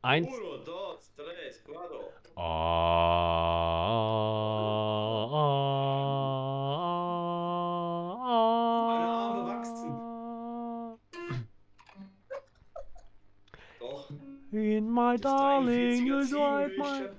Eins. 0.04 0.28
Uno, 0.28 0.58
dos, 0.64 1.12
tres, 1.16 1.64
cuatro. 1.66 2.12
Meine 2.36 2.46
my 14.96 15.18
darling, 15.18 16.02
43er 16.02 16.08
you 16.08 16.24
Ziel 16.24 16.38
drive 16.40 16.78
my... 16.78 17.10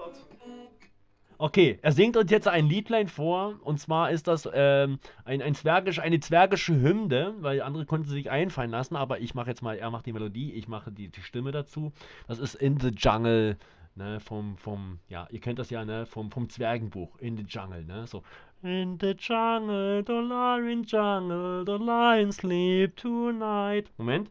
Okay, 1.39 1.79
er 1.83 1.93
singt 1.93 2.17
uns 2.17 2.31
jetzt 2.31 2.49
ein 2.49 2.67
Liedlein 2.67 3.09
vor. 3.09 3.57
Und 3.63 3.79
zwar 3.79 4.11
ist 4.11 4.27
das 4.27 4.49
ähm, 4.55 4.99
ein, 5.27 5.43
ein 5.43 5.55
zwergisch, 5.55 5.99
eine 5.99 6.19
zwergische 6.19 6.81
Hymne, 6.81 7.35
weil 7.41 7.61
andere 7.61 7.85
konnten 7.85 8.09
sie 8.09 8.15
sich 8.15 8.31
einfallen 8.31 8.71
lassen. 8.71 8.97
Aber 8.97 9.21
ich 9.21 9.35
mache 9.35 9.51
jetzt 9.51 9.63
mal, 9.63 9.77
er 9.77 9.91
macht 9.91 10.07
die 10.07 10.15
Melodie, 10.15 10.53
ich 10.55 10.67
mache 10.67 10.91
die, 10.91 11.09
die 11.09 11.21
Stimme 11.21 11.53
dazu. 11.53 11.93
Das 12.27 12.39
ist 12.39 12.55
In 12.55 12.81
the 12.81 12.89
Jungle, 12.89 13.59
ne, 13.97 14.19
vom, 14.21 14.57
vom, 14.57 14.99
ja, 15.09 15.29
ihr 15.31 15.41
kennt 15.41 15.59
das 15.59 15.69
ja, 15.69 15.85
ne, 15.85 16.07
vom, 16.07 16.31
vom 16.31 16.49
Zwergenbuch, 16.49 17.19
In 17.19 17.37
the 17.37 17.45
Jungle, 17.47 17.85
ne, 17.85 18.07
so. 18.07 18.23
In 18.63 18.99
the 18.99 19.15
jungle, 19.19 20.03
the 20.05 20.13
lion 20.13 20.83
jungle, 20.83 21.65
the 21.67 21.77
lion 21.77 22.33
sleep 22.33 22.97
tonight. 22.97 23.91
Moment. 23.99 24.31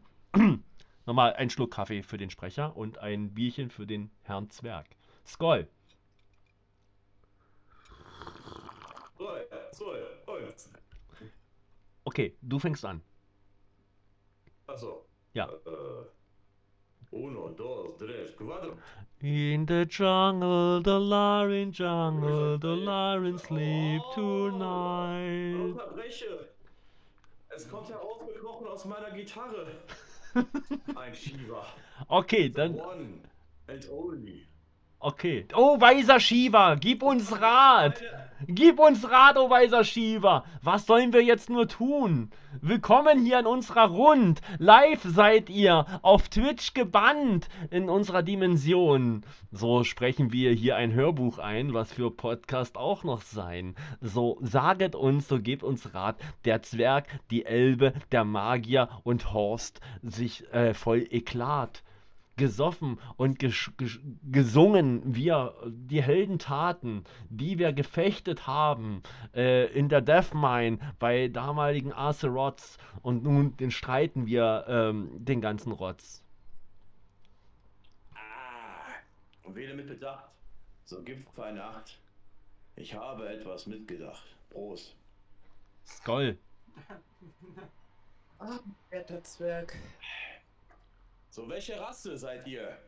Nochmal 1.06 1.34
ein 1.34 1.50
Schluck 1.50 1.72
Kaffee 1.72 2.02
für 2.02 2.18
den 2.18 2.30
Sprecher 2.30 2.76
und 2.76 2.98
ein 2.98 3.32
Bierchen 3.32 3.70
für 3.70 3.86
den 3.86 4.10
Herrn 4.22 4.50
Zwerg. 4.50 4.86
Skoll. 5.24 5.68
Okay, 12.04 12.36
du 12.40 12.58
fängst 12.58 12.84
an. 12.84 13.02
Achso. 14.66 15.06
Ja. 15.34 15.48
Äh, 15.48 16.06
uno, 17.10 17.50
dos, 17.50 17.96
tres, 17.98 18.36
cuatro. 18.36 18.76
In 19.20 19.66
the 19.66 19.84
jungle, 19.88 20.80
the 20.82 20.98
lion 20.98 21.72
jungle, 21.72 22.58
the 22.58 22.74
lion 22.74 23.38
sleep 23.38 24.02
tonight. 24.14 25.60
Unterbreche. 25.60 26.48
Es 27.48 27.68
kommt 27.68 27.88
herausgekrochen 27.88 28.66
aus 28.66 28.84
meiner 28.84 29.10
Gitarre. 29.10 29.66
Ein 30.96 31.14
Shiva. 31.14 31.66
Okay, 32.08 32.48
The 32.48 32.54
dann, 32.54 32.74
one 32.74 33.20
and 33.68 33.86
only. 33.90 34.46
Okay. 34.98 35.46
Oh, 35.54 35.80
weiser 35.80 36.20
Shiva, 36.20 36.74
gib 36.74 37.02
uns 37.02 37.40
Rat. 37.40 38.02
Gib 38.46 38.78
uns 38.78 39.10
Rat, 39.10 39.38
oh 39.38 39.48
weiser 39.48 39.82
Shiva. 39.82 40.44
Was 40.62 40.84
sollen 40.84 41.14
wir 41.14 41.22
jetzt 41.22 41.48
nur 41.48 41.68
tun? 41.68 42.30
Willkommen 42.60 43.24
hier 43.24 43.38
in 43.38 43.46
unserer 43.46 43.88
Rund. 43.88 44.42
Live 44.58 45.02
seid 45.04 45.48
ihr 45.48 45.86
auf 46.02 46.28
Twitch 46.28 46.74
gebannt 46.74 47.48
in 47.70 47.88
unserer 47.88 48.22
Dimension. 48.22 49.24
So 49.52 49.84
sprechen 49.84 50.32
wir 50.32 50.52
hier 50.52 50.76
ein 50.76 50.92
Hörbuch 50.92 51.38
ein, 51.38 51.72
was 51.72 51.94
für 51.94 52.10
Podcast 52.10 52.76
auch 52.76 53.04
noch 53.04 53.22
sein. 53.22 53.74
So 54.02 54.36
saget 54.42 54.94
uns, 54.94 55.28
so 55.28 55.40
gebt 55.40 55.62
uns 55.62 55.94
Rat. 55.94 56.16
Der 56.44 56.60
Zwerg, 56.60 57.06
die 57.30 57.46
Elbe, 57.46 57.94
der 58.12 58.24
Magier 58.24 58.90
und 59.02 59.32
Horst 59.32 59.80
sich 60.02 60.52
äh, 60.52 60.74
voll 60.74 61.06
Eklat 61.10 61.82
gesoffen 62.36 63.00
und 63.16 63.38
gesch 63.38 63.72
gesch 63.76 64.00
gesungen 64.30 65.14
wir 65.14 65.54
die 65.66 66.02
Heldentaten, 66.02 67.04
die 67.30 67.58
wir 67.58 67.72
gefechtet 67.72 68.46
haben 68.46 69.02
äh, 69.34 69.66
in 69.72 69.88
der 69.88 70.00
Death 70.00 70.34
Mine 70.34 70.78
bei 70.98 71.28
damaligen 71.28 71.92
Azeroths 71.92 72.78
und 73.02 73.22
nun 73.22 73.56
den 73.56 73.70
streiten 73.70 74.26
wir 74.26 74.64
ähm, 74.68 75.10
den 75.24 75.40
ganzen 75.40 75.72
Rotz. 75.72 76.22
Ah, 78.14 78.18
und 79.44 79.54
wähle 79.54 79.74
mit 79.74 79.86
Bedacht. 79.86 80.30
So 80.84 81.02
gibt 81.02 81.28
für 81.34 81.44
eine 81.44 81.64
Acht. 81.64 81.98
Ich 82.76 82.94
habe 82.94 83.28
etwas 83.28 83.66
mitgedacht. 83.66 84.24
Prost. 84.50 84.94
Skoll. 85.86 86.38
Ah, 88.38 88.58
werter 88.90 89.22
Zwerg. 89.24 89.74
So, 91.36 91.46
welche 91.50 91.78
Rasse 91.78 92.16
seid 92.16 92.48
ihr? 92.48 92.78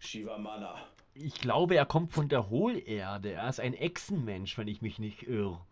Shivamana. 0.00 0.76
Ich 1.14 1.36
glaube, 1.36 1.76
er 1.76 1.86
kommt 1.86 2.12
von 2.12 2.28
der 2.28 2.50
Hohlerde. 2.50 3.30
Er 3.30 3.48
ist 3.48 3.60
ein 3.60 3.74
Echsenmensch, 3.74 4.58
wenn 4.58 4.66
ich 4.66 4.82
mich 4.82 4.98
nicht 4.98 5.22
irre. 5.22 5.64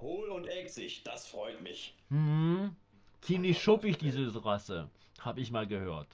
Hohl 0.00 0.30
und 0.30 0.48
exig, 0.48 1.04
das 1.04 1.28
freut 1.28 1.62
mich. 1.62 1.94
Hm, 2.08 2.74
ziemlich 3.20 3.62
schuppig, 3.62 3.98
diese 3.98 4.44
Rasse. 4.44 4.90
Hab 5.20 5.38
ich 5.38 5.52
mal 5.52 5.68
gehört. 5.68 6.08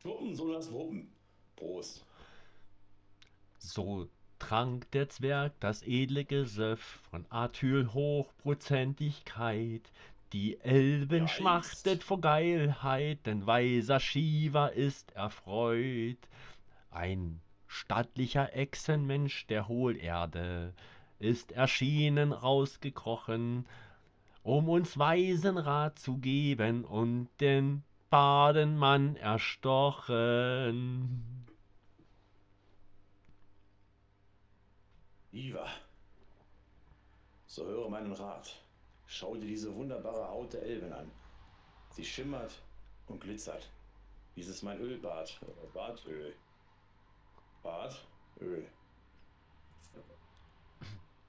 Schuppen, 0.00 0.32
so 0.32 0.52
das 0.52 0.70
Wuppen. 0.70 1.10
Prost. 1.56 2.06
So 3.58 4.08
trank 4.38 4.88
der 4.92 5.08
Zwerg 5.08 5.58
das 5.58 5.82
edle 5.82 6.24
Gesöff 6.24 7.00
von 7.10 7.26
Athylhochprozentigkeit. 7.30 9.90
Die 10.32 10.60
Elben 10.60 11.26
Geist. 11.26 11.34
schmachtet 11.34 12.02
vor 12.02 12.20
Geilheit, 12.20 13.26
denn 13.26 13.46
weiser 13.46 14.00
Shiva 14.00 14.66
ist 14.66 15.12
erfreut. 15.12 16.18
Ein 16.90 17.40
stattlicher 17.66 18.54
Echsenmensch 18.56 19.46
der 19.46 19.68
Hohlerde 19.68 20.74
ist 21.18 21.52
erschienen 21.52 22.32
rausgekrochen, 22.32 23.66
um 24.42 24.68
uns 24.68 24.98
weisen 24.98 25.58
Rat 25.58 25.98
zu 25.98 26.18
geben 26.18 26.84
und 26.84 27.28
den 27.40 27.84
Badenmann 28.10 29.16
erstochen. 29.16 30.66
Iva. 35.32 35.66
So 37.46 37.64
höre 37.64 37.88
meinen 37.88 38.12
Rat. 38.12 38.65
Schau 39.06 39.34
dir 39.36 39.46
diese 39.46 39.74
wunderbare 39.74 40.28
Haut 40.28 40.52
der 40.52 40.62
Elben 40.62 40.92
an. 40.92 41.10
Sie 41.90 42.04
schimmert 42.04 42.62
und 43.06 43.20
glitzert. 43.20 43.70
Dies 44.34 44.48
ist 44.48 44.62
mein 44.62 44.78
Ölbad. 44.80 45.40
Badöl. 45.72 46.34
Badöl. 47.62 48.68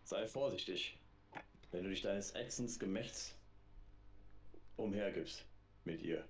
Sei 0.03 0.25
vorsichtig, 0.25 0.97
wenn 1.71 1.83
du 1.83 1.89
dich 1.89 2.01
deines 2.01 2.33
Ätzens 2.33 2.79
Gemächts 2.79 3.35
umhergibst 4.77 5.45
mit 5.85 6.01
ihr. 6.01 6.25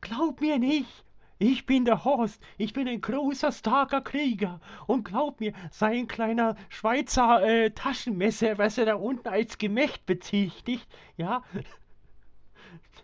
Glaub 0.00 0.40
mir 0.40 0.58
nicht, 0.58 1.04
Ich 1.38 1.66
bin 1.66 1.84
der 1.84 2.04
Horst, 2.04 2.40
ich 2.56 2.72
bin 2.72 2.86
ein 2.86 3.00
großer, 3.00 3.50
starker 3.50 4.00
Krieger. 4.00 4.60
Und 4.86 5.04
glaub 5.04 5.40
mir, 5.40 5.52
sein 5.70 6.06
kleiner 6.06 6.56
Schweizer 6.68 7.42
äh, 7.42 7.70
Taschenmesser, 7.70 8.58
was 8.58 8.78
er 8.78 8.86
da 8.86 8.94
unten 8.94 9.28
als 9.28 9.58
Gemächt 9.58 10.06
bezichtigt, 10.06 10.86
ja, 11.16 11.42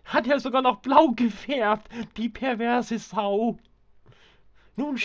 hat 0.05 0.27
er 0.27 0.39
sogar 0.39 0.61
noch 0.61 0.77
blau 0.77 1.09
gefärbt, 1.11 1.89
die 2.17 2.29
perverse 2.29 2.97
Sau. 2.97 3.57
Nun, 4.75 4.95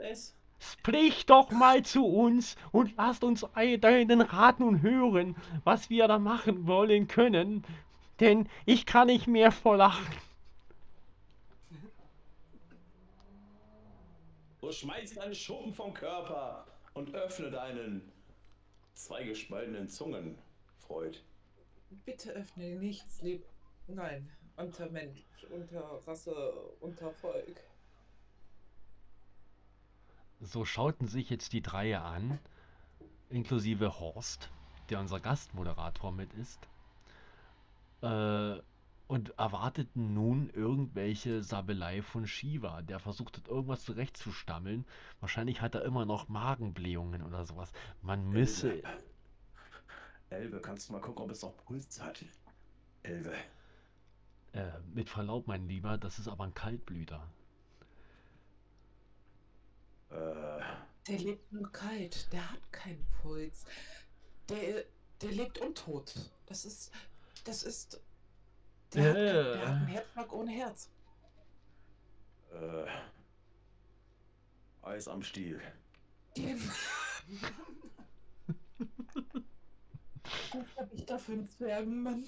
es? 0.00 0.34
sprich 0.58 1.26
doch 1.26 1.50
mal 1.50 1.82
zu 1.82 2.06
uns 2.06 2.56
und 2.70 2.96
lasst 2.96 3.24
uns 3.24 3.44
ei- 3.54 3.76
deinen 3.76 4.20
Rat 4.20 4.60
nun 4.60 4.80
hören, 4.80 5.36
was 5.64 5.90
wir 5.90 6.08
da 6.08 6.18
machen 6.18 6.66
wollen 6.66 7.08
können. 7.08 7.64
Denn 8.20 8.48
ich 8.64 8.86
kann 8.86 9.08
nicht 9.08 9.26
mehr 9.26 9.50
vor 9.50 9.76
Lachen. 9.76 10.06
So 14.62 14.70
schmeiß 14.70 15.14
deinen 15.14 15.34
Schuppen 15.34 15.72
vom 15.72 15.92
Körper 15.92 16.64
und 16.94 17.12
öffne 17.16 17.50
deinen 17.50 18.12
zweigespaltenen 18.94 19.88
Zungen, 19.88 20.38
Freud. 20.78 21.18
Bitte 22.04 22.30
öffne 22.30 22.76
nichts, 22.76 23.20
lieb. 23.22 23.44
Nein, 23.88 24.30
unter 24.56 24.88
Mensch, 24.88 25.24
unter 25.50 25.82
Rasse, 26.06 26.32
unter 26.78 27.10
Volk. 27.10 27.60
So 30.40 30.64
schauten 30.64 31.08
sich 31.08 31.28
jetzt 31.28 31.52
die 31.52 31.62
drei 31.62 31.98
an, 31.98 32.38
inklusive 33.30 33.98
Horst, 33.98 34.48
der 34.90 35.00
unser 35.00 35.18
Gastmoderator 35.18 36.12
mit 36.12 36.32
ist, 36.34 36.68
äh, 38.00 38.60
und 39.12 39.38
erwarteten 39.38 40.14
nun 40.14 40.48
irgendwelche 40.48 41.42
Sabelei 41.42 42.00
von 42.00 42.26
Shiva, 42.26 42.80
der 42.80 42.98
versucht 42.98 43.36
hat, 43.36 43.46
irgendwas 43.46 43.84
zurechtzustammeln. 43.84 44.86
Wahrscheinlich 45.20 45.60
hat 45.60 45.74
er 45.74 45.84
immer 45.84 46.06
noch 46.06 46.28
Magenblähungen 46.30 47.22
oder 47.22 47.44
sowas. 47.44 47.70
Man 48.00 48.30
müsse. 48.30 48.82
Elbe, 50.30 50.62
kannst 50.62 50.88
du 50.88 50.94
mal 50.94 51.02
gucken, 51.02 51.24
ob 51.24 51.30
es 51.30 51.42
noch 51.42 51.54
Puls 51.58 52.00
hat? 52.00 52.24
Elbe. 53.02 53.34
Äh, 54.54 54.70
mit 54.94 55.10
Verlaub, 55.10 55.46
mein 55.46 55.68
Lieber, 55.68 55.98
das 55.98 56.18
ist 56.18 56.26
aber 56.28 56.44
ein 56.44 56.54
Kaltblüter. 56.54 57.28
Äh, 60.08 60.60
Der 61.06 61.18
lebt 61.18 61.52
nur 61.52 61.70
kalt, 61.70 62.32
der 62.32 62.50
hat 62.50 62.72
keinen 62.72 63.04
Puls. 63.20 63.66
Der, 64.48 64.84
der 65.20 65.32
lebt 65.32 65.58
untot. 65.58 66.14
Das 66.46 66.64
ist. 66.64 66.90
Das 67.44 67.62
ist. 67.62 68.00
Der, 68.94 69.08
hat, 69.08 69.16
der 69.16 69.60
hat 69.60 69.68
einen 69.68 69.86
Herzschlag 69.86 70.32
ohne 70.32 70.50
Herz. 70.50 70.90
äh. 72.52 72.86
Eis 74.82 75.06
am 75.08 75.22
Stiel. 75.22 75.60
Was 76.36 76.76
hab 80.76 80.92
ich 80.92 81.06
da 81.06 81.18
für 81.18 81.32
einen 81.32 81.48
Zwergenmann? 81.48 82.26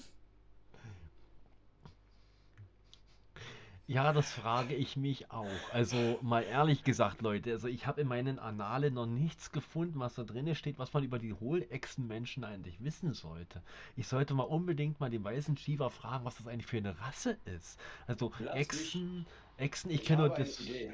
Ja, 3.87 4.13
das 4.13 4.31
frage 4.31 4.73
ich 4.73 4.97
mich 4.97 5.29
auch. 5.29 5.45
Also 5.71 6.17
mal 6.23 6.41
ehrlich 6.41 6.83
gesagt, 6.83 7.21
Leute, 7.21 7.51
also 7.51 7.67
ich 7.67 7.85
habe 7.85 8.01
in 8.01 8.07
meinen 8.07 8.39
Annalen 8.39 8.95
noch 8.95 9.05
nichts 9.05 9.51
gefunden, 9.51 9.99
was 9.99 10.15
da 10.15 10.23
drin 10.23 10.55
steht, 10.55 10.79
was 10.79 10.91
man 10.93 11.03
über 11.03 11.19
die 11.19 11.33
Hohlechsenmenschen 11.33 12.43
eigentlich 12.43 12.83
wissen 12.83 13.13
sollte. 13.13 13.61
Ich 13.95 14.07
sollte 14.07 14.33
mal 14.33 14.43
unbedingt 14.43 14.99
mal 14.99 15.11
den 15.11 15.23
weißen 15.23 15.55
Shiva 15.57 15.89
fragen, 15.89 16.25
was 16.25 16.37
das 16.37 16.47
eigentlich 16.47 16.65
für 16.65 16.77
eine 16.77 16.99
Rasse 16.99 17.37
ist. 17.45 17.79
Also 18.07 18.31
Lass 18.39 18.55
Echsen, 18.55 19.27
Echsen, 19.57 19.91
ich 19.91 20.03
kenne 20.03 20.27
nur 20.27 20.35
das. 20.35 20.59
Idee. 20.61 20.91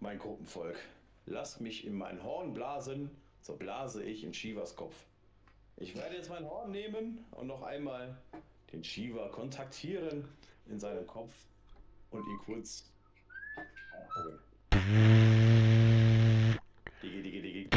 Mein 0.00 0.18
Gruppenvolk. 0.18 0.78
Lass 1.26 1.60
mich 1.60 1.86
in 1.86 1.94
mein 1.94 2.22
Horn 2.22 2.54
blasen, 2.54 3.10
so 3.42 3.54
blase 3.54 4.02
ich 4.02 4.24
in 4.24 4.32
Shivas 4.32 4.76
Kopf. 4.76 4.96
Ich 5.76 5.94
werde 5.94 6.16
jetzt 6.16 6.30
mein 6.30 6.46
Horn 6.46 6.70
nehmen 6.70 7.22
und 7.32 7.48
noch 7.48 7.62
einmal 7.62 8.16
den 8.72 8.82
Shiva 8.82 9.28
kontaktieren 9.28 10.24
in 10.70 10.78
seinem 10.78 11.06
Kopf 11.06 11.34
und 12.10 12.26
ihn 12.26 12.38
kurz. 12.38 12.90
Digi, 17.02 17.22
digi, 17.22 17.42
digi. 17.42 17.68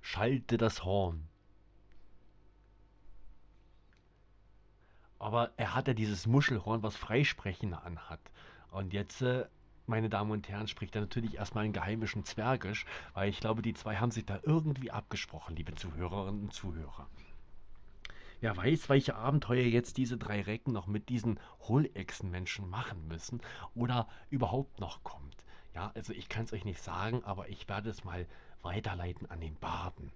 Schalte 0.00 0.58
das 0.58 0.84
Horn. 0.84 1.26
Aber 5.18 5.52
er 5.56 5.74
hat 5.74 5.88
ja 5.88 5.94
dieses 5.94 6.26
Muschelhorn, 6.26 6.82
was 6.82 6.96
Freisprechen 6.96 7.74
anhat. 7.74 8.20
Und 8.72 8.92
jetzt, 8.92 9.22
äh, 9.22 9.46
meine 9.86 10.08
Damen 10.08 10.32
und 10.32 10.48
Herren, 10.48 10.66
spricht 10.66 10.96
er 10.96 11.00
natürlich 11.02 11.36
erstmal 11.36 11.64
in 11.64 11.72
geheimischen 11.72 12.24
Zwergisch, 12.24 12.86
weil 13.14 13.28
ich 13.30 13.38
glaube, 13.38 13.62
die 13.62 13.74
zwei 13.74 13.96
haben 13.96 14.10
sich 14.10 14.26
da 14.26 14.40
irgendwie 14.42 14.90
abgesprochen, 14.90 15.54
liebe 15.54 15.74
Zuhörerinnen 15.74 16.42
und 16.42 16.52
Zuhörer. 16.52 17.08
Wer 18.42 18.56
weiß, 18.56 18.88
welche 18.88 19.14
Abenteuer 19.14 19.66
jetzt 19.66 19.98
diese 19.98 20.18
drei 20.18 20.40
Recken 20.40 20.72
noch 20.72 20.88
mit 20.88 21.08
diesen 21.10 21.38
Hohlechsenmenschen 21.60 22.68
machen 22.68 23.06
müssen 23.06 23.40
oder 23.76 24.08
überhaupt 24.30 24.80
noch 24.80 25.04
kommt. 25.04 25.44
Ja, 25.76 25.92
also 25.94 26.12
ich 26.12 26.28
kann 26.28 26.46
es 26.46 26.52
euch 26.52 26.64
nicht 26.64 26.82
sagen, 26.82 27.22
aber 27.22 27.50
ich 27.50 27.68
werde 27.68 27.88
es 27.88 28.02
mal 28.02 28.26
weiterleiten 28.62 29.30
an 29.30 29.40
den 29.40 29.54
Barden. 29.54 30.10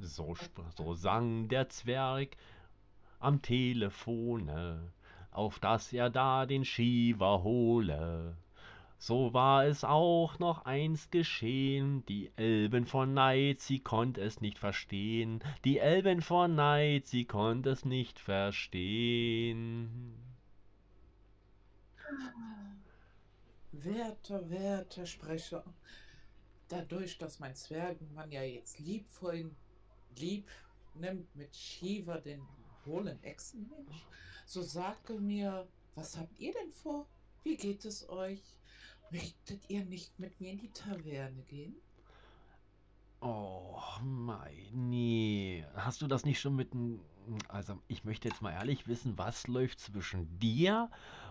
So, 0.00 0.36
so 0.74 0.94
sang 0.94 1.48
der 1.48 1.68
Zwerg 1.68 2.36
am 3.18 3.42
Telefone, 3.42 4.92
auf 5.32 5.58
dass 5.58 5.92
er 5.92 6.08
da 6.08 6.46
den 6.46 6.64
Shiva 6.64 7.42
hole. 7.42 8.38
So 9.00 9.32
war 9.32 9.64
es 9.64 9.84
auch 9.84 10.40
noch 10.40 10.64
einst 10.64 11.12
geschehen, 11.12 12.04
die 12.06 12.32
Elben 12.34 12.84
von 12.84 13.14
Neid, 13.14 13.60
sie 13.60 13.78
konnt 13.78 14.18
es 14.18 14.40
nicht 14.40 14.58
verstehen, 14.58 15.40
die 15.64 15.78
Elben 15.78 16.20
von 16.20 16.56
Neid, 16.56 17.06
sie 17.06 17.24
konnt 17.24 17.66
es 17.66 17.84
nicht 17.84 18.18
verstehen. 18.18 20.14
Werter, 23.70 24.50
werter 24.50 25.06
Sprecher, 25.06 25.62
dadurch, 26.66 27.18
dass 27.18 27.38
mein 27.38 27.54
Zwergenmann 27.54 28.32
ja 28.32 28.42
jetzt 28.42 28.80
liebvoll 28.80 29.52
lieb 30.18 30.48
nimmt 30.94 31.36
mit 31.36 31.54
Shiva, 31.54 32.18
den 32.18 32.42
hohlen 32.84 33.22
Echsenmensch, 33.22 34.06
so 34.44 34.60
sage 34.62 35.14
mir, 35.20 35.68
was 35.94 36.16
habt 36.16 36.36
ihr 36.40 36.52
denn 36.52 36.72
vor? 36.72 37.06
Wie 37.44 37.56
geht 37.56 37.84
es 37.84 38.08
euch? 38.08 38.57
Möchtet 39.10 39.68
ihr 39.68 39.84
nicht 39.84 40.18
mit 40.18 40.40
mir 40.40 40.52
in 40.52 40.58
die 40.58 40.70
Taverne 40.70 41.42
gehen? 41.48 41.74
Oh, 43.20 43.80
mein, 44.02 44.68
nee. 44.72 45.64
Hast 45.74 46.02
du 46.02 46.06
das 46.06 46.24
nicht 46.24 46.40
schon 46.40 46.56
mit 46.56 46.72
dem... 46.72 47.00
Also, 47.48 47.78
ich 47.88 48.04
möchte 48.04 48.28
jetzt 48.28 48.42
mal 48.42 48.52
ehrlich 48.52 48.86
wissen, 48.86 49.18
was 49.18 49.46
läuft 49.48 49.80
zwischen 49.80 50.38
dir 50.38 50.90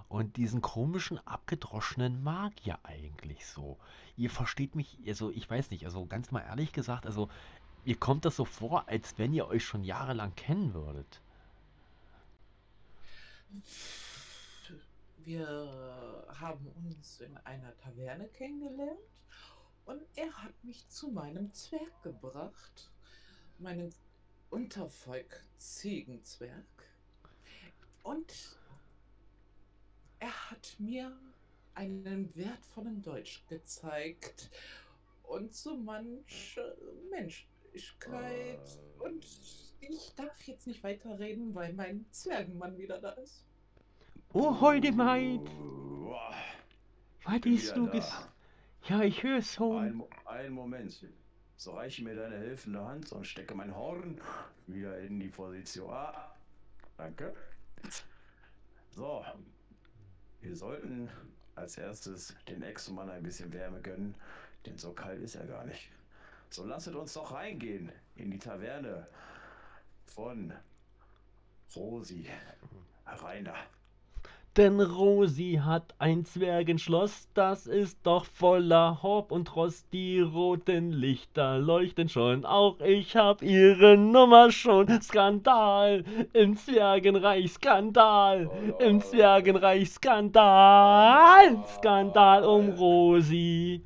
und 0.09 0.37
diesen 0.37 0.61
komischen, 0.61 1.25
abgedroschenen 1.25 2.23
Magier 2.23 2.79
eigentlich 2.83 3.45
so? 3.45 3.77
Ihr 4.15 4.29
versteht 4.29 4.75
mich, 4.75 4.99
also 5.07 5.31
ich 5.31 5.49
weiß 5.49 5.71
nicht, 5.71 5.85
also 5.85 6.05
ganz 6.05 6.31
mal 6.31 6.41
ehrlich 6.41 6.71
gesagt, 6.71 7.05
also 7.05 7.29
mir 7.85 7.95
kommt 7.95 8.25
das 8.25 8.35
so 8.35 8.45
vor, 8.45 8.87
als 8.89 9.17
wenn 9.17 9.33
ihr 9.33 9.47
euch 9.47 9.63
schon 9.63 9.83
jahrelang 9.83 10.35
kennen 10.35 10.73
würdet. 10.73 11.21
Wir 15.27 16.25
haben 16.39 16.71
uns 16.87 17.19
in 17.19 17.35
einer 17.39 17.75
Taverne 17.79 18.29
kennengelernt 18.29 18.97
und 19.83 20.01
er 20.15 20.31
hat 20.41 20.53
mich 20.63 20.87
zu 20.87 21.09
meinem 21.09 21.51
Zwerg 21.51 22.01
gebracht, 22.01 22.89
meinem 23.59 23.89
Untervolk 24.51 25.43
Ziegenzwerg. 25.57 26.63
Und 28.03 28.57
er 30.19 30.49
hat 30.49 30.77
mir 30.79 31.11
einen 31.73 32.33
wertvollen 32.33 33.01
Deutsch 33.01 33.43
gezeigt 33.49 34.49
und 35.23 35.53
so 35.53 35.75
manche 35.75 36.77
Menschlichkeit. 37.09 38.79
Und 38.99 39.25
ich 39.81 40.15
darf 40.15 40.41
jetzt 40.43 40.67
nicht 40.67 40.83
weiterreden, 40.83 41.53
weil 41.53 41.73
mein 41.73 42.05
Zwergenmann 42.11 42.77
wieder 42.77 43.01
da 43.01 43.09
ist. 43.09 43.46
Oh, 44.33 44.51
Uah, 46.09 46.33
was 47.23 47.45
ist 47.45 47.75
du 47.75 47.87
da. 47.87 48.29
Ja, 48.87 49.01
ich 49.01 49.23
hör's 49.23 49.49
Ein, 49.49 49.53
schon. 49.55 49.93
Mo- 49.95 50.09
ein 50.25 50.51
Moment. 50.51 51.05
So 51.55 51.71
reiche 51.71 52.03
mir 52.03 52.15
deine 52.15 52.37
helfende 52.37 52.85
Hand 52.85 53.11
und 53.11 53.25
stecke 53.25 53.55
mein 53.55 53.75
Horn 53.75 54.21
wieder 54.67 54.99
in 54.99 55.19
die 55.19 55.29
Position. 55.29 55.89
Ah, 55.91 56.31
danke. 56.97 57.33
So. 58.91 59.25
Wir 60.41 60.55
sollten 60.55 61.09
als 61.55 61.77
erstes 61.77 62.35
den 62.47 62.61
Ex-Mann 62.61 63.09
ein 63.09 63.23
bisschen 63.23 63.51
Wärme 63.51 63.81
gönnen, 63.81 64.13
denn 64.65 64.77
so 64.77 64.93
kalt 64.93 65.21
ist 65.21 65.35
er 65.35 65.47
gar 65.47 65.65
nicht. 65.65 65.89
So 66.49 66.63
lasset 66.63 66.95
uns 66.95 67.13
doch 67.13 67.33
reingehen 67.33 67.91
in 68.15 68.29
die 68.31 68.37
Taverne 68.39 69.07
von 70.05 70.53
Rosi. 71.75 72.29
Rein 73.05 73.45
da. 73.45 73.55
Denn 74.57 74.81
Rosi 74.81 75.61
hat 75.63 75.93
ein 75.99 76.25
Zwergenschloss, 76.25 77.29
das 77.35 77.67
ist 77.67 77.99
doch 78.01 78.25
voller 78.25 79.03
Hop 79.03 79.31
und 79.31 79.55
Rost. 79.55 79.85
Die 79.93 80.19
roten 80.19 80.91
Lichter 80.91 81.59
leuchten 81.59 82.09
schon, 82.09 82.43
auch 82.43 82.79
ich 82.79 83.15
hab 83.15 83.43
ihre 83.43 83.97
Nummer 83.97 84.49
schon. 84.49 84.99
Skandal 84.99 86.03
im 86.33 86.57
Zwergenreich, 86.57 87.51
Skandal 87.51 88.49
im 88.79 88.99
Zwergenreich, 88.99 89.91
Skandal, 89.91 91.63
Skandal 91.77 92.43
um 92.43 92.69
Rosi. 92.71 93.83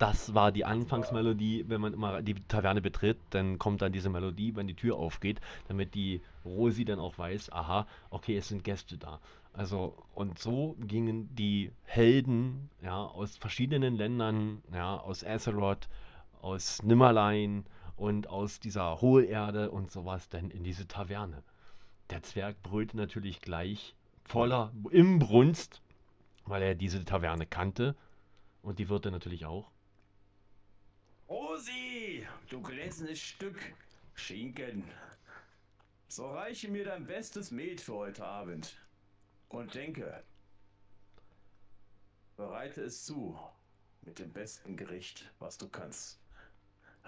Das 0.00 0.32
war 0.32 0.50
die 0.50 0.64
Anfangsmelodie, 0.64 1.66
wenn 1.68 1.82
man 1.82 1.92
immer 1.92 2.22
die 2.22 2.34
Taverne 2.48 2.80
betritt, 2.80 3.18
dann 3.28 3.58
kommt 3.58 3.82
dann 3.82 3.92
diese 3.92 4.08
Melodie, 4.08 4.56
wenn 4.56 4.66
die 4.66 4.74
Tür 4.74 4.96
aufgeht, 4.96 5.42
damit 5.68 5.94
die 5.94 6.22
Rosi 6.42 6.86
dann 6.86 6.98
auch 6.98 7.18
weiß, 7.18 7.52
aha, 7.52 7.86
okay, 8.08 8.38
es 8.38 8.48
sind 8.48 8.64
Gäste 8.64 8.96
da. 8.96 9.20
Also, 9.52 9.96
und 10.14 10.38
so 10.38 10.76
gingen 10.78 11.34
die 11.34 11.72
Helden, 11.84 12.70
ja, 12.82 13.04
aus 13.04 13.36
verschiedenen 13.36 13.96
Ländern, 13.96 14.62
ja, 14.72 14.96
aus 14.96 15.24
Azeroth, 15.24 15.88
aus 16.40 16.82
Nimmerlein 16.82 17.64
und 17.96 18.28
aus 18.28 18.60
dieser 18.60 19.00
Hohlerde 19.00 19.70
und 19.70 19.90
sowas 19.90 20.28
dann 20.28 20.50
in 20.50 20.64
diese 20.64 20.86
Taverne. 20.86 21.42
Der 22.10 22.22
Zwerg 22.22 22.62
brüllte 22.62 22.96
natürlich 22.96 23.40
gleich 23.40 23.94
voller 24.24 24.72
Imbrunst, 24.90 25.82
weil 26.46 26.62
er 26.62 26.74
diese 26.74 27.04
Taverne 27.04 27.46
kannte 27.46 27.96
und 28.62 28.78
die 28.78 28.88
Wirte 28.88 29.10
natürlich 29.10 29.46
auch. 29.46 29.70
Rosi, 31.28 32.26
du 32.48 32.62
gläsernes 32.62 33.20
Stück 33.20 33.58
Schinken. 34.14 34.84
So 36.08 36.26
reiche 36.26 36.68
mir 36.68 36.84
dein 36.84 37.06
bestes 37.06 37.50
Met 37.50 37.80
für 37.80 37.94
heute 37.94 38.24
Abend. 38.24 38.76
Und 39.50 39.74
denke, 39.74 40.24
bereite 42.36 42.82
es 42.82 43.04
zu 43.04 43.38
mit 44.02 44.18
dem 44.18 44.32
besten 44.32 44.76
Gericht, 44.76 45.30
was 45.38 45.58
du 45.58 45.68
kannst. 45.68 46.20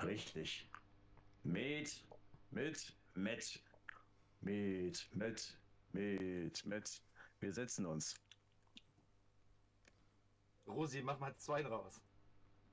Richtig. 0.03 0.69
Met 1.45 2.05
mit 2.51 2.95
Met. 3.15 3.63
Met, 4.41 5.09
mit, 5.13 5.59
mit, 5.93 6.67
mit. 6.67 7.03
Wir 7.41 7.53
setzen 7.53 7.87
uns. 7.87 8.17
Rosi, 10.67 11.03
mach 11.03 11.19
mal 11.19 11.37
zwei 11.37 11.63
draus. 11.63 12.01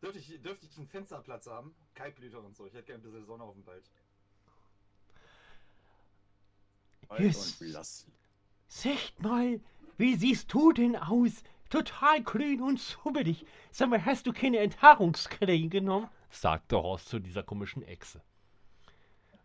Dürfte 0.01 0.19
ich, 0.19 0.41
dürfte 0.41 0.65
ich 0.65 0.77
einen 0.77 0.87
Fensterplatz 0.87 1.45
haben? 1.47 1.75
Kaltblüter 1.93 2.41
und 2.41 2.55
so. 2.55 2.65
Ich 2.65 2.73
hätte 2.73 2.85
gerne 2.85 3.03
ein 3.03 3.11
bisschen 3.11 3.25
Sonne 3.25 3.43
auf 3.43 3.53
dem 3.53 3.65
Wald. 3.65 3.89
Yes. 7.19 7.61
und 7.61 7.69
lass. 7.69 8.07
Seht 8.71 9.19
mal, 9.19 9.59
wie 9.97 10.15
siehst 10.15 10.53
du 10.53 10.71
denn 10.71 10.95
aus? 10.95 11.43
Total 11.69 12.21
grün 12.21 12.61
und 12.61 12.79
subbelig. 12.79 13.43
Sag 13.71 13.89
mal, 13.89 14.05
hast 14.05 14.27
du 14.27 14.31
keine 14.31 14.59
Enthaarungscreme 14.59 15.71
genommen? 15.71 16.07
sagte 16.29 16.77
Horst 16.77 17.09
zu 17.09 17.19
dieser 17.19 17.41
komischen 17.41 17.81
Echse. 17.81 18.21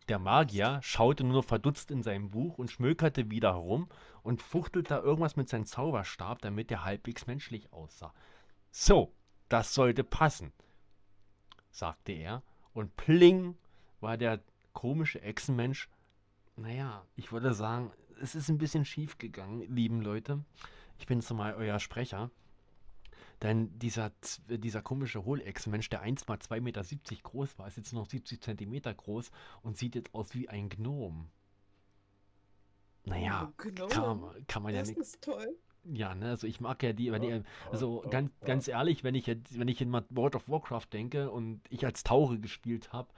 Der 0.09 0.19
Magier 0.19 0.79
schaute 0.83 1.25
nur 1.25 1.43
verdutzt 1.43 1.91
in 1.91 2.03
sein 2.03 2.31
Buch 2.31 2.59
und 2.59 2.71
schmökerte 2.71 3.31
wieder 3.31 3.55
herum 3.55 3.89
und 4.23 4.43
fuchtelte 4.43 4.91
da 4.91 5.01
irgendwas 5.01 5.37
mit 5.37 5.49
seinem 5.49 5.65
Zauberstab, 5.65 6.43
damit 6.43 6.71
er 6.71 6.85
halbwegs 6.85 7.27
menschlich 7.27 7.73
aussah. 7.73 8.13
So, 8.71 9.15
das 9.49 9.73
sollte 9.73 10.05
passen, 10.05 10.53
sagte 11.71 12.13
er, 12.13 12.43
und 12.75 12.95
pling 12.97 13.57
war 14.01 14.19
der 14.19 14.43
komische 14.75 15.23
Echsenmensch 15.23 15.89
naja, 16.57 17.05
ich 17.17 17.33
würde 17.33 17.53
sagen, 17.53 17.91
es 18.25 18.35
ist 18.35 18.49
ein 18.49 18.59
bisschen 18.59 18.85
schief 18.85 19.19
gegangen, 19.19 19.61
lieben 19.75 20.01
Leute. 20.01 20.43
Ich 20.99 21.07
bin 21.07 21.21
jetzt 21.21 21.31
mal 21.33 21.55
euer 21.55 21.79
Sprecher. 21.79 22.31
Denn 23.43 23.79
dieser, 23.79 24.13
Z- 24.23 24.43
dieser 24.65 24.81
komische 24.81 25.25
Hohlechsenmensch, 25.25 25.91
der 25.91 26.01
einst 26.01 26.29
mal 26.29 26.39
2,70 26.39 26.61
Meter 26.61 26.83
groß 27.23 27.59
war, 27.59 27.67
ist 27.69 27.77
jetzt 27.77 27.93
noch 27.93 28.07
70 28.09 28.41
Zentimeter 28.41 28.95
groß 28.95 29.31
und 29.63 29.77
sieht 29.77 29.95
jetzt 29.97 30.15
aus 30.15 30.35
wie 30.35 30.49
ein 30.49 30.69
Gnom. 30.69 31.29
Naja, 33.05 33.49
Oh, 33.51 33.55
genau. 33.59 33.87
kann, 33.89 34.21
man- 34.21 34.47
kann 34.47 34.63
man 34.63 34.73
ja 34.75 34.81
das 34.81 34.89
nicht. 34.89 34.99
ist 35.01 35.21
toll. 35.23 35.57
Ja, 35.93 36.15
ne, 36.15 36.31
also 36.31 36.47
ich 36.47 36.61
mag 36.61 36.83
ja 36.83 36.95
die, 36.95 37.13
wenn 37.13 37.23
Ja, 37.23 37.41
die, 37.41 37.45
also 37.71 38.03
ja, 38.05 38.09
ganz, 38.11 38.33
ja. 38.41 38.47
ganz 38.47 38.69
ehrlich, 38.69 39.05
wenn 39.05 39.15
ich 39.15 39.27
jetzt, 39.27 39.59
wenn 39.59 39.69
ich 39.69 39.83
in 39.83 39.93
World 39.93 40.35
of 40.37 40.49
Warcraft 40.49 40.87
denke 40.95 41.31
und 41.31 41.61
ich 41.69 41.85
als 41.85 42.03
Taure 42.05 42.39
gespielt 42.39 42.95
habe, 42.95 43.11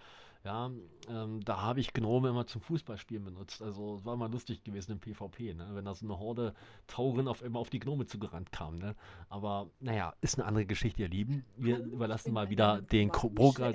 ja, 0.47 0.71
ähm, 1.09 1.45
da 1.45 1.61
habe 1.61 1.81
ich 1.81 1.93
Gnome 1.93 2.29
immer 2.29 2.47
zum 2.47 2.61
Fußballspielen 2.61 3.25
benutzt. 3.25 3.61
Also 3.61 3.97
es 3.97 4.05
war 4.05 4.17
mal 4.17 4.31
lustig 4.31 4.63
gewesen 4.63 4.93
im 4.93 5.01
PvP, 5.01 5.55
ne, 5.55 5.69
wenn 5.73 5.85
da 5.85 5.93
so 5.93 6.07
eine 6.07 6.21
Horde 6.21 6.55
Tauren 6.87 7.27
auf 7.27 7.43
immer 7.43 7.59
auf 7.59 7.69
die 7.69 7.81
Gnome 7.81 8.07
zugerannt 8.07 8.53
kam, 8.53 8.79
ne. 8.79 8.95
Aber 9.29 9.69
naja, 9.81 10.15
ist 10.21 10.39
eine 10.39 10.47
andere 10.47 10.65
Geschichte, 10.65 11.03
ihr 11.03 11.09
Lieben. 11.09 11.45
Wir 11.57 11.79
Hallo, 11.79 11.87
überlassen 11.87 12.33
mal 12.33 12.49
wieder 12.49 12.81
den 12.81 13.11
Progra 13.11 13.73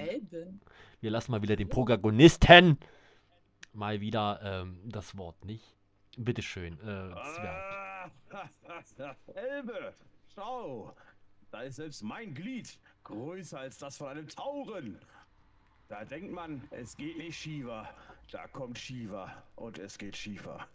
wir 1.01 1.11
lassen 1.11 1.31
mal 1.31 1.41
wieder 1.41 1.57
den 1.57 1.67
Protagonisten 1.67 2.77
mal 3.73 3.99
wieder 3.99 4.39
ähm, 4.41 4.79
das 4.85 5.17
Wort, 5.17 5.43
nicht? 5.43 5.75
Bitteschön, 6.17 6.75
äh, 6.75 7.13
Zwerg. 7.35 8.11
Elbe, 9.35 9.93
schau, 10.33 10.95
da 11.51 11.63
ist 11.63 11.75
selbst 11.75 12.01
mein 12.01 12.33
Glied 12.33 12.79
größer 13.03 13.59
als 13.59 13.77
das 13.77 13.97
von 13.97 14.07
einem 14.07 14.27
Tauren. 14.27 14.97
Da 15.91 16.05
denkt 16.05 16.31
man, 16.31 16.65
es 16.71 16.95
geht 16.95 17.17
nicht 17.17 17.37
Shiva. 17.37 17.93
Da 18.31 18.47
kommt 18.47 18.79
Shiva 18.79 19.43
und 19.57 19.77
es 19.77 19.97
geht 19.97 20.15
Shiva. 20.15 20.65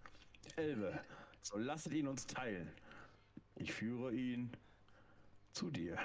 Elbe, 0.57 1.01
so 1.41 1.57
lasset 1.57 1.95
ihn 1.95 2.07
uns 2.07 2.27
teilen. 2.27 2.71
Ich 3.55 3.73
führe 3.73 4.13
ihn 4.13 4.53
zu 5.53 5.71
dir. 5.71 5.97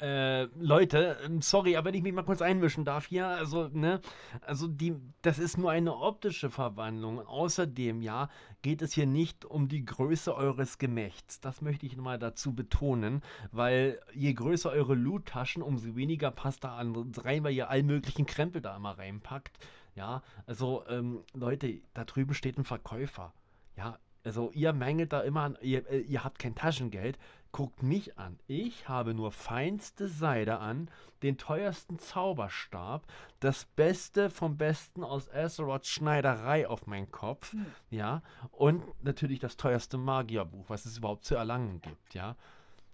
Äh, 0.00 0.44
Leute, 0.58 1.18
ähm, 1.26 1.42
sorry, 1.42 1.76
aber 1.76 1.88
wenn 1.88 1.94
ich 1.94 2.02
mich 2.02 2.14
mal 2.14 2.22
kurz 2.22 2.40
einmischen 2.40 2.86
darf 2.86 3.06
hier, 3.06 3.26
also, 3.26 3.68
ne, 3.68 4.00
also 4.40 4.66
die, 4.66 4.96
das 5.20 5.38
ist 5.38 5.58
nur 5.58 5.70
eine 5.70 5.94
optische 5.94 6.48
Verwandlung. 6.48 7.20
Außerdem, 7.20 8.00
ja, 8.00 8.30
geht 8.62 8.80
es 8.80 8.94
hier 8.94 9.06
nicht 9.06 9.44
um 9.44 9.68
die 9.68 9.84
Größe 9.84 10.34
eures 10.34 10.78
Gemächts. 10.78 11.40
Das 11.40 11.60
möchte 11.60 11.84
ich 11.84 11.96
nochmal 11.96 12.18
dazu 12.18 12.54
betonen, 12.54 13.20
weil 13.52 14.00
je 14.14 14.32
größer 14.32 14.70
eure 14.70 14.94
Loot-Taschen, 14.94 15.62
umso 15.62 15.94
weniger 15.96 16.30
passt 16.30 16.64
da 16.64 16.76
an 16.76 17.12
rein, 17.18 17.44
weil 17.44 17.52
ihr 17.52 17.68
all 17.68 17.82
möglichen 17.82 18.24
Krempel 18.24 18.62
da 18.62 18.76
immer 18.76 18.96
reinpackt. 18.96 19.58
Ja, 19.94 20.22
also, 20.46 20.82
ähm, 20.88 21.20
Leute, 21.34 21.82
da 21.92 22.04
drüben 22.04 22.32
steht 22.32 22.56
ein 22.56 22.64
Verkäufer. 22.64 23.34
Ja, 23.76 23.98
also 24.24 24.50
ihr 24.52 24.72
mängelt 24.72 25.12
da 25.12 25.20
immer 25.20 25.42
an, 25.42 25.58
ihr, 25.62 25.88
äh, 25.90 26.00
ihr 26.00 26.24
habt 26.24 26.38
kein 26.38 26.54
Taschengeld. 26.54 27.18
Guckt 27.52 27.82
mich 27.82 28.16
an. 28.16 28.38
Ich 28.46 28.88
habe 28.88 29.12
nur 29.12 29.32
feinste 29.32 30.06
Seide 30.06 30.60
an, 30.60 30.88
den 31.22 31.36
teuersten 31.36 31.98
Zauberstab, 31.98 33.04
das 33.40 33.64
Beste 33.64 34.30
vom 34.30 34.56
Besten 34.56 35.02
aus 35.02 35.28
Azeroths 35.28 35.88
Schneiderei 35.88 36.68
auf 36.68 36.86
meinen 36.86 37.10
Kopf, 37.10 37.52
Hm. 37.52 37.66
ja, 37.90 38.22
und 38.52 38.84
natürlich 39.02 39.40
das 39.40 39.56
teuerste 39.56 39.98
Magierbuch, 39.98 40.66
was 40.68 40.86
es 40.86 40.98
überhaupt 40.98 41.24
zu 41.24 41.34
erlangen 41.34 41.80
gibt, 41.80 42.14
ja. 42.14 42.36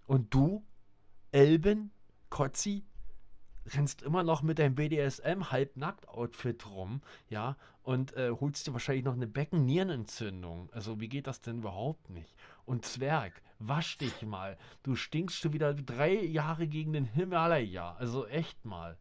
Und 0.07 0.32
du, 0.32 0.65
Elben, 1.32 1.90
Kotzi, 2.31 2.85
rennst 3.74 4.03
immer 4.03 4.23
noch 4.23 4.43
mit 4.43 4.59
deinem 4.59 4.74
BDSM-Halbnackt-Outfit 4.74 6.66
rum, 6.70 7.03
ja, 7.28 7.57
und 7.86 8.14
äh, 8.16 8.32
holst 8.32 8.66
dir 8.66 8.72
wahrscheinlich 8.72 9.04
noch 9.04 9.14
eine 9.14 9.28
Beckennierenentzündung. 9.28 10.68
Also, 10.72 10.98
wie 11.00 11.08
geht 11.08 11.28
das 11.28 11.40
denn 11.40 11.58
überhaupt 11.58 12.10
nicht? 12.10 12.34
Und 12.64 12.84
Zwerg, 12.84 13.40
wasch 13.60 13.96
dich 13.98 14.22
mal. 14.22 14.58
Du 14.82 14.96
stinkst 14.96 15.38
schon 15.38 15.52
wieder 15.52 15.72
drei 15.72 16.12
Jahre 16.14 16.66
gegen 16.66 16.92
den 16.92 17.04
Himalaya. 17.04 17.94
Also 17.94 18.26
echt 18.26 18.64
mal. 18.64 18.98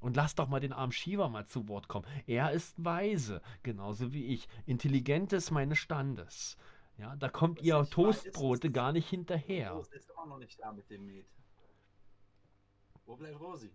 Und 0.00 0.16
lass 0.16 0.34
doch 0.34 0.48
mal 0.48 0.58
den 0.58 0.72
armen 0.72 0.90
Shiva 0.92 1.28
mal 1.28 1.46
zu 1.46 1.68
Wort 1.68 1.86
kommen. 1.86 2.04
Er 2.26 2.50
ist 2.50 2.74
weise, 2.84 3.42
genauso 3.62 4.12
wie 4.12 4.24
ich. 4.34 4.48
Intelligentes 4.66 5.52
meines 5.52 5.78
Standes. 5.78 6.56
Ja, 6.98 7.14
da 7.14 7.28
kommt 7.28 7.58
Was 7.60 7.64
ihr 7.66 7.78
weiß, 7.78 7.90
Toastbrote 7.90 8.70
dass- 8.70 8.74
gar 8.74 8.90
nicht 8.92 9.08
hinterher. 9.08 9.70
Rosi 9.72 9.94
ist 9.94 10.10
immer 10.10 10.26
noch 10.26 10.38
nicht 10.38 10.58
da 10.60 10.72
mit 10.72 10.90
dem 10.90 11.06
Met. 11.06 11.26
Wo 13.06 13.14
bleibt 13.16 13.38
Rosi? 13.40 13.70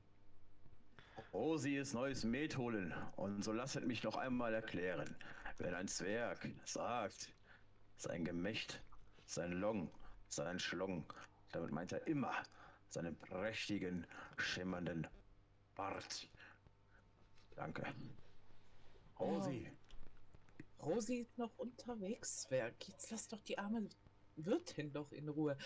Rosi 1.36 1.76
ist 1.76 1.94
neues 1.94 2.24
Met 2.24 2.56
holen. 2.56 2.94
Und 3.18 3.44
so 3.44 3.52
lasset 3.52 3.86
mich 3.86 4.02
noch 4.04 4.16
einmal 4.16 4.54
erklären. 4.54 5.18
Wenn 5.58 5.74
ein 5.74 5.90
Zwerg 5.90 6.48
sagt, 6.64 7.34
sein 7.98 8.24
Gemächt, 8.24 8.82
sein 9.26 9.52
Long, 9.52 9.92
sein 10.30 10.60
Schlong, 10.60 11.12
damit 11.52 11.72
meint 11.72 11.92
er 11.92 12.08
immer 12.08 12.32
seinen 12.88 13.18
prächtigen, 13.18 14.08
schimmernden 14.38 15.08
Bart. 15.76 16.30
Danke. 17.58 17.84
Rosi, 19.20 19.70
Rosi 20.82 21.16
ist 21.18 21.38
noch 21.38 21.52
unterwegs, 21.58 22.44
Zwerg. 22.44 22.76
Jetzt 22.88 23.12
lass 23.12 23.28
doch 23.28 23.42
die 23.42 23.58
arme 23.58 23.90
Wirtin 24.38 24.94
doch 24.94 25.12
in 25.12 25.28
Ruhe. 25.28 25.58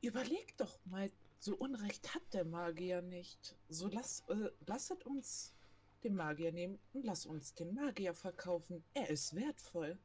Überleg 0.00 0.56
doch 0.56 0.78
mal, 0.86 1.10
so 1.38 1.54
Unrecht 1.56 2.14
hat 2.14 2.22
der 2.32 2.44
Magier 2.44 3.02
nicht. 3.02 3.56
So 3.68 3.88
lass, 3.88 4.24
äh, 4.28 4.50
lasset 4.66 5.04
uns 5.06 5.54
den 6.04 6.14
Magier 6.14 6.52
nehmen 6.52 6.78
und 6.92 7.04
lass 7.04 7.26
uns 7.26 7.54
den 7.54 7.74
Magier 7.74 8.14
verkaufen. 8.14 8.84
Er 8.94 9.10
ist 9.10 9.34
wertvoll. 9.34 9.98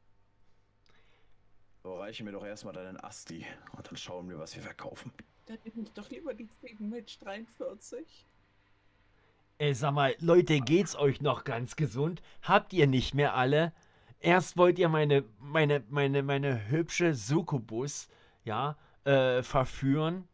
So, 1.83 1.97
reiche 1.97 2.23
mir 2.23 2.31
doch 2.31 2.45
erstmal 2.45 2.73
deinen 2.73 2.97
Asti 2.97 3.45
und 3.75 3.87
dann 3.87 3.97
schauen 3.97 4.29
wir, 4.29 4.39
was 4.39 4.55
wir 4.55 4.63
verkaufen. 4.63 5.11
Da 5.45 5.55
bin 5.57 5.83
ich 5.83 5.91
doch 5.91 6.09
lieber 6.09 6.33
die 6.33 6.47
7 6.61 6.89
Match 6.89 7.19
43. 7.19 8.25
Ey, 9.57 9.73
sag 9.73 9.91
mal, 9.91 10.15
Leute, 10.19 10.59
geht's 10.61 10.95
euch 10.95 11.21
noch 11.21 11.43
ganz 11.43 11.75
gesund? 11.75 12.21
Habt 12.41 12.73
ihr 12.73 12.87
nicht 12.87 13.13
mehr 13.13 13.35
alle? 13.35 13.73
Erst 14.19 14.55
wollt 14.55 14.79
ihr 14.79 14.87
meine, 14.87 15.25
meine, 15.39 15.83
meine, 15.89 16.23
meine 16.23 16.69
hübsche 16.69 17.13
Succubus, 17.13 18.07
ja, 18.45 18.77
äh, 19.03 19.43
verführen. 19.43 20.27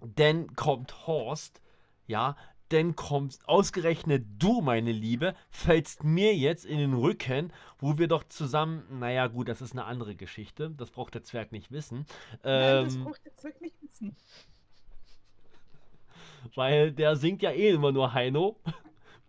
Dann 0.00 0.54
kommt 0.54 1.06
Horst, 1.06 1.60
ja, 2.06 2.36
dann 2.68 2.96
kommt 2.96 3.38
ausgerechnet 3.46 4.26
du, 4.38 4.60
meine 4.60 4.92
Liebe, 4.92 5.34
fällst 5.50 6.04
mir 6.04 6.36
jetzt 6.36 6.66
in 6.66 6.78
den 6.78 6.94
Rücken, 6.94 7.52
wo 7.78 7.98
wir 7.98 8.08
doch 8.08 8.24
zusammen, 8.24 8.84
naja, 8.98 9.26
gut, 9.26 9.48
das 9.48 9.62
ist 9.62 9.72
eine 9.72 9.84
andere 9.84 10.14
Geschichte, 10.14 10.70
das 10.70 10.90
braucht 10.90 11.14
der 11.14 11.22
Zwerg 11.22 11.50
nicht 11.52 11.72
wissen. 11.72 12.06
Nein, 12.42 12.84
das 12.84 12.94
Ähm, 12.94 13.04
braucht 13.04 13.24
der 13.24 13.36
Zeug 13.36 13.60
nicht 13.60 13.80
wissen. 13.82 14.16
Weil 16.54 16.92
der 16.92 17.16
singt 17.16 17.42
ja 17.42 17.50
eh 17.50 17.70
immer 17.70 17.92
nur 17.92 18.12
Heino. 18.12 18.60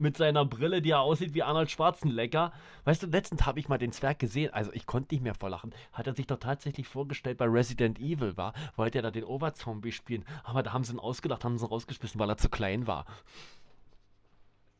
Mit 0.01 0.15
seiner 0.15 0.45
Brille, 0.45 0.81
die 0.81 0.91
er 0.91 1.01
aussieht 1.01 1.33
wie 1.33 1.43
Arnold 1.43 1.69
Schwarzenlecker. 1.69 2.53
Weißt 2.85 3.03
du, 3.03 3.07
letztens 3.07 3.45
habe 3.45 3.59
ich 3.59 3.67
mal 3.67 3.77
den 3.77 3.91
Zwerg 3.91 4.17
gesehen, 4.17 4.53
also 4.53 4.71
ich 4.71 4.85
konnte 4.85 5.13
nicht 5.13 5.21
mehr 5.21 5.35
vor 5.35 5.49
Lachen. 5.49 5.75
Hat 5.91 6.07
er 6.07 6.15
sich 6.15 6.25
doch 6.25 6.39
tatsächlich 6.39 6.87
vorgestellt 6.87 7.37
bei 7.37 7.45
Resident 7.45 7.99
Evil 7.99 8.37
war, 8.37 8.53
wollte 8.77 8.99
er 8.99 9.01
da 9.01 9.11
den 9.11 9.25
Oberzombie 9.25 9.91
spielen. 9.91 10.23
Aber 10.45 10.63
da 10.63 10.71
haben 10.71 10.85
sie 10.85 10.93
ihn 10.93 10.99
ausgedacht, 10.99 11.43
haben 11.43 11.57
sie 11.57 11.65
ihn 11.65 11.69
rausgeschmissen, 11.69 12.17
weil 12.17 12.29
er 12.29 12.37
zu 12.37 12.47
klein 12.47 12.87
war. 12.87 13.05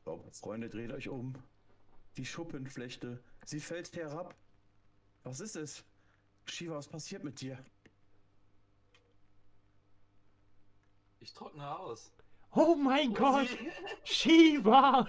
So, 0.06 0.24
Freunde, 0.32 0.70
dreht 0.70 0.94
euch 0.94 1.10
um. 1.10 1.36
Die 2.16 2.26
Schuppenflechte, 2.26 3.22
sie 3.44 3.60
fällt 3.60 3.94
herab. 3.98 4.34
Was 5.24 5.42
ist 5.42 5.58
es? 5.58 5.84
Shiva, 6.46 6.76
was 6.76 6.88
passiert 6.88 7.26
mit 7.26 7.42
dir? 7.42 7.60
Ich 11.20 11.34
trockne 11.34 11.78
aus. 11.78 12.14
Oh 12.56 12.76
mein 12.76 13.14
Gott! 13.14 13.48
Shiva! 14.04 15.06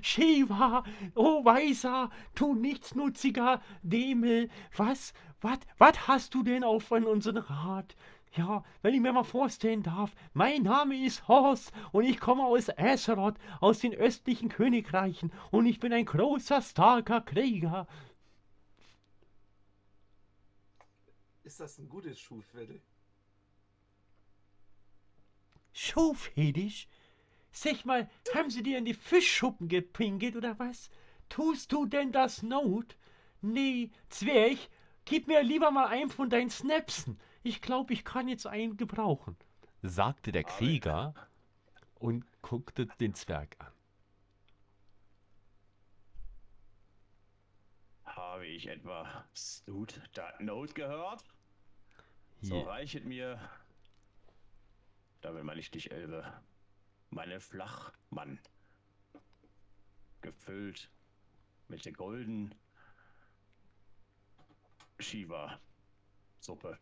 Shiva! 0.00 0.82
Oh 1.14 1.44
Weißer! 1.44 2.10
Du 2.34 2.54
nichtsnutziger 2.54 3.62
Demel! 3.82 4.50
Was? 4.76 5.12
Was? 5.40 5.60
Was 5.78 6.08
hast 6.08 6.34
du 6.34 6.42
denn 6.42 6.64
auf 6.64 6.90
unseren 6.90 7.36
Rat? 7.38 7.94
Ja, 8.34 8.64
wenn 8.80 8.94
ich 8.94 9.00
mir 9.00 9.12
mal 9.12 9.24
vorstellen 9.24 9.82
darf, 9.82 10.14
mein 10.32 10.62
Name 10.62 10.96
ist 11.04 11.28
Horst 11.28 11.70
und 11.92 12.04
ich 12.04 12.18
komme 12.18 12.44
aus 12.44 12.70
Azeroth, 12.70 13.36
aus 13.60 13.80
den 13.80 13.94
östlichen 13.94 14.48
Königreichen 14.48 15.32
und 15.50 15.66
ich 15.66 15.80
bin 15.80 15.92
ein 15.92 16.06
großer, 16.06 16.62
starker 16.62 17.20
Krieger. 17.20 17.86
Ist 21.44 21.60
das 21.60 21.78
ein 21.78 21.88
gutes 21.88 22.18
Schuhviertel? 22.18 22.80
Schaufhedisch? 25.72 26.88
Sag 27.50 27.84
mal, 27.84 28.08
haben 28.34 28.50
sie 28.50 28.62
dir 28.62 28.78
in 28.78 28.84
die 28.84 28.94
Fischschuppen 28.94 29.68
gepinkelt 29.68 30.36
oder 30.36 30.58
was? 30.58 30.90
Tust 31.28 31.72
du 31.72 31.86
denn 31.86 32.12
das 32.12 32.42
Not? 32.42 32.96
Nee, 33.40 33.90
Zwerg, 34.08 34.58
gib 35.04 35.26
mir 35.26 35.42
lieber 35.42 35.70
mal 35.70 35.86
einen 35.86 36.10
von 36.10 36.30
deinen 36.30 36.50
Snapsen. 36.50 37.18
Ich 37.42 37.60
glaube, 37.60 37.92
ich 37.92 38.04
kann 38.04 38.28
jetzt 38.28 38.46
einen 38.46 38.76
gebrauchen, 38.76 39.36
sagte 39.82 40.32
der 40.32 40.44
Krieger 40.44 41.14
und 41.94 42.24
guckte 42.40 42.86
den 43.00 43.14
Zwerg 43.14 43.56
an. 43.58 43.72
Habe 48.04 48.46
ich 48.46 48.66
etwa 48.66 49.24
Snoot 49.34 50.00
Note 50.40 50.74
gehört? 50.74 51.24
So 52.40 52.60
reichet 52.60 53.04
mir, 53.04 53.38
damit 55.22 55.44
meine 55.44 55.60
ich 55.60 55.70
dich, 55.70 55.90
Elbe, 55.90 56.24
meine 57.10 57.40
Flachmann. 57.40 58.38
Gefüllt 60.20 60.90
mit 61.68 61.84
der 61.84 61.92
golden 61.92 62.54
Shiva 64.98 65.58
Suppe. 66.38 66.78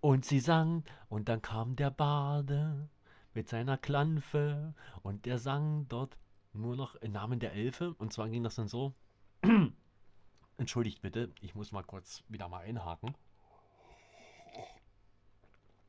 Und 0.00 0.24
sie 0.24 0.40
sang, 0.40 0.84
und 1.08 1.28
dann 1.28 1.42
kam 1.42 1.76
der 1.76 1.90
Bade 1.90 2.88
mit 3.34 3.48
seiner 3.48 3.76
Klanfe, 3.76 4.74
und 5.02 5.26
der 5.26 5.38
sang 5.38 5.88
dort 5.88 6.16
nur 6.52 6.76
noch 6.76 6.94
im 6.96 7.12
Namen 7.12 7.38
der 7.38 7.52
Elfe, 7.52 7.94
und 7.94 8.12
zwar 8.12 8.28
ging 8.28 8.44
das 8.44 8.54
dann 8.54 8.68
so. 8.68 8.94
Entschuldigt 10.58 11.02
bitte, 11.02 11.32
ich 11.40 11.54
muss 11.54 11.72
mal 11.72 11.82
kurz 11.82 12.24
wieder 12.28 12.48
mal 12.48 12.64
einhaken. 12.64 13.16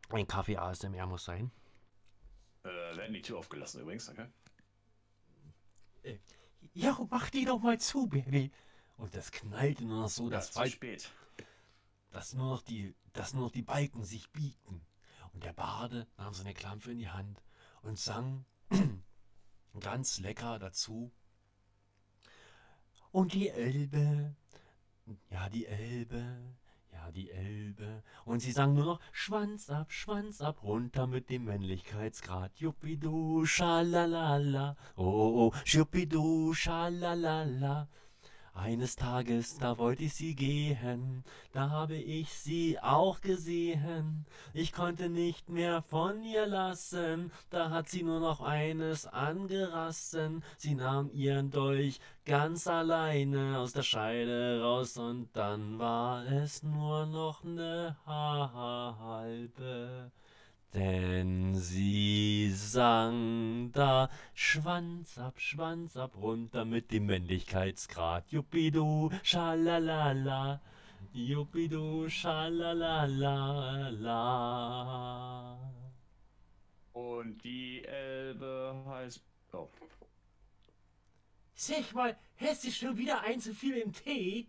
Ein 0.09 0.27
Kaffee 0.27 0.57
ASMR 0.57 1.05
muss 1.05 1.25
sein. 1.25 1.51
Äh, 2.63 2.69
werden 2.97 3.13
die 3.13 3.21
Tür 3.21 3.37
aufgelassen 3.39 3.81
übrigens, 3.81 4.09
okay? 4.09 4.27
Ja, 6.73 6.97
mach 7.09 7.29
die 7.29 7.45
doch 7.45 7.59
mal 7.59 7.79
zu, 7.79 8.07
Baby. 8.07 8.51
Und 8.97 9.15
das 9.15 9.31
knallte 9.31 9.83
nur 9.85 10.01
noch 10.01 10.09
so, 10.09 10.29
Das 10.29 10.45
dass, 10.47 10.53
zu 10.53 10.59
weit, 10.59 10.71
spät. 10.71 11.11
dass, 12.11 12.33
nur 12.33 12.49
noch 12.51 12.61
die, 12.61 12.95
dass 13.13 13.33
nur 13.33 13.43
noch 13.43 13.51
die 13.51 13.61
Balken 13.61 14.03
sich 14.03 14.31
biegten. 14.31 14.81
Und 15.33 15.43
der 15.43 15.53
Bade 15.53 16.07
nahm 16.17 16.33
seine 16.33 16.53
Klampe 16.53 16.91
in 16.91 16.97
die 16.99 17.09
Hand 17.09 17.43
und 17.81 17.99
sang 17.99 18.45
ganz 19.79 20.19
lecker 20.19 20.57
dazu. 20.59 21.11
Und 23.11 23.33
die 23.33 23.49
Elbe, 23.49 24.35
ja 25.29 25.49
die 25.49 25.65
Elbe, 25.65 26.55
ja 27.07 27.11
die 27.11 27.31
Elbe. 27.31 28.03
Und 28.25 28.41
sie 28.41 28.51
sang 28.51 28.73
nur 28.73 28.85
noch 28.85 28.99
Schwanz 29.11 29.69
ab, 29.69 29.91
Schwanz 29.91 30.41
ab, 30.41 30.63
runter 30.63 31.07
mit 31.07 31.29
dem 31.29 31.45
Männlichkeitsgrad. 31.45 32.51
Juppidu, 32.57 33.45
schalalala, 33.45 34.75
oh, 34.95 35.03
oh, 35.03 35.53
schuppidu, 35.63 36.53
schalalala. 36.53 37.87
Eines 38.57 38.95
Tages, 38.95 39.59
da 39.59 39.77
wollte 39.77 40.03
ich 40.03 40.15
sie 40.15 40.33
gehen, 40.33 41.23
da 41.51 41.69
habe 41.69 41.95
ich 41.95 42.33
sie 42.33 42.79
auch 42.79 43.21
gesehen. 43.21 44.25
Ich 44.51 44.73
konnte 44.73 45.09
nicht 45.09 45.47
mehr 45.47 45.83
von 45.83 46.23
ihr 46.23 46.47
lassen, 46.47 47.31
da 47.51 47.69
hat 47.69 47.87
sie 47.87 48.01
nur 48.01 48.19
noch 48.19 48.41
eines 48.41 49.05
angerassen. 49.05 50.43
Sie 50.57 50.73
nahm 50.73 51.11
ihren 51.13 51.51
Dolch 51.51 51.99
ganz 52.25 52.67
alleine 52.67 53.59
aus 53.59 53.73
der 53.73 53.83
Scheide 53.83 54.59
raus 54.61 54.97
und 54.97 55.29
dann 55.33 55.77
war 55.77 56.25
es 56.25 56.63
nur 56.63 57.05
noch 57.05 57.43
ne 57.43 57.95
halbe. 58.05 60.11
Denn 60.77 61.55
sie 61.55 62.51
sang 62.51 63.71
da 63.71 64.11
Schwanz 64.35 65.17
ab, 65.17 65.39
Schwanz 65.39 65.97
ab, 65.97 66.15
runter 66.21 66.65
mit 66.65 66.91
dem 66.91 67.07
Männlichkeitsgrad. 67.07 68.31
Juppidu, 68.31 69.09
schalalala, 69.23 70.61
juppidu, 71.13 72.07
schalalala. 72.07 73.17
Und 76.93 77.43
die 77.43 77.83
Elbe 77.83 78.83
heißt. 78.85 79.23
Oh. 79.53 79.69
Sag 81.55 81.91
mal, 81.95 82.15
hast 82.39 82.65
du 82.65 82.71
schon 82.71 82.95
wieder 82.95 83.21
ein 83.21 83.39
zu 83.39 83.55
viel 83.55 83.77
im 83.77 83.91
Tee? 83.93 84.45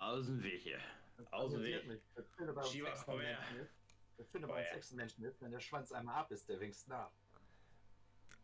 Aus 0.00 0.26
dem 0.26 0.40
Weg 0.40 0.60
hier. 0.62 0.78
Aus 1.30 1.52
dem 1.52 1.60
Irritiert 1.60 1.82
Weg. 1.82 1.88
mich. 1.88 2.02
Das 2.14 2.26
Schöne 2.36 2.52
bei 2.52 2.60
uns 2.62 2.70
Shiva, 2.70 3.02
komm 3.04 3.20
her. 3.20 3.38
Das 4.16 4.30
Schöne 4.30 4.46
bei 4.46 4.52
Komm 4.54 4.62
uns. 4.62 4.76
Echsenmenschen 4.76 5.24
ist, 5.24 5.40
wenn 5.40 5.50
der 5.50 5.60
Schwanz 5.60 5.92
einmal 5.92 6.16
ab 6.16 6.30
ist, 6.30 6.48
der 6.48 6.60
winkst 6.60 6.88
nach. 6.88 7.10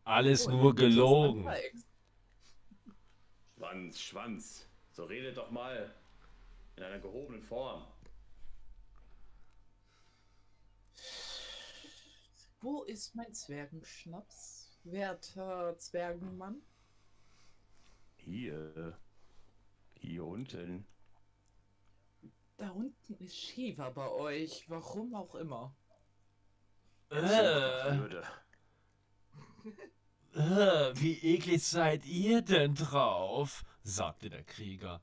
Alles 0.03 0.47
Oh, 0.47 0.51
nur 0.51 0.75
gelogen. 0.75 1.47
Schwanz, 3.57 3.99
Schwanz. 3.99 4.69
So 4.91 5.05
redet 5.05 5.37
doch 5.37 5.51
mal 5.51 5.93
in 6.75 6.83
einer 6.83 6.99
gehobenen 6.99 7.41
Form. 7.41 7.85
Wo 12.61 12.83
ist 12.83 13.15
mein 13.15 13.33
Zwergenschnaps, 13.33 14.77
werter 14.83 15.77
Zwergenmann? 15.77 16.61
Hier. 18.17 18.97
Hier 19.95 20.25
unten. 20.25 20.85
Da 22.59 22.71
unten 22.71 23.15
ist 23.23 23.37
Shiva 23.37 23.89
bei 23.89 24.09
euch, 24.09 24.69
warum 24.69 25.15
auch 25.15 25.33
immer. 25.35 25.73
Äh, 27.09 27.15
äh, 30.35 30.93
wie 30.93 31.17
eklig 31.21 31.63
seid 31.63 32.05
ihr 32.05 32.41
denn 32.41 32.75
drauf? 32.75 33.63
sagte 33.83 34.29
der 34.29 34.43
Krieger. 34.43 35.01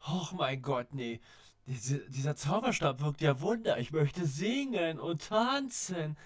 Och 0.00 0.32
mein 0.32 0.60
Gott, 0.60 0.94
nee. 0.94 1.20
Diese, 1.66 2.00
dieser 2.10 2.34
Zauberstab 2.34 3.00
wirkt 3.00 3.20
ja 3.20 3.40
Wunder. 3.40 3.78
Ich 3.78 3.92
möchte 3.92 4.26
singen 4.26 4.98
und 4.98 5.28
tanzen. 5.28 6.16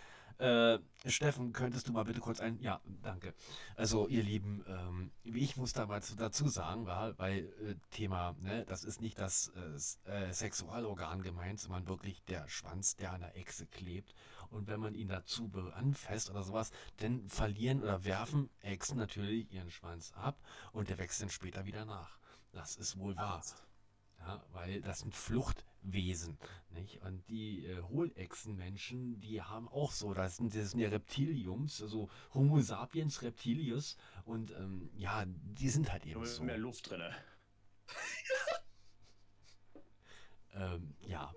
Äh, 0.40 0.78
Steffen, 1.04 1.52
könntest 1.52 1.86
du 1.86 1.92
mal 1.92 2.04
bitte 2.04 2.20
kurz 2.20 2.40
ein. 2.40 2.58
Ja, 2.62 2.80
danke. 3.02 3.34
Also, 3.76 4.08
ihr 4.08 4.22
Lieben, 4.22 4.64
ähm, 4.66 5.10
ich 5.22 5.58
muss 5.58 5.74
da 5.74 5.84
mal 5.84 6.02
zu, 6.02 6.16
dazu 6.16 6.48
sagen, 6.48 6.86
war, 6.86 7.18
weil 7.18 7.44
äh, 7.62 7.74
Thema, 7.90 8.34
ne, 8.40 8.64
das 8.64 8.84
ist 8.84 9.02
nicht 9.02 9.18
das 9.18 9.52
äh, 10.06 10.10
äh, 10.10 10.32
Sexualorgan 10.32 11.20
gemeint, 11.20 11.60
sondern 11.60 11.88
wirklich 11.88 12.24
der 12.24 12.48
Schwanz, 12.48 12.96
der 12.96 13.12
an 13.12 13.20
der 13.20 13.36
Echse 13.36 13.66
klebt. 13.66 14.14
Und 14.48 14.66
wenn 14.66 14.80
man 14.80 14.94
ihn 14.94 15.08
dazu 15.08 15.50
anfasst 15.74 16.30
oder 16.30 16.42
sowas, 16.42 16.70
dann 16.96 17.28
verlieren 17.28 17.82
oder 17.82 18.04
werfen 18.04 18.48
Echsen 18.62 18.96
natürlich 18.96 19.52
ihren 19.52 19.70
Schwanz 19.70 20.12
ab 20.16 20.40
und 20.72 20.88
der 20.88 20.96
wächst 20.96 21.20
dann 21.20 21.28
später 21.28 21.66
wieder 21.66 21.84
nach. 21.84 22.18
Das 22.52 22.76
ist 22.76 22.98
wohl 22.98 23.14
wahr. 23.14 23.42
Ja, 24.20 24.42
weil 24.52 24.80
das 24.80 25.00
sind 25.00 25.14
Fluchtwesen, 25.81 26.39
nicht? 26.70 27.02
Und 27.02 27.28
die 27.28 27.66
äh, 27.66 27.82
Hohlechsenmenschen, 27.82 29.20
die 29.20 29.43
haben 29.43 29.69
auch 29.69 29.93
so, 29.93 30.15
das 30.15 30.36
sind, 30.36 30.55
das 30.55 30.73
sind 30.73 30.81
ja 30.81 30.89
Reptiliums, 30.89 31.82
also 31.82 32.09
Homo 32.35 32.61
sapiens 32.61 33.23
reptilius 33.23 33.97
und 34.24 34.52
ähm, 34.52 34.90
ja, 34.97 35.24
die 35.27 35.69
sind 35.69 35.90
halt 35.90 36.07
eben 36.07 36.24
so. 36.24 36.43
mehr 36.43 36.59
Luft 36.59 36.90
drinne. 36.90 37.15
Ähm, 40.52 40.97
ja. 41.07 41.32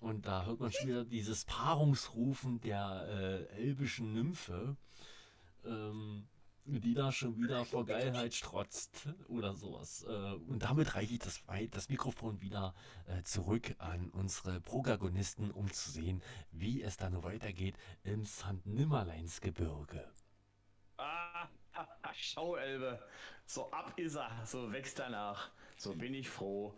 Und 0.00 0.24
da 0.24 0.46
hört 0.46 0.58
man 0.58 0.72
schon 0.72 0.88
wieder 0.88 1.04
dieses 1.04 1.44
Paarungsrufen 1.44 2.62
der 2.62 3.06
äh, 3.10 3.56
elbischen 3.58 4.14
Nymphe, 4.14 4.78
ähm, 5.66 6.26
die 6.66 6.94
da 6.94 7.12
schon 7.12 7.36
wieder 7.36 7.64
vor 7.64 7.86
Geilheit 7.86 8.34
strotzt 8.34 9.08
oder 9.28 9.54
sowas. 9.54 10.04
Äh, 10.08 10.34
und 10.48 10.62
damit 10.62 10.94
reiche 10.94 11.14
ich 11.14 11.20
das, 11.20 11.42
das 11.70 11.88
Mikrofon 11.88 12.40
wieder 12.40 12.74
äh, 13.06 13.22
zurück 13.22 13.74
an 13.78 14.10
unsere 14.10 14.60
Protagonisten, 14.60 15.50
um 15.50 15.70
zu 15.72 15.90
sehen, 15.90 16.22
wie 16.50 16.82
es 16.82 16.96
dann 16.96 17.22
weitergeht 17.22 17.76
im 18.02 18.24
St. 18.24 18.64
Nimmerleinsgebirge. 18.64 20.04
Ah, 20.96 21.48
Schauelbe. 22.14 23.00
So 23.44 23.70
ab 23.70 23.92
ist 23.96 24.16
er, 24.16 24.44
so 24.44 24.72
wächst 24.72 24.98
er 24.98 25.10
nach. 25.10 25.50
So 25.76 25.94
bin 25.94 26.14
ich 26.14 26.28
froh, 26.28 26.76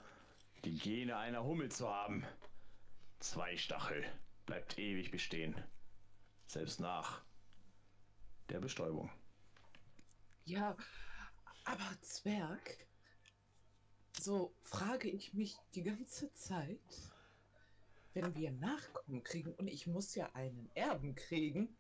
die 0.64 0.76
Gene 0.76 1.16
einer 1.16 1.44
Hummel 1.44 1.70
zu 1.70 1.88
haben. 1.88 2.24
Zwei 3.20 3.56
Stachel 3.56 4.04
bleibt 4.46 4.78
ewig 4.78 5.10
bestehen. 5.10 5.54
Selbst 6.46 6.80
nach 6.80 7.22
der 8.48 8.60
Bestäubung. 8.60 9.10
Ja, 10.48 10.74
aber 11.66 12.00
Zwerg, 12.00 12.86
so 14.18 14.54
frage 14.62 15.06
ich 15.10 15.34
mich 15.34 15.58
die 15.74 15.82
ganze 15.82 16.32
Zeit, 16.32 16.80
wenn 18.14 18.34
wir 18.34 18.50
Nachkommen 18.52 19.22
kriegen 19.22 19.52
und 19.56 19.68
ich 19.68 19.86
muss 19.86 20.14
ja 20.14 20.30
einen 20.32 20.70
Erben 20.74 21.14
kriegen, 21.14 21.76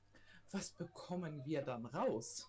was 0.50 0.70
bekommen 0.72 1.46
wir 1.46 1.62
dann 1.62 1.86
raus? 1.86 2.46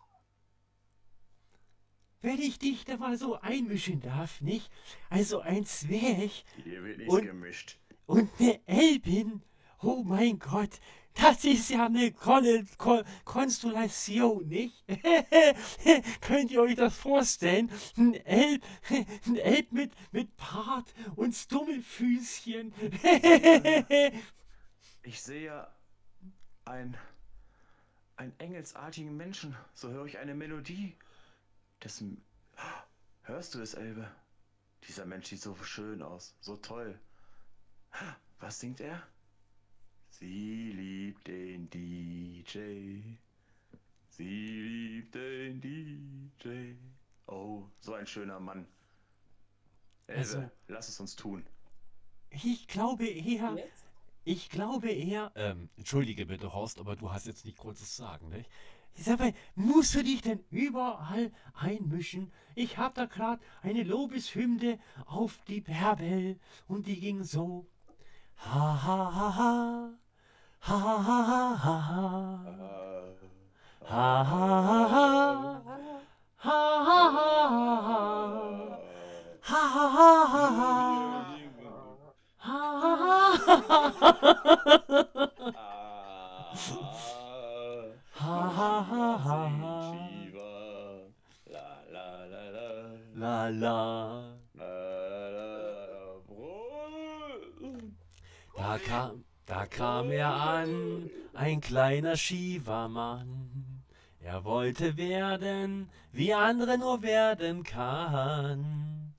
Wenn 2.22 2.40
ich 2.40 2.60
dich 2.60 2.84
da 2.84 2.98
mal 2.98 3.18
so 3.18 3.36
einmischen 3.40 4.02
darf, 4.02 4.42
nicht? 4.42 4.70
Also 5.10 5.40
ein 5.40 5.66
Zwerg 5.66 6.32
Hier 6.66 6.84
wird 6.84 6.98
nichts 6.98 7.14
Und- 7.14 7.24
gemischt. 7.26 7.80
und 8.08 8.30
eine 8.42 8.60
Elbin. 8.68 9.42
Oh 9.82 10.04
mein 10.04 10.38
Gott, 10.38 10.82
das 11.16 11.44
ist 11.44 11.70
ja 11.70 11.86
eine 11.86 12.12
Kon 12.12 12.68
Kon 12.78 13.04
Konstellation, 13.26 14.48
nicht? 14.48 14.84
Könnt 16.22 16.52
ihr 16.52 16.62
euch 16.62 16.76
das 16.76 16.96
vorstellen? 16.96 17.72
Ein 17.98 18.14
Elb, 18.14 18.64
ein 19.26 19.36
Elb 19.36 19.72
mit, 19.72 19.92
mit 20.12 20.36
Bart 20.38 20.94
und 21.16 21.34
Stummelfüßchen. 21.34 22.74
Ich 25.02 25.22
sehe 25.22 25.68
ein, 26.66 26.96
einen 28.18 28.38
engelsartigen 28.40 29.16
Menschen. 29.16 29.56
So 29.74 29.90
höre 29.90 30.06
ich 30.06 30.18
eine 30.18 30.36
Melodie. 30.36 30.96
Das, 31.80 32.04
hörst 33.24 33.56
du 33.56 33.62
es, 33.62 33.74
Elbe? 33.74 34.12
Dieser 34.88 35.06
Mensch 35.06 35.28
sieht 35.28 35.42
so 35.42 35.56
schön 35.64 36.02
aus, 36.02 36.36
so 36.42 36.58
toll. 36.58 37.00
Was 38.40 38.60
singt 38.60 38.82
er? 38.82 39.02
Sie 40.20 40.72
liebt 40.74 41.28
den 41.28 41.70
DJ. 41.70 43.00
Sie 44.10 44.24
liebt 44.24 45.16
den 45.16 45.62
DJ. 45.62 46.74
Oh, 47.28 47.64
so 47.80 47.94
ein 47.94 48.06
schöner 48.06 48.40
Mann. 48.40 48.68
Elbe, 50.08 50.20
Also- 50.20 50.52
lass 50.68 50.90
es 50.90 51.00
uns 51.00 51.16
tun. 51.16 51.46
Ich 52.32 52.68
glaube 52.68 53.06
eher, 53.08 53.54
Jetzt? 53.56 53.86
ich 54.26 54.50
glaube 54.50 54.90
eher, 54.92 55.32
Ähm, 55.36 55.70
entschuldige 55.78 56.26
bitte, 56.26 56.52
Horst, 56.54 56.80
aber 56.80 56.96
du 56.98 57.12
hast 57.12 57.26
jetzt 57.26 57.46
nicht 57.46 57.58
kurz 57.58 57.80
zu 57.80 57.86
sagen, 57.86 58.28
nicht? 58.30 58.50
Sag 58.96 59.20
mal, 59.20 59.34
musst 59.56 59.96
du 59.96 60.04
dich 60.04 60.22
denn 60.22 60.44
überall 60.50 61.32
einmischen? 61.54 62.32
Ich 62.56 62.78
hab 62.78 62.96
da 62.96 63.06
grad 63.06 63.40
eine 63.62 63.84
Lobeshymne 63.84 64.80
auf 65.06 65.40
die 65.48 65.62
Bärbel 65.62 66.38
und 66.68 66.88
die 66.88 67.00
ging 67.00 67.24
so. 67.24 67.68
Ha 68.38 68.84
ha 68.84 69.14
ha 69.16 69.36
ha. 69.38 69.94
Ha 70.60 70.78
ha 70.78 70.98
ha 70.98 71.56
ha 71.64 71.76
ha. 71.90 72.04
Ha 73.86 74.24
ha 74.30 74.46
ha 74.68 74.80
ha. 74.94 75.08
Ha 76.38 76.60
ha 76.88 77.00
ha 77.16 77.30
ha. 77.88 78.00
Ha 79.42 79.64
ha 79.74 79.86
ha 79.96 80.10
ha 80.10 80.46
ha. 80.60 80.74
Ha 88.14 88.38
ha 88.58 88.72
ha 88.90 89.08
ha 89.18 89.18
ha. 89.18 89.60
Ha. 89.62 89.90
Da 98.70 98.78
kam, 98.78 99.24
da 99.50 99.66
kam 99.66 100.12
er 100.12 100.32
an, 100.32 101.10
ein 101.34 101.60
kleiner 101.60 102.16
Shiva-Mann. 102.16 103.84
Er 104.20 104.44
wollte 104.44 104.96
werden, 104.96 105.90
wie 106.12 106.36
andere 106.36 106.78
nur 106.78 107.02
werden 107.02 107.64
kann. 107.64 109.16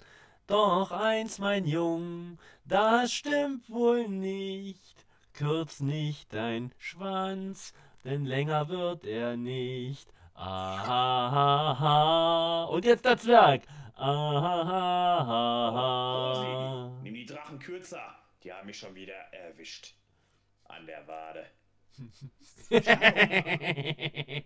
Doch 0.46 0.92
eins, 0.92 1.40
mein 1.40 1.66
Jung, 1.66 2.38
das 2.64 3.12
stimmt 3.12 3.68
wohl 3.68 4.06
nicht. 4.06 5.04
Kürz 5.32 5.80
nicht 5.80 6.32
dein 6.32 6.70
Schwanz, 6.78 7.74
denn 8.04 8.24
länger 8.24 8.68
wird 8.68 9.04
er 9.04 9.36
nicht. 9.36 10.08
Aha, 10.34 11.46
und 12.70 12.84
jetzt 12.84 13.04
der 13.04 13.18
Zwerg. 13.18 13.62
Aha, 13.96 15.68
Rosi, 16.30 17.02
nimm 17.02 17.14
die 17.14 17.26
Drachen 17.26 17.58
kürzer. 17.58 18.14
Die 18.44 18.52
haben 18.52 18.66
mich 18.66 18.78
schon 18.78 18.94
wieder 18.94 19.16
erwischt. 19.32 19.96
An 20.70 20.86
der 20.86 21.06
Wade. 21.06 21.46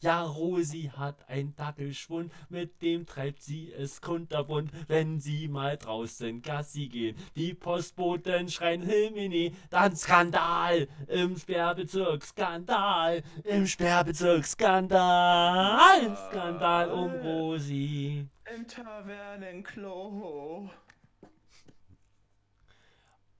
Ja, 0.00 0.24
Rosi 0.24 0.90
hat 0.94 1.26
ein 1.28 1.54
Dackelschwund, 1.56 2.30
mit 2.50 2.82
dem 2.82 3.06
treibt 3.06 3.42
sie 3.42 3.72
es 3.72 4.02
kunterbunt, 4.02 4.70
wenn 4.88 5.20
sie 5.20 5.48
mal 5.48 5.78
draußen 5.78 6.42
Gassi 6.42 6.88
gehen. 6.88 7.16
Die 7.34 7.54
Postboten 7.54 8.50
schreien 8.50 8.82
Himini, 8.82 9.54
dann 9.70 9.96
Skandal 9.96 10.86
im 11.08 11.38
Sperrbezirk, 11.38 12.22
Skandal 12.24 13.22
im 13.44 13.66
Sperrbezirk, 13.66 14.44
Skandal, 14.44 16.14
Skandal 16.28 16.90
um 16.90 17.10
Rosi. 17.12 18.26
Im 18.54 18.68
Tavernenklo. 18.68 20.70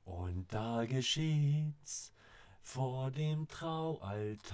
Und 0.07 0.47
da 0.51 0.85
geschieht's 0.87 2.12
vor 2.62 3.11
dem 3.11 3.49
Traualtar. 3.49 4.53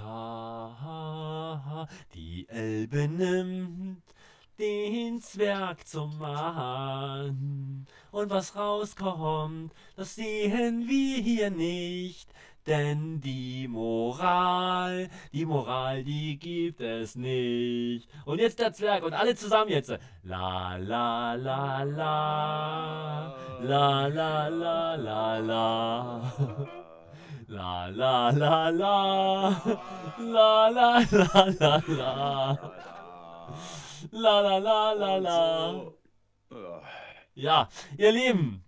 Die 2.15 2.49
Elbe 2.49 3.07
nimmt 3.07 4.03
den 4.59 5.20
Zwerg 5.20 5.87
zum 5.87 6.19
Mann. 6.19 7.87
Und 8.11 8.31
was 8.31 8.57
rauskommt, 8.57 9.74
das 9.95 10.15
sehen 10.15 10.89
wir 10.89 11.19
hier 11.19 11.51
nicht. 11.51 12.33
Denn 12.66 13.20
die 13.20 13.66
Moral, 13.66 15.09
die 15.32 15.44
Moral, 15.44 16.05
die 16.05 16.39
gibt 16.39 16.80
es 16.80 17.16
nicht. 17.16 18.09
Und 18.24 18.39
jetzt 18.39 18.60
der 18.60 18.72
Zwerg 18.72 19.02
und 19.02 19.14
alle 19.14 19.34
zusammen 19.34 19.70
jetzt. 19.70 19.93
La 20.22 20.76
la 20.76 21.34
la 21.34 21.82
la. 21.82 23.34
La 23.62 24.06
la 24.06 24.48
la 24.48 24.94
la 24.94 25.39
la. 25.39 26.32
La 27.48 27.89
la 27.89 28.30
la 28.30 28.68
la. 28.70 29.51
La 30.18 30.68
la 30.68 31.02
la 31.10 31.44
la 31.59 31.82
la. 31.89 32.59
La 34.12 34.40
la 34.40 34.59
la 34.59 34.93
la 34.93 35.16
la. 35.16 35.82
Ja. 36.51 36.82
Ja, 37.34 37.68
ihr 37.97 38.12
Lieben, 38.12 38.62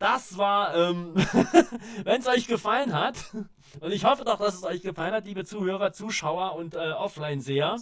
das 0.00 0.38
war, 0.38 0.74
ähm, 0.74 1.14
wenn 2.04 2.20
es 2.20 2.26
euch 2.26 2.48
gefallen 2.48 2.94
hat, 2.94 3.16
und 3.80 3.92
ich 3.92 4.04
hoffe 4.04 4.24
doch, 4.24 4.38
dass 4.38 4.54
es 4.54 4.64
euch 4.64 4.80
gefallen 4.80 5.12
hat, 5.12 5.26
liebe 5.26 5.44
Zuhörer, 5.44 5.92
Zuschauer 5.92 6.56
und 6.56 6.74
äh, 6.74 6.78
Offline-Seher, 6.78 7.76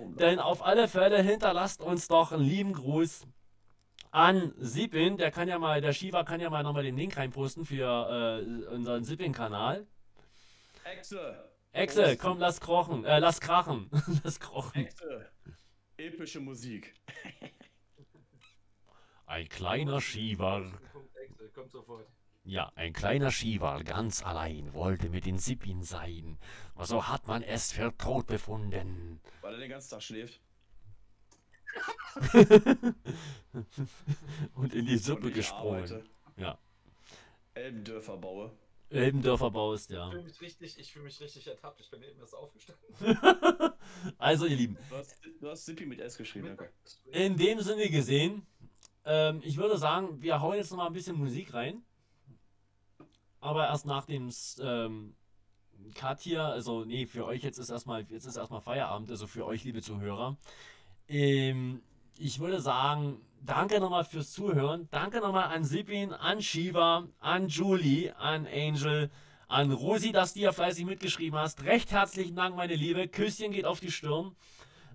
oben. 0.00 0.16
denn 0.16 0.38
auf 0.38 0.64
alle 0.64 0.86
Fälle 0.86 1.20
hinterlasst 1.20 1.82
uns 1.82 2.06
doch 2.06 2.30
einen 2.30 2.44
lieben 2.44 2.72
Gruß 2.72 3.26
an 4.12 4.54
Sipin. 4.58 5.16
Der 5.16 5.32
kann 5.32 5.48
ja 5.48 5.58
mal, 5.58 5.80
der 5.80 5.92
Shiva 5.92 6.22
kann 6.22 6.40
ja 6.40 6.50
mal 6.50 6.62
nochmal 6.62 6.84
den 6.84 6.96
Link 6.96 7.16
reinposten 7.16 7.66
für 7.66 8.40
äh, 8.40 8.72
unseren 8.72 9.02
Sipin-Kanal. 9.02 9.88
Exe, 11.72 12.02
Prost. 12.02 12.20
komm, 12.20 12.38
lass 12.38 12.60
krochen, 12.60 13.04
äh, 13.04 13.18
lass 13.18 13.40
krachen. 13.40 13.90
lass 14.22 14.38
krochen. 14.38 14.86
Echse. 14.86 15.28
Epische 15.96 16.38
Musik. 16.38 16.94
Ein 19.26 19.48
kleiner 19.48 20.00
Shiva. 20.00 20.62
Excel, 21.46 21.50
kommt 21.52 21.70
sofort. 21.72 22.06
Ja, 22.44 22.70
ein 22.76 22.92
kleiner 22.92 23.30
Shiva, 23.32 23.82
ganz 23.82 24.22
allein, 24.24 24.72
wollte 24.72 25.08
mit 25.08 25.26
den 25.26 25.38
Sipin 25.38 25.82
sein. 25.82 26.38
Aber 26.74 26.86
so 26.86 27.08
hat 27.08 27.26
man 27.26 27.42
es 27.42 27.72
für 27.72 27.96
tot 27.96 28.26
befunden. 28.26 29.20
Weil 29.40 29.54
er 29.54 29.60
den 29.60 29.70
ganzen 29.70 29.90
Tag 29.90 30.02
schläft. 30.02 30.40
Und 34.54 34.74
in 34.74 34.86
die 34.86 34.96
Suppe 34.96 35.28
ich 35.28 35.34
gesprungen. 35.34 35.82
arbeite. 35.84 36.04
Ja. 36.36 36.58
Elbendörfer 37.54 38.16
baue. 38.16 38.52
Elbendörfer 38.90 39.50
baust, 39.50 39.90
Ich 39.90 39.96
ja. 39.96 40.08
fühle 40.10 40.22
mich 40.22 40.40
richtig, 40.40 40.78
ich 40.78 40.92
fühle 40.92 41.06
mich 41.06 41.20
richtig 41.20 41.46
ertappt. 41.48 41.80
Ich 41.80 41.90
bin 41.90 42.02
eben 42.02 42.20
erst 42.20 42.34
aufgestanden. 42.34 42.84
Also, 44.18 44.46
ihr 44.46 44.56
Lieben, 44.56 44.76
Du 44.90 44.96
hast, 44.96 45.16
du 45.40 45.48
hast 45.48 45.64
Sippy 45.64 45.86
mit 45.86 46.00
S 46.00 46.18
geschrieben, 46.18 46.48
danke. 46.48 46.70
in 47.12 47.36
dem 47.36 47.60
Sinne 47.60 47.88
gesehen, 47.88 48.44
ähm, 49.06 49.40
ich 49.44 49.56
würde 49.56 49.78
sagen, 49.78 50.20
wir 50.20 50.40
hauen 50.40 50.56
jetzt 50.56 50.70
noch 50.70 50.78
mal 50.78 50.86
ein 50.86 50.92
bisschen 50.92 51.16
Musik 51.16 51.54
rein. 51.54 51.82
Aber 53.40 53.66
erst 53.68 53.86
nach 53.86 54.04
dem 54.04 54.30
ähm, 54.60 55.14
Cut 55.94 56.20
hier, 56.20 56.42
also 56.42 56.84
nee, 56.84 57.06
für 57.06 57.24
euch 57.24 57.42
jetzt 57.42 57.58
ist 57.58 57.70
erstmal, 57.70 58.04
jetzt 58.10 58.26
ist 58.26 58.36
erstmal 58.36 58.60
Feierabend, 58.60 59.08
also 59.10 59.26
für 59.26 59.46
euch, 59.46 59.62
liebe 59.62 59.80
Zuhörer. 59.80 60.36
Ähm, 61.08 61.82
ich 62.18 62.40
würde 62.40 62.60
sagen, 62.60 63.20
danke 63.42 63.78
nochmal 63.78 64.04
fürs 64.04 64.32
Zuhören. 64.32 64.88
Danke 64.90 65.20
nochmal 65.20 65.54
an 65.54 65.64
Sipin, 65.64 66.12
an 66.12 66.42
Shiva, 66.42 67.06
an 67.20 67.46
Julie, 67.48 68.12
an 68.16 68.46
Angel, 68.46 69.10
an 69.46 69.70
Rosi, 69.70 70.10
dass 70.10 70.32
du 70.34 70.40
hier 70.40 70.52
fleißig 70.52 70.84
mitgeschrieben 70.84 71.38
hast. 71.38 71.62
Recht 71.62 71.92
herzlichen 71.92 72.34
Dank, 72.34 72.56
meine 72.56 72.74
Liebe. 72.74 73.06
Küsschen 73.06 73.52
geht 73.52 73.66
auf 73.66 73.78
die 73.78 73.92
Stirn. 73.92 74.34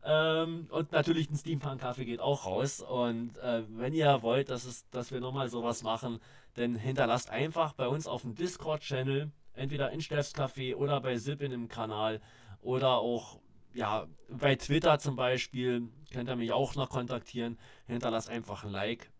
Ähm, 0.03 0.67
und 0.71 0.91
natürlich 0.91 1.29
ein 1.29 1.37
Steampunk-Kaffee 1.37 2.05
geht 2.05 2.19
auch 2.19 2.45
raus. 2.45 2.81
Und 2.81 3.37
äh, 3.37 3.63
wenn 3.69 3.93
ihr 3.93 4.21
wollt, 4.21 4.49
dass, 4.49 4.65
es, 4.65 4.89
dass 4.89 5.11
wir 5.11 5.19
nochmal 5.19 5.49
sowas 5.49 5.83
machen, 5.83 6.19
dann 6.55 6.75
hinterlasst 6.75 7.29
einfach 7.29 7.73
bei 7.73 7.87
uns 7.87 8.07
auf 8.07 8.23
dem 8.23 8.35
Discord-Channel, 8.35 9.31
entweder 9.53 9.91
in 9.91 10.01
Steffs 10.01 10.33
Café 10.33 10.75
oder 10.75 10.99
bei 11.01 11.17
Sippin 11.17 11.51
im 11.51 11.67
Kanal 11.67 12.21
oder 12.61 12.97
auch 12.97 13.39
ja, 13.73 14.07
bei 14.29 14.55
Twitter 14.55 14.99
zum 14.99 15.15
Beispiel, 15.15 15.87
könnt 16.11 16.29
ihr 16.29 16.35
mich 16.35 16.51
auch 16.51 16.75
noch 16.75 16.89
kontaktieren. 16.89 17.57
Hinterlasst 17.87 18.29
einfach 18.29 18.63
ein 18.63 18.71
Like. 18.71 19.11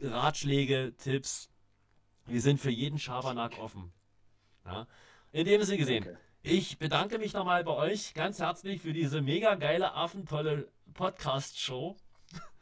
Ratschläge, 0.00 0.94
Tipps. 0.98 1.50
Wir 2.26 2.40
sind 2.40 2.60
für 2.60 2.70
jeden 2.70 2.98
Schabernack 2.98 3.58
offen. 3.58 3.92
Ja? 4.64 4.86
In 5.32 5.46
dem 5.46 5.62
Sinne 5.62 5.78
gesehen, 5.78 6.04
Danke. 6.04 6.20
Ich 6.46 6.78
bedanke 6.78 7.18
mich 7.18 7.32
nochmal 7.32 7.64
bei 7.64 7.72
euch 7.72 8.14
ganz 8.14 8.38
herzlich 8.38 8.80
für 8.80 8.92
diese 8.92 9.20
mega 9.20 9.54
geile, 9.56 9.94
affentolle 9.94 10.68
Podcast-Show. 10.94 11.96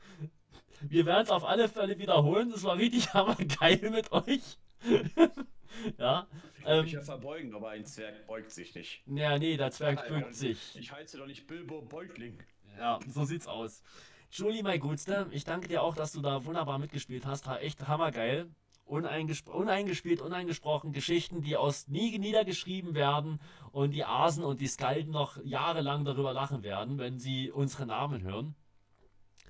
Wir 0.81 1.06
werden 1.06 1.24
es 1.24 1.31
auf 1.31 1.44
alle 1.44 1.69
Fälle 1.69 1.98
wiederholen. 1.98 2.51
Das 2.51 2.62
war 2.65 2.77
richtig 2.77 3.12
hammergeil 3.15 3.90
mit 3.90 4.11
euch. 4.12 4.59
ja. 5.98 6.27
Ich 6.59 6.65
kann 6.65 6.78
Ähm, 6.78 6.82
mich 6.85 6.93
ja 6.93 7.02
verbeugen, 7.02 7.55
aber 7.55 7.70
ein 7.70 7.85
Zwerg 7.85 8.27
beugt 8.27 8.51
sich 8.51 8.74
nicht. 8.74 9.02
ja, 9.06 9.39
nee, 9.39 9.56
der 9.56 9.70
Zwerg 9.70 9.97
Nein, 10.09 10.23
bückt 10.23 10.35
sich. 10.35 10.77
Ich 10.77 10.90
heiße 10.90 11.19
doch 11.19 11.27
nicht 11.27 11.47
Bilbo 11.47 11.82
Beugling. 11.82 12.43
Ja, 12.78 12.98
so 13.06 13.24
sieht's 13.24 13.47
aus. 13.47 13.82
Julie, 14.31 14.62
mein 14.62 14.81
Gutste, 14.81 15.28
ich 15.31 15.44
danke 15.44 15.69
dir 15.69 15.82
auch, 15.82 15.94
dass 15.94 16.12
du 16.12 16.20
da 16.23 16.44
wunderbar 16.44 16.78
mitgespielt 16.78 17.27
hast. 17.27 17.47
War 17.47 17.61
echt 17.61 17.86
hammergeil. 17.86 18.51
Uneingesp 18.85 19.48
uneingespielt, 19.48 20.20
uneingesprochen. 20.20 20.93
Geschichten, 20.93 21.40
die 21.40 21.56
aus 21.56 21.89
nie 21.89 22.19
niedergeschrieben 22.19 22.94
werden 22.94 23.40
und 23.73 23.93
die 23.93 24.05
Asen 24.05 24.44
und 24.44 24.61
die 24.61 24.66
Skalden 24.66 25.11
noch 25.12 25.43
jahrelang 25.43 26.05
darüber 26.05 26.32
lachen 26.35 26.62
werden, 26.62 26.98
wenn 26.98 27.19
sie 27.19 27.51
unsere 27.51 27.86
Namen 27.86 28.23
hören. 28.23 28.55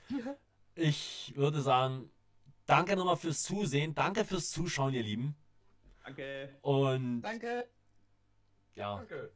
Ich 0.77 1.33
würde 1.37 1.61
sagen, 1.61 2.11
danke 2.67 2.97
nochmal 2.97 3.17
fürs 3.17 3.45
Zusehen. 3.45 3.95
Danke 3.95 4.25
fürs 4.25 4.51
Zuschauen, 4.51 4.93
ihr 4.93 5.05
Lieben. 5.05 5.37
Danke. 6.05 6.59
Und 6.63 7.23
Danke. 7.23 7.69
ja, 8.75 8.97
Danke. 8.97 9.33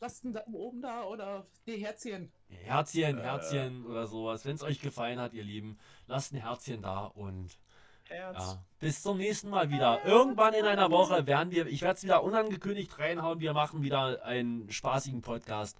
Lasst 0.00 0.24
einen 0.24 0.34
Daumen 0.34 0.54
oben 0.56 0.82
da 0.82 1.04
oder 1.04 1.46
die 1.64 1.76
Herzchen. 1.76 2.32
Herzchen, 2.48 3.18
Äh. 3.18 3.22
Herzchen 3.22 3.86
oder 3.86 4.08
sowas. 4.08 4.44
Wenn 4.44 4.56
es 4.56 4.64
euch 4.64 4.80
gefallen 4.80 5.20
hat, 5.20 5.32
ihr 5.32 5.44
Lieben, 5.44 5.78
lasst 6.06 6.32
ein 6.32 6.40
Herzchen 6.40 6.82
da 6.82 7.04
und. 7.04 7.56
Ja, 8.10 8.58
bis 8.80 9.02
zum 9.02 9.18
nächsten 9.18 9.50
Mal 9.50 9.70
wieder. 9.70 10.04
Irgendwann 10.04 10.54
in 10.54 10.64
einer 10.64 10.90
Woche 10.90 11.26
werden 11.26 11.52
wir, 11.52 11.66
ich 11.66 11.82
werde 11.82 11.94
es 11.94 12.02
wieder 12.02 12.24
unangekündigt 12.24 12.98
reinhauen, 12.98 13.38
wir 13.40 13.52
machen 13.52 13.82
wieder 13.82 14.24
einen 14.24 14.70
spaßigen 14.70 15.22
Podcast. 15.22 15.78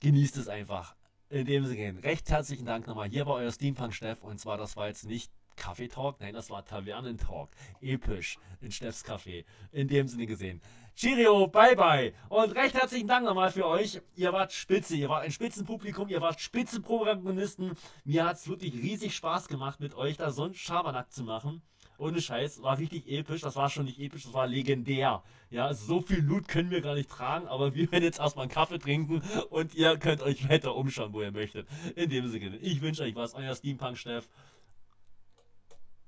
Genießt 0.00 0.36
es 0.36 0.48
einfach. 0.48 0.94
In 1.30 1.46
dem 1.46 1.66
Sinne, 1.66 2.02
recht 2.04 2.30
herzlichen 2.30 2.64
Dank 2.64 2.86
nochmal. 2.86 3.08
Hier 3.08 3.26
war 3.26 3.34
euer 3.34 3.50
Steampunk 3.50 3.92
Steff 3.92 4.22
und 4.22 4.38
zwar, 4.38 4.56
das 4.56 4.76
war 4.76 4.86
jetzt 4.86 5.04
nicht 5.04 5.32
Kaffeetalk, 5.56 6.20
nein, 6.20 6.32
das 6.32 6.48
war 6.50 6.64
Tavernentalk. 6.64 7.50
Episch 7.80 8.38
in 8.60 8.70
Steffs 8.70 9.04
Café. 9.04 9.44
In 9.72 9.88
dem 9.88 10.06
Sinne 10.06 10.26
gesehen. 10.26 10.62
Cheerio, 10.98 11.46
bye 11.46 11.76
bye. 11.76 12.12
Und 12.28 12.56
recht 12.56 12.74
herzlichen 12.74 13.06
Dank 13.06 13.24
nochmal 13.24 13.52
für 13.52 13.64
euch. 13.68 14.00
Ihr 14.16 14.32
wart 14.32 14.52
spitze, 14.52 14.96
ihr 14.96 15.08
wart 15.08 15.22
ein 15.22 15.30
Spitzenpublikum, 15.30 16.08
ihr 16.08 16.20
wart 16.20 16.40
Spitzenprotagonisten. 16.40 17.76
Mir 18.04 18.24
hat 18.24 18.38
es 18.38 18.48
wirklich 18.48 18.74
riesig 18.74 19.14
Spaß 19.14 19.46
gemacht, 19.46 19.78
mit 19.78 19.94
euch 19.94 20.16
da 20.16 20.32
so 20.32 20.42
einen 20.42 20.54
Schabernack 20.54 21.12
zu 21.12 21.22
machen. 21.22 21.62
Ohne 21.98 22.20
Scheiß, 22.20 22.62
war 22.62 22.78
richtig 22.78 23.06
episch. 23.06 23.42
Das 23.42 23.54
war 23.54 23.70
schon 23.70 23.84
nicht 23.84 24.00
episch, 24.00 24.24
das 24.24 24.32
war 24.32 24.48
legendär. 24.48 25.22
Ja, 25.50 25.72
so 25.72 26.00
viel 26.00 26.18
Loot 26.18 26.48
können 26.48 26.72
wir 26.72 26.80
gar 26.80 26.96
nicht 26.96 27.10
tragen, 27.10 27.46
aber 27.46 27.76
wir 27.76 27.92
werden 27.92 28.02
jetzt 28.02 28.18
erstmal 28.18 28.46
einen 28.46 28.52
Kaffee 28.52 28.80
trinken 28.80 29.22
und 29.50 29.76
ihr 29.76 29.98
könnt 29.98 30.22
euch 30.22 30.48
weiter 30.48 30.74
umschauen, 30.74 31.12
wo 31.12 31.22
ihr 31.22 31.30
möchtet. 31.30 31.68
In 31.94 32.10
dem 32.10 32.26
Sinne, 32.26 32.56
ich 32.56 32.82
wünsche 32.82 33.04
euch 33.04 33.14
was, 33.14 33.34
euer 33.34 33.54
Steampunk-Steff. 33.54 34.28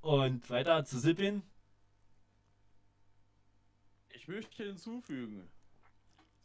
Und 0.00 0.50
weiter 0.50 0.84
zu 0.84 0.98
Sippin. 0.98 1.44
Möchte 4.30 4.62
hinzufügen. 4.62 5.50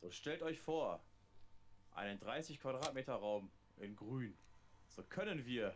So 0.02 0.10
stellt 0.10 0.42
euch 0.42 0.60
vor, 0.60 1.04
einen 1.92 2.20
30 2.20 2.60
Quadratmeter 2.60 3.14
Raum 3.14 3.52
in 3.78 3.96
Grün. 3.96 4.36
So 4.88 5.04
können 5.04 5.46
wir, 5.46 5.76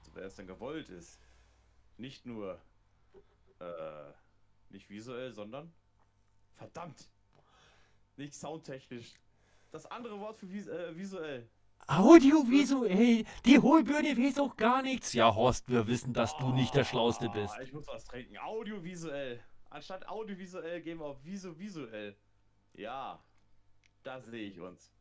so 0.00 0.10
wer 0.14 0.24
es 0.24 0.34
denn 0.34 0.48
gewollt 0.48 0.88
ist, 0.88 1.20
nicht 1.98 2.26
nur 2.26 2.60
äh, 3.60 4.12
nicht 4.70 4.90
visuell, 4.90 5.32
sondern 5.32 5.72
verdammt, 6.56 7.08
nicht 8.16 8.34
soundtechnisch. 8.34 9.14
Das 9.70 9.86
andere 9.86 10.18
Wort 10.18 10.36
für 10.36 10.50
vis 10.50 10.66
äh, 10.66 10.96
visuell. 10.96 11.48
Audiovisuell, 11.86 13.24
die 13.44 13.58
Hohlbirne 13.60 14.16
weiß 14.16 14.40
auch 14.40 14.56
gar 14.56 14.82
nichts. 14.82 15.12
Ja, 15.12 15.32
Horst, 15.32 15.68
wir 15.68 15.86
wissen, 15.86 16.12
dass 16.12 16.36
du 16.38 16.52
nicht 16.52 16.74
der 16.74 16.84
Schlauste 16.84 17.28
bist. 17.28 17.54
Ich 17.62 17.72
muss 17.72 17.86
was 17.86 18.04
trinken. 18.04 18.36
Audiovisuell. 18.38 19.44
Anstatt 19.70 20.08
audiovisuell 20.08 20.80
gehen 20.80 20.98
wir 20.98 21.06
auf 21.06 21.24
visu 21.24 21.58
visuell. 21.58 22.16
Ja, 22.74 23.22
da 24.02 24.20
sehe 24.20 24.48
ich 24.48 24.60
uns. 24.60 24.92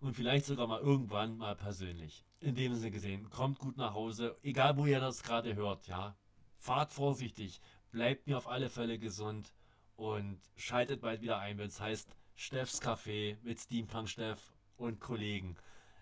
Und 0.00 0.14
vielleicht 0.14 0.46
sogar 0.46 0.66
mal 0.66 0.80
irgendwann 0.80 1.36
mal 1.36 1.54
persönlich. 1.56 2.24
In 2.40 2.54
dem 2.54 2.74
Sinne 2.74 2.90
gesehen, 2.90 3.28
kommt 3.30 3.58
gut 3.58 3.76
nach 3.76 3.92
Hause, 3.94 4.38
egal 4.42 4.76
wo 4.76 4.86
ihr 4.86 5.00
das 5.00 5.22
gerade 5.22 5.54
hört, 5.54 5.86
ja. 5.88 6.16
Fahrt 6.56 6.92
vorsichtig, 6.92 7.60
bleibt 7.90 8.26
mir 8.26 8.38
auf 8.38 8.48
alle 8.48 8.70
Fälle 8.70 8.98
gesund 8.98 9.52
und 9.96 10.40
schaltet 10.56 11.02
bald 11.02 11.20
wieder 11.20 11.38
ein, 11.38 11.58
wenn 11.58 11.68
es 11.68 11.80
heißt 11.80 12.16
Steffs 12.34 12.80
Café 12.80 13.36
mit 13.42 13.60
Steampunk 13.60 14.08
Steff 14.08 14.54
und 14.76 15.00
Kollegen. 15.00 15.56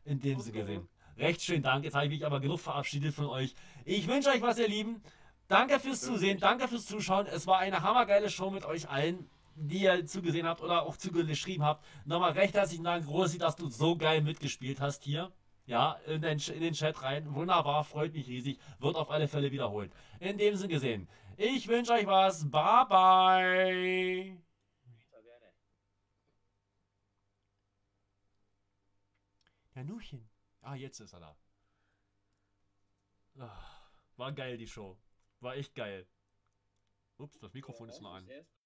In 0.05 0.21
dem 0.21 0.41
Sinne 0.41 0.59
gesehen. 0.59 0.89
Recht 1.17 1.43
schön 1.43 1.63
Dank. 1.63 1.85
Jetzt 1.85 1.95
habe 1.95 2.07
ich 2.07 2.13
mich 2.13 2.25
aber 2.25 2.39
genug 2.39 2.61
verabschiedet 2.61 3.13
von 3.13 3.27
euch. 3.27 3.55
Ich 3.85 4.07
wünsche 4.07 4.31
euch 4.31 4.41
was, 4.41 4.59
ihr 4.59 4.69
Lieben. 4.69 5.03
Danke 5.49 5.81
fürs 5.81 6.03
Zusehen, 6.03 6.39
danke 6.39 6.69
fürs 6.69 6.85
Zuschauen. 6.85 7.27
Es 7.27 7.47
war 7.47 7.59
eine 7.59 7.83
hammergeile 7.83 8.29
Show 8.29 8.51
mit 8.51 8.67
euch 8.67 8.91
allen, 8.91 9.31
die 9.55 9.83
ihr 9.85 10.05
zugesehen 10.05 10.47
habt 10.47 10.61
oder 10.61 10.83
auch 10.83 10.99
zugeschrieben 10.99 11.65
habt. 11.65 11.83
Nochmal 12.05 12.33
recht 12.33 12.53
herzlichen 12.53 12.85
Dank, 12.85 13.09
Rosi, 13.09 13.39
dass 13.39 13.57
du 13.57 13.71
so 13.71 13.97
geil 13.97 14.21
mitgespielt 14.21 14.79
hast 14.79 15.05
hier. 15.05 15.33
Ja, 15.65 15.93
in 16.07 16.21
den, 16.21 16.39
in 16.39 16.61
den 16.61 16.75
Chat 16.75 17.03
rein. 17.03 17.35
Wunderbar, 17.35 17.85
freut 17.85 18.13
mich 18.13 18.29
riesig. 18.29 18.59
Wird 18.79 18.97
auf 18.97 19.11
alle 19.11 19.27
Fälle 19.27 19.51
wiederholt. 19.51 19.91
In 20.21 20.37
dem 20.37 20.55
Sinne 20.55 20.69
gesehen. 20.69 21.09
Ich 21.39 21.67
wünsche 21.67 21.93
euch 21.93 22.07
was. 22.07 22.51
Bye 22.51 22.87
bye. 22.89 24.39
Ja, 29.75 29.85
Nuchen. 29.85 30.29
Ah, 30.61 30.75
jetzt 30.75 31.01
ist 31.01 31.15
er 31.15 31.21
da. 31.21 31.37
Ah, 33.39 33.51
war 34.17 34.33
geil, 34.33 34.59
die 34.59 34.67
Show. 34.67 34.99
War 35.41 35.57
echt 35.57 35.75
geil. 35.75 36.07
Ups, 37.19 37.39
das 37.39 37.53
Mikrofon 37.53 37.89
ist 37.89 38.01
noch 38.01 38.15
an. 38.15 38.29
Er 38.29 38.41
ist 38.41 38.58